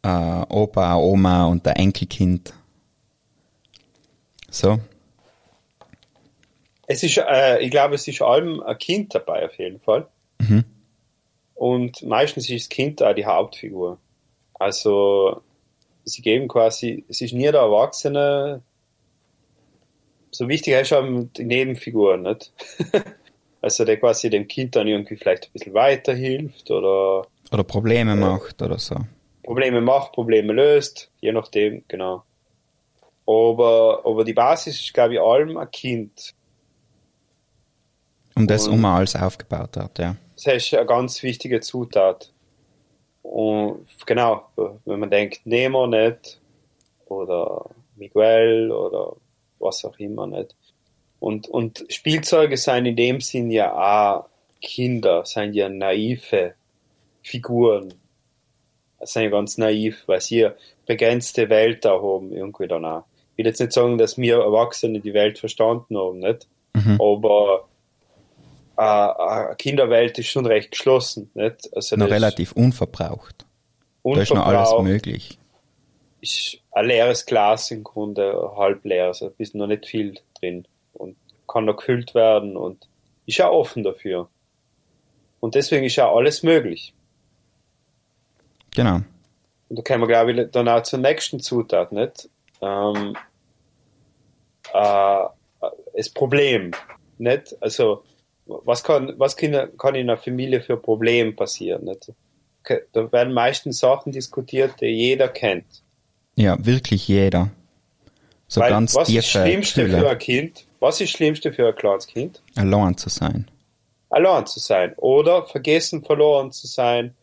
äh, 0.04 0.42
Opa, 0.50 0.96
Oma 0.96 1.46
und 1.46 1.66
der 1.66 1.78
Enkelkind. 1.78 2.54
So, 4.50 4.80
Es 6.92 7.04
ist, 7.04 7.20
äh, 7.20 7.60
ich 7.60 7.70
glaube, 7.70 7.94
es 7.94 8.08
ist 8.08 8.20
allem 8.20 8.62
ein 8.62 8.78
Kind 8.80 9.14
dabei 9.14 9.46
auf 9.46 9.56
jeden 9.60 9.80
Fall. 9.80 10.08
Und 11.54 12.02
meistens 12.02 12.50
ist 12.50 12.64
das 12.64 12.70
Kind 12.70 13.04
auch 13.04 13.14
die 13.14 13.28
Hauptfigur. 13.28 14.00
Also, 14.56 15.44
sie 16.04 16.24
geben 16.24 16.48
quasi, 16.48 17.06
es 17.08 17.22
ist 17.22 17.34
nie 17.34 17.44
der 17.44 17.62
Erwachsene. 17.62 18.64
So 20.32 20.48
wichtig 20.48 20.74
ist 20.74 20.88
schon 20.88 21.32
die 21.34 21.46
Nebenfigur, 21.46 22.18
nicht? 22.18 22.52
also, 23.62 23.86
der 23.86 24.00
quasi 24.00 24.30
dem 24.30 24.48
Kind 24.48 24.76
dann 24.76 24.88
irgendwie 24.88 25.18
vielleicht 25.18 25.46
ein 25.46 25.54
bisschen 25.54 25.74
weiterhilft 25.74 26.72
oder 26.72 27.28
oder 27.52 27.64
Probleme 27.64 28.16
macht 28.16 28.62
oder 28.62 28.78
so. 28.78 28.96
Probleme 29.44 29.82
macht, 29.82 30.14
Probleme 30.14 30.54
löst, 30.54 31.12
je 31.22 31.32
nachdem, 31.32 31.84
genau. 31.88 32.24
Aber, 33.26 34.02
aber 34.06 34.24
die 34.24 34.34
Basis 34.34 34.80
ist, 34.80 34.94
glaube 34.94 35.16
ich, 35.16 35.20
allem 35.20 35.58
ein 35.58 35.70
Kind. 35.72 36.36
Um 38.36 38.48
das 38.48 38.68
um 38.68 38.86
alles 38.86 39.16
aufgebaut 39.16 39.76
hat, 39.78 40.00
ja. 40.00 40.16
Das 40.36 40.46
ist 40.46 40.74
eine 40.74 40.86
ganz 40.86 41.22
wichtige 41.24 41.60
Zutat. 41.60 42.32
Und 43.24 43.86
genau, 44.06 44.48
wenn 44.86 45.00
man 45.00 45.10
denkt, 45.10 45.42
Nemo 45.46 45.88
nicht 45.88 46.40
oder 47.08 47.66
Miguel 47.96 48.72
oder 48.72 49.16
was 49.60 49.84
auch 49.84 49.98
immer 50.00 50.26
nicht. 50.26 50.56
Und, 51.20 51.48
und 51.48 51.86
Spielzeuge 51.90 52.58
seien 52.58 52.86
in 52.86 52.96
dem 52.96 53.22
Sinn 53.22 53.52
ja 53.52 53.74
auch 53.74 54.26
Kinder, 54.62 55.26
seien 55.26 55.54
ja 55.54 55.70
naive 55.70 56.54
Figuren. 57.22 57.94
Sind 59.02 59.24
ja 59.24 59.30
ganz 59.30 59.58
naiv, 59.58 60.04
weil 60.08 60.22
sie 60.22 60.46
eine 60.46 60.56
begrenzte 60.86 61.50
Welt 61.50 61.86
da 61.86 62.02
haben, 62.02 62.34
irgendwie 62.34 62.68
danach. 62.68 63.04
Ich 63.34 63.38
will 63.40 63.46
jetzt 63.46 63.60
nicht 63.60 63.72
sagen, 63.72 63.98
dass 63.98 64.18
wir 64.18 64.40
Erwachsene 64.40 65.00
die 65.00 65.14
Welt 65.14 65.40
verstanden 65.40 65.98
haben, 65.98 66.20
nicht? 66.20 66.48
Mhm. 66.74 67.00
Aber 67.00 67.68
äh, 68.78 68.82
eine 68.82 69.56
Kinderwelt 69.58 70.20
ist 70.20 70.28
schon 70.28 70.46
recht 70.46 70.72
geschlossen, 70.72 71.32
nicht? 71.34 71.70
Also 71.74 71.96
Noch 71.96 72.10
relativ 72.10 72.52
unverbraucht. 72.54 73.46
Da 74.04 74.22
ist 74.22 74.34
noch 74.34 74.46
alles 74.46 74.70
unverbraucht, 74.70 74.84
möglich. 74.84 75.40
ist 76.20 76.60
ein 76.72 76.88
leeres 76.88 77.26
Glas 77.26 77.72
im 77.72 77.84
Grunde, 77.84 78.52
halb 78.58 78.84
leer, 78.84 79.08
also 79.08 79.30
bisschen 79.30 79.60
noch 79.60 79.68
nicht 79.68 79.86
viel 79.86 80.16
drin 80.40 80.66
kann 81.50 81.66
noch 81.66 81.78
gefüllt 81.78 82.16
werden 82.16 82.56
und 82.56 82.88
ist 83.26 83.38
ja 83.38 83.50
offen 83.50 83.84
dafür. 83.84 84.30
Und 85.40 85.56
deswegen 85.56 85.86
ist 85.86 85.96
ja 85.96 86.12
alles 86.12 86.44
möglich. 86.44 86.94
Genau. 88.76 89.02
Und 89.70 89.78
da 89.78 89.82
kommen 89.82 90.02
wir, 90.02 90.08
glaube 90.08 90.32
ich, 90.32 90.52
dann 90.52 90.68
auch 90.68 90.84
zur 90.84 91.00
nächsten 91.00 91.40
Zutat, 91.40 91.92
nicht? 91.92 92.30
Ähm, 92.62 93.16
äh, 94.74 95.26
das 95.96 96.10
Problem, 96.10 96.72
nicht? 97.18 97.56
Also, 97.62 98.04
was 98.46 98.84
kann, 98.84 99.14
was 99.18 99.38
kann, 99.38 99.78
kann 99.78 99.96
in 99.96 100.10
einer 100.10 100.18
Familie 100.18 100.62
für 100.62 100.78
Problem 100.78 101.36
passieren, 101.36 101.86
nicht? 101.86 102.12
Da 102.94 103.12
werden 103.12 103.34
meistens 103.34 103.80
Sachen 103.80 104.12
diskutiert, 104.12 104.82
die 104.82 104.88
jeder 104.88 105.28
kennt. 105.28 105.66
Ja, 106.36 106.64
wirklich 106.64 107.08
jeder. 107.08 107.50
So 108.48 108.62
Weil 108.62 108.72
ganz 108.72 108.96
was 108.96 109.10
ist 109.10 109.18
das 109.18 109.28
Schlimmste 109.28 109.82
für 109.82 109.88
Gefühle, 109.88 110.10
ein 110.10 110.18
Kind? 110.18 110.66
Was 110.80 110.96
ist 110.96 111.02
das 111.02 111.18
Schlimmste 111.18 111.52
für 111.52 111.68
ein 111.68 111.76
kleines 111.76 112.08
Kind? 112.08 112.42
allein 112.56 112.98
zu 112.98 113.10
sein. 113.10 113.50
Allein 114.10 114.46
zu 114.48 114.60
sein 114.60 114.94
oder 114.98 115.44
vergessen, 115.44 116.04
verloren 116.04 116.52
zu 116.52 116.68
sein. 116.68 117.16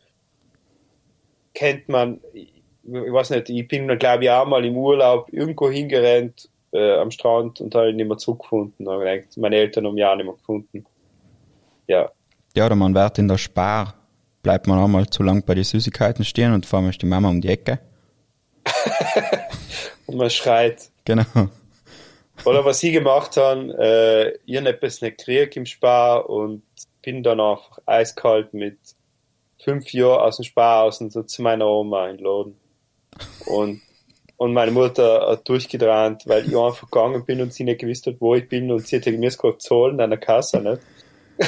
Kennt 1.55 1.89
man, 1.89 2.21
ich 2.33 2.53
weiß 2.93 3.31
nicht, 3.31 3.49
ich 3.51 3.67
bin, 3.67 3.89
glaube 3.99 4.25
ich, 4.25 4.31
auch 4.31 4.47
mal 4.47 4.65
im 4.65 4.77
Urlaub 4.77 5.33
irgendwo 5.33 5.71
hingerannt 5.71 6.49
äh, 6.73 6.95
am 6.99 7.11
Strand 7.11 7.61
und 7.61 7.75
habe 7.75 7.91
ihn 7.91 7.97
nicht 7.97 8.07
mehr 8.07 8.19
zurückgefunden. 8.19 8.87
Und 8.87 8.99
gedacht, 9.01 9.37
meine 9.37 9.57
Eltern 9.57 9.87
haben 9.87 9.97
ja 9.97 10.13
auch 10.13 10.17
nicht 10.17 10.27
mehr 10.27 10.35
gefunden. 10.35 10.87
Ja, 11.89 12.11
Ja, 12.55 12.67
oder 12.67 12.75
man 12.75 12.95
wird 12.95 13.19
in 13.19 13.29
der 13.29 13.39
Spar, 13.39 13.95
bleibt 14.43 14.67
man 14.67 14.79
einmal 14.79 15.07
zu 15.09 15.23
lang 15.23 15.43
bei 15.45 15.55
den 15.55 15.65
Süßigkeiten 15.65 16.25
stehen 16.25 16.53
und 16.53 16.67
vor 16.67 16.79
allem 16.79 16.91
ist 16.91 17.03
die 17.03 17.07
Mama 17.07 17.29
um 17.29 17.41
die 17.41 17.49
Ecke. 17.49 17.81
und 20.07 20.17
man 20.17 20.31
schreit. 20.31 20.91
Genau. 21.05 21.25
Oder 22.45 22.65
was 22.65 22.81
sie 22.81 22.93
gemacht 22.93 23.37
haben, 23.37 23.71
äh, 23.71 24.33
ich 24.45 24.57
habe 24.57 24.69
etwas 24.69 25.01
nicht 25.01 25.19
gekriegt 25.19 25.57
im 25.57 25.67
Spar 25.67 26.29
und 26.29 26.63
bin 27.03 27.23
dann 27.23 27.41
einfach 27.41 27.79
eiskalt 27.87 28.55
mit 28.55 28.79
fünf 29.63 29.93
Jahren 29.93 30.21
aus 30.21 30.37
dem 30.37 30.45
Spar 30.45 30.85
aus 30.85 31.01
und 31.01 31.13
so 31.13 31.23
zu 31.23 31.43
meiner 31.43 31.67
Oma 31.67 32.09
in 32.09 32.19
den 32.19 32.25
Laden. 32.25 32.57
Und, 33.47 33.81
und 34.37 34.53
meine 34.53 34.71
Mutter 34.71 35.29
hat 35.29 35.49
durchgedreht, 35.49 36.23
weil 36.27 36.47
ich 36.47 36.57
einfach 36.57 36.91
gegangen 36.91 37.25
bin 37.25 37.41
und 37.41 37.53
sie 37.53 37.65
nicht 37.65 37.81
gewusst 37.81 38.07
hat, 38.07 38.17
wo 38.21 38.35
ich 38.35 38.49
bin 38.49 38.71
und 38.71 38.87
sie 38.87 38.97
hat 38.97 39.07
mir 39.07 39.29
es 39.29 39.39
gerade 39.39 39.59
zahlen 39.59 40.01
an 40.01 40.11
der 40.11 40.21
Kasse, 40.21 40.61
nicht? 40.61 40.83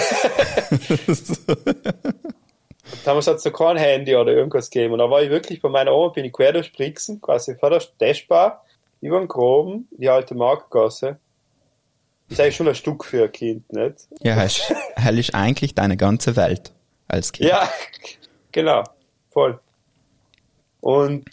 Damals 3.05 3.27
hat 3.27 3.37
es 3.37 3.45
noch 3.45 3.53
kein 3.53 3.77
Handy 3.77 4.17
oder 4.17 4.33
irgendwas 4.33 4.71
gegeben. 4.71 4.95
Und 4.95 5.01
da 5.01 5.11
war 5.11 5.23
ich 5.23 5.31
wirklich 5.31 5.61
bei 5.61 5.69
meiner 5.69 5.93
Oma, 5.93 6.09
bin 6.09 6.25
ich 6.25 6.33
quer 6.33 6.53
durch 6.53 6.73
Brixen, 6.73 7.21
quasi 7.21 7.55
vor 7.55 7.71
der 7.71 7.83
Dashbar, 8.01 8.65
den 9.01 9.29
Groben, 9.29 9.89
die 9.91 10.09
alte 10.09 10.35
Marktgasse. 10.35 11.19
Das 12.29 12.39
ist 12.39 12.41
eigentlich 12.41 12.57
schon 12.57 12.69
ein 12.69 12.75
Stück 12.75 13.05
für 13.05 13.25
ein 13.25 13.33
Kind, 13.33 13.73
nicht? 13.73 14.09
Ja, 14.21 14.35
hell 14.35 15.19
ist 15.19 15.35
eigentlich 15.35 15.75
deine 15.75 15.97
ganze 15.97 16.37
Welt 16.37 16.73
als 17.07 17.33
Kind. 17.33 17.49
Ja, 17.49 17.71
genau, 18.53 18.85
voll. 19.31 19.59
Und 20.81 21.25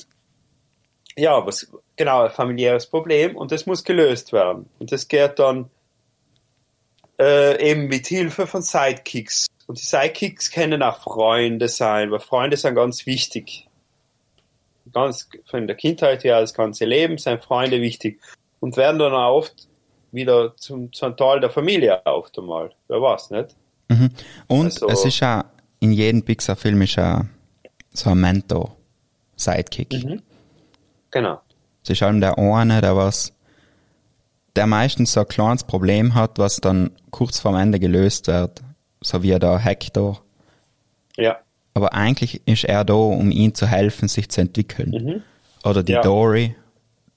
ja, 1.17 1.45
was 1.45 1.69
genau 1.95 2.23
ein 2.23 2.31
familiäres 2.31 2.87
Problem 2.87 3.35
und 3.35 3.51
das 3.51 3.65
muss 3.65 3.83
gelöst 3.83 4.33
werden. 4.33 4.69
Und 4.79 4.91
das 4.91 5.07
geht 5.07 5.39
dann 5.39 5.69
äh, 7.19 7.71
eben 7.71 7.87
mit 7.87 8.07
Hilfe 8.07 8.47
von 8.47 8.61
Sidekicks. 8.61 9.47
Und 9.67 9.79
die 9.79 9.85
Sidekicks 9.85 10.51
können 10.51 10.83
auch 10.83 11.01
Freunde 11.01 11.67
sein, 11.67 12.11
weil 12.11 12.19
Freunde 12.19 12.57
sind 12.57 12.75
ganz 12.75 13.05
wichtig. 13.05 13.64
Ganz 14.93 15.29
von 15.45 15.67
der 15.67 15.75
Kindheit 15.75 16.23
her, 16.23 16.39
das 16.41 16.53
ganze 16.53 16.85
Leben 16.85 17.17
sind 17.17 17.43
Freunde 17.43 17.81
wichtig 17.81 18.21
und 18.59 18.77
werden 18.77 18.99
dann 18.99 19.13
auch 19.13 19.35
oft 19.37 19.67
wieder 20.11 20.55
zum, 20.57 20.93
zum 20.93 21.17
Teil 21.17 21.39
der 21.39 21.49
Familie 21.49 22.05
oft 22.05 22.37
einmal. 22.37 22.71
Wer 22.87 23.01
weiß, 23.01 23.31
nicht? 23.31 23.55
Mhm. 23.89 24.09
Und 24.47 24.65
Also- 24.65 24.87
es 24.87 25.05
ist 25.05 25.19
ja, 25.19 25.45
in 25.79 25.91
jedem 25.91 26.23
Pixar-Film 26.23 26.81
ist 26.83 26.95
ja 26.95 27.25
so 27.93 28.09
ein 28.11 28.19
Mentor, 28.19 28.75
Sidekick. 29.35 29.91
Mhm. 29.93 30.21
Genau. 31.11 31.41
Es 31.83 31.89
ist 31.89 32.03
allem 32.03 32.21
der 32.21 32.37
eine, 32.37 32.81
der 32.81 32.95
was, 32.95 33.33
der 34.55 34.67
meistens 34.67 35.13
so 35.13 35.21
ein 35.21 35.27
kleines 35.27 35.63
Problem 35.63 36.15
hat, 36.15 36.39
was 36.39 36.57
dann 36.57 36.91
kurz 37.11 37.39
vorm 37.39 37.55
Ende 37.55 37.79
gelöst 37.79 38.27
wird. 38.27 38.61
So 39.01 39.21
wie 39.21 39.37
der 39.37 39.59
Hector. 39.59 40.21
Ja. 41.17 41.37
Aber 41.75 41.93
eigentlich 41.93 42.41
ist 42.47 42.63
er 42.63 42.83
da, 42.83 42.93
um 42.95 43.29
ihm 43.29 43.53
zu 43.53 43.67
helfen, 43.67 44.07
sich 44.07 44.29
zu 44.29 44.41
entwickeln. 44.41 45.23
Oder 45.63 45.83
die 45.83 45.91
Mhm. 45.91 45.95
Ja. 45.97 46.01
Dory, 46.01 46.55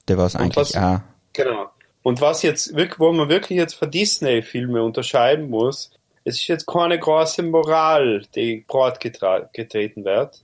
der 0.07 0.17
was 0.19 0.35
Und 0.35 0.41
eigentlich 0.41 0.55
was- 0.57 0.75
auch, 0.77 0.99
Genau. 1.33 1.69
Und 2.03 2.21
was 2.21 2.41
jetzt 2.43 2.75
wirklich, 2.75 2.99
wo 2.99 3.11
man 3.11 3.29
wirklich 3.29 3.57
jetzt 3.57 3.73
von 3.75 3.89
Disney-Filmen 3.91 4.81
unterscheiden 4.81 5.49
muss, 5.49 5.91
es 6.23 6.35
ist 6.35 6.47
jetzt 6.47 6.67
keine 6.67 6.99
große 6.99 7.41
Moral, 7.43 8.23
die 8.35 8.63
breit 8.67 8.99
getreten 9.01 10.03
wird. 10.05 10.41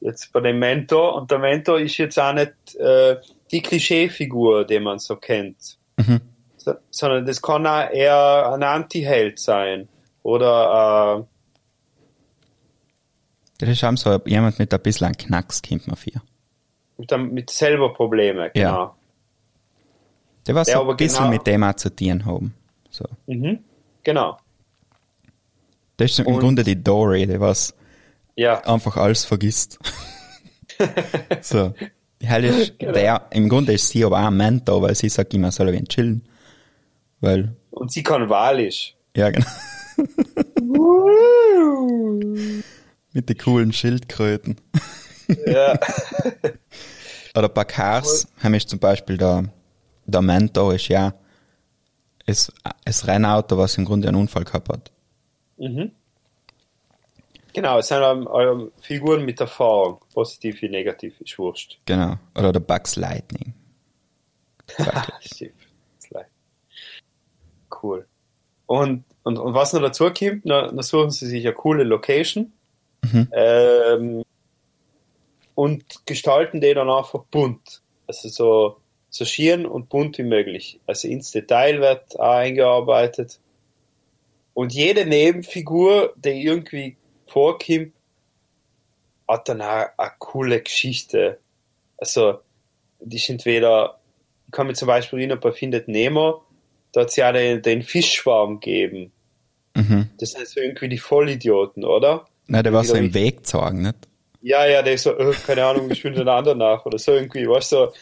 Jetzt 0.00 0.32
bei 0.32 0.40
dem 0.40 0.58
Mentor, 0.58 1.14
und 1.14 1.30
der 1.30 1.38
Mentor 1.38 1.78
ist 1.80 1.96
jetzt 1.98 2.18
auch 2.18 2.32
nicht 2.32 2.52
äh, 2.78 3.16
die 3.50 3.62
Klischeefigur, 3.62 4.64
die 4.64 4.80
man 4.80 4.98
so 4.98 5.16
kennt, 5.16 5.78
Mhm. 5.96 6.20
so, 6.56 6.74
sondern 6.90 7.26
das 7.26 7.40
kann 7.42 7.66
auch 7.66 7.90
eher 7.90 8.52
ein 8.52 8.62
Anti-Held 8.62 9.38
sein. 9.38 9.88
Oder 10.24 11.26
das 13.66 13.70
ist 13.70 13.84
auch 13.84 13.96
so 13.96 14.18
jemand 14.26 14.58
mit 14.58 14.74
ein 14.74 14.80
bisschen 14.80 15.12
Knacks, 15.12 15.62
kommt 15.62 15.86
man 15.86 15.96
für. 15.96 16.20
mit, 16.98 17.32
mit 17.32 17.50
selber 17.50 17.92
Probleme, 17.94 18.50
genau. 18.52 18.68
Ja. 18.84 18.94
Der 20.46 20.54
Ja, 20.56 20.64
so 20.64 20.90
ein 20.90 20.96
bisschen 20.96 21.18
genau- 21.24 21.30
mit 21.30 21.46
dem 21.46 21.62
auch 21.62 21.74
zu 21.74 21.94
tun 21.94 22.24
haben. 22.24 22.54
So. 22.90 23.04
Mhm. 23.26 23.60
Genau. 24.02 24.36
Das 25.96 26.10
ist 26.10 26.18
im 26.18 26.26
Und- 26.26 26.40
Grunde 26.40 26.64
die 26.64 26.82
Dory, 26.82 27.26
die 27.26 27.38
was 27.38 27.72
Ja. 28.34 28.58
einfach 28.64 28.96
alles 28.96 29.24
vergisst. 29.24 29.78
so. 31.40 31.72
Hell 32.20 32.44
ist 32.44 32.78
Genau. 32.78 32.92
der, 32.92 33.26
im 33.30 33.48
Grunde 33.48 33.72
ist 33.74 33.88
sie 33.88 34.04
aber 34.04 34.18
auch 34.20 34.26
ein 34.26 34.36
Mentor, 34.36 34.82
weil 34.82 34.94
sie 34.96 35.08
sagt 35.08 35.34
immer, 35.34 35.50
soll 35.52 35.72
wir 35.72 35.84
chillen. 35.84 36.22
Weil, 37.20 37.54
Und 37.70 37.92
sie 37.92 38.02
kann 38.02 38.28
Walisch. 38.28 38.96
ja, 39.16 39.30
genau. 39.30 39.46
Mit 43.12 43.28
den 43.28 43.38
coolen 43.38 43.72
Schildkröten. 43.72 44.56
Ja. 45.46 45.78
Oder 47.34 47.48
bei 47.48 47.64
Cars 47.64 48.28
haben 48.42 48.52
wir 48.52 48.60
zum 48.60 48.78
Beispiel 48.78 49.16
der, 49.16 49.44
der 50.06 50.22
Mentor 50.22 50.74
ist 50.74 50.88
ja 50.88 51.14
es, 52.26 52.52
es 52.84 53.06
Rennauto, 53.06 53.56
was 53.58 53.76
im 53.78 53.84
Grunde 53.84 54.08
einen 54.08 54.18
Unfall 54.18 54.44
gehabt 54.44 54.68
hat. 54.68 54.92
Mhm. 55.56 55.92
Genau, 57.54 57.78
es 57.78 57.88
sind 57.88 58.02
ähm, 58.02 58.70
Figuren 58.80 59.24
mit 59.24 59.40
Erfahrung, 59.40 60.00
positiv 60.14 60.62
wie 60.62 60.70
negativ, 60.70 61.20
ist 61.20 61.38
wurscht. 61.38 61.78
Genau. 61.84 62.16
Oder 62.34 62.52
der 62.52 62.60
Bugs 62.60 62.96
Lightning. 62.96 63.54
Stimmt. 65.20 65.52
Ist. 65.98 66.14
Cool. 67.82 68.06
Und, 68.66 69.04
und, 69.22 69.38
und 69.38 69.54
was 69.54 69.72
noch 69.72 69.82
dazu 69.82 70.04
kommt, 70.04 70.44
na 70.44 70.82
suchen 70.82 71.10
sie 71.10 71.26
sich 71.26 71.44
eine 71.44 71.54
coole 71.54 71.84
Location 71.84 72.52
ähm, 73.32 74.24
und 75.54 76.06
gestalten 76.06 76.60
die 76.60 76.74
dann 76.74 76.90
einfach 76.90 77.24
bunt. 77.30 77.82
Also 78.06 78.28
so, 78.28 78.76
so 79.10 79.24
schieren 79.24 79.66
und 79.66 79.88
bunt 79.88 80.18
wie 80.18 80.24
möglich. 80.24 80.80
Also 80.86 81.08
ins 81.08 81.30
Detail 81.30 81.80
wird 81.80 82.18
auch 82.18 82.36
eingearbeitet. 82.36 83.38
Und 84.54 84.72
jede 84.72 85.06
Nebenfigur, 85.06 86.12
die 86.16 86.42
irgendwie 86.44 86.96
vorkommt, 87.26 87.92
hat 89.28 89.48
dann 89.48 89.62
auch 89.62 89.86
eine 89.96 90.12
coole 90.18 90.60
Geschichte. 90.60 91.38
Also, 91.96 92.40
die 93.00 93.16
ist 93.16 93.30
entweder, 93.30 93.98
ich 94.46 94.52
kann 94.52 94.66
mir 94.66 94.74
zum 94.74 94.88
Beispiel 94.88 95.20
erinnern, 95.20 95.40
bei 95.40 95.52
Findet 95.52 95.88
Nemo, 95.88 96.42
da 96.92 97.02
hat 97.02 97.08
es 97.08 97.16
ja 97.16 97.32
den, 97.32 97.62
den 97.62 97.82
Fischschwarm 97.82 98.60
gegeben. 98.60 99.12
Das 100.18 100.32
sind 100.32 100.46
so 100.46 100.60
irgendwie 100.60 100.90
die 100.90 100.98
Vollidioten, 100.98 101.84
oder? 101.84 102.26
Nein, 102.52 102.64
der 102.64 102.72
war 102.74 102.84
so 102.84 102.94
im 102.94 103.14
Weg 103.14 103.38
gezogen, 103.38 103.80
nicht? 103.80 103.96
Ja, 104.42 104.66
ja, 104.66 104.82
der 104.82 104.92
ist 104.92 105.04
so, 105.04 105.16
äh, 105.16 105.32
keine 105.46 105.64
Ahnung, 105.64 105.90
ich 105.90 106.04
will 106.04 106.12
den 106.12 106.28
anderen 106.28 106.58
nach 106.58 106.84
oder 106.84 106.98
so 106.98 107.12
irgendwie, 107.12 107.48
weißt 107.48 107.72
du, 107.72 107.92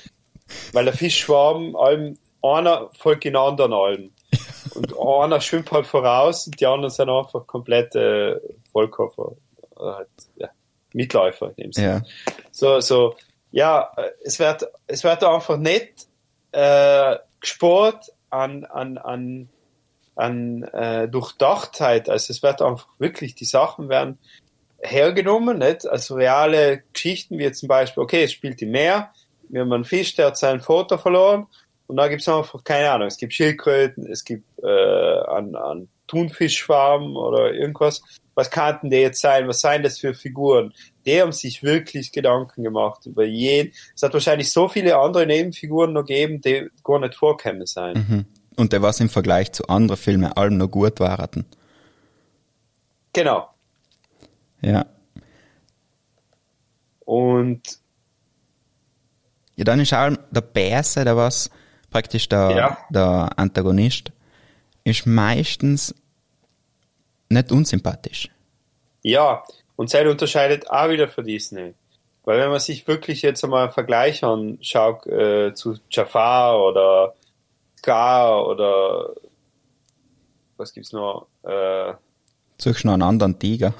weil 0.72 0.84
der 0.86 0.94
Fischschwarm, 0.94 1.76
allem, 1.76 2.18
einer 2.42 2.90
folgt 2.98 3.22
den 3.22 3.36
anderen 3.36 3.72
allen. 3.72 4.12
Und 4.74 4.98
einer 4.98 5.40
schwimmt 5.40 5.70
halt 5.70 5.86
voraus 5.86 6.46
und 6.46 6.60
die 6.60 6.66
anderen 6.66 6.90
sind 6.90 7.08
einfach 7.08 7.46
komplette 7.46 8.42
Vollkoffer. 8.72 9.36
Oder 9.76 9.96
halt, 9.98 10.08
ja, 10.34 10.48
Mitläufer 10.94 11.50
in 11.50 11.54
dem 11.54 11.72
Sinne. 11.72 11.86
Ja. 11.86 12.02
So, 12.50 12.80
so, 12.80 13.14
ja, 13.52 13.92
äh, 13.96 14.10
es 14.24 14.40
wird, 14.40 14.66
es 14.88 15.04
wird 15.04 15.22
einfach 15.22 15.58
nicht 15.58 16.08
äh, 16.50 17.16
gespart 17.38 18.06
an, 18.30 18.64
an, 18.64 18.98
an, 18.98 19.48
an 20.16 20.64
äh, 20.64 21.08
Durchdachtheit. 21.08 22.08
Also 22.08 22.32
es 22.32 22.42
wird 22.42 22.62
einfach 22.62 22.88
wirklich, 22.98 23.36
die 23.36 23.44
Sachen 23.44 23.88
werden 23.88 24.18
hergenommen, 24.82 25.58
nicht? 25.58 25.86
Also 25.86 26.14
reale 26.14 26.82
Geschichten 26.92 27.38
wie 27.38 27.50
zum 27.52 27.68
Beispiel, 27.68 28.02
okay, 28.02 28.24
es 28.24 28.32
spielt 28.32 28.62
im 28.62 28.70
Meer, 28.70 29.12
wir 29.48 29.62
haben 29.62 29.72
einen 29.72 29.84
Fisch, 29.84 30.14
der 30.14 30.26
hat 30.26 30.38
seinen 30.38 30.60
Vater 30.60 30.98
verloren 30.98 31.46
und 31.86 31.96
da 31.96 32.08
gibt 32.08 32.22
es 32.22 32.28
einfach, 32.28 32.62
keine 32.64 32.90
Ahnung, 32.90 33.08
es 33.08 33.16
gibt 33.16 33.34
Schildkröten, 33.34 34.06
es 34.06 34.24
gibt 34.24 34.44
äh, 34.62 34.66
einen, 34.66 35.56
einen 35.56 35.88
Thunfischschwarm 36.06 37.16
oder 37.16 37.52
irgendwas. 37.52 38.02
Was 38.34 38.50
könnten 38.50 38.90
die 38.90 38.96
jetzt 38.96 39.20
sein? 39.20 39.48
Was 39.48 39.60
seien 39.60 39.82
das 39.82 39.98
für 39.98 40.14
Figuren? 40.14 40.72
Die 41.04 41.20
haben 41.20 41.32
sich 41.32 41.62
wirklich 41.62 42.12
Gedanken 42.12 42.62
gemacht 42.62 43.06
über 43.06 43.24
jeden. 43.24 43.72
Es 43.94 44.02
hat 44.02 44.14
wahrscheinlich 44.14 44.50
so 44.50 44.68
viele 44.68 44.96
andere 44.98 45.26
Nebenfiguren 45.26 45.92
noch 45.92 46.04
gegeben, 46.04 46.40
die 46.40 46.68
gar 46.84 47.00
nicht 47.00 47.16
vorkämen 47.16 47.66
sein. 47.66 48.06
Mhm. 48.08 48.24
Und 48.56 48.72
der 48.72 48.82
was 48.82 49.00
im 49.00 49.08
Vergleich 49.08 49.52
zu 49.52 49.66
anderen 49.68 49.98
Filmen 49.98 50.32
allem 50.32 50.58
noch 50.58 50.68
gut 50.68 51.00
waren. 51.00 51.44
Genau. 53.12 53.48
Ja. 54.62 54.86
Und 57.00 57.78
Ja, 59.56 59.64
dann 59.64 59.80
ist 59.80 59.92
auch 59.92 60.10
der 60.30 60.40
Bärse, 60.40 61.04
der 61.04 61.16
was 61.16 61.50
praktisch 61.90 62.28
der, 62.28 62.50
Ja. 62.56 62.78
der 62.90 63.30
Antagonist, 63.36 64.10
ist 64.84 65.06
meistens 65.06 65.94
nicht 67.28 67.52
unsympathisch. 67.52 68.30
Ja, 69.02 69.42
und 69.76 69.90
Zeit 69.90 70.06
unterscheidet 70.06 70.70
auch 70.70 70.88
wieder 70.88 71.08
von 71.08 71.24
Disney. 71.24 71.74
Weil 72.24 72.38
wenn 72.38 72.50
man 72.50 72.60
sich 72.60 72.86
wirklich 72.86 73.22
jetzt 73.22 73.42
einmal 73.44 73.64
einen 73.64 73.72
Vergleich 73.72 74.22
anschaut 74.24 75.06
äh, 75.06 75.52
zu 75.54 75.78
Jafar 75.90 76.62
oder 76.62 77.14
Scar 77.78 78.46
oder 78.46 79.10
was 80.56 80.72
gibt's 80.72 80.92
noch? 80.92 81.26
Äh, 81.42 81.94
Suchst 82.58 82.84
noch 82.84 82.92
einen 82.92 83.02
anderen 83.02 83.38
Tiger. 83.38 83.74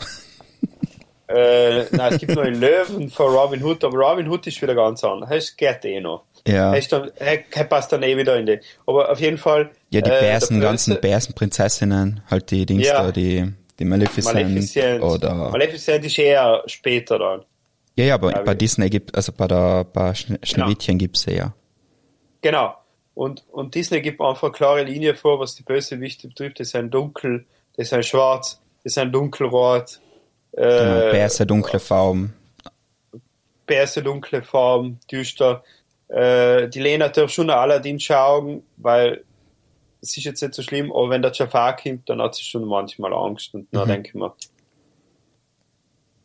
Äh, 1.35 1.86
nein, 1.93 2.12
es 2.12 2.19
gibt 2.19 2.35
noch 2.35 2.43
einen 2.43 2.61
Löwen 2.61 3.09
von 3.11 3.32
Robin 3.35 3.62
Hood, 3.62 3.85
aber 3.85 3.98
Robin 3.98 4.28
Hood 4.28 4.47
ist 4.47 4.61
wieder 4.61 4.74
ganz 4.74 5.05
anders. 5.05 5.28
Das 5.31 5.57
geht 5.57 5.85
eh 5.85 6.01
noch. 6.01 6.24
Ja. 6.47 6.73
Er, 6.73 6.78
ist 6.78 6.93
dann, 6.93 7.11
er, 7.16 7.44
er 7.51 7.65
passt 7.65 7.93
dann 7.93 8.02
eh 8.02 8.16
wieder 8.16 8.36
in 8.39 8.47
die. 8.47 8.59
Aber 8.86 9.11
auf 9.11 9.20
jeden 9.20 9.39
Fall. 9.39 9.70
Ja, 9.90 10.01
die 10.01 10.11
äh, 10.11 10.20
Bärsen, 10.20 10.61
ganzen 10.61 11.01
Bärsenprinzessinnen, 11.01 12.23
halt 12.31 12.51
die 12.51 12.66
Dings 12.66 12.86
Ja. 12.86 13.05
da, 13.05 13.12
die, 13.12 13.52
die 13.78 13.85
Maleficent, 13.85 14.35
Maleficent. 14.35 15.02
oder, 15.02 15.35
Maleficent 15.51 16.05
ist 16.05 16.19
eher 16.19 16.62
später 16.66 17.19
dann. 17.19 17.44
ja, 17.97 18.05
ja, 18.07 18.15
aber 18.15 18.32
bei 18.44 18.55
Disney 18.55 18.89
gibt, 18.90 19.15
also 19.15 19.32
bei 19.32 19.47
der, 19.47 19.85
bei 19.85 20.15
Schne 20.15 20.39
Schneewittchen 20.43 20.98
gibt's 20.98 21.23
sie 21.23 21.35
ja. 21.36 21.55
Genau. 22.43 22.74
Und, 23.15 23.44
und 23.51 23.74
Disney 23.74 24.01
gibt 24.01 24.20
einfach 24.20 24.44
eine 24.44 24.52
klare 24.52 24.82
Linie 24.85 25.15
vor, 25.15 25.39
was 25.40 25.55
die 25.55 25.62
Bösewichte 25.62 26.28
betrifft. 26.28 26.61
Das 26.61 26.70
sind 26.70 26.94
dunkel, 26.94 27.44
das 27.77 27.90
sind 27.90 28.07
schwarz, 28.07 28.61
das 28.82 28.94
sind 28.94 29.12
dunkelrot, 29.12 30.01
Genau, 30.52 30.98
äh, 30.98 31.10
Bärse, 31.12 31.47
dunkle 31.47 31.81
Farben. 31.81 32.35
Bärse, 33.66 34.02
dunkle 34.02 34.43
Farben, 34.43 34.98
düster. 35.10 35.62
Äh, 36.09 36.68
die 36.68 36.81
Lena 36.81 37.09
darf 37.09 37.31
schon 37.31 37.51
Aladdin 37.51 38.01
schauen, 38.01 38.64
weil 38.77 39.24
es 40.02 40.16
ist 40.16 40.24
jetzt 40.24 40.43
nicht 40.43 40.55
so 40.55 40.62
schlimm, 40.62 40.90
aber 40.93 41.10
wenn 41.10 41.22
der 41.22 41.32
Jafar 41.32 41.77
kommt, 41.77 42.09
dann 42.09 42.20
hat 42.20 42.35
sie 42.35 42.43
schon 42.44 42.64
manchmal 42.64 43.12
Angst 43.12 43.55
und 43.55 43.68
dann 43.72 43.85
Mhm. 43.85 43.93
denke 43.93 44.09
ich 44.09 44.14
mir, 44.14 44.35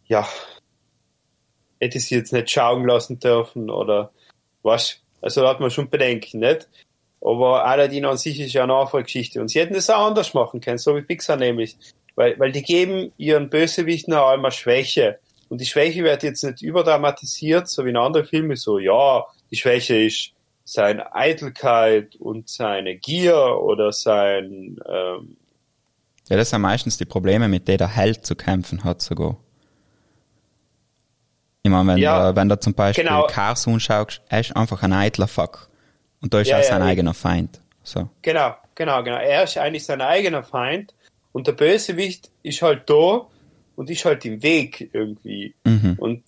ja, 0.08 0.28
hätte 1.80 2.00
sie 2.00 2.16
jetzt 2.16 2.34
nicht 2.34 2.50
schauen 2.50 2.86
lassen 2.86 3.20
dürfen 3.20 3.70
oder 3.70 4.12
was? 4.64 5.00
Also 5.22 5.42
da 5.42 5.50
hat 5.50 5.60
man 5.60 5.72
schon 5.72 5.90
Bedenken, 5.90 6.40
nicht? 6.40 6.68
Aber 7.22 7.66
Aladdin 7.66 8.06
an 8.06 8.18
sich 8.18 8.40
ist 8.40 8.54
ja 8.54 8.64
eine 8.64 8.74
Nachfolgeschichte 8.74 9.42
und 9.42 9.50
sie 9.50 9.60
hätten 9.60 9.74
das 9.74 9.90
auch 9.90 10.06
anders 10.08 10.34
machen 10.34 10.62
können, 10.62 10.78
so 10.78 10.96
wie 10.96 11.02
Pixar 11.02 11.38
nämlich. 11.38 11.76
Weil, 12.16 12.40
weil 12.40 12.52
die 12.52 12.64
geben 12.64 13.12
ihren 13.18 13.50
Bösewichten 13.50 14.14
auch 14.14 14.30
einmal 14.30 14.52
Schwäche. 14.52 15.20
Und 15.50 15.62
die 15.62 15.66
Schwäche 15.66 16.04
wird 16.04 16.24
jetzt 16.24 16.44
nicht 16.44 16.62
überdramatisiert, 16.62 17.68
so 17.68 17.86
wie 17.86 17.90
in 17.90 17.98
anderen 17.98 18.26
Filmen, 18.26 18.56
so, 18.56 18.80
ja, 18.80 19.26
die 19.52 19.58
Schwäche 19.58 19.96
ist 20.06 20.32
seine 20.64 21.14
Eitelkeit 21.14 22.16
und 22.16 22.50
seine 22.50 22.96
Gier 22.96 23.60
oder 23.62 23.92
sein, 23.92 24.78
ähm, 24.90 25.38
Ja, 26.28 26.38
das 26.38 26.50
sind 26.50 26.62
meistens 26.62 26.98
die 26.98 27.06
Probleme, 27.06 27.48
mit 27.48 27.68
denen 27.68 27.78
der 27.78 27.90
Held 27.96 28.26
zu 28.26 28.36
kämpfen 28.36 28.84
hat 28.84 29.02
sogar. 29.02 29.38
Ich 31.62 31.70
meine, 31.70 31.88
wenn, 31.88 31.98
Ja, 31.98 32.32
du, 32.32 32.36
wenn 32.36 32.50
du 32.50 32.60
zum 32.60 32.74
Beispiel 32.74 33.04
genau. 33.04 33.28
Carson 33.28 33.80
schaust, 33.80 34.22
er 34.30 34.40
ist 34.40 34.56
einfach 34.56 34.82
ein 34.84 34.94
eitler 34.94 35.28
Fuck. 35.28 35.70
Und 36.22 36.34
da 36.34 36.40
ist 36.40 36.48
Ja, 36.48 36.58
er 36.58 36.64
ja, 36.64 36.70
sein 36.70 36.82
eben. 36.82 36.90
eigener 36.90 37.14
Feind. 37.14 37.62
So. 37.84 38.10
Genau, 38.24 38.56
genau, 38.74 39.04
genau. 39.04 39.18
Er 39.18 39.44
ist 39.44 39.58
eigentlich 39.58 39.86
sein 39.86 40.02
eigener 40.02 40.44
Feind 40.44 40.94
und 41.36 41.48
der 41.48 41.52
Bösewicht 41.52 42.32
ist 42.44 42.62
halt 42.62 42.90
da 42.90 43.28
und 43.76 43.90
ist 43.90 44.06
halt 44.06 44.24
im 44.24 44.42
Weg 44.42 44.90
irgendwie. 44.94 45.54
Mhm. 45.66 45.96
Und, 45.98 46.24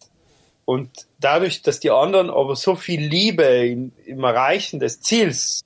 und 0.66 0.90
dadurch, 1.18 1.62
dass 1.62 1.80
die 1.80 1.92
anderen 1.92 2.30
aber 2.30 2.58
so 2.58 2.76
viel 2.76 3.00
Liebe 3.00 3.46
in, 3.46 3.94
im 4.06 4.22
Erreichen 4.26 4.82
des 4.82 5.00
Ziels 5.00 5.64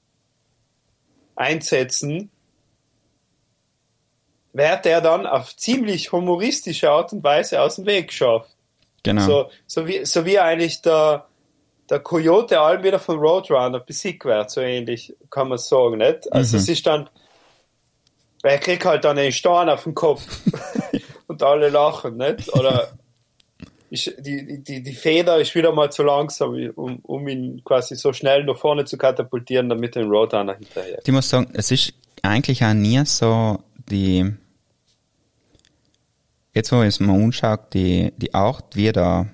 einsetzen, 1.36 2.30
wird 4.54 4.86
er 4.86 5.02
dann 5.02 5.26
auf 5.26 5.58
ziemlich 5.58 6.12
humoristische 6.12 6.92
Art 6.92 7.12
und 7.12 7.24
Weise 7.24 7.64
aus 7.64 7.78
dem 7.78 7.88
Weg 7.88 8.10
geschafft. 8.10 8.56
Genau. 9.02 9.26
So, 9.26 9.50
so, 9.66 9.88
wie, 9.88 10.06
so 10.06 10.24
wie 10.24 10.38
eigentlich 10.38 10.84
der, 10.84 11.26
der 11.90 11.98
Coyote 11.98 12.60
allem 12.60 12.84
wieder 12.84 13.00
von 13.00 13.18
Roadrunner 13.18 13.80
besiegt 13.80 14.24
wird, 14.24 14.52
so 14.52 14.62
ähnlich 14.62 15.16
kann 15.32 15.50
man 15.50 15.58
sagen, 15.58 15.98
nicht? 15.98 16.32
Also 16.32 16.58
Mhm. 16.58 16.62
es 16.62 16.70
ist 16.70 16.86
dann, 16.86 17.10
er 18.44 18.58
kriegt 18.58 18.86
halt 18.86 19.04
dann 19.06 19.18
einen 19.18 19.32
Stein 19.32 19.70
auf 19.70 19.84
den 19.84 19.96
Kopf 19.96 20.26
und 21.28 21.44
alle 21.44 21.70
lachen, 21.70 22.18
nicht? 22.18 22.54
Oder 22.54 22.92
ist, 23.92 24.14
die, 24.20 24.64
die, 24.64 24.82
die 24.82 24.94
Feder 24.94 25.40
ist 25.40 25.54
wieder 25.54 25.74
mal 25.74 25.92
zu 25.92 26.04
langsam, 26.04 26.56
um, 26.76 27.00
um 27.04 27.28
ihn 27.28 27.62
quasi 27.64 27.96
so 27.96 28.14
schnell 28.14 28.44
nach 28.46 28.58
vorne 28.58 28.86
zu 28.86 28.98
katapultieren, 28.98 29.68
damit 29.68 29.98
ein 29.98 30.06
Roadrunner 30.06 30.56
hinterher. 30.56 31.00
Ich 31.04 31.12
muss 31.12 31.30
sagen, 31.30 31.50
es 31.54 31.72
ist 31.72 31.94
eigentlich 32.22 32.64
auch 32.64 32.74
nie 32.74 33.04
so 33.06 33.60
die, 33.90 34.34
jetzt 36.54 36.72
wo 36.72 36.82
ich 36.82 36.88
es 36.88 37.00
mir 37.02 37.14
anschaut, 37.14 37.74
die, 37.74 38.14
die 38.16 38.34
Art, 38.34 38.76
wie 38.76 38.92
der 38.92 39.28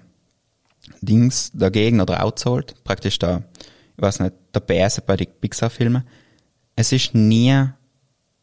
Dings, 1.02 1.52
der 1.54 1.70
Gegner 1.70 2.08
drauf 2.08 2.36
zahlt, 2.36 2.84
praktisch 2.84 3.20
der, 3.20 3.44
ich 3.96 4.02
weiß 4.02 4.22
nicht, 4.22 4.34
der 4.56 4.60
Bärse 4.62 5.02
bei 5.02 5.18
den 5.18 5.28
Pixar-Filmen, 5.40 6.08
es 6.76 6.92
ist 6.92 7.14
nie 7.14 7.70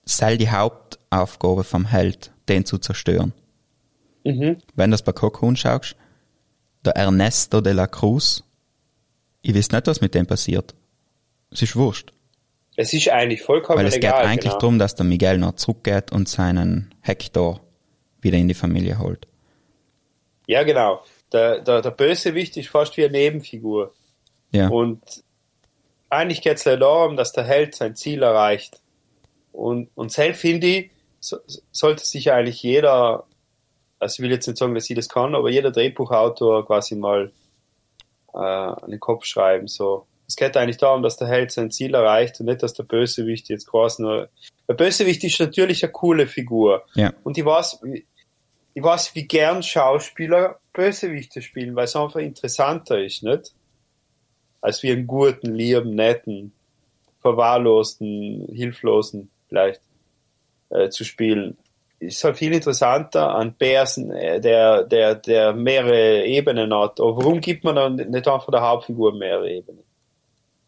sei 0.05 0.37
die 0.37 0.51
Hauptaufgabe 0.51 1.65
vom 1.65 1.87
Held, 1.87 2.33
den 2.49 2.65
zu 2.65 2.79
zerstören. 2.79 3.33
Mhm. 4.25 4.59
Wenn 4.75 4.91
du 4.91 4.95
das 4.95 5.03
bei 5.03 5.13
Cocoon 5.13 5.57
schaust, 5.57 5.97
der 6.85 6.97
Ernesto 6.97 7.61
de 7.61 7.73
la 7.73 7.87
Cruz, 7.87 8.45
ich 9.43 9.55
weiß 9.55 9.71
nicht, 9.71 9.87
was 9.87 10.01
mit 10.01 10.15
dem 10.15 10.27
passiert. 10.27 10.75
Es 11.51 11.63
ist 11.63 11.77
wurscht. 11.77 12.13
Es 12.77 12.93
ist 12.93 13.09
eigentlich 13.09 13.43
vollkommen 13.43 13.79
Weil 13.79 13.87
es 13.87 13.97
egal. 13.97 14.13
geht 14.13 14.29
eigentlich 14.29 14.53
genau. 14.53 14.59
darum, 14.59 14.79
dass 14.79 14.95
der 14.95 15.05
Miguel 15.05 15.39
noch 15.39 15.55
zurückgeht 15.55 16.11
und 16.11 16.29
seinen 16.29 16.95
Hector 17.01 17.61
wieder 18.21 18.39
in 18.39 18.49
die 18.49 18.55
Familie 18.55 18.99
holt. 18.99 19.29
Ja, 20.47 20.63
genau. 20.65 21.03
Der, 21.33 21.61
der, 21.61 21.83
der 21.83 21.91
Bösewicht 21.91 22.57
ist 22.57 22.69
fast 22.69 22.97
wie 22.97 23.05
eine 23.05 23.13
Nebenfigur. 23.13 23.95
Ja. 24.51 24.69
Und 24.69 25.03
eigentlich 26.09 26.43
geht 26.43 26.59
es 26.59 26.65
darum, 26.65 27.17
dass 27.17 27.33
der 27.33 27.45
Held 27.45 27.75
sein 27.75 27.97
Ziel 27.97 28.23
erreicht. 28.23 28.81
Und, 29.55 29.89
und 29.95 30.11
selbst 30.11 30.41
finde 30.41 30.67
ich, 30.67 30.91
so, 31.21 31.39
sollte 31.71 32.05
sich 32.05 32.33
eigentlich 32.33 32.63
jeder, 32.63 33.25
also 34.01 34.15
ich 34.15 34.25
will 34.25 34.33
jetzt 34.33 34.49
nicht 34.49 34.59
sagen, 34.59 34.75
dass 34.75 34.91
ich 34.91 34.97
das 34.97 35.09
kann, 35.09 35.35
aber 35.35 35.49
jeder 35.49 35.71
Drehbuchautor 35.71 36.67
quasi 36.67 36.97
mal 36.97 37.31
äh, 38.35 38.39
an 38.39 38.91
den 38.91 38.99
Kopf 38.99 39.25
schreiben. 39.25 39.69
So. 39.69 40.07
Es 40.27 40.35
geht 40.35 40.57
eigentlich 40.57 40.79
darum, 40.79 41.03
dass 41.03 41.17
der 41.17 41.29
Held 41.29 41.53
sein 41.53 41.71
Ziel 41.71 41.95
erreicht 41.95 42.41
und 42.41 42.47
nicht, 42.47 42.65
dass 42.65 42.75
der 42.75 42.83
Bösewicht 42.83 43.49
jetzt 43.49 43.69
quasi 43.69 44.03
nur. 44.03 44.29
Der 44.69 44.75
Bösewicht 44.75 45.23
ist 45.23 45.39
natürlich 45.39 45.85
eine 45.85 45.93
coole 45.93 46.27
Figur. 46.27 46.85
Ja. 46.95 47.13
Und 47.23 47.39
ich 47.39 47.45
weiß, 47.45 47.81
ich 48.75 48.83
weiß, 48.83 49.15
wie 49.15 49.29
gern 49.29 49.63
Schauspieler 49.63 50.59
Bösewichte 50.73 51.43
spielen, 51.43 51.77
weil 51.77 51.85
es 51.85 51.95
einfach 51.95 52.21
interessanter 52.21 53.01
ist, 53.01 53.23
nicht? 53.23 53.55
Als 54.61 54.83
wie 54.83 54.91
einen 54.91 55.07
guten, 55.07 55.55
lieben, 55.55 55.95
netten, 55.95 56.53
verwahrlosten, 57.21 58.49
hilflosen 58.53 59.31
vielleicht 59.55 59.81
äh, 60.71 60.89
zu 60.89 61.05
spielen. 61.05 61.57
ist 62.01 62.23
halt 62.25 62.37
viel 62.37 62.53
interessanter 62.53 63.35
an 63.35 63.55
Bärsen, 63.55 64.11
äh, 64.11 64.41
der, 64.41 64.85
der, 64.85 65.15
der 65.15 65.53
mehrere 65.53 66.25
Ebenen 66.25 66.75
hat. 66.75 67.01
Aber 67.01 67.17
warum 67.17 67.41
gibt 67.41 67.65
man 67.65 67.77
dann 67.77 67.97
nicht 67.97 68.29
einfach 68.29 68.51
der 68.51 68.61
Hauptfigur 68.63 69.15
mehrere 69.17 69.51
Ebenen? 69.51 69.85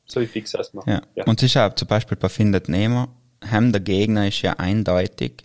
So 0.06 0.20
wie 0.20 0.38
es 0.38 0.72
macht. 0.72 0.86
Ja. 0.86 1.02
Ja. 1.16 1.24
Und 1.24 1.42
es 1.42 1.50
ist 1.50 1.56
auch 1.56 1.74
zum 1.74 1.88
Beispiel 1.88 2.16
bei 2.16 2.28
Findet 2.28 2.68
Nemo, 2.68 3.08
Hem 3.44 3.72
der 3.72 3.80
Gegner 3.80 4.28
ist 4.28 4.40
ja 4.42 4.52
eindeutig, 4.52 5.44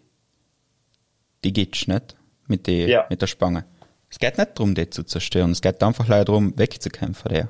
die 1.44 1.52
gibt's 1.52 1.88
nicht 1.88 2.16
mit, 2.48 2.68
die, 2.68 2.84
Ja. 2.86 3.08
mit 3.10 3.22
der 3.22 3.28
Spange. 3.28 3.66
Es 4.10 4.20
geht 4.20 4.38
nicht 4.38 4.52
darum, 4.60 4.76
die 4.76 4.90
zu 4.90 5.04
zerstören, 5.04 5.52
es 5.52 5.62
geht 5.62 5.82
einfach 5.82 6.08
leider 6.08 6.26
darum, 6.26 6.54
wegzukämpfen 6.58 7.34
der. 7.34 7.50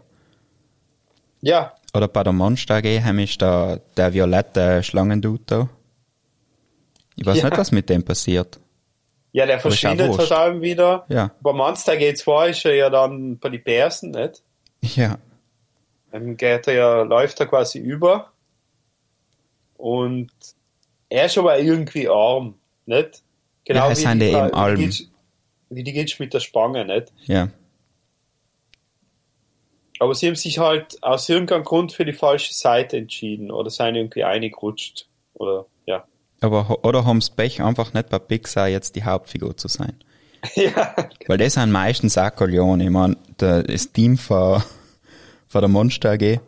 ja, 1.42 1.74
Oder 1.94 2.08
bei 2.08 2.24
der 2.24 2.34
Monster 2.34 2.76
AG 2.76 2.86
ist 3.22 3.42
da 3.42 3.80
der 3.98 4.14
violette 4.14 4.82
Schlangendude. 4.84 5.68
Ich 7.22 7.28
weiß 7.28 7.38
Ja. 7.38 7.46
nicht, 7.46 7.58
was 7.58 7.72
mit 7.72 7.88
dem 7.90 8.04
passiert. 8.04 8.60
ja, 9.34 9.46
der 9.46 9.60
verschwindet 9.60 10.18
halt 10.18 10.32
allem 10.32 10.62
wieder. 10.62 11.06
Ja. 11.08 11.32
Bei 11.42 11.54
Monster 11.54 11.94
G2 11.94 12.50
ist 12.50 12.66
er 12.66 12.76
ja 12.76 12.90
dann 12.90 13.38
bei 13.38 13.50
den 13.50 13.64
Bärsen, 13.64 14.12
nicht? 14.12 14.42
Ja. 14.82 15.18
Dann 16.12 16.36
geht 16.36 16.68
er 16.68 16.74
ja, 16.74 17.02
läuft 17.04 17.40
er 17.40 17.46
quasi 17.46 17.80
über. 17.80 18.32
Und 19.78 20.32
er 21.10 21.26
ist 21.28 21.38
aber 21.38 21.58
irgendwie 21.60 22.10
arm, 22.10 22.56
nicht? 22.86 23.22
Genau 23.66 23.86
Ja, 23.86 23.92
es 23.92 24.02
sind 24.02 24.20
die, 24.20 24.26
eben 24.26 24.50
wie 24.52 24.86
Gitsch- 24.86 25.08
Wie 25.70 25.84
die 25.84 25.94
Gitsch 25.94 26.20
mit 26.20 26.34
der 26.34 26.40
Spange, 26.42 26.84
nicht? 26.86 27.14
Ja. 27.26 27.48
Aber 30.00 30.16
sie 30.16 30.28
haben 30.28 30.36
sich 30.36 30.58
halt 30.60 31.02
aus 31.04 31.30
irgendeinem 31.30 31.64
Grund 31.64 31.94
für 31.94 32.04
die 32.06 32.14
falsche 32.14 32.54
Seite 32.54 32.98
entschieden 32.98 33.52
oder 33.52 33.70
seien 33.70 33.96
irgendwie 33.96 34.24
eingerutscht. 34.24 35.08
Oder. 35.36 35.66
Aber, 36.42 36.84
oder 36.84 37.06
haben's 37.06 37.30
Pech, 37.30 37.62
einfach 37.62 37.94
nicht 37.94 38.10
bei 38.10 38.20
Pixar 38.20 38.68
jetzt 38.68 38.96
die 38.96 39.04
Hauptfigur 39.04 39.56
zu 39.56 39.68
sein. 39.68 39.94
ja. 40.56 40.96
Weil 41.28 41.38
das 41.38 41.54
sind 41.54 41.72
meistens 41.72 42.18
auch. 42.18 42.32
Ich 42.42 42.90
mein, 42.90 43.16
der, 43.40 43.64
das 43.64 43.92
Team 43.92 44.18
von, 44.18 44.64
von 45.48 45.62
der 45.62 45.70
Monster 45.70 46.12
AG, 46.12 46.40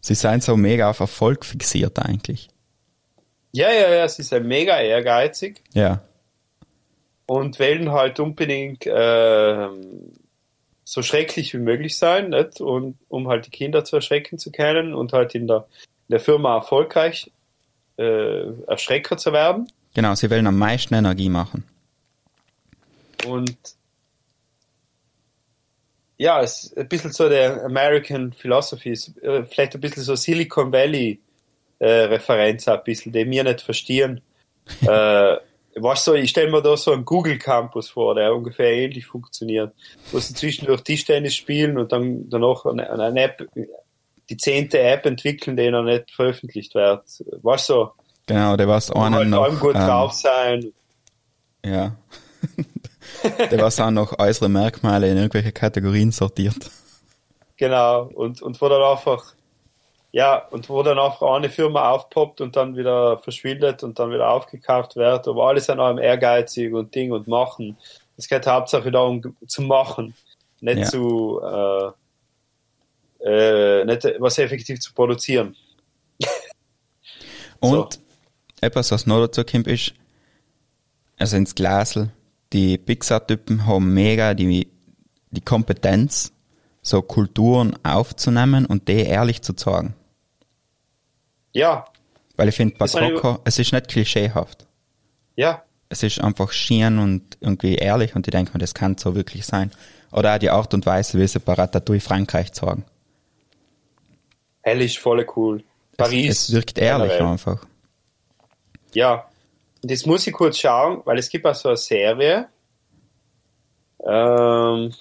sie 0.00 0.14
sind 0.14 0.42
so 0.42 0.56
mega 0.56 0.88
auf 0.88 1.00
Erfolg 1.00 1.44
fixiert 1.44 1.98
eigentlich. 1.98 2.48
Ja, 3.52 3.70
ja, 3.70 3.92
ja, 3.92 4.08
sie 4.08 4.22
sind 4.22 4.46
mega 4.46 4.78
ehrgeizig 4.80 5.62
Ja. 5.74 6.00
und 7.26 7.58
wollen 7.58 7.92
halt 7.92 8.20
unbedingt 8.20 8.84
ähm, 8.86 10.12
so 10.84 11.02
schrecklich 11.02 11.52
wie 11.54 11.58
möglich 11.58 11.96
sein, 11.98 12.30
nicht? 12.30 12.60
Und 12.60 12.96
um 13.08 13.28
halt 13.28 13.46
die 13.46 13.50
Kinder 13.50 13.84
zu 13.84 13.96
erschrecken 13.96 14.38
zu 14.38 14.50
können 14.52 14.94
und 14.94 15.12
halt 15.12 15.34
in 15.34 15.46
der, 15.46 15.66
in 16.08 16.12
der 16.12 16.20
Firma 16.20 16.54
erfolgreich 16.56 17.30
äh, 17.96 18.52
Erschrecker 18.66 19.16
zu 19.16 19.32
werden. 19.32 19.70
Genau, 19.94 20.14
sie 20.14 20.30
wollen 20.30 20.46
am 20.46 20.58
meisten 20.58 20.94
Energie 20.94 21.28
machen. 21.28 21.64
Und 23.26 23.56
ja, 26.18 26.40
es 26.40 26.64
ist 26.64 26.78
ein 26.78 26.88
bisschen 26.88 27.12
so 27.12 27.28
der 27.28 27.64
American 27.64 28.32
Philosophy, 28.32 28.90
ist, 28.90 29.16
äh, 29.22 29.44
vielleicht 29.44 29.74
ein 29.74 29.80
bisschen 29.80 30.02
so 30.02 30.14
Silicon 30.16 30.72
Valley 30.72 31.20
äh, 31.78 31.86
Referenz, 31.86 32.68
ein 32.68 32.82
bisschen, 32.84 33.12
die 33.12 33.28
wir 33.28 33.44
nicht 33.44 33.60
verstehen. 33.60 34.22
äh, 34.82 35.36
weißt 35.76 36.06
du, 36.06 36.14
ich 36.14 36.30
stelle 36.30 36.50
mir 36.50 36.62
da 36.62 36.76
so 36.76 36.92
einen 36.92 37.04
Google 37.04 37.38
Campus 37.38 37.90
vor, 37.90 38.14
der 38.14 38.34
ungefähr 38.34 38.72
ähnlich 38.72 39.06
funktioniert, 39.06 39.74
wo 40.10 40.18
sie 40.18 40.34
zwischendurch 40.34 40.82
Tischtennis 40.82 41.34
spielen 41.34 41.78
und 41.78 41.92
dann 41.92 42.28
danach 42.30 42.64
eine, 42.64 42.90
eine 42.90 43.22
App, 43.22 43.46
die 44.30 44.36
zehnte 44.36 44.78
App 44.80 45.06
entwickeln, 45.06 45.56
die 45.56 45.70
noch 45.70 45.82
nicht 45.82 46.10
veröffentlicht 46.10 46.74
wird. 46.74 47.02
Weißt 47.42 47.68
du, 47.70 47.88
Genau, 48.26 48.56
der 48.56 48.66
was 48.66 48.90
wo 48.90 48.98
einen 49.00 49.14
halt 49.14 49.28
noch, 49.28 49.44
allem 49.44 49.58
gut 49.60 49.76
ähm, 49.76 49.80
drauf 49.82 50.12
sein. 50.12 50.72
ja. 51.64 51.96
der 53.50 53.60
was 53.60 53.78
auch 53.80 53.90
noch 53.90 54.18
äußere 54.18 54.48
Merkmale 54.48 55.08
in 55.10 55.16
irgendwelche 55.16 55.52
Kategorien 55.52 56.10
sortiert. 56.12 56.70
Genau, 57.56 58.02
und, 58.14 58.42
und 58.42 58.60
wo 58.60 58.68
dann 58.68 58.82
einfach, 58.82 59.32
ja, 60.12 60.38
und 60.50 60.68
wo 60.68 60.82
dann 60.82 60.98
einfach 60.98 61.22
eine 61.34 61.48
Firma 61.48 61.90
aufpoppt 61.90 62.40
und 62.40 62.54
dann 62.56 62.76
wieder 62.76 63.18
verschwindet 63.18 63.82
und 63.82 63.98
dann 63.98 64.10
wieder 64.10 64.28
aufgekauft 64.28 64.96
wird, 64.96 65.26
aber 65.28 65.48
alle 65.48 65.60
sind 65.60 65.80
allem 65.80 65.98
ehrgeizig 65.98 66.72
und 66.74 66.94
Ding 66.94 67.12
und 67.12 67.28
machen. 67.28 67.76
Es 68.16 68.28
geht 68.28 68.46
Hauptsache 68.46 68.90
darum 68.90 69.22
zu 69.46 69.62
machen, 69.62 70.14
nicht 70.60 70.78
Ja. 70.78 70.84
zu, 70.84 71.40
äh, 71.42 71.90
äh, 73.26 73.84
nicht 73.84 74.04
was 74.18 74.38
effektiv 74.38 74.80
zu 74.80 74.94
produzieren. 74.94 75.56
Und 77.60 77.98
etwas, 78.60 78.90
was 78.90 79.06
noch 79.06 79.20
dazu 79.20 79.44
kommt, 79.44 79.66
ist, 79.66 79.94
also 81.18 81.36
ins 81.36 81.54
Glasl, 81.54 82.10
die 82.52 82.78
Pixar-Typen 82.78 83.66
haben 83.66 83.92
mega 83.92 84.34
die, 84.34 84.68
die 85.30 85.40
Kompetenz, 85.40 86.32
so 86.82 87.02
Kulturen 87.02 87.76
aufzunehmen 87.82 88.64
und 88.66 88.86
die 88.88 89.00
ehrlich 89.00 89.42
zu 89.42 89.54
zeigen. 89.54 89.94
Ja, 91.52 91.86
Weil 92.36 92.48
ich 92.50 92.54
finde, 92.54 92.76
Coco, 92.76 93.40
es 93.44 93.58
ist 93.58 93.72
nicht 93.72 93.88
klischeehaft. 93.88 94.66
ja, 95.36 95.62
Es 95.88 96.02
ist 96.02 96.20
einfach 96.20 96.52
schien 96.52 96.98
und 96.98 97.38
irgendwie 97.40 97.76
ehrlich 97.76 98.14
und 98.14 98.26
ich 98.28 98.30
denke 98.30 98.52
mir, 98.52 98.58
das 98.58 98.74
kann 98.74 98.96
so 98.98 99.14
wirklich 99.14 99.46
sein. 99.46 99.72
Oder 100.12 100.34
auch 100.34 100.38
die 100.38 100.50
Art 100.50 100.74
und 100.74 100.86
Weise, 100.86 101.18
wie 101.18 101.26
sie 101.26 101.40
bei 101.40 101.54
Ratatouille 101.54 102.00
Frankreich 102.00 102.52
zeigen. 102.52 102.84
Hell 104.66 104.82
ist 104.82 104.98
voll 104.98 105.24
cool. 105.36 105.62
Paris. 105.96 106.30
Es, 106.30 106.48
es 106.48 106.54
wirkt 106.54 106.78
ehrlich 106.78 107.12
generell. 107.12 107.32
einfach. 107.32 107.64
Ja, 108.92 109.28
und 109.82 109.90
jetzt 109.90 110.06
muss 110.06 110.26
ich 110.26 110.32
kurz 110.32 110.58
schauen, 110.58 111.02
weil 111.04 111.18
es 111.18 111.28
gibt 111.28 111.46
auch 111.46 111.54
so 111.54 111.68
eine 111.68 111.76
Serie. 111.76 112.48
Ähm, 114.04 114.92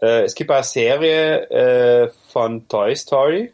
äh, 0.00 0.22
es 0.24 0.34
gibt 0.34 0.50
auch 0.50 0.56
eine 0.56 0.64
Serie 0.64 1.50
äh, 1.50 2.10
von 2.28 2.66
Toy 2.66 2.96
Story, 2.96 3.52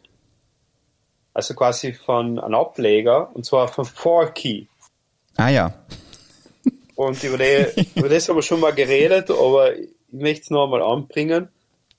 also 1.35 1.55
quasi 1.55 1.93
von 1.93 2.39
einem 2.39 2.55
Ableger, 2.55 3.35
und 3.35 3.45
zwar 3.45 3.67
von 3.67 3.85
Forky. 4.03 4.69
Ah 5.37 5.49
ja, 5.51 5.75
Und 6.95 7.23
über, 7.23 7.39
die, 7.39 7.89
über 7.95 8.09
das 8.09 8.29
haben 8.29 8.37
wir 8.37 8.43
schon 8.43 8.61
mal 8.61 8.73
geredet, 8.73 9.31
aber 9.31 9.73
ich 10.13 10.19
möchte 10.19 10.43
es 10.43 10.51
noch 10.51 10.65
einmal 10.65 10.83
anbringen. 10.83 11.49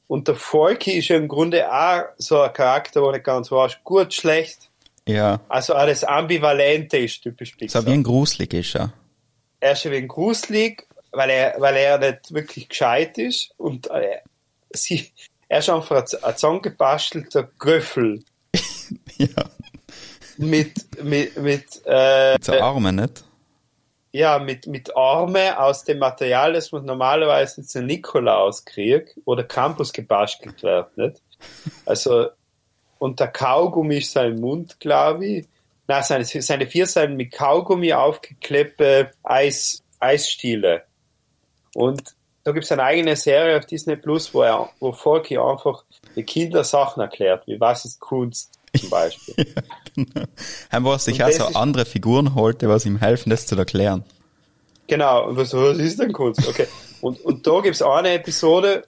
Und 0.08 0.28
der 0.28 0.36
Forky 0.36 0.98
ist 0.98 1.10
ja 1.10 1.18
im 1.18 1.28
Grunde 1.28 1.72
auch 1.72 2.06
so 2.18 2.42
ein 2.42 2.52
Charakter, 2.52 3.02
wo 3.04 3.12
nicht 3.12 3.24
ganz 3.24 3.52
weiß, 3.52 3.78
gut, 3.84 4.14
schlecht. 4.14 4.70
ja. 5.08 5.40
Also 5.50 5.76
auch 5.76 5.86
das 5.86 6.04
Ambivalente 6.04 6.98
ist 6.98 7.22
typisch 7.22 7.52
Pixar. 7.56 7.84
So 7.84 7.88
wie 7.88 7.94
ein 7.94 8.04
gruselig 8.04 8.54
ist 8.54 8.76
er. 8.76 8.92
Er 9.60 9.74
ist 9.74 9.86
ein 9.86 9.92
wenig 9.92 10.10
gruselig, 10.10 10.88
weil 11.12 11.30
er, 11.30 11.56
weil 11.60 11.76
er 11.76 11.98
nicht 12.00 12.34
wirklich 12.34 12.70
gescheit 12.70 13.18
ist 13.18 13.52
und 13.58 13.88
äh, 13.92 14.18
sie, 14.72 15.12
er 15.48 15.60
ist 15.60 15.70
einfach 15.70 15.98
ein, 15.98 16.24
ein 16.24 16.36
zusammengebastelter 16.36 17.50
Gröffel 17.60 18.24
ja. 19.18 19.28
mit, 20.38 21.04
mit, 21.04 21.38
mit, 21.38 21.86
äh, 21.86 22.38
So 22.42 22.54
Arme, 22.54 22.94
nicht? 22.94 23.24
Ja, 24.12 24.40
mit, 24.40 24.68
mit 24.68 24.96
Arme 24.96 25.60
aus 25.60 25.84
dem 25.84 26.00
Material, 26.00 26.54
das 26.54 26.72
man 26.72 26.86
normalerweise 26.86 27.64
zu 27.64 27.82
Nikolaus 27.82 28.66
kriegt, 28.66 29.18
wo 29.26 29.36
der 29.36 29.46
Campus 29.46 29.94
gebastelt 29.94 30.64
wird, 30.64 30.98
nicht? 30.98 31.22
Also, 31.86 32.30
und 32.98 33.20
der 33.20 33.30
Kaugummi 33.30 33.98
ist 33.98 34.12
sein 34.12 34.40
Mund, 34.40 34.80
glaube 34.80 35.26
ich. 35.26 35.48
Nein, 35.88 36.04
seine, 36.04 36.26
seine 36.26 36.68
vier 36.68 36.86
Seiten 36.86 37.16
mit 37.16 37.32
Kaugummi 37.32 37.94
aufgeklebte 37.94 39.12
Eis, 39.24 39.82
Eisstiele. 40.00 40.84
Und 41.74 42.16
da 42.44 42.52
gibt 42.52 42.66
es 42.66 42.72
eine 42.72 42.84
eigene 42.84 43.16
Serie 43.16 43.58
auf 43.58 43.66
Disney 43.66 43.96
Plus, 43.96 44.34
wo 44.34 44.42
er, 44.42 44.70
wo 44.80 44.92
Forky 44.92 45.38
einfach 45.38 45.84
die 46.16 46.24
Kinder 46.24 46.64
Sachen 46.64 47.02
erklärt, 47.02 47.48
wie 47.48 47.60
was 47.60 47.86
ist 47.86 48.00
Kunst 48.00 48.59
zum 48.78 48.90
Beispiel. 48.90 49.36
Sich 49.96 51.16
Und 51.16 51.22
auch 51.22 51.28
das 51.28 51.38
so 51.38 51.46
andere 51.60 51.86
Figuren 51.86 52.36
holte, 52.36 52.70
was 52.70 52.86
ihm 52.86 53.00
helfen, 53.00 53.30
das 53.30 53.46
zu 53.48 53.56
erklären. 53.56 54.04
Genau, 54.88 55.28
und 55.28 55.38
was, 55.38 55.54
was 55.54 55.78
ist 55.78 56.00
denn 56.00 56.12
Kunst? 56.14 56.48
Okay. 56.48 56.68
Und, 57.02 57.22
und 57.22 57.46
da 57.46 57.60
gibt's 57.62 57.82
eine 57.82 58.14
Episode, 58.14 58.84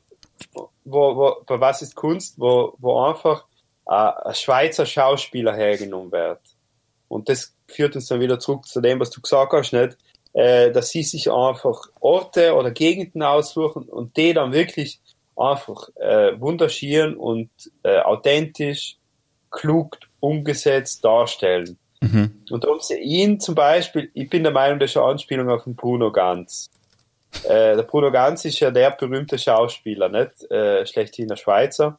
wo, 0.84 1.16
wo, 1.16 1.44
bei 1.46 1.60
Was 1.60 1.82
ist 1.82 1.96
Kunst, 1.96 2.40
wo, 2.40 2.74
wo 2.80 3.04
einfach 3.04 3.46
äh, 3.88 3.94
ein 3.94 4.34
Schweizer 4.34 4.86
Schauspieler 4.86 5.56
hergenommen 5.56 6.12
wird. 6.12 6.40
Und 7.08 7.30
das 7.30 7.54
führt 7.68 7.96
uns 7.96 8.08
dann 8.08 8.20
wieder 8.20 8.40
zurück 8.40 8.66
zu 8.66 8.82
dem, 8.82 9.00
was 9.00 9.10
du 9.10 9.22
gesagt 9.22 9.54
hast, 9.54 9.74
nicht? 9.74 9.98
Äh, 10.34 10.72
dass 10.72 10.90
sie 10.90 11.04
sich 11.04 11.30
einfach 11.30 11.88
Orte 12.00 12.56
oder 12.56 12.72
Gegenden 12.72 13.22
aussuchen 13.22 13.84
und 13.84 14.16
die 14.16 14.34
dann 14.34 14.54
wirklich 14.54 15.02
einfach 15.36 15.90
äh, 15.96 16.40
wunderschön 16.40 17.16
und 17.16 17.50
äh, 17.84 18.00
authentisch, 18.00 18.98
klug 19.52 19.98
umgesetzt 20.20 21.04
darstellen. 21.06 21.78
Mhm. 22.02 22.42
Und 22.50 22.66
um 22.66 22.80
ihn 23.00 23.40
zum 23.40 23.54
Beispiel, 23.56 24.10
ich 24.14 24.30
bin 24.30 24.44
der 24.44 24.52
Meinung, 24.52 24.80
das 24.80 24.92
ist 24.92 24.98
eine 24.98 25.06
Anspielung 25.06 25.50
auf 25.50 25.66
den 25.66 25.76
Bruno 25.76 26.12
Ganz. 26.12 26.70
Äh, 27.44 27.76
der 27.76 27.84
Bruno 27.84 28.12
Ganz 28.12 28.44
ist 28.46 28.60
ja 28.60 28.72
der 28.72 28.92
berühmte 28.92 29.38
Schauspieler, 29.38 30.10
nicht? 30.10 30.50
Äh, 30.52 30.86
schlechthin 30.86 31.28
der 31.28 31.38
Schweizer. 31.38 31.98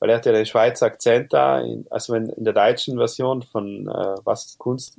weil 0.00 0.10
er 0.10 0.16
hat 0.16 0.26
ja 0.26 0.32
den 0.32 0.46
Schweizer 0.46 0.86
Akzent 0.86 1.32
da, 1.32 1.60
in, 1.60 1.86
also 1.90 2.14
in, 2.14 2.28
in 2.30 2.44
der 2.44 2.54
deutschen 2.54 2.96
Version 2.96 3.42
von 3.42 3.86
äh, 3.86 4.14
Was 4.24 4.46
ist 4.46 4.58
Kunst, 4.58 4.98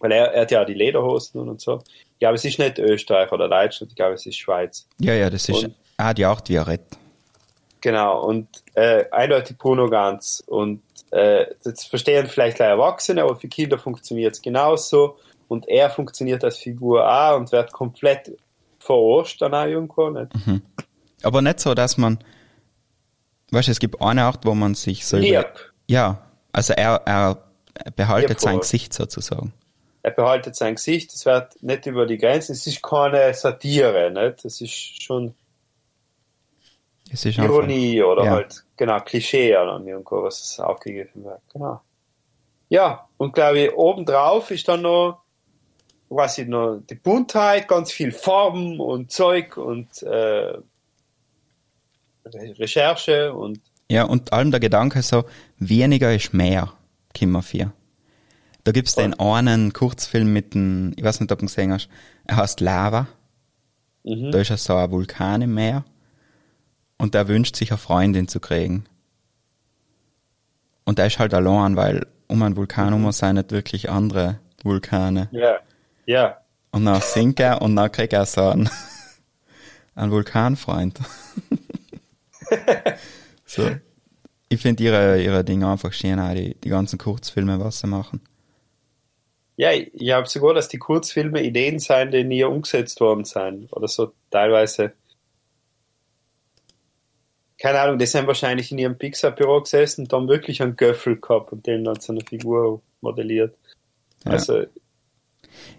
weil 0.00 0.12
er, 0.12 0.32
er 0.32 0.42
hat 0.42 0.50
ja 0.50 0.64
die 0.64 0.74
Lederhosen 0.74 1.40
und 1.48 1.60
so. 1.60 1.82
Ich 2.12 2.18
glaube, 2.20 2.36
es 2.36 2.44
ist 2.44 2.58
nicht 2.58 2.78
Österreich 2.78 3.32
oder 3.32 3.48
Deutschland, 3.48 3.90
ich 3.92 3.96
glaube, 3.96 4.14
es 4.14 4.24
ist 4.26 4.36
Schweiz. 4.38 4.86
Ja, 5.00 5.14
ja, 5.14 5.28
das 5.30 5.48
ist 5.48 5.64
Und- 5.64 5.74
auch 5.98 6.12
die 6.12 6.24
Art, 6.24 6.48
wie 6.48 6.54
er 6.56 6.66
redet. 6.66 6.86
Genau, 7.82 8.24
und 8.24 8.48
äh, 8.74 9.04
eindeutig 9.10 9.58
Bruno 9.58 9.90
Ganz. 9.90 10.42
Und 10.46 10.82
äh, 11.10 11.46
das 11.64 11.84
verstehen 11.84 12.28
vielleicht 12.28 12.56
gleich 12.56 12.70
Erwachsene, 12.70 13.22
aber 13.22 13.36
für 13.36 13.48
Kinder 13.48 13.76
funktioniert 13.76 14.34
es 14.34 14.40
genauso. 14.40 15.18
Und 15.48 15.68
er 15.68 15.90
funktioniert 15.90 16.44
als 16.44 16.56
Figur 16.56 17.06
auch 17.06 17.36
und 17.36 17.52
wird 17.52 17.72
komplett 17.72 18.38
verarscht 18.78 19.42
dann 19.42 19.52
auch 19.52 19.66
irgendwo. 19.66 20.08
Nicht? 20.10 20.32
Aber 21.22 21.42
nicht 21.42 21.60
so, 21.60 21.74
dass 21.74 21.98
man, 21.98 22.18
weißt 23.50 23.68
du, 23.68 23.72
es 23.72 23.80
gibt 23.80 24.00
eine 24.00 24.22
Art, 24.22 24.46
wo 24.46 24.54
man 24.54 24.74
sich 24.74 25.04
so 25.04 25.16
Lieb. 25.16 25.72
ja, 25.88 26.22
also 26.52 26.72
er, 26.74 27.02
er 27.04 27.38
behaltet 27.96 28.30
Lieb 28.30 28.40
sein. 28.40 28.58
Gesicht 28.60 28.94
sozusagen. 28.94 29.52
Er 30.04 30.12
behaltet 30.12 30.54
sein 30.56 30.76
Gesicht, 30.76 31.12
es 31.14 31.26
wird 31.26 31.60
nicht 31.62 31.86
über 31.86 32.06
die 32.06 32.18
Grenzen, 32.18 32.52
es 32.52 32.66
ist 32.66 32.82
keine 32.82 33.34
Satire, 33.34 34.10
nicht? 34.10 34.44
Es 34.44 34.60
ist 34.60 35.02
schon 35.02 35.34
Es 37.12 37.24
ist 37.26 37.38
einfach, 37.38 37.54
Ironie 37.54 38.02
oder 38.02 38.24
ja. 38.24 38.30
halt, 38.32 38.64
genau, 38.76 38.98
Klischee 39.00 39.52
dann 39.52 39.86
irgendwo, 39.86 40.22
was 40.22 40.40
es 40.40 40.60
aufgegriffen 40.60 41.24
wird. 41.24 41.40
Genau. 41.52 41.80
Ja, 42.68 43.06
und 43.18 43.34
glaube 43.34 43.58
ich, 43.60 43.72
obendrauf 43.74 44.50
ist 44.50 44.66
dann 44.66 44.82
noch, 44.82 45.20
weiß 46.08 46.38
ich 46.38 46.48
noch, 46.48 46.80
die 46.88 46.94
Buntheit, 46.94 47.68
ganz 47.68 47.92
viel 47.92 48.12
Farben 48.12 48.80
und 48.80 49.10
Zeug 49.10 49.56
und 49.58 50.02
äh, 50.02 50.56
Re- 52.24 52.58
Recherche 52.58 53.32
und 53.34 53.60
Ja, 53.90 54.04
und 54.04 54.32
allem 54.32 54.50
der 54.50 54.60
Gedanke 54.60 55.02
so, 55.02 55.24
weniger 55.58 56.14
ist 56.14 56.32
mehr, 56.32 56.72
Kimmer 57.12 57.42
4. 57.42 57.72
Da 58.64 58.72
gibt's 58.72 58.94
den 58.94 59.18
einen 59.18 59.72
Kurzfilm 59.72 60.32
mit 60.32 60.54
dem, 60.54 60.92
ich 60.96 61.04
weiß 61.04 61.20
nicht, 61.20 61.32
ob 61.32 61.40
du 61.40 61.44
ihn 61.44 61.48
gesehen 61.48 61.72
hast, 61.72 61.88
er 62.26 62.36
heißt 62.36 62.60
Lava. 62.60 63.08
Mhm. 64.04 64.30
Da 64.30 64.38
ist 64.38 64.48
ja 64.50 64.56
so 64.56 64.76
ein 64.76 64.90
Vulkan 64.90 65.42
im 65.42 65.54
Meer. 65.54 65.84
Und 67.02 67.14
der 67.14 67.26
wünscht 67.26 67.56
sich 67.56 67.72
eine 67.72 67.78
Freundin 67.78 68.28
zu 68.28 68.38
kriegen. 68.38 68.84
Und 70.84 71.00
der 71.00 71.08
ist 71.08 71.18
halt 71.18 71.34
allein, 71.34 71.74
weil 71.74 72.06
um 72.28 72.40
einen 72.42 72.56
Vulkan 72.56 72.90
Mhm. 72.94 72.98
herum 72.98 73.12
sind 73.12 73.34
nicht 73.34 73.50
wirklich 73.50 73.90
andere 73.90 74.38
Vulkane. 74.62 75.28
ja, 75.32 75.58
ja, 76.06 76.36
Und 76.70 76.84
dann 76.84 77.00
sinkt 77.00 77.40
er 77.40 77.60
und 77.60 77.74
dann 77.74 77.90
kriegt 77.90 78.12
er 78.12 78.24
so 78.24 78.48
einen, 78.50 78.70
einen 79.96 80.12
Vulkanfreund. 80.12 81.00
so. 83.46 83.68
Ich 84.48 84.60
finde 84.60 84.84
ihre, 84.84 85.20
ihre 85.22 85.42
Dinge 85.44 85.68
einfach 85.68 85.92
schön, 85.92 86.20
auch 86.20 86.34
die, 86.34 86.54
die 86.54 86.68
ganzen 86.68 86.98
Kurzfilme, 86.98 87.58
was 87.58 87.80
sie 87.80 87.86
machen. 87.88 88.20
Ja, 89.56 89.72
ich 89.72 89.92
ich 89.94 90.12
habe 90.12 90.28
sogar, 90.28 90.54
dass 90.54 90.68
die 90.68 90.78
Kurzfilme 90.78 91.42
Ideen 91.42 91.78
sein, 91.80 92.10
die 92.12 92.22
nie 92.24 92.44
umgesetzt 92.44 93.00
worden 93.00 93.24
sind. 93.24 93.72
Oder 93.72 93.88
so 93.88 94.12
teilweise. 94.30 94.92
Keine 97.62 97.78
Ahnung, 97.80 97.96
die 97.98 98.06
sind 98.06 98.26
wahrscheinlich 98.26 98.72
in 98.72 98.78
ihrem 98.78 98.98
Pixar-Büro 98.98 99.60
gesessen 99.60 100.02
und 100.02 100.12
haben 100.12 100.26
wirklich 100.28 100.60
einen 100.60 100.74
Göffel 100.76 101.20
gehabt 101.20 101.52
und 101.52 101.64
den 101.64 101.84
dann 101.84 102.00
so 102.00 102.12
eine 102.12 102.22
Figur 102.28 102.82
modelliert. 103.02 103.54
Ja. 104.24 104.32
Also, 104.32 104.64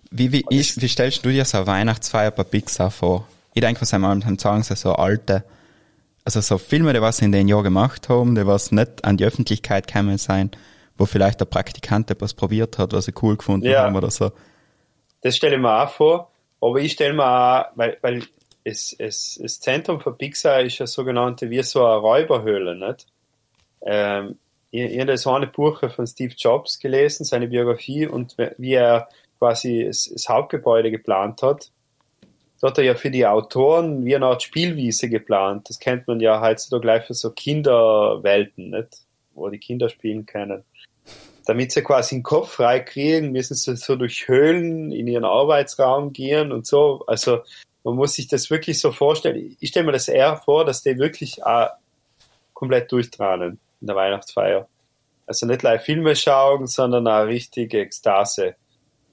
Wie, 0.09 0.31
wie, 0.31 0.45
ich, 0.49 0.81
wie 0.81 0.87
stellst 0.87 1.25
du 1.25 1.29
dir 1.29 1.43
so 1.43 1.57
eine 1.57 1.67
Weihnachtsfeier 1.67 2.31
bei 2.31 2.43
Pixar 2.43 2.89
vor? 2.89 3.27
Ich 3.53 3.59
denke, 3.61 3.81
was 3.81 3.89
dann 3.89 4.37
sagen 4.39 4.63
sie 4.63 4.75
so 4.77 4.93
alte, 4.93 5.43
also 6.23 6.39
so 6.39 6.57
Filme, 6.57 6.93
die 6.93 7.01
was 7.01 7.17
sie 7.17 7.25
in 7.25 7.33
den 7.33 7.49
Jahr 7.49 7.63
gemacht 7.63 8.07
haben, 8.07 8.35
die 8.35 8.47
was 8.47 8.71
nicht 8.71 9.03
an 9.03 9.17
die 9.17 9.25
Öffentlichkeit 9.25 9.85
gekommen 9.87 10.17
sein, 10.17 10.51
wo 10.97 11.05
vielleicht 11.05 11.41
der 11.41 11.45
Praktikant 11.45 12.09
etwas 12.09 12.33
probiert 12.33 12.77
hat, 12.77 12.93
was 12.93 13.05
sie 13.05 13.13
cool 13.21 13.35
gefunden 13.35 13.67
Ja. 13.67 13.83
haben 13.83 13.95
oder 13.97 14.09
so. 14.09 14.31
das 15.21 15.35
stelle 15.35 15.55
ich 15.55 15.61
mir 15.61 15.83
auch 15.83 15.89
vor. 15.89 16.31
Aber 16.61 16.79
ich 16.79 16.93
stelle 16.93 17.13
mir 17.13 17.25
auch, 17.25 17.65
weil, 17.75 17.97
weil 18.01 18.23
es, 18.63 18.95
es, 18.97 19.39
das 19.41 19.59
Zentrum 19.59 19.99
für 19.99 20.13
Pixar 20.13 20.61
ist 20.61 20.79
ja 20.79 20.87
sogenannte 20.87 21.49
wie 21.49 21.61
so 21.63 21.85
eine 21.85 21.97
Räuberhöhle, 21.97 22.75
nicht? 22.75 23.07
Ähm, 23.81 24.37
ich, 24.71 24.81
ich 24.81 24.99
habe 24.99 25.11
das 25.11 25.27
eine 25.27 25.47
Buch 25.47 25.81
von 25.91 26.07
Steve 26.07 26.33
Jobs 26.37 26.79
gelesen, 26.79 27.25
seine 27.25 27.47
Biografie, 27.47 28.07
und 28.07 28.35
wie 28.57 28.73
er 28.73 29.09
quasi 29.39 29.85
das, 29.85 30.09
das 30.11 30.29
Hauptgebäude 30.29 30.91
geplant 30.91 31.41
hat. 31.41 31.71
Da 32.61 32.69
hat 32.69 32.77
er 32.77 32.85
ja 32.85 32.95
für 32.95 33.11
die 33.11 33.27
Autoren 33.27 34.05
wie 34.05 34.15
eine 34.15 34.27
Art 34.27 34.41
Spielwiese 34.41 35.09
geplant. 35.09 35.69
Das 35.69 35.79
kennt 35.79 36.07
man 36.07 36.21
ja 36.21 36.39
heutzutage 36.39 36.81
gleich 36.81 37.03
für 37.05 37.13
so 37.13 37.31
Kinderwelten, 37.31 38.69
nicht? 38.69 38.99
Wo 39.33 39.49
die 39.49 39.59
Kinder 39.59 39.89
spielen 39.89 40.25
können 40.25 40.63
damit 41.45 41.71
sie 41.71 41.81
quasi 41.81 42.15
den 42.15 42.23
Kopf 42.23 42.53
frei 42.53 42.79
kriegen, 42.79 43.31
müssen 43.31 43.55
sie 43.55 43.75
so 43.75 43.95
durch 43.95 44.27
Höhlen 44.27 44.91
in 44.91 45.07
ihren 45.07 45.25
Arbeitsraum 45.25 46.13
gehen 46.13 46.51
und 46.51 46.65
so. 46.65 47.03
Also 47.07 47.41
man 47.83 47.95
muss 47.95 48.13
sich 48.13 48.27
das 48.27 48.49
wirklich 48.49 48.79
so 48.79 48.91
vorstellen. 48.91 49.55
Ich 49.59 49.69
stelle 49.69 49.85
mir 49.85 49.91
das 49.91 50.07
eher 50.07 50.37
vor, 50.37 50.65
dass 50.65 50.83
die 50.83 50.97
wirklich 50.97 51.43
auch 51.45 51.69
komplett 52.53 52.91
durchtranen 52.91 53.59
in 53.81 53.87
der 53.87 53.95
Weihnachtsfeier. 53.95 54.67
Also 55.25 55.45
nicht 55.45 55.61
live 55.63 55.83
Filme 55.83 56.15
schauen, 56.15 56.67
sondern 56.67 57.07
eine 57.07 57.27
richtige 57.27 57.79
Ekstase. 57.81 58.55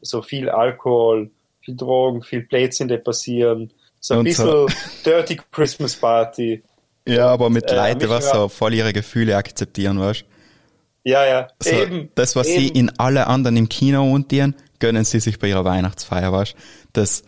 So 0.01 0.22
viel 0.22 0.48
Alkohol, 0.48 1.30
viel 1.60 1.76
Drogen, 1.76 2.22
viel 2.22 2.42
Blödsinn, 2.42 2.88
die 2.88 2.98
passieren. 2.98 3.72
So 4.01 4.14
ein 4.14 4.20
Und 4.20 4.32
so- 4.32 4.66
bisschen 4.66 4.90
Dirty 5.05 5.40
Christmas 5.52 5.97
Party. 5.97 6.62
Ja, 7.06 7.26
aber 7.28 7.51
mit 7.51 7.70
äh, 7.70 7.74
Leuten, 7.76 8.09
was 8.09 8.30
so 8.30 8.48
voll 8.48 8.74
ihre 8.74 8.92
Gefühle 8.92 9.36
akzeptieren, 9.36 9.98
weißt 9.98 10.24
Ja, 11.05 11.24
ja, 11.26 11.48
so, 11.60 11.70
eben. 11.70 12.10
Das, 12.14 12.36
was 12.36 12.47
sie 12.47 12.66
eben. 12.68 12.76
in 12.76 12.98
alle 12.98 13.26
anderen 13.26 13.56
im 13.56 13.68
Kino 13.68 14.02
untieren, 14.12 14.55
gönnen 14.78 15.05
sie 15.05 15.18
sich 15.20 15.38
bei 15.38 15.48
ihrer 15.48 15.64
Weihnachtsfeier, 15.64 16.32
weißt 16.32 16.55
Das 16.92 17.22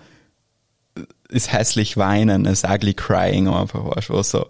ist 1.29 1.53
hässlich 1.53 1.97
weinen, 1.97 2.45
ist 2.45 2.65
ugly 2.65 2.95
crying 2.95 3.49
einfach, 3.49 3.85
weißt 3.85 4.11
du, 4.11 4.23
so. 4.23 4.47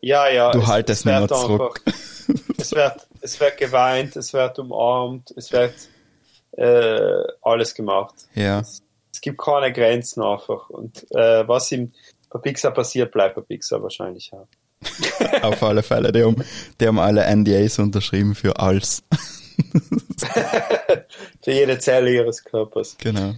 Ja, 0.00 0.28
ja. 0.28 0.52
Du 0.52 0.60
es- 0.60 0.66
haltest 0.66 1.00
es 1.00 1.06
wird 1.06 1.30
noch 1.30 1.40
zurück. 1.46 1.82
einfach- 1.86 2.04
es, 2.58 2.72
wird, 2.72 3.08
es 3.20 3.40
wird 3.40 3.56
geweint, 3.58 4.16
es 4.16 4.32
wird 4.32 4.58
umarmt, 4.58 5.32
es 5.36 5.50
wird 5.52 5.74
äh, 6.52 7.22
alles 7.42 7.74
gemacht. 7.74 8.14
Ja. 8.34 8.60
Es 9.12 9.20
gibt 9.20 9.38
keine 9.40 9.72
Grenzen 9.72 10.22
einfach. 10.22 10.68
Und 10.70 11.04
äh, 11.12 11.46
was 11.48 11.70
im, 11.72 11.92
bei 12.30 12.38
Pixar 12.40 12.72
passiert, 12.72 13.12
bleibt 13.12 13.36
bei 13.36 13.42
Pixar 13.42 13.82
wahrscheinlich 13.82 14.30
auch. 14.32 14.46
Auf 15.42 15.62
alle 15.62 15.82
Fälle, 15.82 16.12
die 16.12 16.22
haben, 16.22 16.36
die 16.80 16.86
haben 16.86 16.98
alle 17.00 17.24
NDAs 17.34 17.78
unterschrieben 17.78 18.34
für 18.34 18.58
alles. 18.58 19.02
Für 21.42 21.52
jede 21.52 21.78
Zelle 21.78 22.12
ihres 22.12 22.44
Körpers. 22.44 22.96
Genau. 22.98 23.34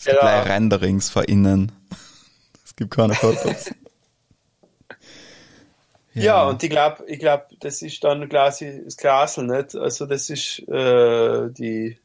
Es 0.00 0.06
gibt 0.06 0.22
Ja. 0.22 0.42
Renderings 0.42 1.10
von 1.10 1.24
innen. 1.24 1.72
Es 2.64 2.74
gibt 2.76 2.94
keine 2.94 3.12
Fotos. 3.14 3.70
Ja, 6.14 6.48
und 6.48 6.62
ich 6.62 6.70
glaube, 6.70 7.04
ich 7.06 7.18
glaub, 7.18 7.48
das 7.60 7.82
ist 7.82 8.02
dann 8.02 8.26
quasi 8.28 8.82
das 8.84 8.96
Glasel, 8.96 9.46
nicht? 9.46 9.76
Also 9.76 10.06
das 10.06 10.30
ist 10.30 10.60
äh, 10.68 11.50
die 11.50 11.98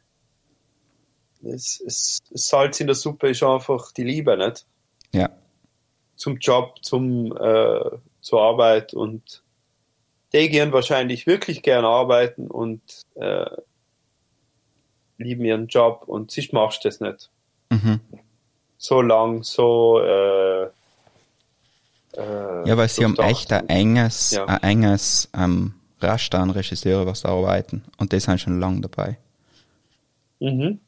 das, 1.40 1.82
das, 1.86 2.20
Salz 2.32 2.80
in 2.82 2.88
der 2.88 2.96
Suppe 2.96 3.30
ist 3.30 3.44
einfach 3.44 3.94
die 3.94 4.04
Liebe, 4.04 4.36
nicht? 4.36 4.66
Ja. 5.14 5.30
Zum 6.18 6.38
Job, 6.38 6.84
zum 6.84 7.32
äh, 7.38 7.98
zur 8.20 8.42
Arbeit 8.42 8.94
und 8.94 9.44
die 10.34 10.50
gehen 10.50 10.74
wahrscheinlich 10.74 11.26
wirklich 11.26 11.62
gern 11.62 11.86
arbeiten 11.86 12.48
und 12.48 12.82
äh, 13.16 13.46
lieben 15.18 15.46
ihren 15.46 15.68
Job 15.68 16.04
und 16.08 16.32
sich 16.32 16.52
machst 16.52 16.84
das 16.84 17.00
nicht. 17.00 17.30
Mhm. 17.70 18.00
So 18.78 19.02
lang, 19.02 19.44
so 19.44 20.00
äh, 20.02 20.64
äh, 22.18 22.68
Ja, 22.68 22.78
weil 22.78 22.88
sie 22.90 23.04
haben 23.04 23.18
echt 23.18 23.52
ein 23.52 23.68
enges, 23.70 24.32
Ja. 24.32 24.46
ein 24.46 24.62
enges 24.64 25.30
ähm, 25.38 25.74
Raster 26.02 26.40
an 26.40 26.50
Regisseure, 26.52 27.06
was 27.06 27.22
da 27.22 27.30
arbeiten. 27.30 27.84
Und 27.98 28.12
die 28.12 28.20
sind 28.20 28.40
schon 28.40 28.60
lang 28.60 28.82
dabei. 28.82 29.18
Mhm. 30.40 30.80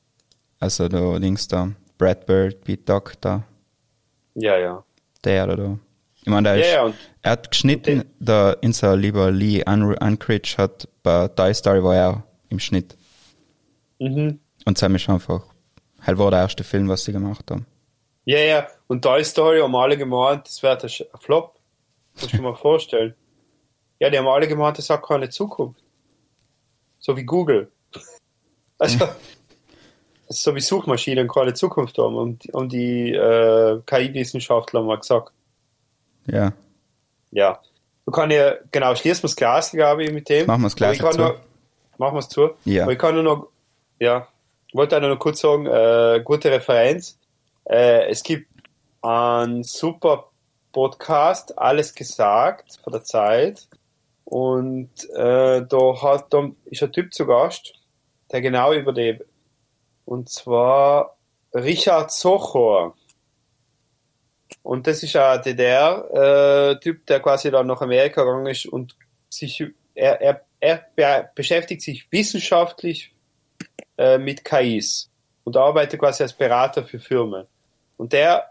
Also 0.60 0.88
da 0.88 1.18
links 1.18 1.48
da 1.48 1.70
Brad 1.98 2.26
Bird, 2.26 2.64
Pete 2.64 2.84
Doctor, 2.84 3.44
Ja, 4.36 4.58
ja. 4.58 4.84
der 5.24 5.45
oder 5.45 5.56
da. 5.58 5.78
Ich 6.22 6.28
meine, 6.28 6.49
der 6.49 6.58
Ja, 6.58 6.88
ist, 6.88 6.94
ja, 6.94 6.94
er 7.24 7.32
hat 7.32 7.49
geschnitten, 7.52 8.04
der 8.20 8.58
unser 8.64 8.95
lieber 8.98 9.32
Lee 9.32 9.64
Un 9.68 9.95
Unkrich 9.95 10.58
hat 10.58 10.88
bei 11.02 11.28
Toy 11.30 11.54
Story 11.54 11.82
war 11.84 11.95
er 11.95 12.24
im 12.49 12.60
Schnitt. 12.60 12.98
Mhm. 13.99 14.40
Und 14.66 14.82
das 14.82 14.91
ist 14.91 15.10
einfach, 15.10 15.44
halt 16.08 16.18
war 16.18 16.32
der 16.32 16.42
erste 16.42 16.64
Film, 16.64 16.90
was 16.90 17.04
sie 17.04 17.12
gemacht 17.12 17.50
haben. 17.52 17.66
Ja, 18.26 18.40
ja. 18.40 18.68
Und 18.88 19.04
Toy 19.04 19.24
Story 19.24 19.60
haben 19.60 19.76
alle 19.76 19.98
gemeint, 19.98 20.48
das 20.48 20.64
wird 20.64 20.84
ein 20.84 21.20
Flop. 21.20 21.60
Kannst 22.18 22.34
du 22.34 22.38
dir 22.38 22.44
mal 22.50 22.56
vorstellen. 22.56 23.16
Ja, 24.00 24.10
die 24.10 24.18
haben 24.18 24.28
alle 24.28 24.48
gemeint, 24.48 24.78
das 24.78 24.90
hat 24.90 25.04
keine 25.04 25.30
Zukunft. 25.30 25.82
So 27.00 27.16
wie 27.16 27.24
Google. 27.24 27.72
Also, 28.80 29.08
so 30.28 30.54
wie 30.54 30.62
Suchmaschinen 30.62 31.28
keine 31.28 31.56
Zukunft 31.56 31.98
haben. 31.98 32.16
Und, 32.16 32.48
und 32.54 32.72
die 32.72 33.12
äh, 33.12 33.82
KI-Wissenschaftler 33.84 34.82
haben 34.82 34.86
mal 34.86 35.00
gesagt. 35.00 35.32
Ja. 36.28 36.54
Ja. 37.32 37.60
Du 38.06 38.12
kann 38.12 38.30
ja, 38.30 38.54
genau, 38.72 38.94
schließen 38.94 39.24
wir 39.24 39.30
das 39.30 39.36
Glas, 39.36 39.72
glaube 39.72 40.04
ich, 40.04 40.12
mit 40.12 40.30
dem. 40.30 40.46
Machen 40.46 40.62
wir 40.62 40.68
das 40.68 40.76
Glas 40.76 40.96
ich 40.96 41.02
machen 41.02 42.16
wir 42.16 42.20
es 42.20 42.30
zu. 42.30 42.52
Ja. 42.66 42.84
Aber 42.84 42.92
ich 42.92 43.00
kann 43.00 43.16
nur 43.16 43.24
noch, 43.24 43.48
ja, 44.00 44.28
ich 44.37 44.37
wollte 44.73 44.99
noch 45.02 45.19
kurz 45.19 45.41
sagen, 45.41 45.65
äh, 45.65 46.22
gute 46.23 46.52
Referenz. 46.52 47.18
Äh, 47.65 48.10
es 48.10 48.23
gibt 48.23 48.48
einen 49.02 49.64
super 49.64 50.30
Podcast, 50.72 51.57
alles 51.57 51.94
gesagt, 51.95 52.80
von 52.84 52.94
der 52.94 53.03
Zeit. 53.03 53.68
Und 54.26 54.91
äh, 55.15 55.65
da 55.65 56.02
hat 56.02 56.34
da 56.34 56.49
ist 56.65 56.84
ein 56.84 56.91
Typ 56.91 57.14
zu 57.14 57.26
Gast, 57.26 57.73
der 58.31 58.41
genau 58.41 58.73
über 58.73 58.91
die, 58.91 59.19
und 60.06 60.30
zwar 60.30 61.18
Richard 61.53 62.11
Sochor. 62.11 62.95
Und 64.64 64.85
das 64.85 65.02
ist 65.02 65.15
ein 65.15 65.41
DDR-Typ, 65.41 67.06
der 67.06 67.19
quasi 67.22 67.52
dann 67.52 67.68
nach 67.68 67.81
Amerika 67.81 68.23
gegangen 68.23 68.48
ist 68.48 68.65
und 68.65 68.98
sich, 69.30 69.64
er, 69.95 70.19
er, 70.22 70.45
er 70.60 70.85
be 70.95 71.30
beschäftigt 71.34 71.81
sich 71.81 72.11
wissenschaftlich 72.11 73.15
äh, 73.98 74.18
mit 74.18 74.44
KIs 74.45 75.10
und 75.44 75.57
arbeitet 75.57 75.99
quasi 75.99 76.24
als 76.24 76.34
Berater 76.34 76.84
für 76.84 76.99
Firmen. 76.99 77.45
Und 77.98 78.14
der, 78.14 78.45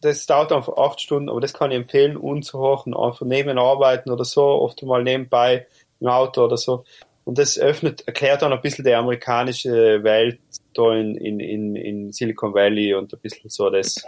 das 0.00 0.26
dauert 0.26 0.52
einfach 0.52 0.76
acht 0.76 1.00
Stunden, 1.00 1.28
aber 1.28 1.40
das 1.40 1.52
kann 1.54 1.70
ich 1.70 1.76
empfehlen, 1.76 2.16
unzuhören, 2.16 2.94
einfach 2.96 3.26
neben 3.26 3.58
arbeiten 3.58 4.10
oder 4.10 4.24
so, 4.24 4.42
oft 4.44 4.82
mal 4.82 5.02
nebenbei 5.02 5.66
im 6.00 6.08
Auto 6.08 6.44
oder 6.44 6.56
so. 6.56 6.84
Und 7.24 7.38
das 7.38 7.58
öffnet, 7.58 8.06
erklärt 8.06 8.42
dann 8.42 8.52
ein 8.52 8.60
bisschen 8.60 8.84
die 8.84 8.94
amerikanische 8.94 10.02
Welt 10.02 10.40
da 10.74 10.92
in, 10.94 11.16
in, 11.16 11.38
in, 11.40 11.76
in 11.76 12.12
Silicon 12.12 12.52
Valley 12.54 12.94
und 12.94 13.12
ein 13.12 13.20
bisschen 13.20 13.48
so 13.48 13.70
das. 13.70 14.02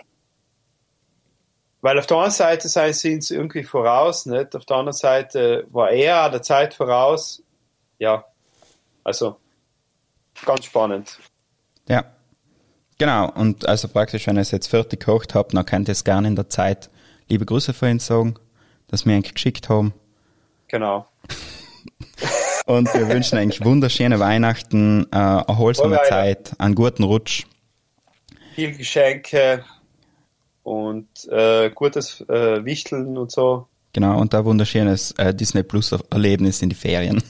Weil 1.81 1.99
auf 1.99 2.07
der 2.07 2.17
einen 2.17 2.31
Seite 2.31 2.69
sei- 2.69 2.93
sind 2.93 3.23
sie 3.23 3.37
irgendwie 3.37 3.63
voraus, 3.63 4.27
nicht? 4.27 4.57
Auf 4.57 4.65
der 4.65 4.79
anderen 4.79 4.97
Seite 4.97 5.67
war 5.71 5.91
er 5.91 6.31
der 6.31 6.43
Zeit 6.43 6.75
voraus. 6.75 7.43
Ja, 7.99 8.25
also 9.05 9.37
ganz 10.45 10.65
spannend. 10.65 11.19
Ja. 11.89 12.05
Genau, 12.99 13.31
und 13.31 13.67
also 13.67 13.89
praktisch, 13.89 14.27
wenn 14.27 14.37
ihr 14.37 14.43
es 14.43 14.53
jetzt 14.53 14.69
fertig 14.69 15.01
gekocht 15.01 15.35
habt, 15.35 15.55
dann 15.55 15.67
könnt 15.67 15.89
ihr 15.89 15.93
es 15.93 16.05
gerne 16.05 16.29
in 16.29 16.37
der 16.37 16.49
Zeit 16.49 16.91
liebe 17.29 17.45
Grüße 17.45 17.73
von 17.73 17.91
uns 17.91 18.07
sagen, 18.07 18.35
dass 18.87 19.05
wir 19.05 19.15
eigentlich 19.15 19.35
geschickt 19.35 19.69
haben. 19.69 19.95
Genau. 20.69 21.07
Und 22.67 22.93
wir 22.95 23.09
wünschen 23.09 23.37
eigentlich 23.37 23.63
wunderschöne 23.63 24.19
Weihnachten, 24.21 25.07
äh, 25.13 25.17
erholsame 25.17 25.97
Frohe 25.97 26.09
Zeit, 26.09 26.55
einen 26.59 26.75
guten 26.75 27.03
Rutsch. 27.03 27.45
Viel 28.55 28.75
Geschenke 28.75 29.65
und 30.63 31.09
äh, 31.31 31.71
gutes 31.71 32.23
äh, 32.23 32.65
Wichteln 32.65 33.19
und 33.19 33.31
so. 33.31 33.67
Genau, 33.93 34.19
und 34.19 34.35
ein 34.35 34.45
wunderschönes 34.47 35.13
äh, 35.19 35.35
Disney 35.35 35.63
Plus 35.63 35.93
Erlebnis 36.11 36.63
in 36.63 36.71
die 36.71 36.75
Ferien. 36.75 37.23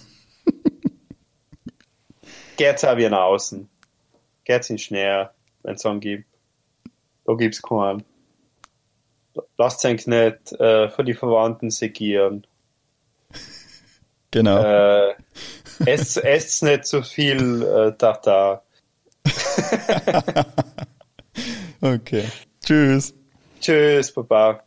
Geht's 2.56 2.84
auch 2.84 2.96
wie 2.96 3.08
nach 3.08 3.24
außen. 3.24 3.68
Geht's 4.44 4.70
in 4.70 4.78
Schnee, 4.78 5.26
wenn 5.62 5.74
es 5.74 5.82
gibt. 6.00 6.26
Da 7.26 7.34
gibt's 7.34 7.62
keinen. 7.62 8.04
Lasst 9.58 9.84
euch 9.84 10.06
nicht 10.06 10.52
äh, 10.60 10.88
von 10.90 11.06
die 11.06 11.14
Verwandten 11.14 11.70
segieren. 11.70 12.46
Genau. 14.30 14.62
Äh, 14.62 15.14
esst, 15.86 16.16
esst 16.24 16.62
nicht 16.62 16.86
zu 16.86 17.02
viel 17.02 17.62
äh, 17.62 17.92
Tartar. 17.96 18.62
Okay. 21.84 22.24
Tschüss. 22.64 23.12
Tschüss, 23.60 24.10
Baba. 24.10 24.63